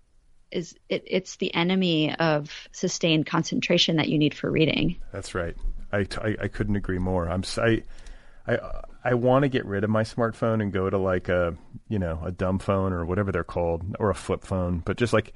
is 0.50 0.74
it, 0.88 1.04
it's 1.06 1.36
the 1.36 1.54
enemy 1.54 2.14
of 2.14 2.68
sustained 2.72 3.26
concentration 3.26 3.96
that 3.96 4.08
you 4.08 4.18
need 4.18 4.34
for 4.34 4.50
reading. 4.50 4.96
That's 5.12 5.34
right. 5.34 5.54
I, 5.92 6.06
I, 6.22 6.36
I 6.42 6.48
couldn't 6.48 6.76
agree 6.76 6.98
more. 6.98 7.28
I'm 7.28 7.44
I 7.58 7.82
I 8.46 8.58
I 9.04 9.14
want 9.14 9.42
to 9.42 9.48
get 9.48 9.64
rid 9.66 9.84
of 9.84 9.90
my 9.90 10.02
smartphone 10.02 10.62
and 10.62 10.72
go 10.72 10.88
to 10.88 10.98
like 10.98 11.28
a 11.28 11.54
you 11.88 11.98
know 11.98 12.20
a 12.24 12.30
dumb 12.30 12.58
phone 12.58 12.92
or 12.92 13.04
whatever 13.04 13.32
they're 13.32 13.44
called 13.44 13.96
or 13.98 14.10
a 14.10 14.14
flip 14.14 14.44
phone. 14.44 14.82
But 14.84 14.96
just 14.96 15.12
like 15.12 15.32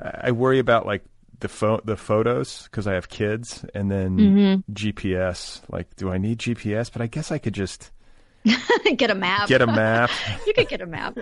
I 0.00 0.32
worry 0.32 0.58
about 0.58 0.86
like 0.86 1.04
the 1.40 1.48
pho- 1.48 1.80
the 1.84 1.96
photos 1.96 2.64
because 2.64 2.86
I 2.86 2.94
have 2.94 3.08
kids, 3.08 3.64
and 3.74 3.90
then 3.90 4.18
mm-hmm. 4.18 4.72
GPS. 4.72 5.62
Like, 5.68 5.94
do 5.96 6.10
I 6.10 6.18
need 6.18 6.38
GPS? 6.38 6.92
But 6.92 7.02
I 7.02 7.06
guess 7.06 7.30
I 7.30 7.38
could 7.38 7.54
just 7.54 7.90
get 8.96 9.10
a 9.10 9.14
map. 9.14 9.48
Get 9.48 9.62
a 9.62 9.66
map. 9.66 10.10
you 10.46 10.54
could 10.54 10.68
get 10.68 10.80
a 10.80 10.86
map. 10.86 11.18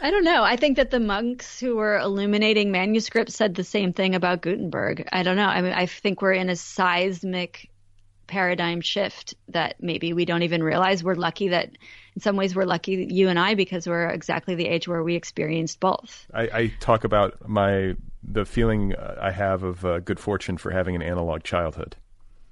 I 0.00 0.10
don't 0.10 0.24
know. 0.24 0.42
I 0.42 0.56
think 0.56 0.76
that 0.76 0.90
the 0.90 1.00
monks 1.00 1.60
who 1.60 1.76
were 1.76 1.98
illuminating 1.98 2.70
manuscripts 2.70 3.36
said 3.36 3.54
the 3.54 3.64
same 3.64 3.92
thing 3.92 4.14
about 4.14 4.42
Gutenberg. 4.42 5.08
I 5.12 5.22
don't 5.22 5.36
know. 5.36 5.46
I 5.46 5.60
mean, 5.60 5.72
I 5.72 5.86
think 5.86 6.22
we're 6.22 6.32
in 6.32 6.48
a 6.48 6.56
seismic 6.56 7.70
paradigm 8.26 8.80
shift 8.80 9.34
that 9.48 9.76
maybe 9.80 10.12
we 10.12 10.24
don't 10.24 10.42
even 10.42 10.62
realize. 10.62 11.04
We're 11.04 11.14
lucky 11.14 11.48
that 11.48 11.70
in 12.14 12.22
some 12.22 12.36
ways 12.36 12.56
we're 12.56 12.64
lucky 12.64 13.06
you 13.10 13.28
and 13.28 13.38
I 13.38 13.54
because 13.54 13.86
we're 13.86 14.08
exactly 14.08 14.54
the 14.54 14.66
age 14.66 14.88
where 14.88 15.02
we 15.02 15.14
experienced 15.14 15.80
both. 15.80 16.26
I, 16.34 16.42
I 16.42 16.72
talk 16.80 17.04
about 17.04 17.48
my 17.48 17.94
the 18.28 18.44
feeling 18.44 18.94
I 18.96 19.30
have 19.30 19.62
of 19.62 19.84
uh, 19.84 20.00
good 20.00 20.18
fortune 20.18 20.58
for 20.58 20.70
having 20.70 20.94
an 20.96 21.02
analog 21.02 21.42
childhood. 21.44 21.96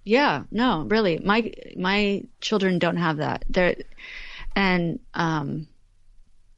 Yeah, 0.05 0.45
no, 0.51 0.83
really, 0.83 1.19
my 1.19 1.53
my 1.77 2.25
children 2.41 2.79
don't 2.79 2.99
have 2.99 3.19
that. 3.19 3.45
They're, 3.49 3.77
and 4.55 5.01
um, 5.15 5.67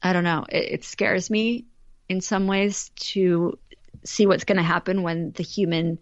I 0.02 0.12
don't 0.12 0.24
know. 0.24 0.44
It, 0.48 0.72
it 0.72 0.84
scares 0.84 1.30
me 1.30 1.64
in 2.08 2.20
some 2.20 2.46
ways 2.46 2.90
to 2.96 3.58
see 4.04 4.26
what's 4.26 4.44
going 4.44 4.56
to 4.56 4.62
happen 4.62 5.02
when 5.02 5.32
the 5.32 5.42
human 5.42 5.98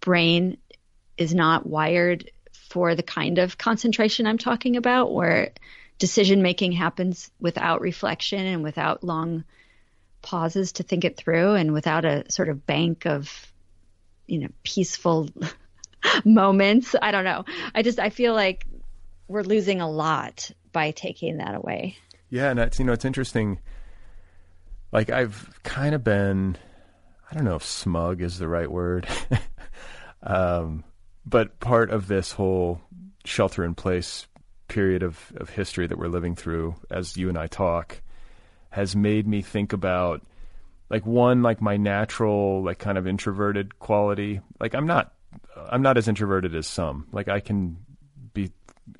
brain 0.00 0.58
is 1.16 1.34
not 1.34 1.66
wired 1.66 2.30
for 2.52 2.94
the 2.94 3.02
kind 3.02 3.38
of 3.38 3.58
concentration 3.58 4.26
I'm 4.26 4.38
talking 4.38 4.76
about, 4.76 5.12
where 5.12 5.52
decision 5.98 6.42
making 6.42 6.72
happens 6.72 7.30
without 7.40 7.80
reflection 7.80 8.46
and 8.46 8.62
without 8.62 9.02
long 9.02 9.44
pauses 10.22 10.72
to 10.72 10.82
think 10.82 11.04
it 11.04 11.16
through 11.16 11.54
and 11.54 11.72
without 11.72 12.04
a 12.04 12.24
sort 12.30 12.48
of 12.48 12.66
bank 12.66 13.06
of 13.06 13.52
you 14.26 14.40
know 14.40 14.48
peaceful 14.62 15.28
moments. 16.24 16.94
I 17.00 17.10
don't 17.10 17.24
know. 17.24 17.44
I 17.74 17.82
just 17.82 17.98
i 17.98 18.10
feel 18.10 18.34
like 18.34 18.66
we're 19.26 19.42
losing 19.42 19.80
a 19.80 19.90
lot 19.90 20.50
by 20.72 20.90
taking 20.90 21.38
that 21.38 21.54
away. 21.54 21.96
Yeah 22.30 22.50
and 22.50 22.60
it's 22.60 22.78
you 22.78 22.84
know 22.84 22.92
it's 22.92 23.04
interesting. 23.04 23.58
Like 24.92 25.10
i've 25.10 25.50
kind 25.64 25.94
of 25.94 26.02
been 26.02 26.56
i 27.30 27.34
don't 27.34 27.44
know 27.44 27.56
if 27.56 27.64
smug 27.64 28.22
is 28.22 28.38
the 28.38 28.48
right 28.48 28.70
word 28.70 29.06
um, 30.22 30.82
but 31.26 31.60
part 31.60 31.90
of 31.90 32.08
this 32.08 32.32
whole 32.32 32.80
shelter 33.24 33.64
in 33.64 33.74
place 33.74 34.26
period 34.66 35.02
of, 35.02 35.32
of 35.36 35.50
history 35.50 35.86
that 35.86 35.98
we're 35.98 36.08
living 36.08 36.34
through 36.34 36.74
as 36.90 37.18
you 37.18 37.28
and 37.28 37.36
i 37.36 37.46
talk 37.46 38.00
has 38.78 38.94
made 38.94 39.26
me 39.26 39.42
think 39.42 39.72
about 39.72 40.22
like 40.88 41.04
one 41.04 41.42
like 41.42 41.60
my 41.60 41.76
natural 41.76 42.62
like 42.62 42.78
kind 42.78 42.96
of 42.96 43.08
introverted 43.08 43.80
quality. 43.80 44.40
Like 44.60 44.74
i'm 44.74 44.86
not 44.86 45.12
i'm 45.70 45.82
not 45.82 45.98
as 45.98 46.06
introverted 46.06 46.54
as 46.54 46.68
some. 46.68 47.08
Like 47.10 47.26
i 47.26 47.40
can 47.40 47.76
be 48.34 48.52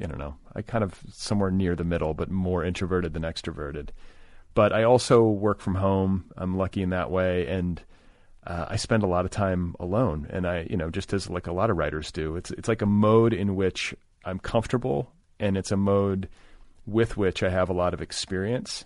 i 0.03 0.07
don't 0.07 0.19
know 0.19 0.35
i 0.57 0.63
kind 0.63 0.83
of 0.83 1.01
somewhere 1.13 1.53
near 1.53 1.77
the 1.77 1.85
middle 1.85 2.13
but 2.13 2.29
more 2.29 2.65
introverted 2.65 3.15
than 3.15 3.23
extroverted. 3.23 3.91
But 4.55 4.73
i 4.73 4.83
also 4.83 5.23
work 5.23 5.61
from 5.61 5.77
home. 5.77 6.25
I'm 6.37 6.59
lucky 6.59 6.83
in 6.83 6.91
that 6.91 7.13
way. 7.13 7.47
And 7.47 7.81
uh, 8.45 8.67
i 8.69 8.75
spend 8.75 9.05
a 9.05 9.13
lot 9.15 9.27
of 9.27 9.31
time 9.31 9.77
alone. 9.79 10.27
And 10.29 10.45
i 10.45 10.67
you 10.69 10.77
know 10.77 10.91
just 10.91 11.13
as 11.13 11.31
like 11.31 11.47
a 11.47 11.53
lot 11.53 11.71
of 11.71 11.77
writers 11.77 12.11
do 12.11 12.35
it's 12.35 12.51
it's 12.51 12.69
like 12.69 12.83
a 12.83 12.87
mode 12.87 13.33
in 13.33 13.55
which 13.55 13.95
i'm 14.25 14.41
comfortable 14.41 15.13
and 15.39 15.57
it's 15.57 15.71
a 15.71 15.77
mode 15.77 16.29
with 16.89 17.17
which 17.17 17.43
I 17.43 17.51
have 17.51 17.69
a 17.69 17.75
lot 17.75 17.95
of 17.95 18.01
experience. 18.01 18.85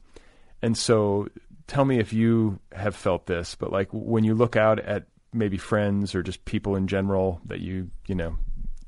And 0.63 0.77
so 0.79 1.29
tell 1.67 1.85
me 1.85 1.99
if 1.99 2.13
you 2.13 2.61
have 2.73 2.95
felt 2.95 3.27
this, 3.27 3.55
but 3.55 3.73
like 3.73 3.89
when 3.93 4.25
you 4.25 4.35
look 4.35 4.57
out 4.57 4.79
at 4.79 5.07
maybe 5.33 5.57
friends 5.57 6.15
or 6.15 6.23
just 6.23 6.45
people 6.45 6.77
in 6.77 6.87
general 6.87 7.41
that 7.47 7.61
you, 7.61 7.91
you 8.07 8.15
know, 8.15 8.37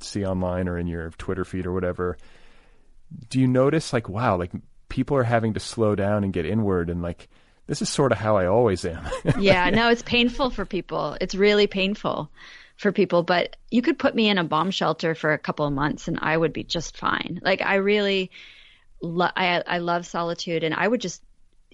see 0.00 0.24
online 0.24 0.68
or 0.68 0.78
in 0.78 0.86
your 0.86 1.10
Twitter 1.10 1.44
feed 1.44 1.66
or 1.66 1.72
whatever, 1.72 2.16
do 3.30 3.40
you 3.40 3.46
notice 3.46 3.92
like, 3.92 4.08
wow, 4.08 4.36
like 4.36 4.52
people 4.88 5.16
are 5.16 5.24
having 5.24 5.54
to 5.54 5.60
slow 5.60 5.94
down 5.94 6.24
and 6.24 6.32
get 6.32 6.46
inward 6.46 6.90
and 6.90 7.02
like, 7.02 7.28
this 7.66 7.80
is 7.80 7.88
sort 7.88 8.12
of 8.12 8.18
how 8.18 8.36
I 8.36 8.46
always 8.46 8.84
am. 8.84 9.02
yeah, 9.38 9.70
no, 9.70 9.88
it's 9.88 10.02
painful 10.02 10.50
for 10.50 10.66
people. 10.66 11.16
It's 11.20 11.34
really 11.34 11.66
painful 11.66 12.30
for 12.76 12.92
people, 12.92 13.22
but 13.22 13.56
you 13.70 13.80
could 13.80 13.98
put 13.98 14.14
me 14.14 14.28
in 14.28 14.36
a 14.36 14.44
bomb 14.44 14.70
shelter 14.70 15.14
for 15.14 15.32
a 15.32 15.38
couple 15.38 15.64
of 15.64 15.72
months 15.72 16.06
and 16.06 16.18
I 16.20 16.36
would 16.36 16.52
be 16.52 16.64
just 16.64 16.98
fine. 16.98 17.40
Like 17.42 17.62
I 17.62 17.76
really 17.76 18.30
lo- 19.00 19.30
I 19.34 19.62
I 19.66 19.78
love 19.78 20.06
solitude 20.06 20.62
and 20.62 20.74
I 20.74 20.86
would 20.86 21.00
just, 21.00 21.22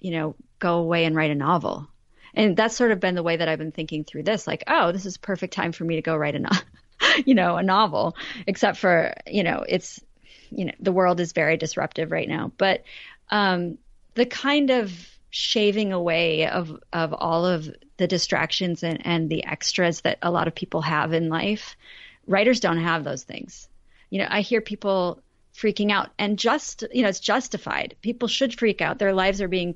you 0.01 0.11
know, 0.11 0.35
go 0.59 0.79
away 0.79 1.05
and 1.05 1.15
write 1.15 1.31
a 1.31 1.35
novel. 1.35 1.87
And 2.33 2.57
that's 2.57 2.75
sort 2.75 2.91
of 2.91 2.99
been 2.99 3.15
the 3.15 3.23
way 3.23 3.37
that 3.37 3.47
I've 3.47 3.59
been 3.59 3.71
thinking 3.71 4.03
through 4.03 4.23
this 4.23 4.47
like, 4.47 4.63
oh, 4.67 4.91
this 4.91 5.05
is 5.05 5.17
perfect 5.17 5.53
time 5.53 5.71
for 5.71 5.83
me 5.83 5.95
to 5.95 6.01
go 6.01 6.15
write 6.15 6.35
a 6.35 6.39
no- 6.39 6.49
you 7.25 7.35
know, 7.35 7.57
a 7.57 7.63
novel 7.63 8.15
except 8.47 8.77
for, 8.77 9.13
you 9.27 9.43
know, 9.43 9.63
it's 9.67 9.99
you 10.53 10.65
know, 10.65 10.73
the 10.81 10.91
world 10.91 11.21
is 11.21 11.31
very 11.31 11.55
disruptive 11.55 12.11
right 12.11 12.27
now, 12.27 12.51
but 12.57 12.83
um 13.29 13.77
the 14.15 14.25
kind 14.25 14.69
of 14.69 14.91
shaving 15.29 15.93
away 15.93 16.47
of 16.47 16.77
of 16.91 17.13
all 17.13 17.45
of 17.45 17.69
the 17.97 18.07
distractions 18.07 18.83
and, 18.83 19.05
and 19.05 19.29
the 19.29 19.45
extras 19.45 20.01
that 20.01 20.17
a 20.21 20.31
lot 20.31 20.47
of 20.47 20.55
people 20.55 20.81
have 20.81 21.13
in 21.13 21.29
life. 21.29 21.75
Writers 22.27 22.59
don't 22.59 22.79
have 22.79 23.03
those 23.03 23.23
things. 23.23 23.67
You 24.09 24.19
know, 24.19 24.27
I 24.29 24.41
hear 24.41 24.61
people 24.61 25.21
freaking 25.55 25.91
out 25.91 26.11
and 26.17 26.37
just 26.37 26.83
you 26.93 27.01
know 27.01 27.09
it's 27.09 27.19
justified. 27.19 27.95
People 28.01 28.27
should 28.27 28.57
freak 28.57 28.81
out. 28.81 28.99
Their 28.99 29.13
lives 29.13 29.41
are 29.41 29.47
being 29.47 29.75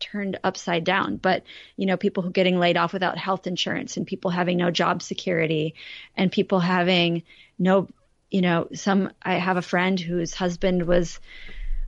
turned 0.00 0.38
upside 0.44 0.84
down. 0.84 1.16
But, 1.16 1.44
you 1.76 1.86
know, 1.86 1.96
people 1.96 2.22
who 2.22 2.30
getting 2.30 2.58
laid 2.58 2.76
off 2.76 2.92
without 2.92 3.18
health 3.18 3.46
insurance 3.46 3.96
and 3.96 4.06
people 4.06 4.30
having 4.30 4.56
no 4.56 4.70
job 4.70 5.02
security 5.02 5.74
and 6.16 6.30
people 6.30 6.60
having 6.60 7.22
no, 7.58 7.88
you 8.30 8.42
know, 8.42 8.68
some, 8.74 9.12
I 9.22 9.34
have 9.34 9.56
a 9.56 9.62
friend 9.62 9.98
whose 9.98 10.34
husband 10.34 10.86
was 10.86 11.20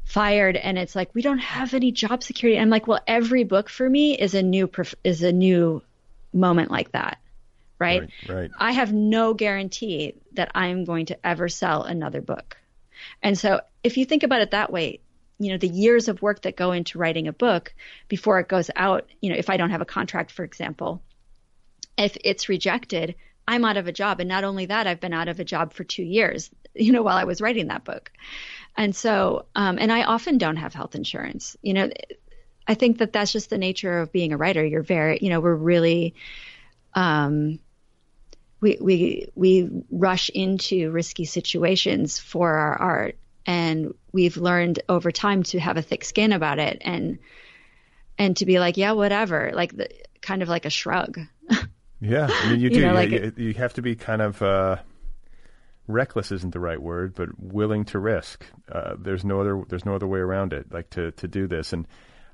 fired 0.06 0.54
and 0.54 0.78
it's 0.78 0.94
like 0.94 1.12
we 1.14 1.20
don't 1.20 1.40
have 1.40 1.74
any 1.74 1.90
job 1.90 2.22
security 2.22 2.60
i'm 2.60 2.70
like 2.70 2.86
well 2.86 3.00
every 3.08 3.42
book 3.42 3.68
for 3.68 3.90
me 3.90 4.16
is 4.16 4.34
a 4.34 4.42
new 4.42 4.70
is 5.02 5.24
a 5.24 5.32
new 5.32 5.82
moment 6.32 6.70
like 6.70 6.92
that 6.92 7.18
right? 7.80 8.02
right 8.02 8.10
right 8.28 8.50
i 8.56 8.70
have 8.70 8.92
no 8.92 9.34
guarantee 9.34 10.14
that 10.34 10.48
i'm 10.54 10.84
going 10.84 11.06
to 11.06 11.26
ever 11.26 11.48
sell 11.48 11.82
another 11.82 12.20
book 12.20 12.56
and 13.20 13.36
so 13.36 13.60
if 13.82 13.96
you 13.96 14.04
think 14.04 14.22
about 14.22 14.40
it 14.40 14.52
that 14.52 14.72
way 14.72 15.00
you 15.38 15.50
know 15.50 15.58
the 15.58 15.68
years 15.68 16.08
of 16.08 16.22
work 16.22 16.42
that 16.42 16.56
go 16.56 16.72
into 16.72 16.98
writing 16.98 17.28
a 17.28 17.32
book 17.32 17.74
before 18.08 18.38
it 18.40 18.48
goes 18.48 18.70
out 18.76 19.08
you 19.20 19.30
know 19.30 19.36
if 19.36 19.50
i 19.50 19.56
don't 19.56 19.70
have 19.70 19.80
a 19.80 19.86
contract 19.86 20.30
for 20.30 20.44
example 20.44 21.02
if 21.98 22.16
it's 22.24 22.48
rejected 22.48 23.14
i'm 23.46 23.64
out 23.64 23.76
of 23.76 23.86
a 23.86 23.92
job 23.92 24.20
and 24.20 24.28
not 24.28 24.44
only 24.44 24.66
that 24.66 24.86
i've 24.86 25.00
been 25.00 25.12
out 25.12 25.28
of 25.28 25.40
a 25.40 25.44
job 25.44 25.72
for 25.72 25.84
2 25.84 26.02
years 26.02 26.50
you 26.74 26.92
know 26.92 27.02
while 27.02 27.16
i 27.16 27.24
was 27.24 27.40
writing 27.40 27.68
that 27.68 27.84
book 27.84 28.10
and 28.76 28.94
so, 28.94 29.46
um, 29.54 29.78
and 29.80 29.90
I 29.90 30.04
often 30.04 30.38
don't 30.38 30.56
have 30.56 30.74
health 30.74 30.94
insurance. 30.94 31.56
You 31.62 31.74
know, 31.74 31.90
I 32.66 32.74
think 32.74 32.98
that 32.98 33.12
that's 33.12 33.32
just 33.32 33.48
the 33.48 33.58
nature 33.58 34.00
of 34.00 34.12
being 34.12 34.32
a 34.32 34.36
writer. 34.36 34.64
You're 34.64 34.82
very, 34.82 35.18
you 35.20 35.30
know, 35.30 35.40
we're 35.40 35.54
really, 35.54 36.14
um, 36.94 37.58
we 38.60 38.78
we 38.80 39.28
we 39.34 39.68
rush 39.90 40.30
into 40.30 40.90
risky 40.90 41.24
situations 41.24 42.18
for 42.18 42.52
our 42.52 42.74
art, 42.80 43.18
and 43.44 43.94
we've 44.16 44.38
learned 44.38 44.80
over 44.88 45.12
time 45.12 45.42
to 45.44 45.60
have 45.60 45.76
a 45.76 45.82
thick 45.82 46.04
skin 46.04 46.32
about 46.32 46.58
it, 46.58 46.78
and 46.80 47.18
and 48.18 48.36
to 48.38 48.46
be 48.46 48.58
like, 48.58 48.78
yeah, 48.78 48.92
whatever, 48.92 49.52
like 49.54 49.76
the 49.76 49.88
kind 50.22 50.42
of 50.42 50.48
like 50.48 50.64
a 50.64 50.70
shrug. 50.70 51.20
yeah, 52.00 52.28
I 52.30 52.50
mean, 52.50 52.60
you 52.60 52.70
do. 52.70 52.76
you, 52.76 52.86
know, 52.86 52.94
like 52.94 53.10
you, 53.10 53.32
you, 53.36 53.54
have 53.54 53.74
to 53.74 53.82
be 53.82 53.94
kind 53.94 54.22
of. 54.22 54.42
Uh 54.42 54.76
reckless 55.88 56.32
isn't 56.32 56.52
the 56.52 56.58
right 56.58 56.82
word, 56.82 57.14
but 57.14 57.28
willing 57.38 57.84
to 57.84 57.98
risk. 58.00 58.44
Uh, 58.68 58.96
there's 58.98 59.24
no 59.24 59.40
other 59.40 59.62
there's 59.68 59.84
no 59.84 59.94
other 59.94 60.06
way 60.08 60.18
around 60.18 60.52
it. 60.52 60.72
Like 60.72 60.90
to 60.90 61.12
to 61.12 61.28
do 61.28 61.46
this, 61.46 61.72
and 61.72 61.86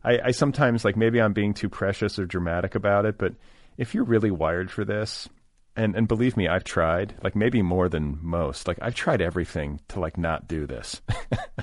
I, 0.04 0.18
I 0.24 0.30
sometimes 0.30 0.84
like 0.84 0.96
maybe 0.96 1.20
I'm 1.20 1.34
being 1.34 1.52
too 1.52 1.68
precious 1.68 2.18
or 2.18 2.24
dramatic 2.24 2.74
about 2.74 3.04
it, 3.04 3.18
but 3.18 3.34
if 3.76 3.94
you're 3.94 4.04
really 4.04 4.30
wired 4.30 4.70
for 4.70 4.84
this, 4.84 5.28
and 5.76 5.94
and 5.96 6.08
believe 6.08 6.36
me, 6.36 6.48
I've 6.48 6.64
tried 6.64 7.14
like 7.22 7.34
maybe 7.34 7.62
more 7.62 7.88
than 7.88 8.18
most. 8.22 8.68
Like 8.68 8.78
I've 8.82 8.94
tried 8.94 9.20
everything 9.20 9.80
to 9.88 10.00
like 10.00 10.16
not 10.18 10.48
do 10.48 10.66
this. 10.66 11.00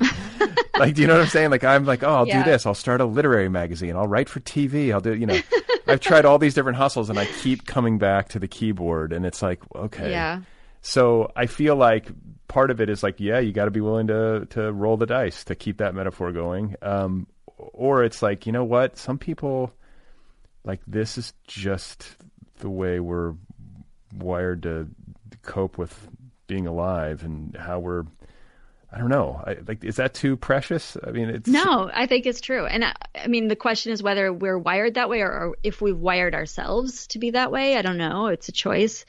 like, 0.78 0.96
do 0.96 1.02
you 1.02 1.08
know 1.08 1.16
what 1.16 1.24
I'm 1.24 1.30
saying? 1.30 1.52
Like 1.52 1.64
I'm 1.64 1.86
like, 1.86 2.04
oh, 2.04 2.14
I'll 2.14 2.28
yeah. 2.28 2.44
do 2.44 2.52
this. 2.52 2.66
I'll 2.66 2.74
start 2.74 3.02
a 3.02 3.06
literary 3.06 3.50
magazine. 3.50 3.96
I'll 3.96 4.08
write 4.08 4.30
for 4.30 4.40
TV. 4.40 4.92
I'll 4.92 5.02
do, 5.02 5.14
you 5.14 5.26
know. 5.26 5.40
I've 5.88 6.00
tried 6.00 6.24
all 6.24 6.38
these 6.38 6.54
different 6.54 6.78
hustles, 6.78 7.10
and 7.10 7.18
I 7.18 7.26
keep 7.26 7.66
coming 7.66 7.98
back 7.98 8.30
to 8.30 8.40
the 8.40 8.48
keyboard, 8.48 9.12
and 9.12 9.26
it's 9.26 9.42
like, 9.42 9.60
okay, 9.76 10.12
yeah 10.12 10.42
so 10.82 11.32
I 11.36 11.46
feel 11.46 11.76
like 11.76 12.08
part 12.48 12.72
of 12.72 12.82
it 12.82 12.90
is 12.90 13.04
like, 13.04 13.20
yeah, 13.20 13.40
you 13.40 13.52
got 13.52 13.66
to 13.66 13.72
be 13.72 13.82
willing 13.82 14.08
to 14.08 14.48
to 14.52 14.72
roll 14.72 14.98
the 14.98 15.06
dice 15.06 15.44
to 15.46 15.56
keep 15.56 15.78
that 15.78 15.96
metaphor 15.96 16.32
going. 16.32 16.76
Um, 16.82 17.28
or 17.58 18.04
it's 18.04 18.22
like, 18.22 18.46
you 18.46 18.52
know 18.52 18.64
what? 18.64 18.98
Some 18.98 19.18
people 19.18 19.74
like 20.64 20.82
this 20.88 21.18
is 21.18 21.34
just 21.48 22.16
the 22.60 22.70
way 22.70 23.00
we're 23.00 23.34
wired 24.14 24.64
to 24.64 24.88
cope 25.42 25.78
with 25.78 26.08
being 26.48 26.68
alive 26.68 27.24
and 27.24 27.56
how 27.56 27.80
we're 27.80 28.06
I 28.92 28.98
don't 28.98 29.10
know. 29.10 29.40
I, 29.46 29.58
like, 29.68 29.84
is 29.84 29.98
that 29.98 30.16
too 30.16 30.36
precious? 30.36 30.98
I 31.06 31.12
mean, 31.12 31.30
it's 31.30 31.48
no. 31.48 31.92
I 31.94 32.08
think 32.08 32.26
it's 32.26 32.42
true, 32.42 32.66
and 32.66 32.84
I, 32.84 32.94
I 33.14 33.28
mean, 33.28 33.48
the 33.48 33.56
question 33.56 33.92
is 33.92 34.02
whether 34.02 34.34
we're 34.34 34.58
wired 34.58 34.96
that 34.96 35.10
way 35.10 35.22
or, 35.22 35.30
or, 35.30 35.58
if 35.62 35.80
we've 35.80 35.98
wired 35.98 36.34
ourselves 36.34 37.06
to 37.08 37.20
be 37.20 37.32
that 37.32 37.52
way. 37.52 37.78
I 37.78 37.84
don't 37.84 37.98
know. 38.00 38.28
It's 38.28 38.50
a 38.50 38.52
choice, 38.52 39.06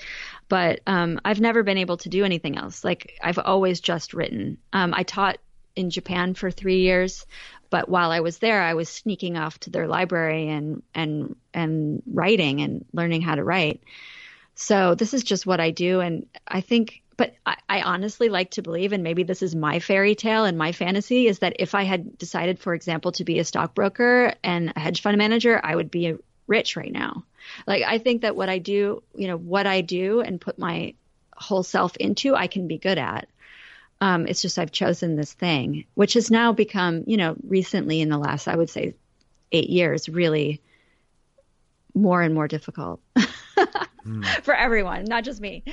but 0.50 0.80
um, 0.86 1.18
I've 1.24 1.40
never 1.40 1.62
been 1.62 1.78
able 1.78 1.96
to 1.98 2.10
do 2.10 2.26
anything 2.26 2.58
else. 2.58 2.84
Like, 2.84 3.18
I've 3.22 3.38
always 3.38 3.80
just 3.80 4.12
written. 4.12 4.58
Um, 4.74 4.92
I 4.92 5.02
taught 5.02 5.38
in 5.76 5.88
Japan 5.88 6.34
for 6.34 6.50
three 6.50 6.80
years, 6.80 7.24
but 7.70 7.88
while 7.88 8.10
I 8.10 8.20
was 8.20 8.36
there, 8.38 8.60
I 8.60 8.74
was 8.74 8.90
sneaking 8.90 9.38
off 9.38 9.60
to 9.60 9.70
their 9.70 9.88
library 9.88 10.48
and 10.48 10.82
and 10.94 11.36
and 11.54 12.02
writing 12.06 12.60
and 12.60 12.84
learning 12.92 13.22
how 13.22 13.36
to 13.36 13.44
write. 13.44 13.80
So 14.60 14.94
this 14.94 15.14
is 15.14 15.24
just 15.24 15.46
what 15.46 15.58
I 15.58 15.70
do, 15.70 16.00
and 16.00 16.26
I 16.46 16.60
think 16.60 17.02
but 17.16 17.34
I, 17.44 17.56
I, 17.68 17.82
honestly 17.82 18.30
like 18.30 18.52
to 18.52 18.62
believe, 18.62 18.92
and 18.92 19.02
maybe 19.02 19.24
this 19.24 19.42
is 19.42 19.54
my 19.54 19.78
fairy 19.78 20.14
tale 20.14 20.46
and 20.46 20.56
my 20.56 20.72
fantasy, 20.72 21.26
is 21.26 21.40
that 21.40 21.56
if 21.58 21.74
I 21.74 21.82
had 21.82 22.16
decided, 22.16 22.58
for 22.58 22.72
example, 22.72 23.12
to 23.12 23.24
be 23.24 23.38
a 23.38 23.44
stockbroker 23.44 24.32
and 24.42 24.72
a 24.74 24.80
hedge 24.80 25.02
fund 25.02 25.18
manager, 25.18 25.60
I 25.62 25.76
would 25.76 25.90
be 25.90 26.14
rich 26.46 26.76
right 26.76 26.92
now. 26.92 27.24
Like 27.66 27.84
I 27.84 27.98
think 27.98 28.22
that 28.22 28.36
what 28.36 28.48
I 28.48 28.58
do, 28.58 29.02
you 29.14 29.28
know, 29.28 29.36
what 29.36 29.66
I 29.66 29.80
do 29.80 30.20
and 30.20 30.40
put 30.40 30.58
my 30.58 30.94
whole 31.34 31.62
self 31.62 31.96
into, 31.96 32.34
I 32.34 32.46
can 32.46 32.68
be 32.68 32.78
good 32.78 32.98
at. 32.98 33.28
Um, 34.00 34.26
it's 34.26 34.42
just 34.42 34.58
I've 34.58 34.72
chosen 34.72 35.16
this 35.16 35.32
thing, 35.32 35.84
which 35.94 36.14
has 36.14 36.30
now 36.30 36.52
become, 36.52 37.04
you 37.06 37.16
know, 37.18 37.36
recently 37.46 38.00
in 38.00 38.08
the 38.08 38.18
last, 38.18 38.48
I 38.48 38.56
would 38.56 38.70
say, 38.70 38.94
eight 39.52 39.68
years, 39.68 40.08
really 40.08 40.62
more 41.94 42.22
and 42.22 42.34
more 42.34 42.48
difficult 42.48 43.00
mm. 43.16 44.24
for 44.42 44.54
everyone, 44.54 45.04
not 45.04 45.24
just 45.24 45.40
me. 45.40 45.64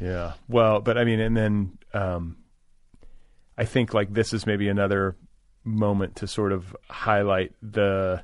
Yeah. 0.00 0.34
Well, 0.48 0.80
but 0.80 0.96
I 0.96 1.04
mean, 1.04 1.20
and 1.20 1.36
then 1.36 1.78
um, 1.92 2.36
I 3.56 3.64
think 3.64 3.94
like 3.94 4.12
this 4.12 4.32
is 4.32 4.46
maybe 4.46 4.68
another 4.68 5.16
moment 5.64 6.16
to 6.16 6.26
sort 6.26 6.52
of 6.52 6.74
highlight 6.88 7.52
the 7.62 8.22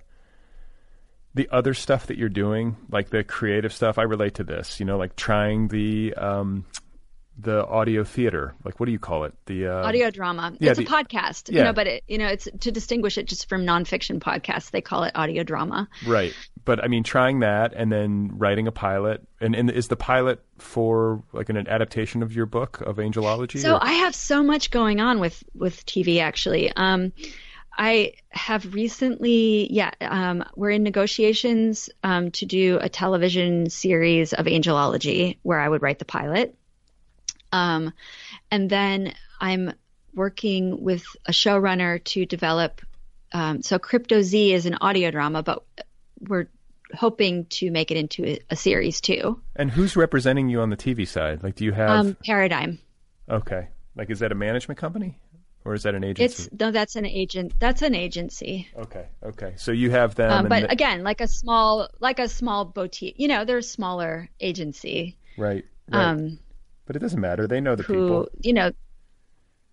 the 1.35 1.49
other 1.53 1.75
stuff 1.75 2.07
that 2.07 2.17
you're 2.17 2.31
doing, 2.31 2.77
like 2.91 3.11
the 3.11 3.23
creative 3.23 3.73
stuff. 3.73 3.99
I 3.99 4.03
relate 4.03 4.37
to 4.37 4.45
this. 4.45 4.81
You 4.81 4.87
know, 4.87 4.97
like 4.97 5.17
trying 5.17 5.69
the 5.69 6.15
um, 6.15 6.65
the 7.39 7.67
audio 7.67 8.03
theater 8.03 8.55
like 8.65 8.81
what 8.81 8.87
do 8.87 8.93
you 8.93 8.99
call 8.99 9.25
it 9.25 9.35
the 9.45 9.67
uh, 9.67 9.87
audio 9.87 10.11
drama 10.11 10.55
yeah, 10.59 10.71
it's 10.71 10.79
the, 10.79 10.85
a 10.85 10.89
podcast 10.89 11.53
yeah. 11.53 11.59
you 11.59 11.65
know 11.65 11.73
but 11.73 11.87
it, 11.87 12.05
you 12.09 12.17
know 12.17 12.27
it's 12.27 12.49
to 12.61 12.73
distinguish 12.73 13.19
it 13.19 13.27
just 13.27 13.49
from 13.49 13.65
nonfiction 13.65 14.19
podcasts 14.19 14.71
they 14.71 14.81
call 14.81 15.03
it 15.03 15.13
audio 15.15 15.43
drama 15.43 15.87
right 16.07 16.35
but 16.65 16.83
i 16.83 16.89
mean 16.89 17.03
trying 17.03 17.41
that 17.41 17.75
and 17.75 17.93
then 17.93 18.31
writing 18.33 18.67
a 18.67 18.73
pilot 18.73 19.27
and, 19.41 19.55
and 19.55 19.71
is 19.71 19.89
the 19.89 19.97
pilot 19.97 20.43
for 20.57 21.23
like 21.33 21.51
an, 21.51 21.57
adaptation 21.69 22.23
of 22.23 22.33
your 22.33 22.47
book 22.47 22.81
of 22.81 22.97
angelology 22.97 23.61
so 23.61 23.75
or? 23.75 23.85
i 23.85 23.93
have 23.93 24.15
so 24.15 24.43
much 24.43 24.71
going 24.71 25.01
on 25.01 25.21
with 25.21 25.45
with 25.55 25.85
tv 25.85 26.21
actually 26.21 26.73
um 26.77 27.13
I 27.79 28.15
have 28.31 28.73
recently, 28.73 29.71
yeah, 29.71 29.91
um, 30.01 30.43
we're 30.57 30.71
in 30.71 30.83
negotiations 30.83 31.91
um, 32.03 32.31
to 32.31 32.47
do 32.47 32.79
a 32.81 32.89
television 32.89 33.69
series 33.69 34.33
of 34.33 34.47
angelology 34.47 35.37
where 35.43 35.61
I 35.61 35.69
would 35.69 35.83
write 35.83 35.99
the 35.99 36.07
pilot. 36.07 36.57
Um, 37.53 37.93
and 38.51 38.69
then 38.71 39.15
I'm 39.41 39.73
working 40.15 40.83
with 40.83 41.05
a 41.27 41.33
showrunner 41.33 42.03
to 42.05 42.27
develop. 42.27 42.81
Um, 43.33 43.63
so 43.63 43.79
Crypto 43.79 44.23
Z 44.23 44.53
is 44.53 44.67
an 44.67 44.77
audio 44.81 45.11
drama, 45.11 45.43
but 45.43 45.65
we're 46.21 46.49
hoping 46.95 47.47
to 47.47 47.71
make 47.71 47.91
it 47.91 47.97
into 47.97 48.25
a, 48.25 48.39
a, 48.51 48.57
series 48.57 49.01
too. 49.01 49.41
And 49.57 49.71
who's 49.71 49.97
representing 49.97 50.49
you 50.49 50.61
on 50.61 50.71
the 50.71 50.77
TV 50.77 51.07
side? 51.07 51.43
Like, 51.43 51.57
do 51.57 51.65
you 51.65 51.73
have 51.73 51.91
um, 51.91 52.17
Paradigm? 52.25 52.79
Okay. 53.29 53.69
Like, 53.97 54.11
is 54.11 54.21
that 54.21 54.33
a 54.33 54.37
management 54.37 54.79
company? 54.79 55.19
or 55.67 55.75
is 55.75 55.83
that 55.83 55.95
an 55.95 56.05
agency? 56.05 56.45
It's 56.45 56.49
no, 56.59 56.71
that's 56.71 56.97
an 56.97 57.05
agent. 57.05 57.55
That's 57.59 57.83
an 57.83 57.95
agency. 57.95 58.69
Okay, 58.77 59.07
okay. 59.23 59.55
So 59.57 59.73
you 59.73 59.91
have 59.91 60.15
them, 60.15 60.31
um, 60.31 60.49
but 60.49 60.63
the, 60.63 60.71
again, 60.71 61.03
like 61.03 61.21
a 61.21 61.27
small, 61.27 61.89
like 61.99 62.21
a 62.21 62.29
small 62.29 62.65
boutique. 62.65 63.17
You 63.19 63.29
know, 63.29 63.45
they're 63.45 63.59
a 63.59 63.63
smaller 63.63 64.31
agency. 64.41 65.17
Right. 65.37 65.65
right. 65.91 66.05
Um, 66.05 66.39
but 66.87 66.97
it 66.97 67.01
doesn't 67.01 67.21
matter. 67.21 67.47
They 67.47 67.61
know 67.61 67.77
the 67.77 67.83
who, 67.83 67.95
people. 67.95 68.29
You 68.43 68.53
know, 68.53 68.73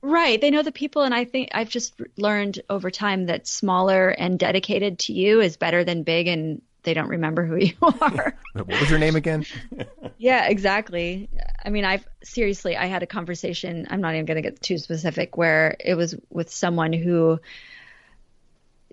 right? 0.01 0.39
They 0.39 0.51
know 0.51 0.61
the 0.61 0.71
people, 0.71 1.03
and 1.03 1.13
I 1.13 1.25
think 1.25 1.49
I've 1.53 1.69
just 1.69 1.93
learned 2.17 2.61
over 2.69 2.91
time 2.91 3.27
that 3.27 3.47
smaller 3.47 4.09
and 4.09 4.37
dedicated 4.37 4.99
to 4.99 5.13
you 5.13 5.41
is 5.41 5.57
better 5.57 5.83
than 5.83 6.03
big 6.03 6.27
and 6.27 6.61
they 6.83 6.93
don't 6.93 7.07
remember 7.07 7.45
who 7.45 7.55
you 7.65 7.73
are. 7.81 8.35
what 8.53 8.67
was 8.67 8.89
your 8.89 8.99
name 8.99 9.15
again? 9.15 9.45
yeah, 10.17 10.47
exactly. 10.47 11.29
I 11.63 11.69
mean, 11.69 11.85
I've 11.85 12.05
seriously, 12.23 12.77
I 12.77 12.85
had 12.85 13.03
a 13.03 13.07
conversation. 13.07 13.87
I'm 13.89 14.01
not 14.01 14.13
even 14.13 14.25
going 14.25 14.35
to 14.35 14.41
get 14.41 14.61
too 14.61 14.77
specific, 14.77 15.37
where 15.37 15.75
it 15.79 15.95
was 15.95 16.15
with 16.29 16.51
someone 16.51 16.93
who 16.93 17.39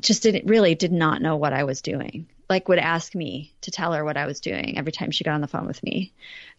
just 0.01 0.23
didn't 0.23 0.47
really 0.47 0.75
did 0.75 0.93
not 0.93 1.21
know 1.21 1.37
what 1.37 1.53
I 1.53 1.65
was 1.65 1.83
doing. 1.83 2.29
Like 2.51 2.69
would 2.69 2.79
ask 2.79 3.15
me 3.15 3.55
to 3.63 3.71
tell 3.71 3.95
her 3.95 4.05
what 4.05 4.19
I 4.19 4.27
was 4.27 4.41
doing 4.41 4.77
every 4.77 4.93
time 4.93 5.11
she 5.13 5.25
got 5.25 5.35
on 5.35 5.41
the 5.41 5.49
phone 5.49 5.67
with 5.67 5.83
me, 5.83 6.13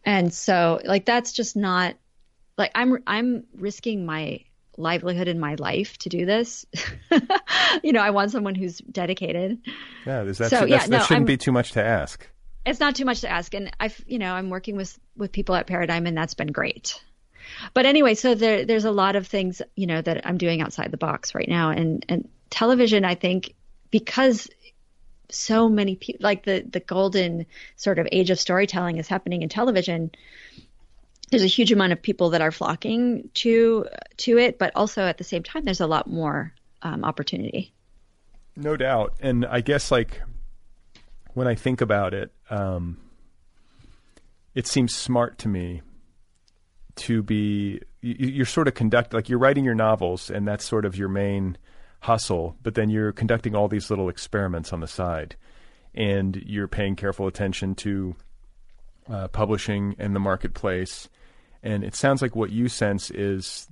and 0.03 0.33
so 0.33 0.81
like 0.83 1.05
that's 1.05 1.33
just 1.33 1.55
not 1.55 1.95
like 2.57 2.71
I'm 2.73 3.03
I'm 3.05 3.43
risking 3.53 4.05
my 4.05 4.39
livelihood 4.77 5.27
in 5.27 5.39
my 5.39 5.55
life 5.55 5.97
to 5.99 6.09
do 6.09 6.25
this. 6.25 6.65
you 7.83 7.93
know, 7.93 8.01
I 8.01 8.11
want 8.11 8.31
someone 8.31 8.55
who's 8.55 8.77
dedicated. 8.79 9.59
Yeah, 10.05 10.23
is 10.23 10.37
that 10.39 10.49
so, 10.49 10.65
yeah, 10.65 10.85
no, 10.85 10.97
that 10.97 11.07
shouldn't 11.07 11.21
I'm, 11.21 11.25
be 11.25 11.37
too 11.37 11.51
much 11.51 11.73
to 11.73 11.83
ask. 11.83 12.27
It's 12.65 12.79
not 12.79 12.95
too 12.95 13.05
much 13.05 13.21
to 13.21 13.29
ask, 13.29 13.53
and 13.53 13.71
I've 13.79 14.03
you 14.07 14.19
know 14.19 14.33
I'm 14.33 14.49
working 14.49 14.75
with 14.75 14.97
with 15.17 15.31
people 15.31 15.55
at 15.55 15.67
Paradigm, 15.67 16.05
and 16.05 16.17
that's 16.17 16.33
been 16.33 16.51
great. 16.51 17.01
But 17.73 17.85
anyway, 17.85 18.15
so 18.15 18.35
there 18.35 18.65
there's 18.65 18.85
a 18.85 18.91
lot 18.91 19.15
of 19.15 19.27
things 19.27 19.61
you 19.75 19.87
know 19.87 20.01
that 20.01 20.25
I'm 20.25 20.37
doing 20.37 20.61
outside 20.61 20.91
the 20.91 20.97
box 20.97 21.35
right 21.35 21.49
now, 21.49 21.71
and 21.71 22.05
and 22.07 22.29
television, 22.49 23.03
I 23.03 23.15
think, 23.15 23.53
because 23.89 24.47
so 25.31 25.69
many 25.69 25.95
people 25.95 26.23
like 26.23 26.43
the 26.43 26.65
the 26.69 26.79
golden 26.79 27.45
sort 27.75 27.99
of 27.99 28.07
age 28.11 28.29
of 28.29 28.39
storytelling 28.39 28.97
is 28.97 29.07
happening 29.07 29.41
in 29.41 29.49
television 29.49 30.11
there's 31.31 31.43
a 31.43 31.47
huge 31.47 31.71
amount 31.71 31.93
of 31.93 32.01
people 32.01 32.29
that 32.31 32.41
are 32.41 32.51
flocking 32.51 33.29
to 33.35 33.87
to 34.17 34.37
it, 34.37 34.59
but 34.59 34.71
also 34.75 35.03
at 35.03 35.17
the 35.17 35.23
same 35.23 35.41
time, 35.41 35.63
there's 35.63 35.81
a 35.81 35.87
lot 35.87 36.07
more 36.07 36.53
um, 36.83 37.03
opportunity. 37.03 37.73
No 38.55 38.75
doubt, 38.75 39.15
and 39.21 39.45
I 39.45 39.61
guess 39.61 39.91
like 39.91 40.21
when 41.33 41.47
I 41.47 41.55
think 41.55 41.79
about 41.79 42.13
it, 42.13 42.31
um, 42.49 42.97
it 44.53 44.67
seems 44.67 44.93
smart 44.93 45.37
to 45.39 45.47
me 45.47 45.81
to 46.97 47.23
be 47.23 47.79
you're 48.01 48.45
sort 48.45 48.67
of 48.67 48.73
conduct 48.73 49.13
like 49.13 49.29
you're 49.29 49.39
writing 49.39 49.63
your 49.63 49.75
novels, 49.75 50.29
and 50.29 50.45
that's 50.45 50.65
sort 50.65 50.83
of 50.83 50.97
your 50.97 51.07
main 51.07 51.57
hustle, 52.01 52.55
but 52.61 52.75
then 52.75 52.89
you're 52.89 53.11
conducting 53.11 53.55
all 53.55 53.67
these 53.67 53.89
little 53.89 54.09
experiments 54.09 54.73
on 54.73 54.81
the 54.81 54.87
side, 54.87 55.35
and 55.95 56.35
you're 56.45 56.67
paying 56.67 56.95
careful 56.95 57.27
attention 57.27 57.73
to 57.75 58.15
uh, 59.09 59.27
publishing 59.29 59.95
and 59.97 60.15
the 60.15 60.19
marketplace 60.19 61.09
and 61.63 61.83
it 61.83 61.95
sounds 61.95 62.21
like 62.21 62.35
what 62.35 62.51
you 62.51 62.67
sense 62.67 63.11
is 63.11 63.67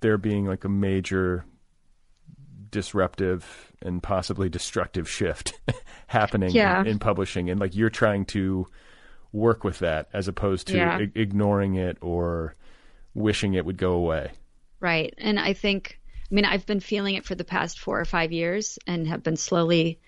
there 0.00 0.18
being 0.18 0.46
like 0.46 0.64
a 0.64 0.68
major 0.68 1.44
disruptive 2.70 3.72
and 3.82 4.02
possibly 4.02 4.48
destructive 4.48 5.08
shift 5.08 5.58
happening 6.06 6.50
yeah. 6.50 6.80
in, 6.80 6.86
in, 6.86 6.98
publishing. 6.98 7.50
And 7.50 7.58
like 7.58 7.74
you're 7.74 7.90
trying 7.90 8.26
to 8.26 8.66
work 9.32 9.64
with 9.64 9.78
that 9.80 10.08
as 10.12 10.28
opposed 10.28 10.66
to 10.68 10.76
yeah. 10.76 10.98
I- 10.98 11.10
ignoring 11.14 11.76
it 11.76 11.98
or 12.00 12.54
wishing 13.14 13.54
it 13.54 13.64
would 13.64 13.78
go 13.78 13.92
away. 13.92 14.32
Right. 14.80 15.14
And 15.18 15.38
I 15.38 15.52
think, 15.52 15.99
I 16.30 16.34
mean, 16.34 16.44
I've 16.44 16.66
been 16.66 16.80
feeling 16.80 17.16
it 17.16 17.24
for 17.24 17.34
the 17.34 17.44
past 17.44 17.80
four 17.80 17.98
or 18.00 18.04
five 18.04 18.30
years 18.30 18.78
and 18.86 19.08
have 19.08 19.22
been 19.22 19.36
slowly 19.36 19.98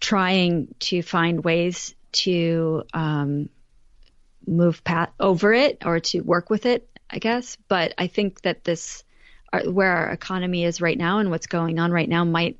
trying 0.00 0.74
to 0.78 1.02
find 1.02 1.44
ways 1.44 1.94
to 2.12 2.84
um, 2.94 3.50
move 4.46 4.82
pat 4.84 5.12
over 5.20 5.52
it 5.52 5.82
or 5.84 6.00
to 6.00 6.20
work 6.20 6.48
with 6.48 6.64
it, 6.64 6.88
I 7.10 7.18
guess. 7.18 7.56
But 7.68 7.92
I 7.98 8.06
think 8.06 8.40
that 8.42 8.64
this, 8.64 9.04
where 9.66 9.92
our 9.92 10.10
economy 10.10 10.64
is 10.64 10.80
right 10.80 10.96
now 10.96 11.18
and 11.18 11.30
what's 11.30 11.46
going 11.46 11.78
on 11.78 11.92
right 11.92 12.08
now, 12.08 12.24
might 12.24 12.58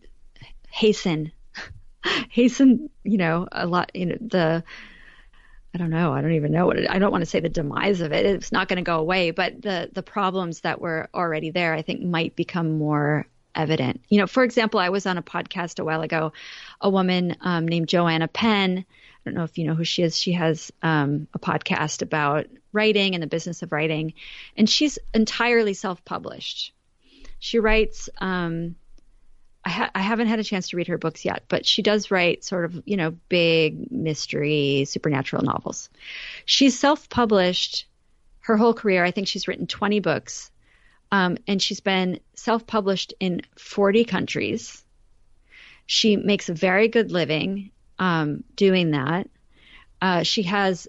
hasten, 0.70 1.32
hasten, 2.30 2.90
you 3.02 3.16
know, 3.16 3.48
a 3.50 3.66
lot, 3.66 3.92
you 3.94 4.06
know, 4.06 4.16
the. 4.20 4.64
I 5.76 5.78
don't 5.78 5.90
know. 5.90 6.14
I 6.14 6.22
don't 6.22 6.32
even 6.32 6.52
know 6.52 6.64
what 6.64 6.78
it, 6.78 6.88
I 6.88 6.98
don't 6.98 7.12
want 7.12 7.20
to 7.20 7.26
say 7.26 7.40
the 7.40 7.50
demise 7.50 8.00
of 8.00 8.10
it. 8.10 8.24
It's 8.24 8.50
not 8.50 8.66
going 8.66 8.78
to 8.78 8.82
go 8.82 8.98
away, 8.98 9.30
but 9.30 9.60
the 9.60 9.90
the 9.92 10.02
problems 10.02 10.62
that 10.62 10.80
were 10.80 11.10
already 11.12 11.50
there, 11.50 11.74
I 11.74 11.82
think, 11.82 12.00
might 12.00 12.34
become 12.34 12.78
more 12.78 13.26
evident. 13.54 14.00
You 14.08 14.18
know, 14.18 14.26
for 14.26 14.42
example, 14.42 14.80
I 14.80 14.88
was 14.88 15.04
on 15.04 15.18
a 15.18 15.22
podcast 15.22 15.78
a 15.78 15.84
while 15.84 16.00
ago. 16.00 16.32
A 16.80 16.88
woman 16.88 17.36
um, 17.42 17.68
named 17.68 17.90
Joanna 17.90 18.26
Penn 18.26 18.86
I 18.88 19.28
don't 19.28 19.34
know 19.34 19.44
if 19.44 19.58
you 19.58 19.66
know 19.66 19.74
who 19.74 19.84
she 19.84 20.02
is. 20.02 20.18
She 20.18 20.32
has 20.32 20.72
um, 20.82 21.28
a 21.34 21.38
podcast 21.38 22.00
about 22.00 22.46
writing 22.72 23.12
and 23.12 23.22
the 23.22 23.26
business 23.26 23.60
of 23.60 23.70
writing, 23.70 24.14
and 24.56 24.70
she's 24.70 24.98
entirely 25.12 25.74
self-published. 25.74 26.72
She 27.38 27.58
writes. 27.58 28.08
Um, 28.16 28.76
I, 29.66 29.68
ha- 29.68 29.90
I 29.96 30.00
haven't 30.00 30.28
had 30.28 30.38
a 30.38 30.44
chance 30.44 30.68
to 30.68 30.76
read 30.76 30.86
her 30.86 30.96
books 30.96 31.24
yet, 31.24 31.42
but 31.48 31.66
she 31.66 31.82
does 31.82 32.12
write 32.12 32.44
sort 32.44 32.64
of 32.64 32.82
you 32.86 32.96
know 32.96 33.16
big 33.28 33.90
mystery 33.90 34.84
supernatural 34.86 35.42
novels. 35.42 35.90
She's 36.44 36.78
self-published 36.78 37.84
her 38.42 38.56
whole 38.56 38.74
career. 38.74 39.04
I 39.04 39.10
think 39.10 39.26
she's 39.26 39.48
written 39.48 39.66
20 39.66 39.98
books, 39.98 40.52
um, 41.10 41.36
and 41.48 41.60
she's 41.60 41.80
been 41.80 42.20
self-published 42.34 43.14
in 43.18 43.42
40 43.58 44.04
countries. 44.04 44.84
She 45.84 46.14
makes 46.14 46.48
a 46.48 46.54
very 46.54 46.86
good 46.86 47.10
living 47.10 47.72
um, 47.98 48.44
doing 48.54 48.92
that. 48.92 49.28
Uh, 50.00 50.22
she 50.22 50.44
has 50.44 50.86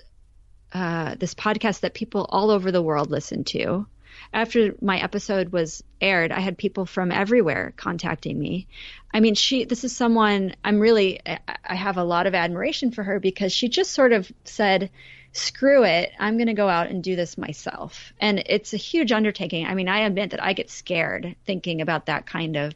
uh, 0.71 1.15
this 1.15 1.33
podcast 1.33 1.79
that 1.79 1.95
people 1.95 2.27
all 2.29 2.51
over 2.51 2.71
the 2.71 2.83
world 2.83 3.09
listen 3.09 3.43
to. 3.45 3.87
After 4.33 4.75
my 4.81 4.99
episode 4.99 5.49
was 5.49 5.83
aired, 6.01 6.31
I 6.31 6.39
had 6.39 6.57
people 6.57 6.85
from 6.85 7.11
everywhere 7.11 7.73
contacting 7.77 8.37
me. 8.37 8.67
I 9.13 9.19
mean, 9.19 9.35
she, 9.35 9.65
this 9.65 9.83
is 9.83 9.95
someone 9.95 10.55
I'm 10.63 10.79
really, 10.79 11.19
I 11.25 11.75
have 11.75 11.97
a 11.97 12.03
lot 12.03 12.27
of 12.27 12.35
admiration 12.35 12.91
for 12.91 13.03
her 13.03 13.19
because 13.19 13.51
she 13.51 13.69
just 13.69 13.91
sort 13.91 14.13
of 14.13 14.31
said, 14.43 14.89
screw 15.31 15.83
it, 15.83 16.11
I'm 16.19 16.37
going 16.37 16.47
to 16.47 16.53
go 16.53 16.67
out 16.67 16.87
and 16.87 17.03
do 17.03 17.15
this 17.15 17.37
myself. 17.37 18.13
And 18.19 18.43
it's 18.45 18.73
a 18.73 18.77
huge 18.77 19.11
undertaking. 19.11 19.65
I 19.65 19.75
mean, 19.75 19.87
I 19.87 19.99
admit 19.99 20.31
that 20.31 20.43
I 20.43 20.53
get 20.53 20.69
scared 20.69 21.35
thinking 21.45 21.81
about 21.81 22.07
that 22.07 22.25
kind 22.25 22.55
of 22.57 22.73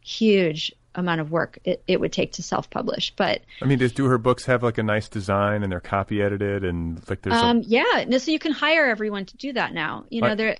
huge 0.00 0.72
amount 0.94 1.20
of 1.20 1.30
work 1.30 1.58
it, 1.64 1.82
it 1.86 2.00
would 2.00 2.12
take 2.12 2.32
to 2.32 2.42
self-publish. 2.42 3.12
But 3.16 3.42
I 3.60 3.66
mean, 3.66 3.78
does 3.78 3.92
do 3.92 4.06
her 4.06 4.18
books 4.18 4.46
have 4.46 4.62
like 4.62 4.78
a 4.78 4.82
nice 4.82 5.08
design 5.08 5.62
and 5.62 5.70
they're 5.70 5.80
copy 5.80 6.22
edited 6.22 6.64
and 6.64 7.02
like 7.08 7.22
there's 7.22 7.36
um, 7.36 7.58
a... 7.58 7.60
yeah, 7.60 8.04
no, 8.08 8.18
so 8.18 8.30
you 8.30 8.38
can 8.38 8.52
hire 8.52 8.86
everyone 8.86 9.26
to 9.26 9.36
do 9.36 9.52
that 9.52 9.74
now. 9.74 10.06
You 10.08 10.22
know, 10.22 10.34
there 10.34 10.56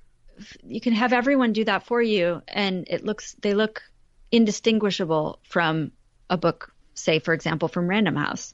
you 0.63 0.81
can 0.81 0.93
have 0.93 1.13
everyone 1.13 1.53
do 1.53 1.65
that 1.65 1.85
for 1.85 2.01
you, 2.01 2.41
and 2.47 2.87
it 2.89 3.03
looks 3.03 3.35
they 3.41 3.53
look 3.53 3.83
indistinguishable 4.31 5.39
from 5.43 5.91
a 6.29 6.37
book, 6.37 6.73
say 6.93 7.19
for 7.19 7.33
example, 7.33 7.67
from 7.67 7.87
Random 7.87 8.15
House. 8.15 8.53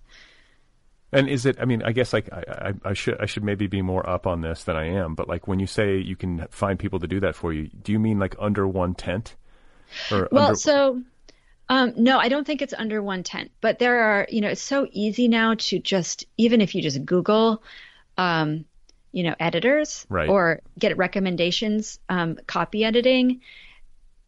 And 1.11 1.29
is 1.29 1.45
it? 1.45 1.57
I 1.59 1.65
mean, 1.65 1.83
I 1.83 1.91
guess 1.91 2.11
like 2.11 2.31
I, 2.33 2.43
I, 2.47 2.89
I, 2.89 2.93
should 2.93 3.21
I 3.21 3.27
should 3.27 3.43
maybe 3.43 3.67
be 3.67 3.81
more 3.81 4.07
up 4.09 4.25
on 4.25 4.41
this 4.41 4.63
than 4.63 4.75
I 4.75 4.85
am. 4.85 5.13
But 5.13 5.27
like 5.27 5.47
when 5.47 5.59
you 5.59 5.67
say 5.67 5.97
you 5.97 6.15
can 6.15 6.47
find 6.49 6.79
people 6.79 6.99
to 6.99 7.07
do 7.07 7.19
that 7.19 7.35
for 7.35 7.53
you, 7.53 7.69
do 7.83 7.91
you 7.91 7.99
mean 7.99 8.17
like 8.17 8.35
under 8.39 8.67
one 8.67 8.95
tent? 8.95 9.35
Or 10.11 10.27
well, 10.31 10.47
under... 10.47 10.55
so 10.55 11.03
um, 11.69 11.93
no, 11.95 12.19
I 12.19 12.29
don't 12.29 12.45
think 12.45 12.61
it's 12.61 12.73
under 12.73 13.01
110. 13.01 13.49
But 13.61 13.79
there 13.79 13.99
are, 13.99 14.27
you 14.29 14.41
know, 14.41 14.49
it's 14.49 14.61
so 14.61 14.87
easy 14.91 15.27
now 15.27 15.55
to 15.55 15.79
just, 15.79 16.25
even 16.37 16.61
if 16.61 16.75
you 16.75 16.81
just 16.81 17.03
Google, 17.05 17.63
um, 18.17 18.65
you 19.13 19.23
know, 19.23 19.35
editors 19.39 20.05
right. 20.09 20.27
or 20.27 20.61
get 20.77 20.97
recommendations, 20.97 21.99
um, 22.09 22.37
copy 22.45 22.83
editing, 22.83 23.39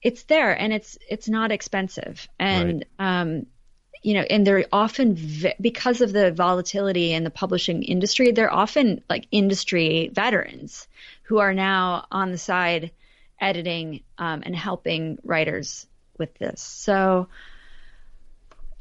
it's 0.01 0.23
there 0.23 0.57
and 0.57 0.71
it's 0.71 0.97
it's 1.09 1.27
not 1.27 1.51
expensive. 1.51 2.27
And 2.39 2.85
right. 2.99 3.19
um, 3.21 3.47
you 4.03 4.13
know, 4.13 4.21
and 4.21 4.45
they're 4.45 4.65
often 4.71 5.15
ve- 5.15 5.55
because 5.59 6.01
of 6.01 6.13
the 6.13 6.31
volatility 6.31 7.11
in 7.11 7.23
the 7.23 7.31
publishing 7.31 7.81
industry, 7.81 8.31
they're 8.31 8.53
often 8.53 9.03
like 9.09 9.27
industry 9.31 10.11
veterans 10.13 10.87
who 11.23 11.39
are 11.39 11.55
now 11.55 12.05
on 12.11 12.31
the 12.31 12.37
side 12.37 12.91
editing 13.41 14.01
um, 14.19 14.43
and 14.45 14.55
helping 14.55 15.17
writers 15.23 15.87
with 16.19 16.33
this. 16.35 16.61
So, 16.61 17.27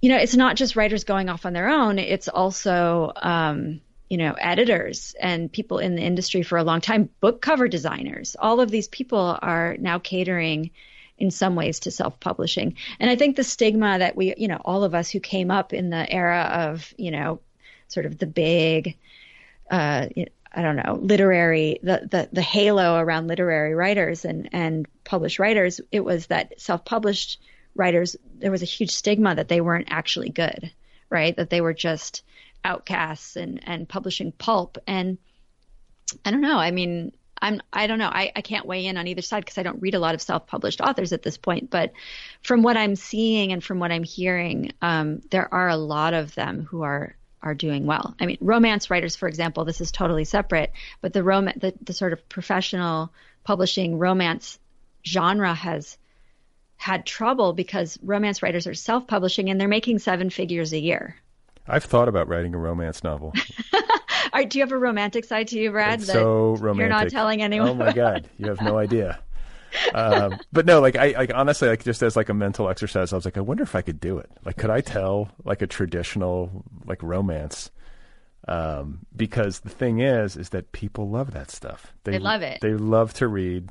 you 0.03 0.11
know, 0.11 0.19
it's 0.19 0.37
not 0.37 0.57
just 0.57 0.77
writers 0.77 1.05
going 1.05 1.31
off 1.31 1.47
on 1.47 1.55
their 1.55 1.71
own. 1.71 1.99
It's 1.99 2.29
also, 2.29 3.11
um, 3.17 3.81
you 4.15 4.19
know, 4.19 4.37
editors 4.39 5.17
and 5.19 5.51
people 5.51 5.81
in 5.81 5.97
the 5.97 6.03
industry 6.03 6.45
for 6.45 6.57
a 6.57 6.63
long 6.63 6.81
time, 6.81 7.11
book 7.19 7.43
cover 7.43 7.67
designers. 7.67 8.37
All 8.39 8.61
of 8.61 8.71
these 8.71 8.87
people 8.87 9.37
are 9.43 9.77
now 9.81 9.99
catering 9.99 10.71
in 11.19 11.33
some 11.33 11.57
ways 11.57 11.81
to 11.81 11.91
self-publishing. 11.91 12.77
And 13.01 13.11
I 13.11 13.17
think 13.17 13.35
the 13.35 13.43
stigma 13.43 13.99
that 13.99 14.15
we, 14.15 14.33
you 14.37 14.47
know, 14.47 14.61
all 14.65 14.85
of 14.85 14.95
us 14.95 15.11
who 15.11 15.19
came 15.19 15.51
up 15.51 15.73
in 15.73 15.91
the 15.91 16.09
era 16.09 16.43
of, 16.69 16.95
you 16.97 17.11
know, 17.11 17.41
sort 17.89 18.07
of 18.07 18.17
the 18.17 18.29
big, 18.29 18.97
uh, 19.69 20.07
I 20.53 20.63
don't 20.63 20.77
know, 20.77 20.95
literary, 21.03 21.81
the, 21.83 22.07
the, 22.09 22.29
the 22.33 22.41
halo 22.41 22.97
around 22.97 23.27
literary 23.27 23.75
writers 23.75 24.25
and, 24.25 24.49
and 24.53 24.87
published 25.03 25.41
writers, 25.41 25.81
it 25.91 26.05
was 26.05 26.29
that 26.29 26.61
self 26.61 26.85
published 26.85 27.41
writers, 27.75 28.15
there 28.39 28.53
was 28.53 28.63
a 28.63 28.77
huge 28.77 28.93
stigma 28.93 29.35
that 29.35 29.49
they 29.49 29.61
weren't 29.61 29.89
actually 29.91 30.31
good, 30.31 30.71
right? 31.11 31.35
That 31.35 31.51
they 31.51 31.61
were 31.61 31.75
just 31.75 32.23
outcasts 32.65 33.37
and, 33.37 33.61
and 33.67 33.89
publishing 33.89 34.33
pulp. 34.33 34.79
And 34.87 35.19
I 36.25 36.31
don't 36.31 36.41
know. 36.41 36.59
I 36.59 36.71
mean, 36.71 37.13
I'm, 37.41 37.61
I 37.73 37.87
don't 37.87 37.99
know. 37.99 38.09
I, 38.09 38.33
I 38.35 38.41
can't 38.41 38.67
weigh 38.67 38.87
in 38.87 38.97
on 38.97 39.07
either 39.07 39.23
side 39.23 39.45
because 39.45 39.59
I 39.59 39.63
don't 39.63 39.83
read 39.83 39.95
a 39.95 39.99
lot 39.99 40.15
of 40.15 40.23
self 40.23 40.47
published 40.47 40.81
authors 40.81 41.13
at 41.13 41.23
this 41.23 41.37
point. 41.37 41.71
But 41.71 41.93
from 42.43 42.63
what 42.63 42.77
I'm 42.77 42.97
seeing 42.97 43.53
and 43.53 43.63
from 43.63 43.81
what 43.81 43.93
I'm 43.93 44.05
hearing, 44.05 44.73
um, 44.81 45.21
there 45.31 45.53
are 45.53 45.69
a 45.69 45.77
lot 45.77 46.15
of 46.15 46.35
them 46.35 46.65
who 46.65 46.83
are 46.83 47.17
are 47.43 47.55
doing 47.55 47.85
well. 47.85 48.15
I 48.19 48.25
mean, 48.25 48.39
romance 48.41 48.91
writers, 48.91 49.17
for 49.17 49.29
example, 49.29 49.67
this 49.67 49.83
is 49.83 49.93
totally 49.93 50.25
separate, 50.25 50.73
but 51.03 51.13
the 51.13 51.23
rom- 51.23 51.51
the, 51.57 51.75
the 51.83 51.93
sort 51.93 52.15
of 52.15 52.27
professional 52.31 53.13
publishing 53.45 53.99
romance 53.99 54.59
genre 55.05 55.55
has 55.55 55.99
had 56.77 57.05
trouble 57.05 57.53
because 57.53 57.99
romance 58.03 58.43
writers 58.43 58.67
are 58.67 58.75
self-publishing 58.75 59.51
and 59.51 59.61
they're 59.61 59.69
making 59.69 59.99
seven 59.99 60.31
figures 60.31 60.73
a 60.73 60.79
year. 60.79 61.17
I've 61.67 61.85
thought 61.85 62.09
about 62.09 62.29
writing 62.29 62.55
a 62.55 62.59
romance 62.59 63.03
novel. 63.03 63.33
Right, 64.35 64.51
do 64.51 64.59
you 64.59 64.63
have 64.63 64.73
a 64.73 64.79
romantic 64.79 65.25
side 65.25 65.49
to 65.49 65.59
you, 65.59 65.71
Brad? 65.71 66.01
It's 66.01 66.11
so 66.11 66.57
romantic. 66.57 66.79
You're 66.81 66.89
not 66.89 67.09
telling 67.09 67.41
anyone. 67.41 67.69
Oh 67.69 67.75
my 67.75 67.93
god, 67.93 68.29
you 68.39 68.49
have 68.49 68.61
no 68.61 68.77
idea. 68.79 69.21
um, 69.95 70.39
but 70.53 70.67
no, 70.67 70.81
like 70.81 70.97
I, 70.97 71.13
like 71.13 71.33
honestly, 71.33 71.69
like 71.69 71.85
just 71.85 72.03
as 72.03 72.17
like 72.17 72.29
a 72.29 72.35
mental 72.35 72.69
exercise, 72.69 73.13
I 73.13 73.17
was 73.17 73.25
like, 73.25 73.37
I 73.37 73.41
wonder 73.41 73.63
if 73.63 73.77
I 73.77 73.83
could 73.83 74.01
do 74.01 74.19
it. 74.19 74.29
Like, 74.45 74.57
could 74.57 74.71
I 74.71 74.81
tell 74.81 75.31
like 75.45 75.63
a 75.63 75.69
traditional 75.69 76.65
like 76.85 77.03
romance? 77.03 77.71
Um, 78.49 79.07
because 79.15 79.61
the 79.61 79.71
thing 79.71 80.01
is, 80.01 80.37
is 80.37 80.51
that 80.51 80.73
people 80.73 81.09
love 81.09 81.33
that 81.33 81.51
stuff. 81.51 81.95
They, 82.03 82.13
they 82.13 82.19
love 82.19 82.43
it. 82.43 82.61
They 82.61 82.75
love 82.75 83.15
to 83.15 83.29
read 83.29 83.71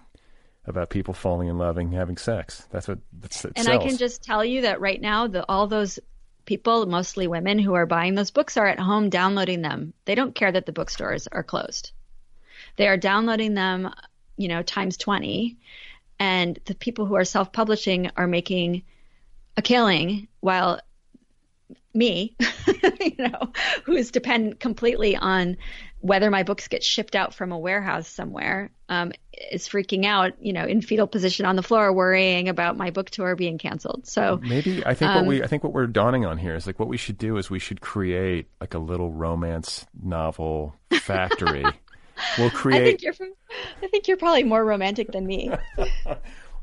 about 0.66 0.90
people 0.90 1.14
falling 1.14 1.50
in 1.50 1.58
love 1.58 1.78
and 1.78 1.94
having 1.94 2.18
sex. 2.18 2.66
That's 2.72 2.88
what. 2.88 3.00
That's, 3.20 3.44
and 3.44 3.58
sells. 3.58 3.68
I 3.68 3.78
can 3.78 3.98
just 3.98 4.24
tell 4.24 4.46
you 4.46 4.62
that 4.62 4.80
right 4.80 5.02
now, 5.02 5.28
the, 5.28 5.46
all 5.50 5.68
those 5.68 6.00
people, 6.46 6.86
mostly 6.86 7.28
women, 7.28 7.60
who 7.60 7.74
are 7.74 7.86
buying 7.86 8.16
those 8.16 8.32
books 8.32 8.58
are 8.58 8.68
at 8.68 8.80
home 8.80 9.10
downloading 9.10 9.62
them. 9.62 9.94
They 10.06 10.16
don't 10.16 10.36
care 10.36 10.52
that 10.52 10.66
the 10.66 10.72
bookstores 10.72 11.28
are 11.28 11.44
closed. 11.44 11.92
They 12.76 12.88
are 12.88 12.98
downloading 12.98 13.54
them, 13.54 13.94
you 14.38 14.48
know, 14.48 14.64
times 14.64 14.98
20. 14.98 15.58
And 16.20 16.60
the 16.66 16.76
people 16.76 17.06
who 17.06 17.16
are 17.16 17.26
self 17.26 17.52
publishing 17.52 18.10
are 18.16 18.28
making 18.28 18.84
a 19.58 19.62
killing 19.62 20.28
while 20.40 20.80
me, 21.94 22.36
you 23.00 23.16
know, 23.18 23.52
who 23.84 23.94
is 23.94 24.12
dependent 24.12 24.60
completely 24.60 25.16
on 25.16 25.58
whether 26.04 26.30
my 26.30 26.44
books 26.44 26.68
get 26.68 26.84
shipped 26.84 27.16
out 27.16 27.34
from 27.34 27.54
a 27.54 27.58
warehouse 27.58 28.10
somewhere, 28.10 28.70
um, 28.90 29.14
is 29.52 29.70
freaking 29.70 30.06
out, 30.06 30.34
you 30.42 30.52
know, 30.52 30.66
in 30.66 30.82
fetal 30.82 31.08
position 31.08 31.46
on 31.46 31.56
the 31.56 31.64
floor, 31.64 31.94
worrying 31.94 32.50
about 32.50 32.76
my 32.76 32.92
book 32.92 33.10
tour 33.10 33.38
being 33.38 33.58
canceled. 33.58 34.06
So 34.06 34.38
maybe 34.44 34.86
I 34.86 34.96
think 34.96 35.12
um, 35.12 35.16
what 35.16 35.26
we 35.28 35.42
I 35.42 35.48
think 35.48 35.64
what 35.64 35.72
we're 35.72 35.88
dawning 35.88 36.26
on 36.26 36.38
here 36.38 36.56
is 36.56 36.68
like 36.68 36.78
what 36.78 36.90
we 36.90 36.98
should 36.98 37.18
do 37.18 37.38
is 37.38 37.50
we 37.50 37.58
should 37.58 37.80
create 37.80 38.48
like 38.60 38.74
a 38.74 38.80
little 38.80 39.12
romance 39.12 39.86
novel 40.04 40.76
factory. 40.92 41.64
we'll 42.38 42.50
create. 42.50 42.82
I 42.82 42.86
think 42.86 43.02
you're 43.04 43.14
from, 43.14 43.34
I 43.82 43.88
think 43.88 44.10
you're 44.10 44.18
probably 44.18 44.44
more 44.44 44.64
romantic 44.64 45.10
than 45.14 45.26
me. 45.26 45.52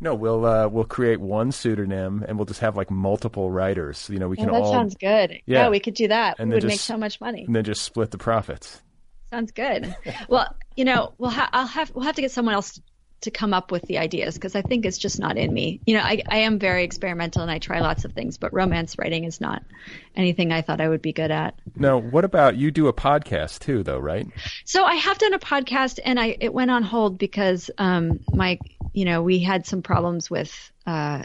No, 0.03 0.15
we'll 0.15 0.47
uh, 0.47 0.67
we'll 0.67 0.85
create 0.85 1.21
one 1.21 1.53
pseudonym 1.53 2.25
and 2.27 2.39
we'll 2.39 2.47
just 2.47 2.61
have 2.61 2.75
like 2.75 2.91
multiple 2.91 3.51
writers. 3.51 4.09
You 4.11 4.19
know, 4.19 4.29
we 4.29 4.37
can 4.39 4.47
that 4.47 4.55
all. 4.55 4.73
That 4.73 4.79
sounds 4.79 4.95
good. 4.95 5.33
Yeah. 5.45 5.65
yeah. 5.65 5.69
we 5.69 5.79
could 5.79 5.93
do 5.93 6.09
that. 6.09 6.37
And 6.39 6.49
we 6.49 6.55
would 6.55 6.63
just, 6.63 6.73
make 6.73 6.81
so 6.81 6.97
much 6.97 7.21
money. 7.21 7.45
And 7.45 7.55
then 7.55 7.65
just 7.65 7.83
split 7.83 8.11
the 8.11 8.17
profits. 8.17 8.81
Sounds 9.31 9.53
good. 9.53 9.95
well, 10.29 10.55
you 10.77 10.85
know, 10.85 11.15
we'll 11.19 11.31
ha- 11.31 11.51
I'll 11.53 11.67
have 11.67 11.95
we'll 11.95 12.05
have 12.05 12.17
to 12.17 12.23
get 12.23 12.33
someone 12.33 12.55
else 12.55 12.81
to 13.23 13.31
come 13.31 13.53
up 13.53 13.71
with 13.71 13.83
the 13.83 13.99
ideas 13.99 14.35
because 14.35 14.57
I 14.57 14.63
think 14.63 14.87
it's 14.87 14.97
just 14.97 15.19
not 15.19 15.37
in 15.37 15.53
me. 15.53 15.81
You 15.87 15.97
know, 15.97 16.03
I, 16.03 16.23
I 16.29 16.39
am 16.39 16.59
very 16.59 16.85
experimental 16.85 17.43
and 17.43 17.51
I 17.51 17.59
try 17.59 17.81
lots 17.81 18.05
of 18.05 18.13
things, 18.13 18.39
but 18.39 18.53
romance 18.55 18.97
writing 18.99 19.25
is 19.25 19.41
not 19.41 19.63
anything 20.17 20.53
I 20.53 20.63
thought 20.63 20.81
I 20.81 20.89
would 20.89 21.03
be 21.03 21.13
good 21.13 21.31
at. 21.31 21.55
No, 21.77 22.01
what 22.01 22.25
about 22.25 22.57
you 22.57 22.71
do 22.71 22.89
a 22.89 22.93
podcast 22.93 23.61
too 23.61 23.83
though, 23.83 23.99
right? 23.99 24.27
So 24.65 24.85
I 24.85 24.95
have 24.95 25.19
done 25.19 25.35
a 25.35 25.39
podcast 25.39 25.99
and 26.03 26.19
I 26.19 26.37
it 26.41 26.53
went 26.53 26.71
on 26.71 26.83
hold 26.83 27.19
because 27.19 27.71
um 27.79 28.21
my 28.33 28.59
you 28.93 29.05
know, 29.05 29.23
we 29.23 29.39
had 29.39 29.67
some 29.67 29.83
problems 29.83 30.31
with 30.31 30.73
uh 30.87 31.25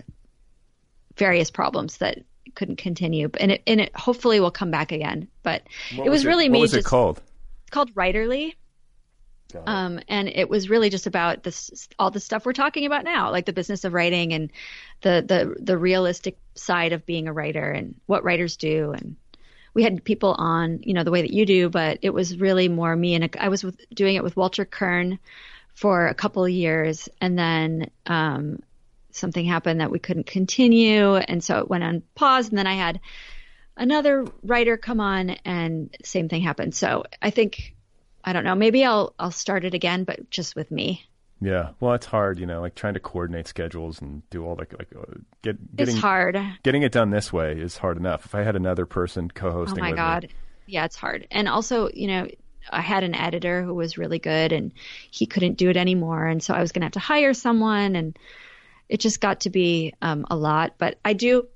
various 1.16 1.50
problems 1.50 1.98
that 1.98 2.20
couldn't 2.56 2.78
continue 2.78 3.30
and 3.40 3.52
it 3.54 3.64
and 3.68 3.80
it 3.80 3.96
hopefully 3.96 4.42
will 4.42 4.52
come 4.52 4.72
back 4.72 4.92
again. 4.92 5.30
But 5.44 5.64
what 5.96 6.08
it 6.08 6.10
was, 6.10 6.20
was 6.20 6.26
really 6.26 6.48
it, 6.48 6.52
me 6.52 6.60
what 6.60 6.64
was 6.64 6.72
just 6.72 6.88
it 6.88 6.90
called? 6.90 7.22
Called 7.72 7.94
Writerly. 7.96 8.56
Um, 9.66 10.00
and 10.08 10.28
it 10.28 10.50
was 10.50 10.70
really 10.70 10.90
just 10.90 11.08
about 11.08 11.44
this, 11.44 11.88
all 11.98 12.12
the 12.12 12.20
stuff 12.20 12.46
we're 12.46 12.54
talking 12.54 12.86
about 12.86 13.04
now, 13.04 13.32
like 13.32 13.46
the 13.46 13.54
business 13.54 13.86
of 13.86 13.94
writing 13.94 14.34
and 14.34 14.52
the, 15.02 15.24
the, 15.26 15.56
the 15.64 15.78
realistic 15.78 16.38
side 16.56 16.94
of 16.94 17.06
being 17.06 17.28
a 17.28 17.34
writer 17.34 17.72
and 17.72 17.96
what 18.06 18.24
writers 18.24 18.58
do. 18.58 18.92
And 18.92 19.16
we 19.74 19.84
had 19.84 20.04
people 20.04 20.34
on, 20.34 20.80
you 20.84 20.94
know, 20.94 21.04
the 21.04 21.12
way 21.12 21.22
that 21.22 21.32
you 21.32 21.46
do, 21.46 21.70
but 21.70 22.00
it 22.02 22.10
was 22.10 22.38
really 22.38 22.68
more 22.68 22.96
me. 22.96 23.16
And 23.16 23.36
I 23.40 23.50
was 23.50 23.64
with, 23.64 23.80
doing 23.94 24.16
it 24.16 24.24
with 24.24 24.36
Walter 24.36 24.66
Kirn 24.66 25.20
for 25.74 26.08
a 26.08 26.16
couple 26.16 26.44
of 26.44 26.52
years. 26.52 27.08
And 27.22 27.38
then, 27.38 27.92
um, 28.06 28.60
something 29.12 29.46
happened 29.46 29.80
that 29.80 29.92
we 29.92 30.00
couldn't 30.00 30.26
continue. 30.26 31.16
And 31.16 31.42
so 31.42 31.60
it 31.60 31.70
went 31.70 31.84
on 31.84 32.04
pause. 32.16 32.50
And 32.50 32.58
then 32.58 32.68
I 32.68 32.74
had 32.74 33.00
another 33.78 34.26
writer 34.44 34.78
come 34.78 35.00
on 35.00 35.32
and 35.46 35.96
same 36.04 36.30
thing 36.30 36.42
happened. 36.42 36.76
So 36.76 37.04
I 37.22 37.30
think 37.30 37.76
I 38.24 38.34
don't 38.34 38.44
know. 38.44 38.56
Maybe 38.56 38.84
I'll 38.84 39.14
I'll 39.20 39.32
start 39.32 39.66
it 39.66 39.74
again, 39.74 40.04
but 40.04 40.30
just 40.30 40.56
with 40.56 40.72
me. 40.72 41.06
Yeah, 41.42 41.72
well, 41.80 41.94
it's 41.94 42.06
hard, 42.06 42.40
you 42.40 42.46
know, 42.46 42.62
like 42.62 42.76
trying 42.76 42.94
to 42.94 43.00
coordinate 43.00 43.48
schedules 43.48 44.02
and 44.02 44.28
do 44.30 44.46
all 44.46 44.56
that. 44.56 44.72
Like, 44.78 44.88
uh, 44.98 45.20
get 45.42 45.76
getting 45.76 45.96
it's 45.96 46.02
hard. 46.02 46.38
Getting 46.64 46.82
it 46.82 46.92
done 46.92 47.10
this 47.10 47.32
way 47.34 47.60
is 47.60 47.78
hard 47.78 47.98
enough. 47.98 48.26
If 48.26 48.34
I 48.34 48.42
had 48.42 48.56
another 48.56 48.86
person 48.86 49.30
co-hosting, 49.30 49.78
oh 49.78 49.82
my 49.82 49.92
god, 49.92 50.24
me, 50.24 50.30
yeah, 50.68 50.86
it's 50.86 50.96
hard. 50.96 51.28
And 51.32 51.50
also, 51.50 51.90
you 51.94 52.08
know, 52.08 52.28
I 52.70 52.82
had 52.82 53.04
an 53.04 53.14
editor 53.14 53.64
who 53.64 53.74
was 53.74 53.98
really 53.98 54.18
good, 54.18 54.54
and 54.54 54.72
he 55.12 55.26
couldn't 55.26 55.58
do 55.58 55.70
it 55.70 55.78
anymore, 55.78 56.26
and 56.26 56.42
so 56.42 56.54
I 56.54 56.62
was 56.62 56.72
going 56.72 56.82
to 56.82 56.86
have 56.86 56.94
to 56.94 57.00
hire 57.00 57.34
someone, 57.34 57.96
and 57.96 58.18
it 58.88 59.02
just 59.02 59.20
got 59.20 59.42
to 59.42 59.50
be 59.50 59.94
um, 60.02 60.26
a 60.32 60.38
lot. 60.38 60.76
But 60.78 61.00
I 61.04 61.14
do, 61.14 61.48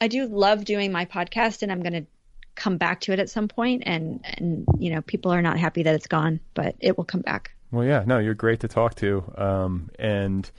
I 0.00 0.08
do 0.08 0.26
love 0.26 0.64
doing 0.64 0.92
my 0.92 1.04
podcast, 1.04 1.62
and 1.62 1.70
I'm 1.70 1.82
going 1.82 1.92
to 1.92 2.06
come 2.54 2.76
back 2.76 3.00
to 3.00 3.12
it 3.12 3.18
at 3.18 3.28
some 3.28 3.48
point 3.48 3.82
and 3.86 4.20
and 4.24 4.66
you 4.78 4.90
know 4.90 5.02
people 5.02 5.32
are 5.32 5.42
not 5.42 5.58
happy 5.58 5.82
that 5.82 5.94
it's 5.94 6.06
gone 6.06 6.40
but 6.54 6.74
it 6.80 6.96
will 6.96 7.04
come 7.04 7.20
back 7.20 7.52
well 7.70 7.84
yeah 7.84 8.04
no 8.06 8.18
you're 8.18 8.34
great 8.34 8.60
to 8.60 8.68
talk 8.68 8.94
to 8.94 9.24
um, 9.36 9.90
and 9.98 10.50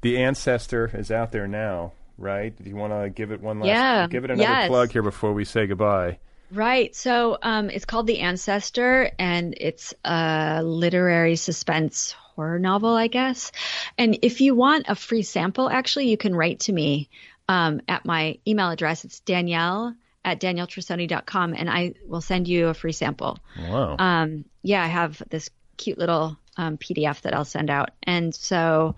the 0.00 0.18
ancestor 0.18 0.90
is 0.94 1.10
out 1.10 1.32
there 1.32 1.46
now 1.46 1.92
right 2.18 2.60
do 2.62 2.68
you 2.68 2.76
want 2.76 2.92
to 2.92 3.08
give 3.08 3.30
it 3.30 3.40
one 3.40 3.60
last 3.60 3.68
yeah 3.68 4.06
give 4.08 4.24
it 4.24 4.30
another 4.30 4.42
yes. 4.42 4.68
plug 4.68 4.90
here 4.90 5.02
before 5.02 5.32
we 5.32 5.44
say 5.44 5.66
goodbye 5.66 6.18
Right. 6.52 6.94
So 6.94 7.38
um, 7.42 7.68
it's 7.70 7.86
called 7.86 8.06
The 8.06 8.20
Ancestor, 8.20 9.10
and 9.18 9.54
it's 9.56 9.92
a 10.04 10.62
literary 10.62 11.34
suspense 11.34 12.12
horror 12.12 12.60
novel, 12.60 12.94
I 12.94 13.08
guess. 13.08 13.50
And 13.98 14.18
if 14.22 14.40
you 14.40 14.54
want 14.54 14.84
a 14.86 14.94
free 14.94 15.22
sample, 15.22 15.68
actually, 15.68 16.10
you 16.10 16.16
can 16.16 16.34
write 16.34 16.60
to 16.60 16.72
me 16.72 17.08
um, 17.48 17.80
at 17.88 18.04
my 18.04 18.38
email 18.46 18.70
address. 18.70 19.04
It's 19.04 19.20
Danielle 19.20 19.94
at 20.24 20.40
danielletrussoni.com 20.40 21.54
and 21.54 21.68
I 21.68 21.94
will 22.06 22.20
send 22.20 22.48
you 22.48 22.68
a 22.68 22.74
free 22.74 22.92
sample. 22.92 23.38
Wow. 23.58 23.96
Um, 23.98 24.44
yeah, 24.62 24.82
I 24.82 24.86
have 24.86 25.22
this 25.28 25.50
cute 25.76 25.98
little 25.98 26.36
um, 26.56 26.78
PDF 26.78 27.22
that 27.22 27.34
I'll 27.34 27.44
send 27.44 27.68
out. 27.68 27.90
And 28.02 28.34
so, 28.34 28.94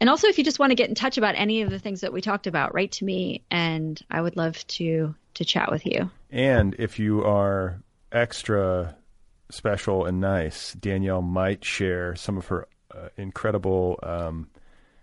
and 0.00 0.08
also 0.08 0.28
if 0.28 0.38
you 0.38 0.44
just 0.44 0.58
want 0.58 0.70
to 0.70 0.76
get 0.76 0.88
in 0.88 0.94
touch 0.94 1.18
about 1.18 1.34
any 1.36 1.62
of 1.62 1.70
the 1.70 1.78
things 1.78 2.00
that 2.00 2.12
we 2.12 2.20
talked 2.20 2.46
about, 2.46 2.72
write 2.74 2.92
to 2.92 3.04
me 3.04 3.42
and 3.50 4.00
I 4.10 4.20
would 4.20 4.36
love 4.36 4.66
to, 4.68 5.14
to 5.34 5.44
chat 5.44 5.70
with 5.70 5.84
you. 5.84 6.10
And 6.30 6.74
if 6.78 6.98
you 6.98 7.24
are 7.24 7.82
extra 8.10 8.96
special 9.50 10.06
and 10.06 10.20
nice, 10.20 10.72
Danielle 10.74 11.22
might 11.22 11.64
share 11.64 12.14
some 12.16 12.38
of 12.38 12.46
her 12.46 12.68
uh, 12.94 13.08
incredible, 13.16 13.98
um, 14.02 14.48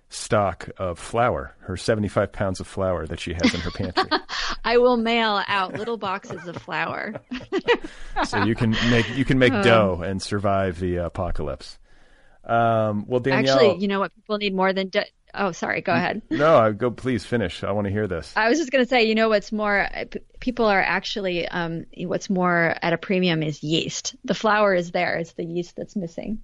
stock 0.10 0.70
of 0.78 1.00
flour, 1.00 1.56
her 1.60 1.76
75 1.76 2.32
pounds 2.32 2.60
of 2.60 2.68
flour 2.68 3.06
that 3.08 3.20
she 3.20 3.34
has 3.34 3.54
in 3.54 3.60
her 3.62 3.72
pantry. 3.72 4.10
I 4.64 4.78
will 4.78 4.98
mail 4.98 5.44
out 5.48 5.74
little 5.74 5.98
boxes 5.98 6.48
of 6.48 6.58
flour. 6.58 7.16
so 8.26 8.44
you 8.44 8.56
can 8.56 8.72
make 8.90 9.10
you 9.16 9.26
can 9.26 9.40
make 9.40 9.54
um, 9.54 9.64
dough 9.64 10.02
and 10.04 10.22
survive 10.22 10.80
the 10.80 10.98
apocalypse. 10.98 11.80
Um, 12.44 13.06
well, 13.08 13.20
Danielle, 13.20 13.56
actually, 13.56 13.82
you 13.82 13.88
know 13.88 14.00
what 14.00 14.14
people 14.16 14.38
need 14.38 14.54
more 14.56 14.72
than 14.72 14.90
dough. 14.90 15.04
Oh, 15.38 15.52
sorry. 15.52 15.82
Go 15.82 15.94
ahead. 15.94 16.22
No, 16.32 16.74
go. 16.74 16.92
Please 16.92 17.26
finish. 17.26 17.64
I 17.64 17.72
want 17.72 17.86
to 17.86 17.92
hear 17.92 18.08
this. 18.08 18.34
I 18.36 18.50
was 18.50 18.58
just 18.60 18.72
going 18.72 18.84
to 18.84 18.90
say, 18.90 19.04
you 19.06 19.16
know, 19.16 19.30
what's 19.30 19.52
more, 19.52 19.88
people 20.40 20.66
are 20.66 20.82
actually, 20.82 21.48
um, 21.48 21.86
what's 21.98 22.30
more 22.30 22.76
at 22.82 22.94
a 22.94 22.98
premium 22.98 23.42
is 23.42 23.64
yeast. 23.64 24.16
The 24.26 24.34
flour 24.34 24.74
is 24.76 24.92
there. 24.92 25.16
It's 25.18 25.34
the 25.34 25.46
yeast 25.46 25.76
that's 25.76 25.96
missing. 25.96 26.40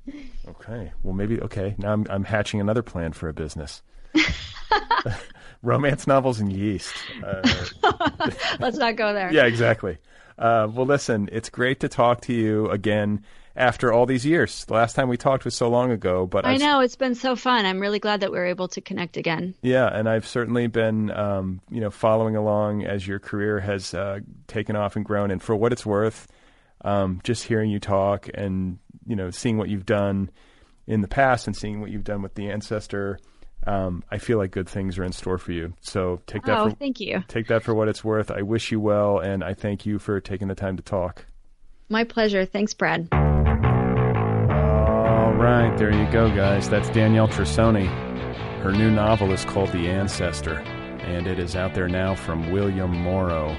Okay. 0.48 0.92
Well, 1.04 1.14
maybe. 1.14 1.42
Okay. 1.42 1.76
Now 1.78 1.94
I'm 1.94 2.06
I'm 2.10 2.24
hatching 2.24 2.62
another 2.62 2.82
plan 2.82 3.14
for 3.14 3.28
a 3.30 3.34
business. 3.34 3.82
Romance 5.62 6.08
novels 6.08 6.40
and 6.40 6.52
yeast. 6.52 6.94
Uh, 7.24 7.42
Let's 8.60 8.78
not 8.78 8.96
go 8.96 9.14
there. 9.14 9.32
Yeah, 9.32 9.46
exactly. 9.46 9.98
Uh, 10.38 10.68
well, 10.72 10.86
listen, 10.86 11.30
it's 11.32 11.50
great 11.50 11.80
to 11.82 11.90
talk 11.90 12.22
to 12.22 12.34
you 12.34 12.70
again. 12.70 13.24
After 13.56 13.92
all 13.92 14.06
these 14.06 14.26
years. 14.26 14.66
The 14.66 14.74
last 14.74 14.96
time 14.96 15.10
we 15.10 15.18
talked 15.18 15.46
was 15.46 15.56
so 15.56 15.70
long 15.70 15.92
ago, 15.92 16.26
but 16.26 16.46
I 16.46 16.54
I've, 16.54 16.60
know 16.60 16.80
it's 16.80 16.96
been 16.96 17.16
so 17.16 17.36
fun. 17.36 17.66
I'm 17.66 17.80
really 17.80 18.00
glad 18.00 18.22
that 18.22 18.32
we 18.32 18.38
were 18.38 18.46
able 18.46 18.68
to 18.70 18.82
connect 18.82 19.18
again. 19.18 19.56
Yeah, 19.62 19.88
and 19.88 20.08
I've 20.08 20.28
certainly 20.28 20.68
been, 20.68 21.12
um, 21.12 21.62
you 21.70 21.82
know, 21.82 21.90
following 21.90 22.36
along 22.36 22.86
as 22.86 23.06
your 23.06 23.20
career 23.20 23.60
has 23.60 23.94
uh, 23.94 24.20
taken 24.48 24.76
off 24.76 24.96
and 24.96 25.06
grown. 25.06 25.32
And 25.32 25.42
for 25.42 25.56
what 25.56 25.72
it's 25.74 25.86
worth, 25.86 26.28
um, 26.84 27.22
just 27.24 27.44
hearing 27.44 27.70
you 27.70 27.80
talk 27.80 28.30
and 28.34 28.80
you 29.06 29.16
know 29.16 29.30
seeing 29.30 29.58
what 29.58 29.70
you've 29.70 29.86
done 29.86 30.30
in 30.88 31.02
the 31.02 31.08
past 31.08 31.48
and 31.48 31.56
seeing 31.56 31.82
what 31.82 31.90
you've 31.90 32.04
done 32.04 32.22
with 32.22 32.36
the 32.36 32.50
ancestor. 32.50 33.20
Um, 33.68 34.04
I 34.10 34.18
feel 34.18 34.40
like 34.40 34.50
good 34.50 34.68
things 34.68 34.98
are 34.98 35.04
in 35.04 35.12
store 35.12 35.38
for 35.38 35.52
you. 35.52 35.74
So 35.82 36.20
take 36.26 36.44
that. 36.44 36.58
Oh, 36.58 36.70
for, 36.70 36.76
thank 36.76 37.00
you. 37.00 37.24
Take 37.28 37.48
that 37.48 37.62
for 37.62 37.76
what 37.76 37.88
it's 37.88 38.04
worth. 38.04 38.32
I 38.32 38.42
wish 38.42 38.72
you 38.72 38.80
well, 38.80 39.20
and 39.20 39.44
I 39.44 39.54
thank 39.54 39.86
you 39.86 40.00
for 40.00 40.20
taking 40.20 40.48
the 40.48 40.56
time 40.56 40.78
to 40.78 40.84
talk. 40.84 41.26
My 41.88 42.04
pleasure. 42.04 42.46
Thanks, 42.46 42.74
Brad. 42.74 43.08
Right, 45.42 45.76
there 45.76 45.92
you 45.92 46.06
go, 46.12 46.30
guys. 46.30 46.70
That's 46.70 46.88
Danielle 46.92 47.28
Trussoni. 47.28 47.88
Her 48.62 48.72
new 48.72 48.92
novel 48.92 49.32
is 49.32 49.44
called 49.44 49.72
The 49.72 49.90
Ancestor, 49.90 50.60
and 50.60 51.26
it 51.26 51.40
is 51.40 51.56
out 51.56 51.74
there 51.74 51.88
now 51.88 52.14
from 52.14 52.52
William 52.52 52.96
Morrow. 52.96 53.58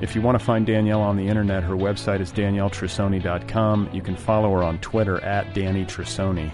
If 0.00 0.14
you 0.14 0.22
want 0.22 0.38
to 0.38 0.44
find 0.44 0.64
Danielle 0.64 1.00
on 1.00 1.16
the 1.16 1.26
internet, 1.26 1.64
her 1.64 1.74
website 1.74 2.20
is 2.20 2.30
danielletrussoni.com. 2.30 3.90
You 3.92 4.00
can 4.00 4.14
follow 4.16 4.52
her 4.52 4.62
on 4.62 4.78
Twitter 4.78 5.20
at 5.24 5.52
Danny. 5.54 5.84
The 5.84 6.52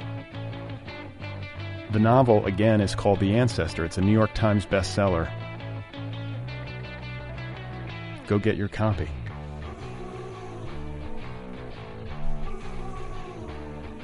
novel, 1.98 2.46
again, 2.46 2.80
is 2.80 2.94
called 2.94 3.20
The 3.20 3.34
Ancestor. 3.34 3.84
It's 3.84 3.98
a 3.98 4.00
New 4.00 4.12
York 4.12 4.32
Times 4.32 4.64
bestseller. 4.64 5.30
Go 8.26 8.38
get 8.38 8.56
your 8.56 8.68
copy. 8.68 9.10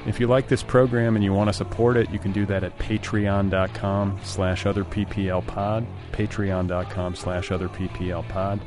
If 0.09 0.19
you 0.19 0.25
like 0.25 0.47
this 0.47 0.63
program 0.63 1.15
and 1.15 1.23
you 1.23 1.33
want 1.33 1.49
to 1.49 1.53
support 1.53 1.95
it, 1.95 2.09
you 2.09 2.17
can 2.17 2.31
do 2.31 2.43
that 2.47 2.63
at 2.63 2.75
patreon.com 2.79 4.19
slash 4.23 4.63
otherpplpod, 4.63 5.85
patreon.com 6.11 7.15
slash 7.15 7.49
otherpplpod. 7.49 8.59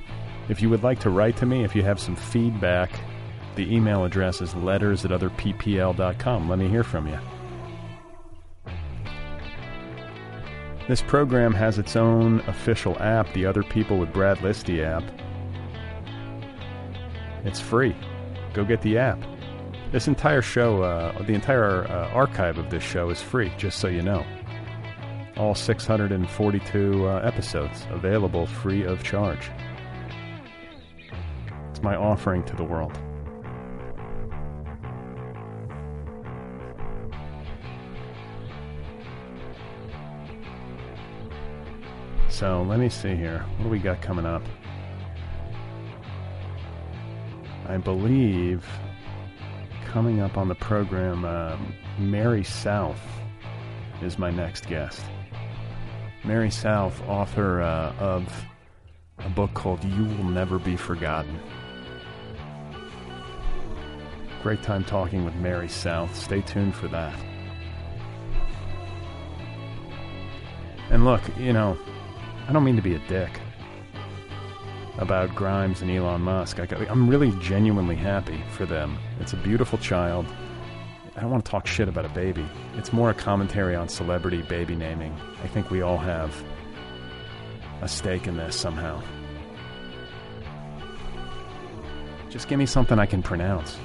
If 0.49 0.63
you 0.63 0.71
would 0.71 0.85
like 0.85 1.01
to 1.01 1.11
write 1.11 1.37
to 1.39 1.47
me, 1.47 1.65
if 1.65 1.75
you 1.75 1.83
have 1.83 1.99
some 1.99 2.15
feedback, 2.15 2.93
the 3.57 3.75
email 3.75 4.05
address 4.05 4.41
is 4.41 4.55
letters 4.55 5.05
at 5.05 5.11
otherppl.com. 5.11 6.49
Let 6.49 6.61
me 6.61 6.69
hear 6.69 6.85
from 6.85 7.09
you. 7.09 7.19
This 10.87 11.03
program 11.03 11.55
has 11.55 11.77
its 11.77 11.97
own 11.97 12.39
official 12.47 12.97
app, 13.03 13.33
the 13.33 13.47
Other 13.47 13.65
People 13.65 13.99
with 13.99 14.13
Brad 14.13 14.39
Listi 14.39 14.85
app. 14.85 15.03
It's 17.45 17.59
free. 17.59 17.97
Go 18.55 18.65
get 18.65 18.81
the 18.83 18.97
app. 18.97 19.19
This 19.93 20.09
entire 20.09 20.41
show, 20.41 20.83
uh, 20.83 21.23
the 21.25 21.35
entire 21.35 21.85
uh, 21.85 22.09
archive 22.15 22.57
of 22.57 22.71
this 22.71 22.83
show 22.83 23.11
is 23.11 23.21
free, 23.21 23.53
just 23.59 23.79
so 23.79 23.89
you 23.89 24.01
know. 24.01 24.25
All 25.37 25.55
642 25.55 27.07
uh, 27.07 27.17
episodes 27.19 27.87
available 27.91 28.47
free 28.47 28.85
of 28.85 29.03
charge. 29.05 29.51
It's 31.71 31.83
my 31.83 31.95
offering 31.95 32.43
to 32.45 32.57
the 32.57 32.65
world. 32.65 32.99
So 42.31 42.63
let 42.63 42.81
me 42.81 42.89
see 42.89 43.15
here. 43.15 43.45
What 43.59 43.65
do 43.65 43.69
we 43.69 43.79
got 43.79 44.01
coming 44.01 44.25
up? 44.25 44.43
I 47.69 47.77
believe 47.77 48.67
coming 49.93 50.21
up 50.21 50.39
on 50.39 50.49
the 50.49 50.55
program, 50.55 51.23
um, 51.27 51.75
Mary 51.99 52.43
South 52.43 52.99
is 54.01 54.19
my 54.19 54.31
next 54.31 54.67
guest. 54.67 55.03
Mary 56.25 56.51
South, 56.51 57.07
author 57.07 57.61
uh, 57.61 57.93
of 57.99 58.47
a 59.19 59.29
book 59.29 59.53
called 59.53 59.85
You 59.85 60.05
Will 60.05 60.25
Never 60.25 60.59
Be 60.59 60.77
Forgotten. 60.77 61.39
Great 64.43 64.63
time 64.63 64.83
talking 64.83 65.27
with 65.27 65.35
Mary 65.35 65.69
South. 65.69 66.17
Stay 66.17 66.41
tuned 66.41 66.75
for 66.75 66.89
that. 66.89 67.15
And 70.89 71.05
look, 71.05 71.21
you 71.37 71.53
know, 71.53 71.77
I 72.49 72.53
don't 72.55 72.65
mean 72.65 72.77
to 72.77 72.83
be 72.83 72.95
a 72.95 73.09
dick 73.09 73.41
about 74.97 75.35
Grimes 75.35 75.83
and 75.83 75.91
Elon 75.91 76.23
Musk. 76.23 76.61
I, 76.61 76.67
am 76.89 77.11
really 77.11 77.31
genuinely 77.41 77.97
happy 77.97 78.43
for 78.53 78.65
them. 78.65 78.99
It's 79.23 79.33
a 79.33 79.37
beautiful 79.37 79.79
child. 79.79 80.27
I 81.15 81.21
don't 81.21 81.31
want 81.31 81.45
to 81.45 81.51
talk 81.51 81.65
shit 81.65 81.89
about 81.89 82.05
a 82.05 82.09
baby. 82.09 82.45
It's 82.75 82.93
more 82.93 83.09
a 83.09 83.15
commentary 83.15 83.77
on 83.77 83.89
celebrity 83.89 84.43
baby 84.43 84.75
naming. 84.75 85.17
I 85.45 85.47
think 85.47 85.71
we 85.71 85.81
all 85.81 85.97
have 85.97 86.35
a 87.83 87.87
stake 87.87 88.27
in 88.27 88.37
this 88.37 88.57
somehow. 88.57 89.01
Just 92.31 92.49
give 92.49 92.59
me 92.59 92.67
something 92.67 92.99
I 92.99 93.07
can 93.07 93.23
pronounce. 93.23 93.79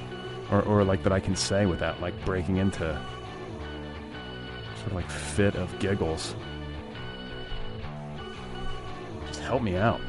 Or, 0.49 0.64
or 0.64 0.84
like 0.84 1.03
that 1.03 1.14
I 1.14 1.19
can 1.19 1.35
say 1.35 1.68
without 1.68 2.01
like 2.01 2.19
breaking 2.26 2.57
into 2.57 2.99
sort 4.77 4.88
of 4.88 4.93
like 4.93 5.09
fit 5.11 5.55
of 5.55 5.77
giggles. 5.77 6.35
Just 9.27 9.41
help 9.41 9.61
me 9.61 9.76
out. 9.76 10.01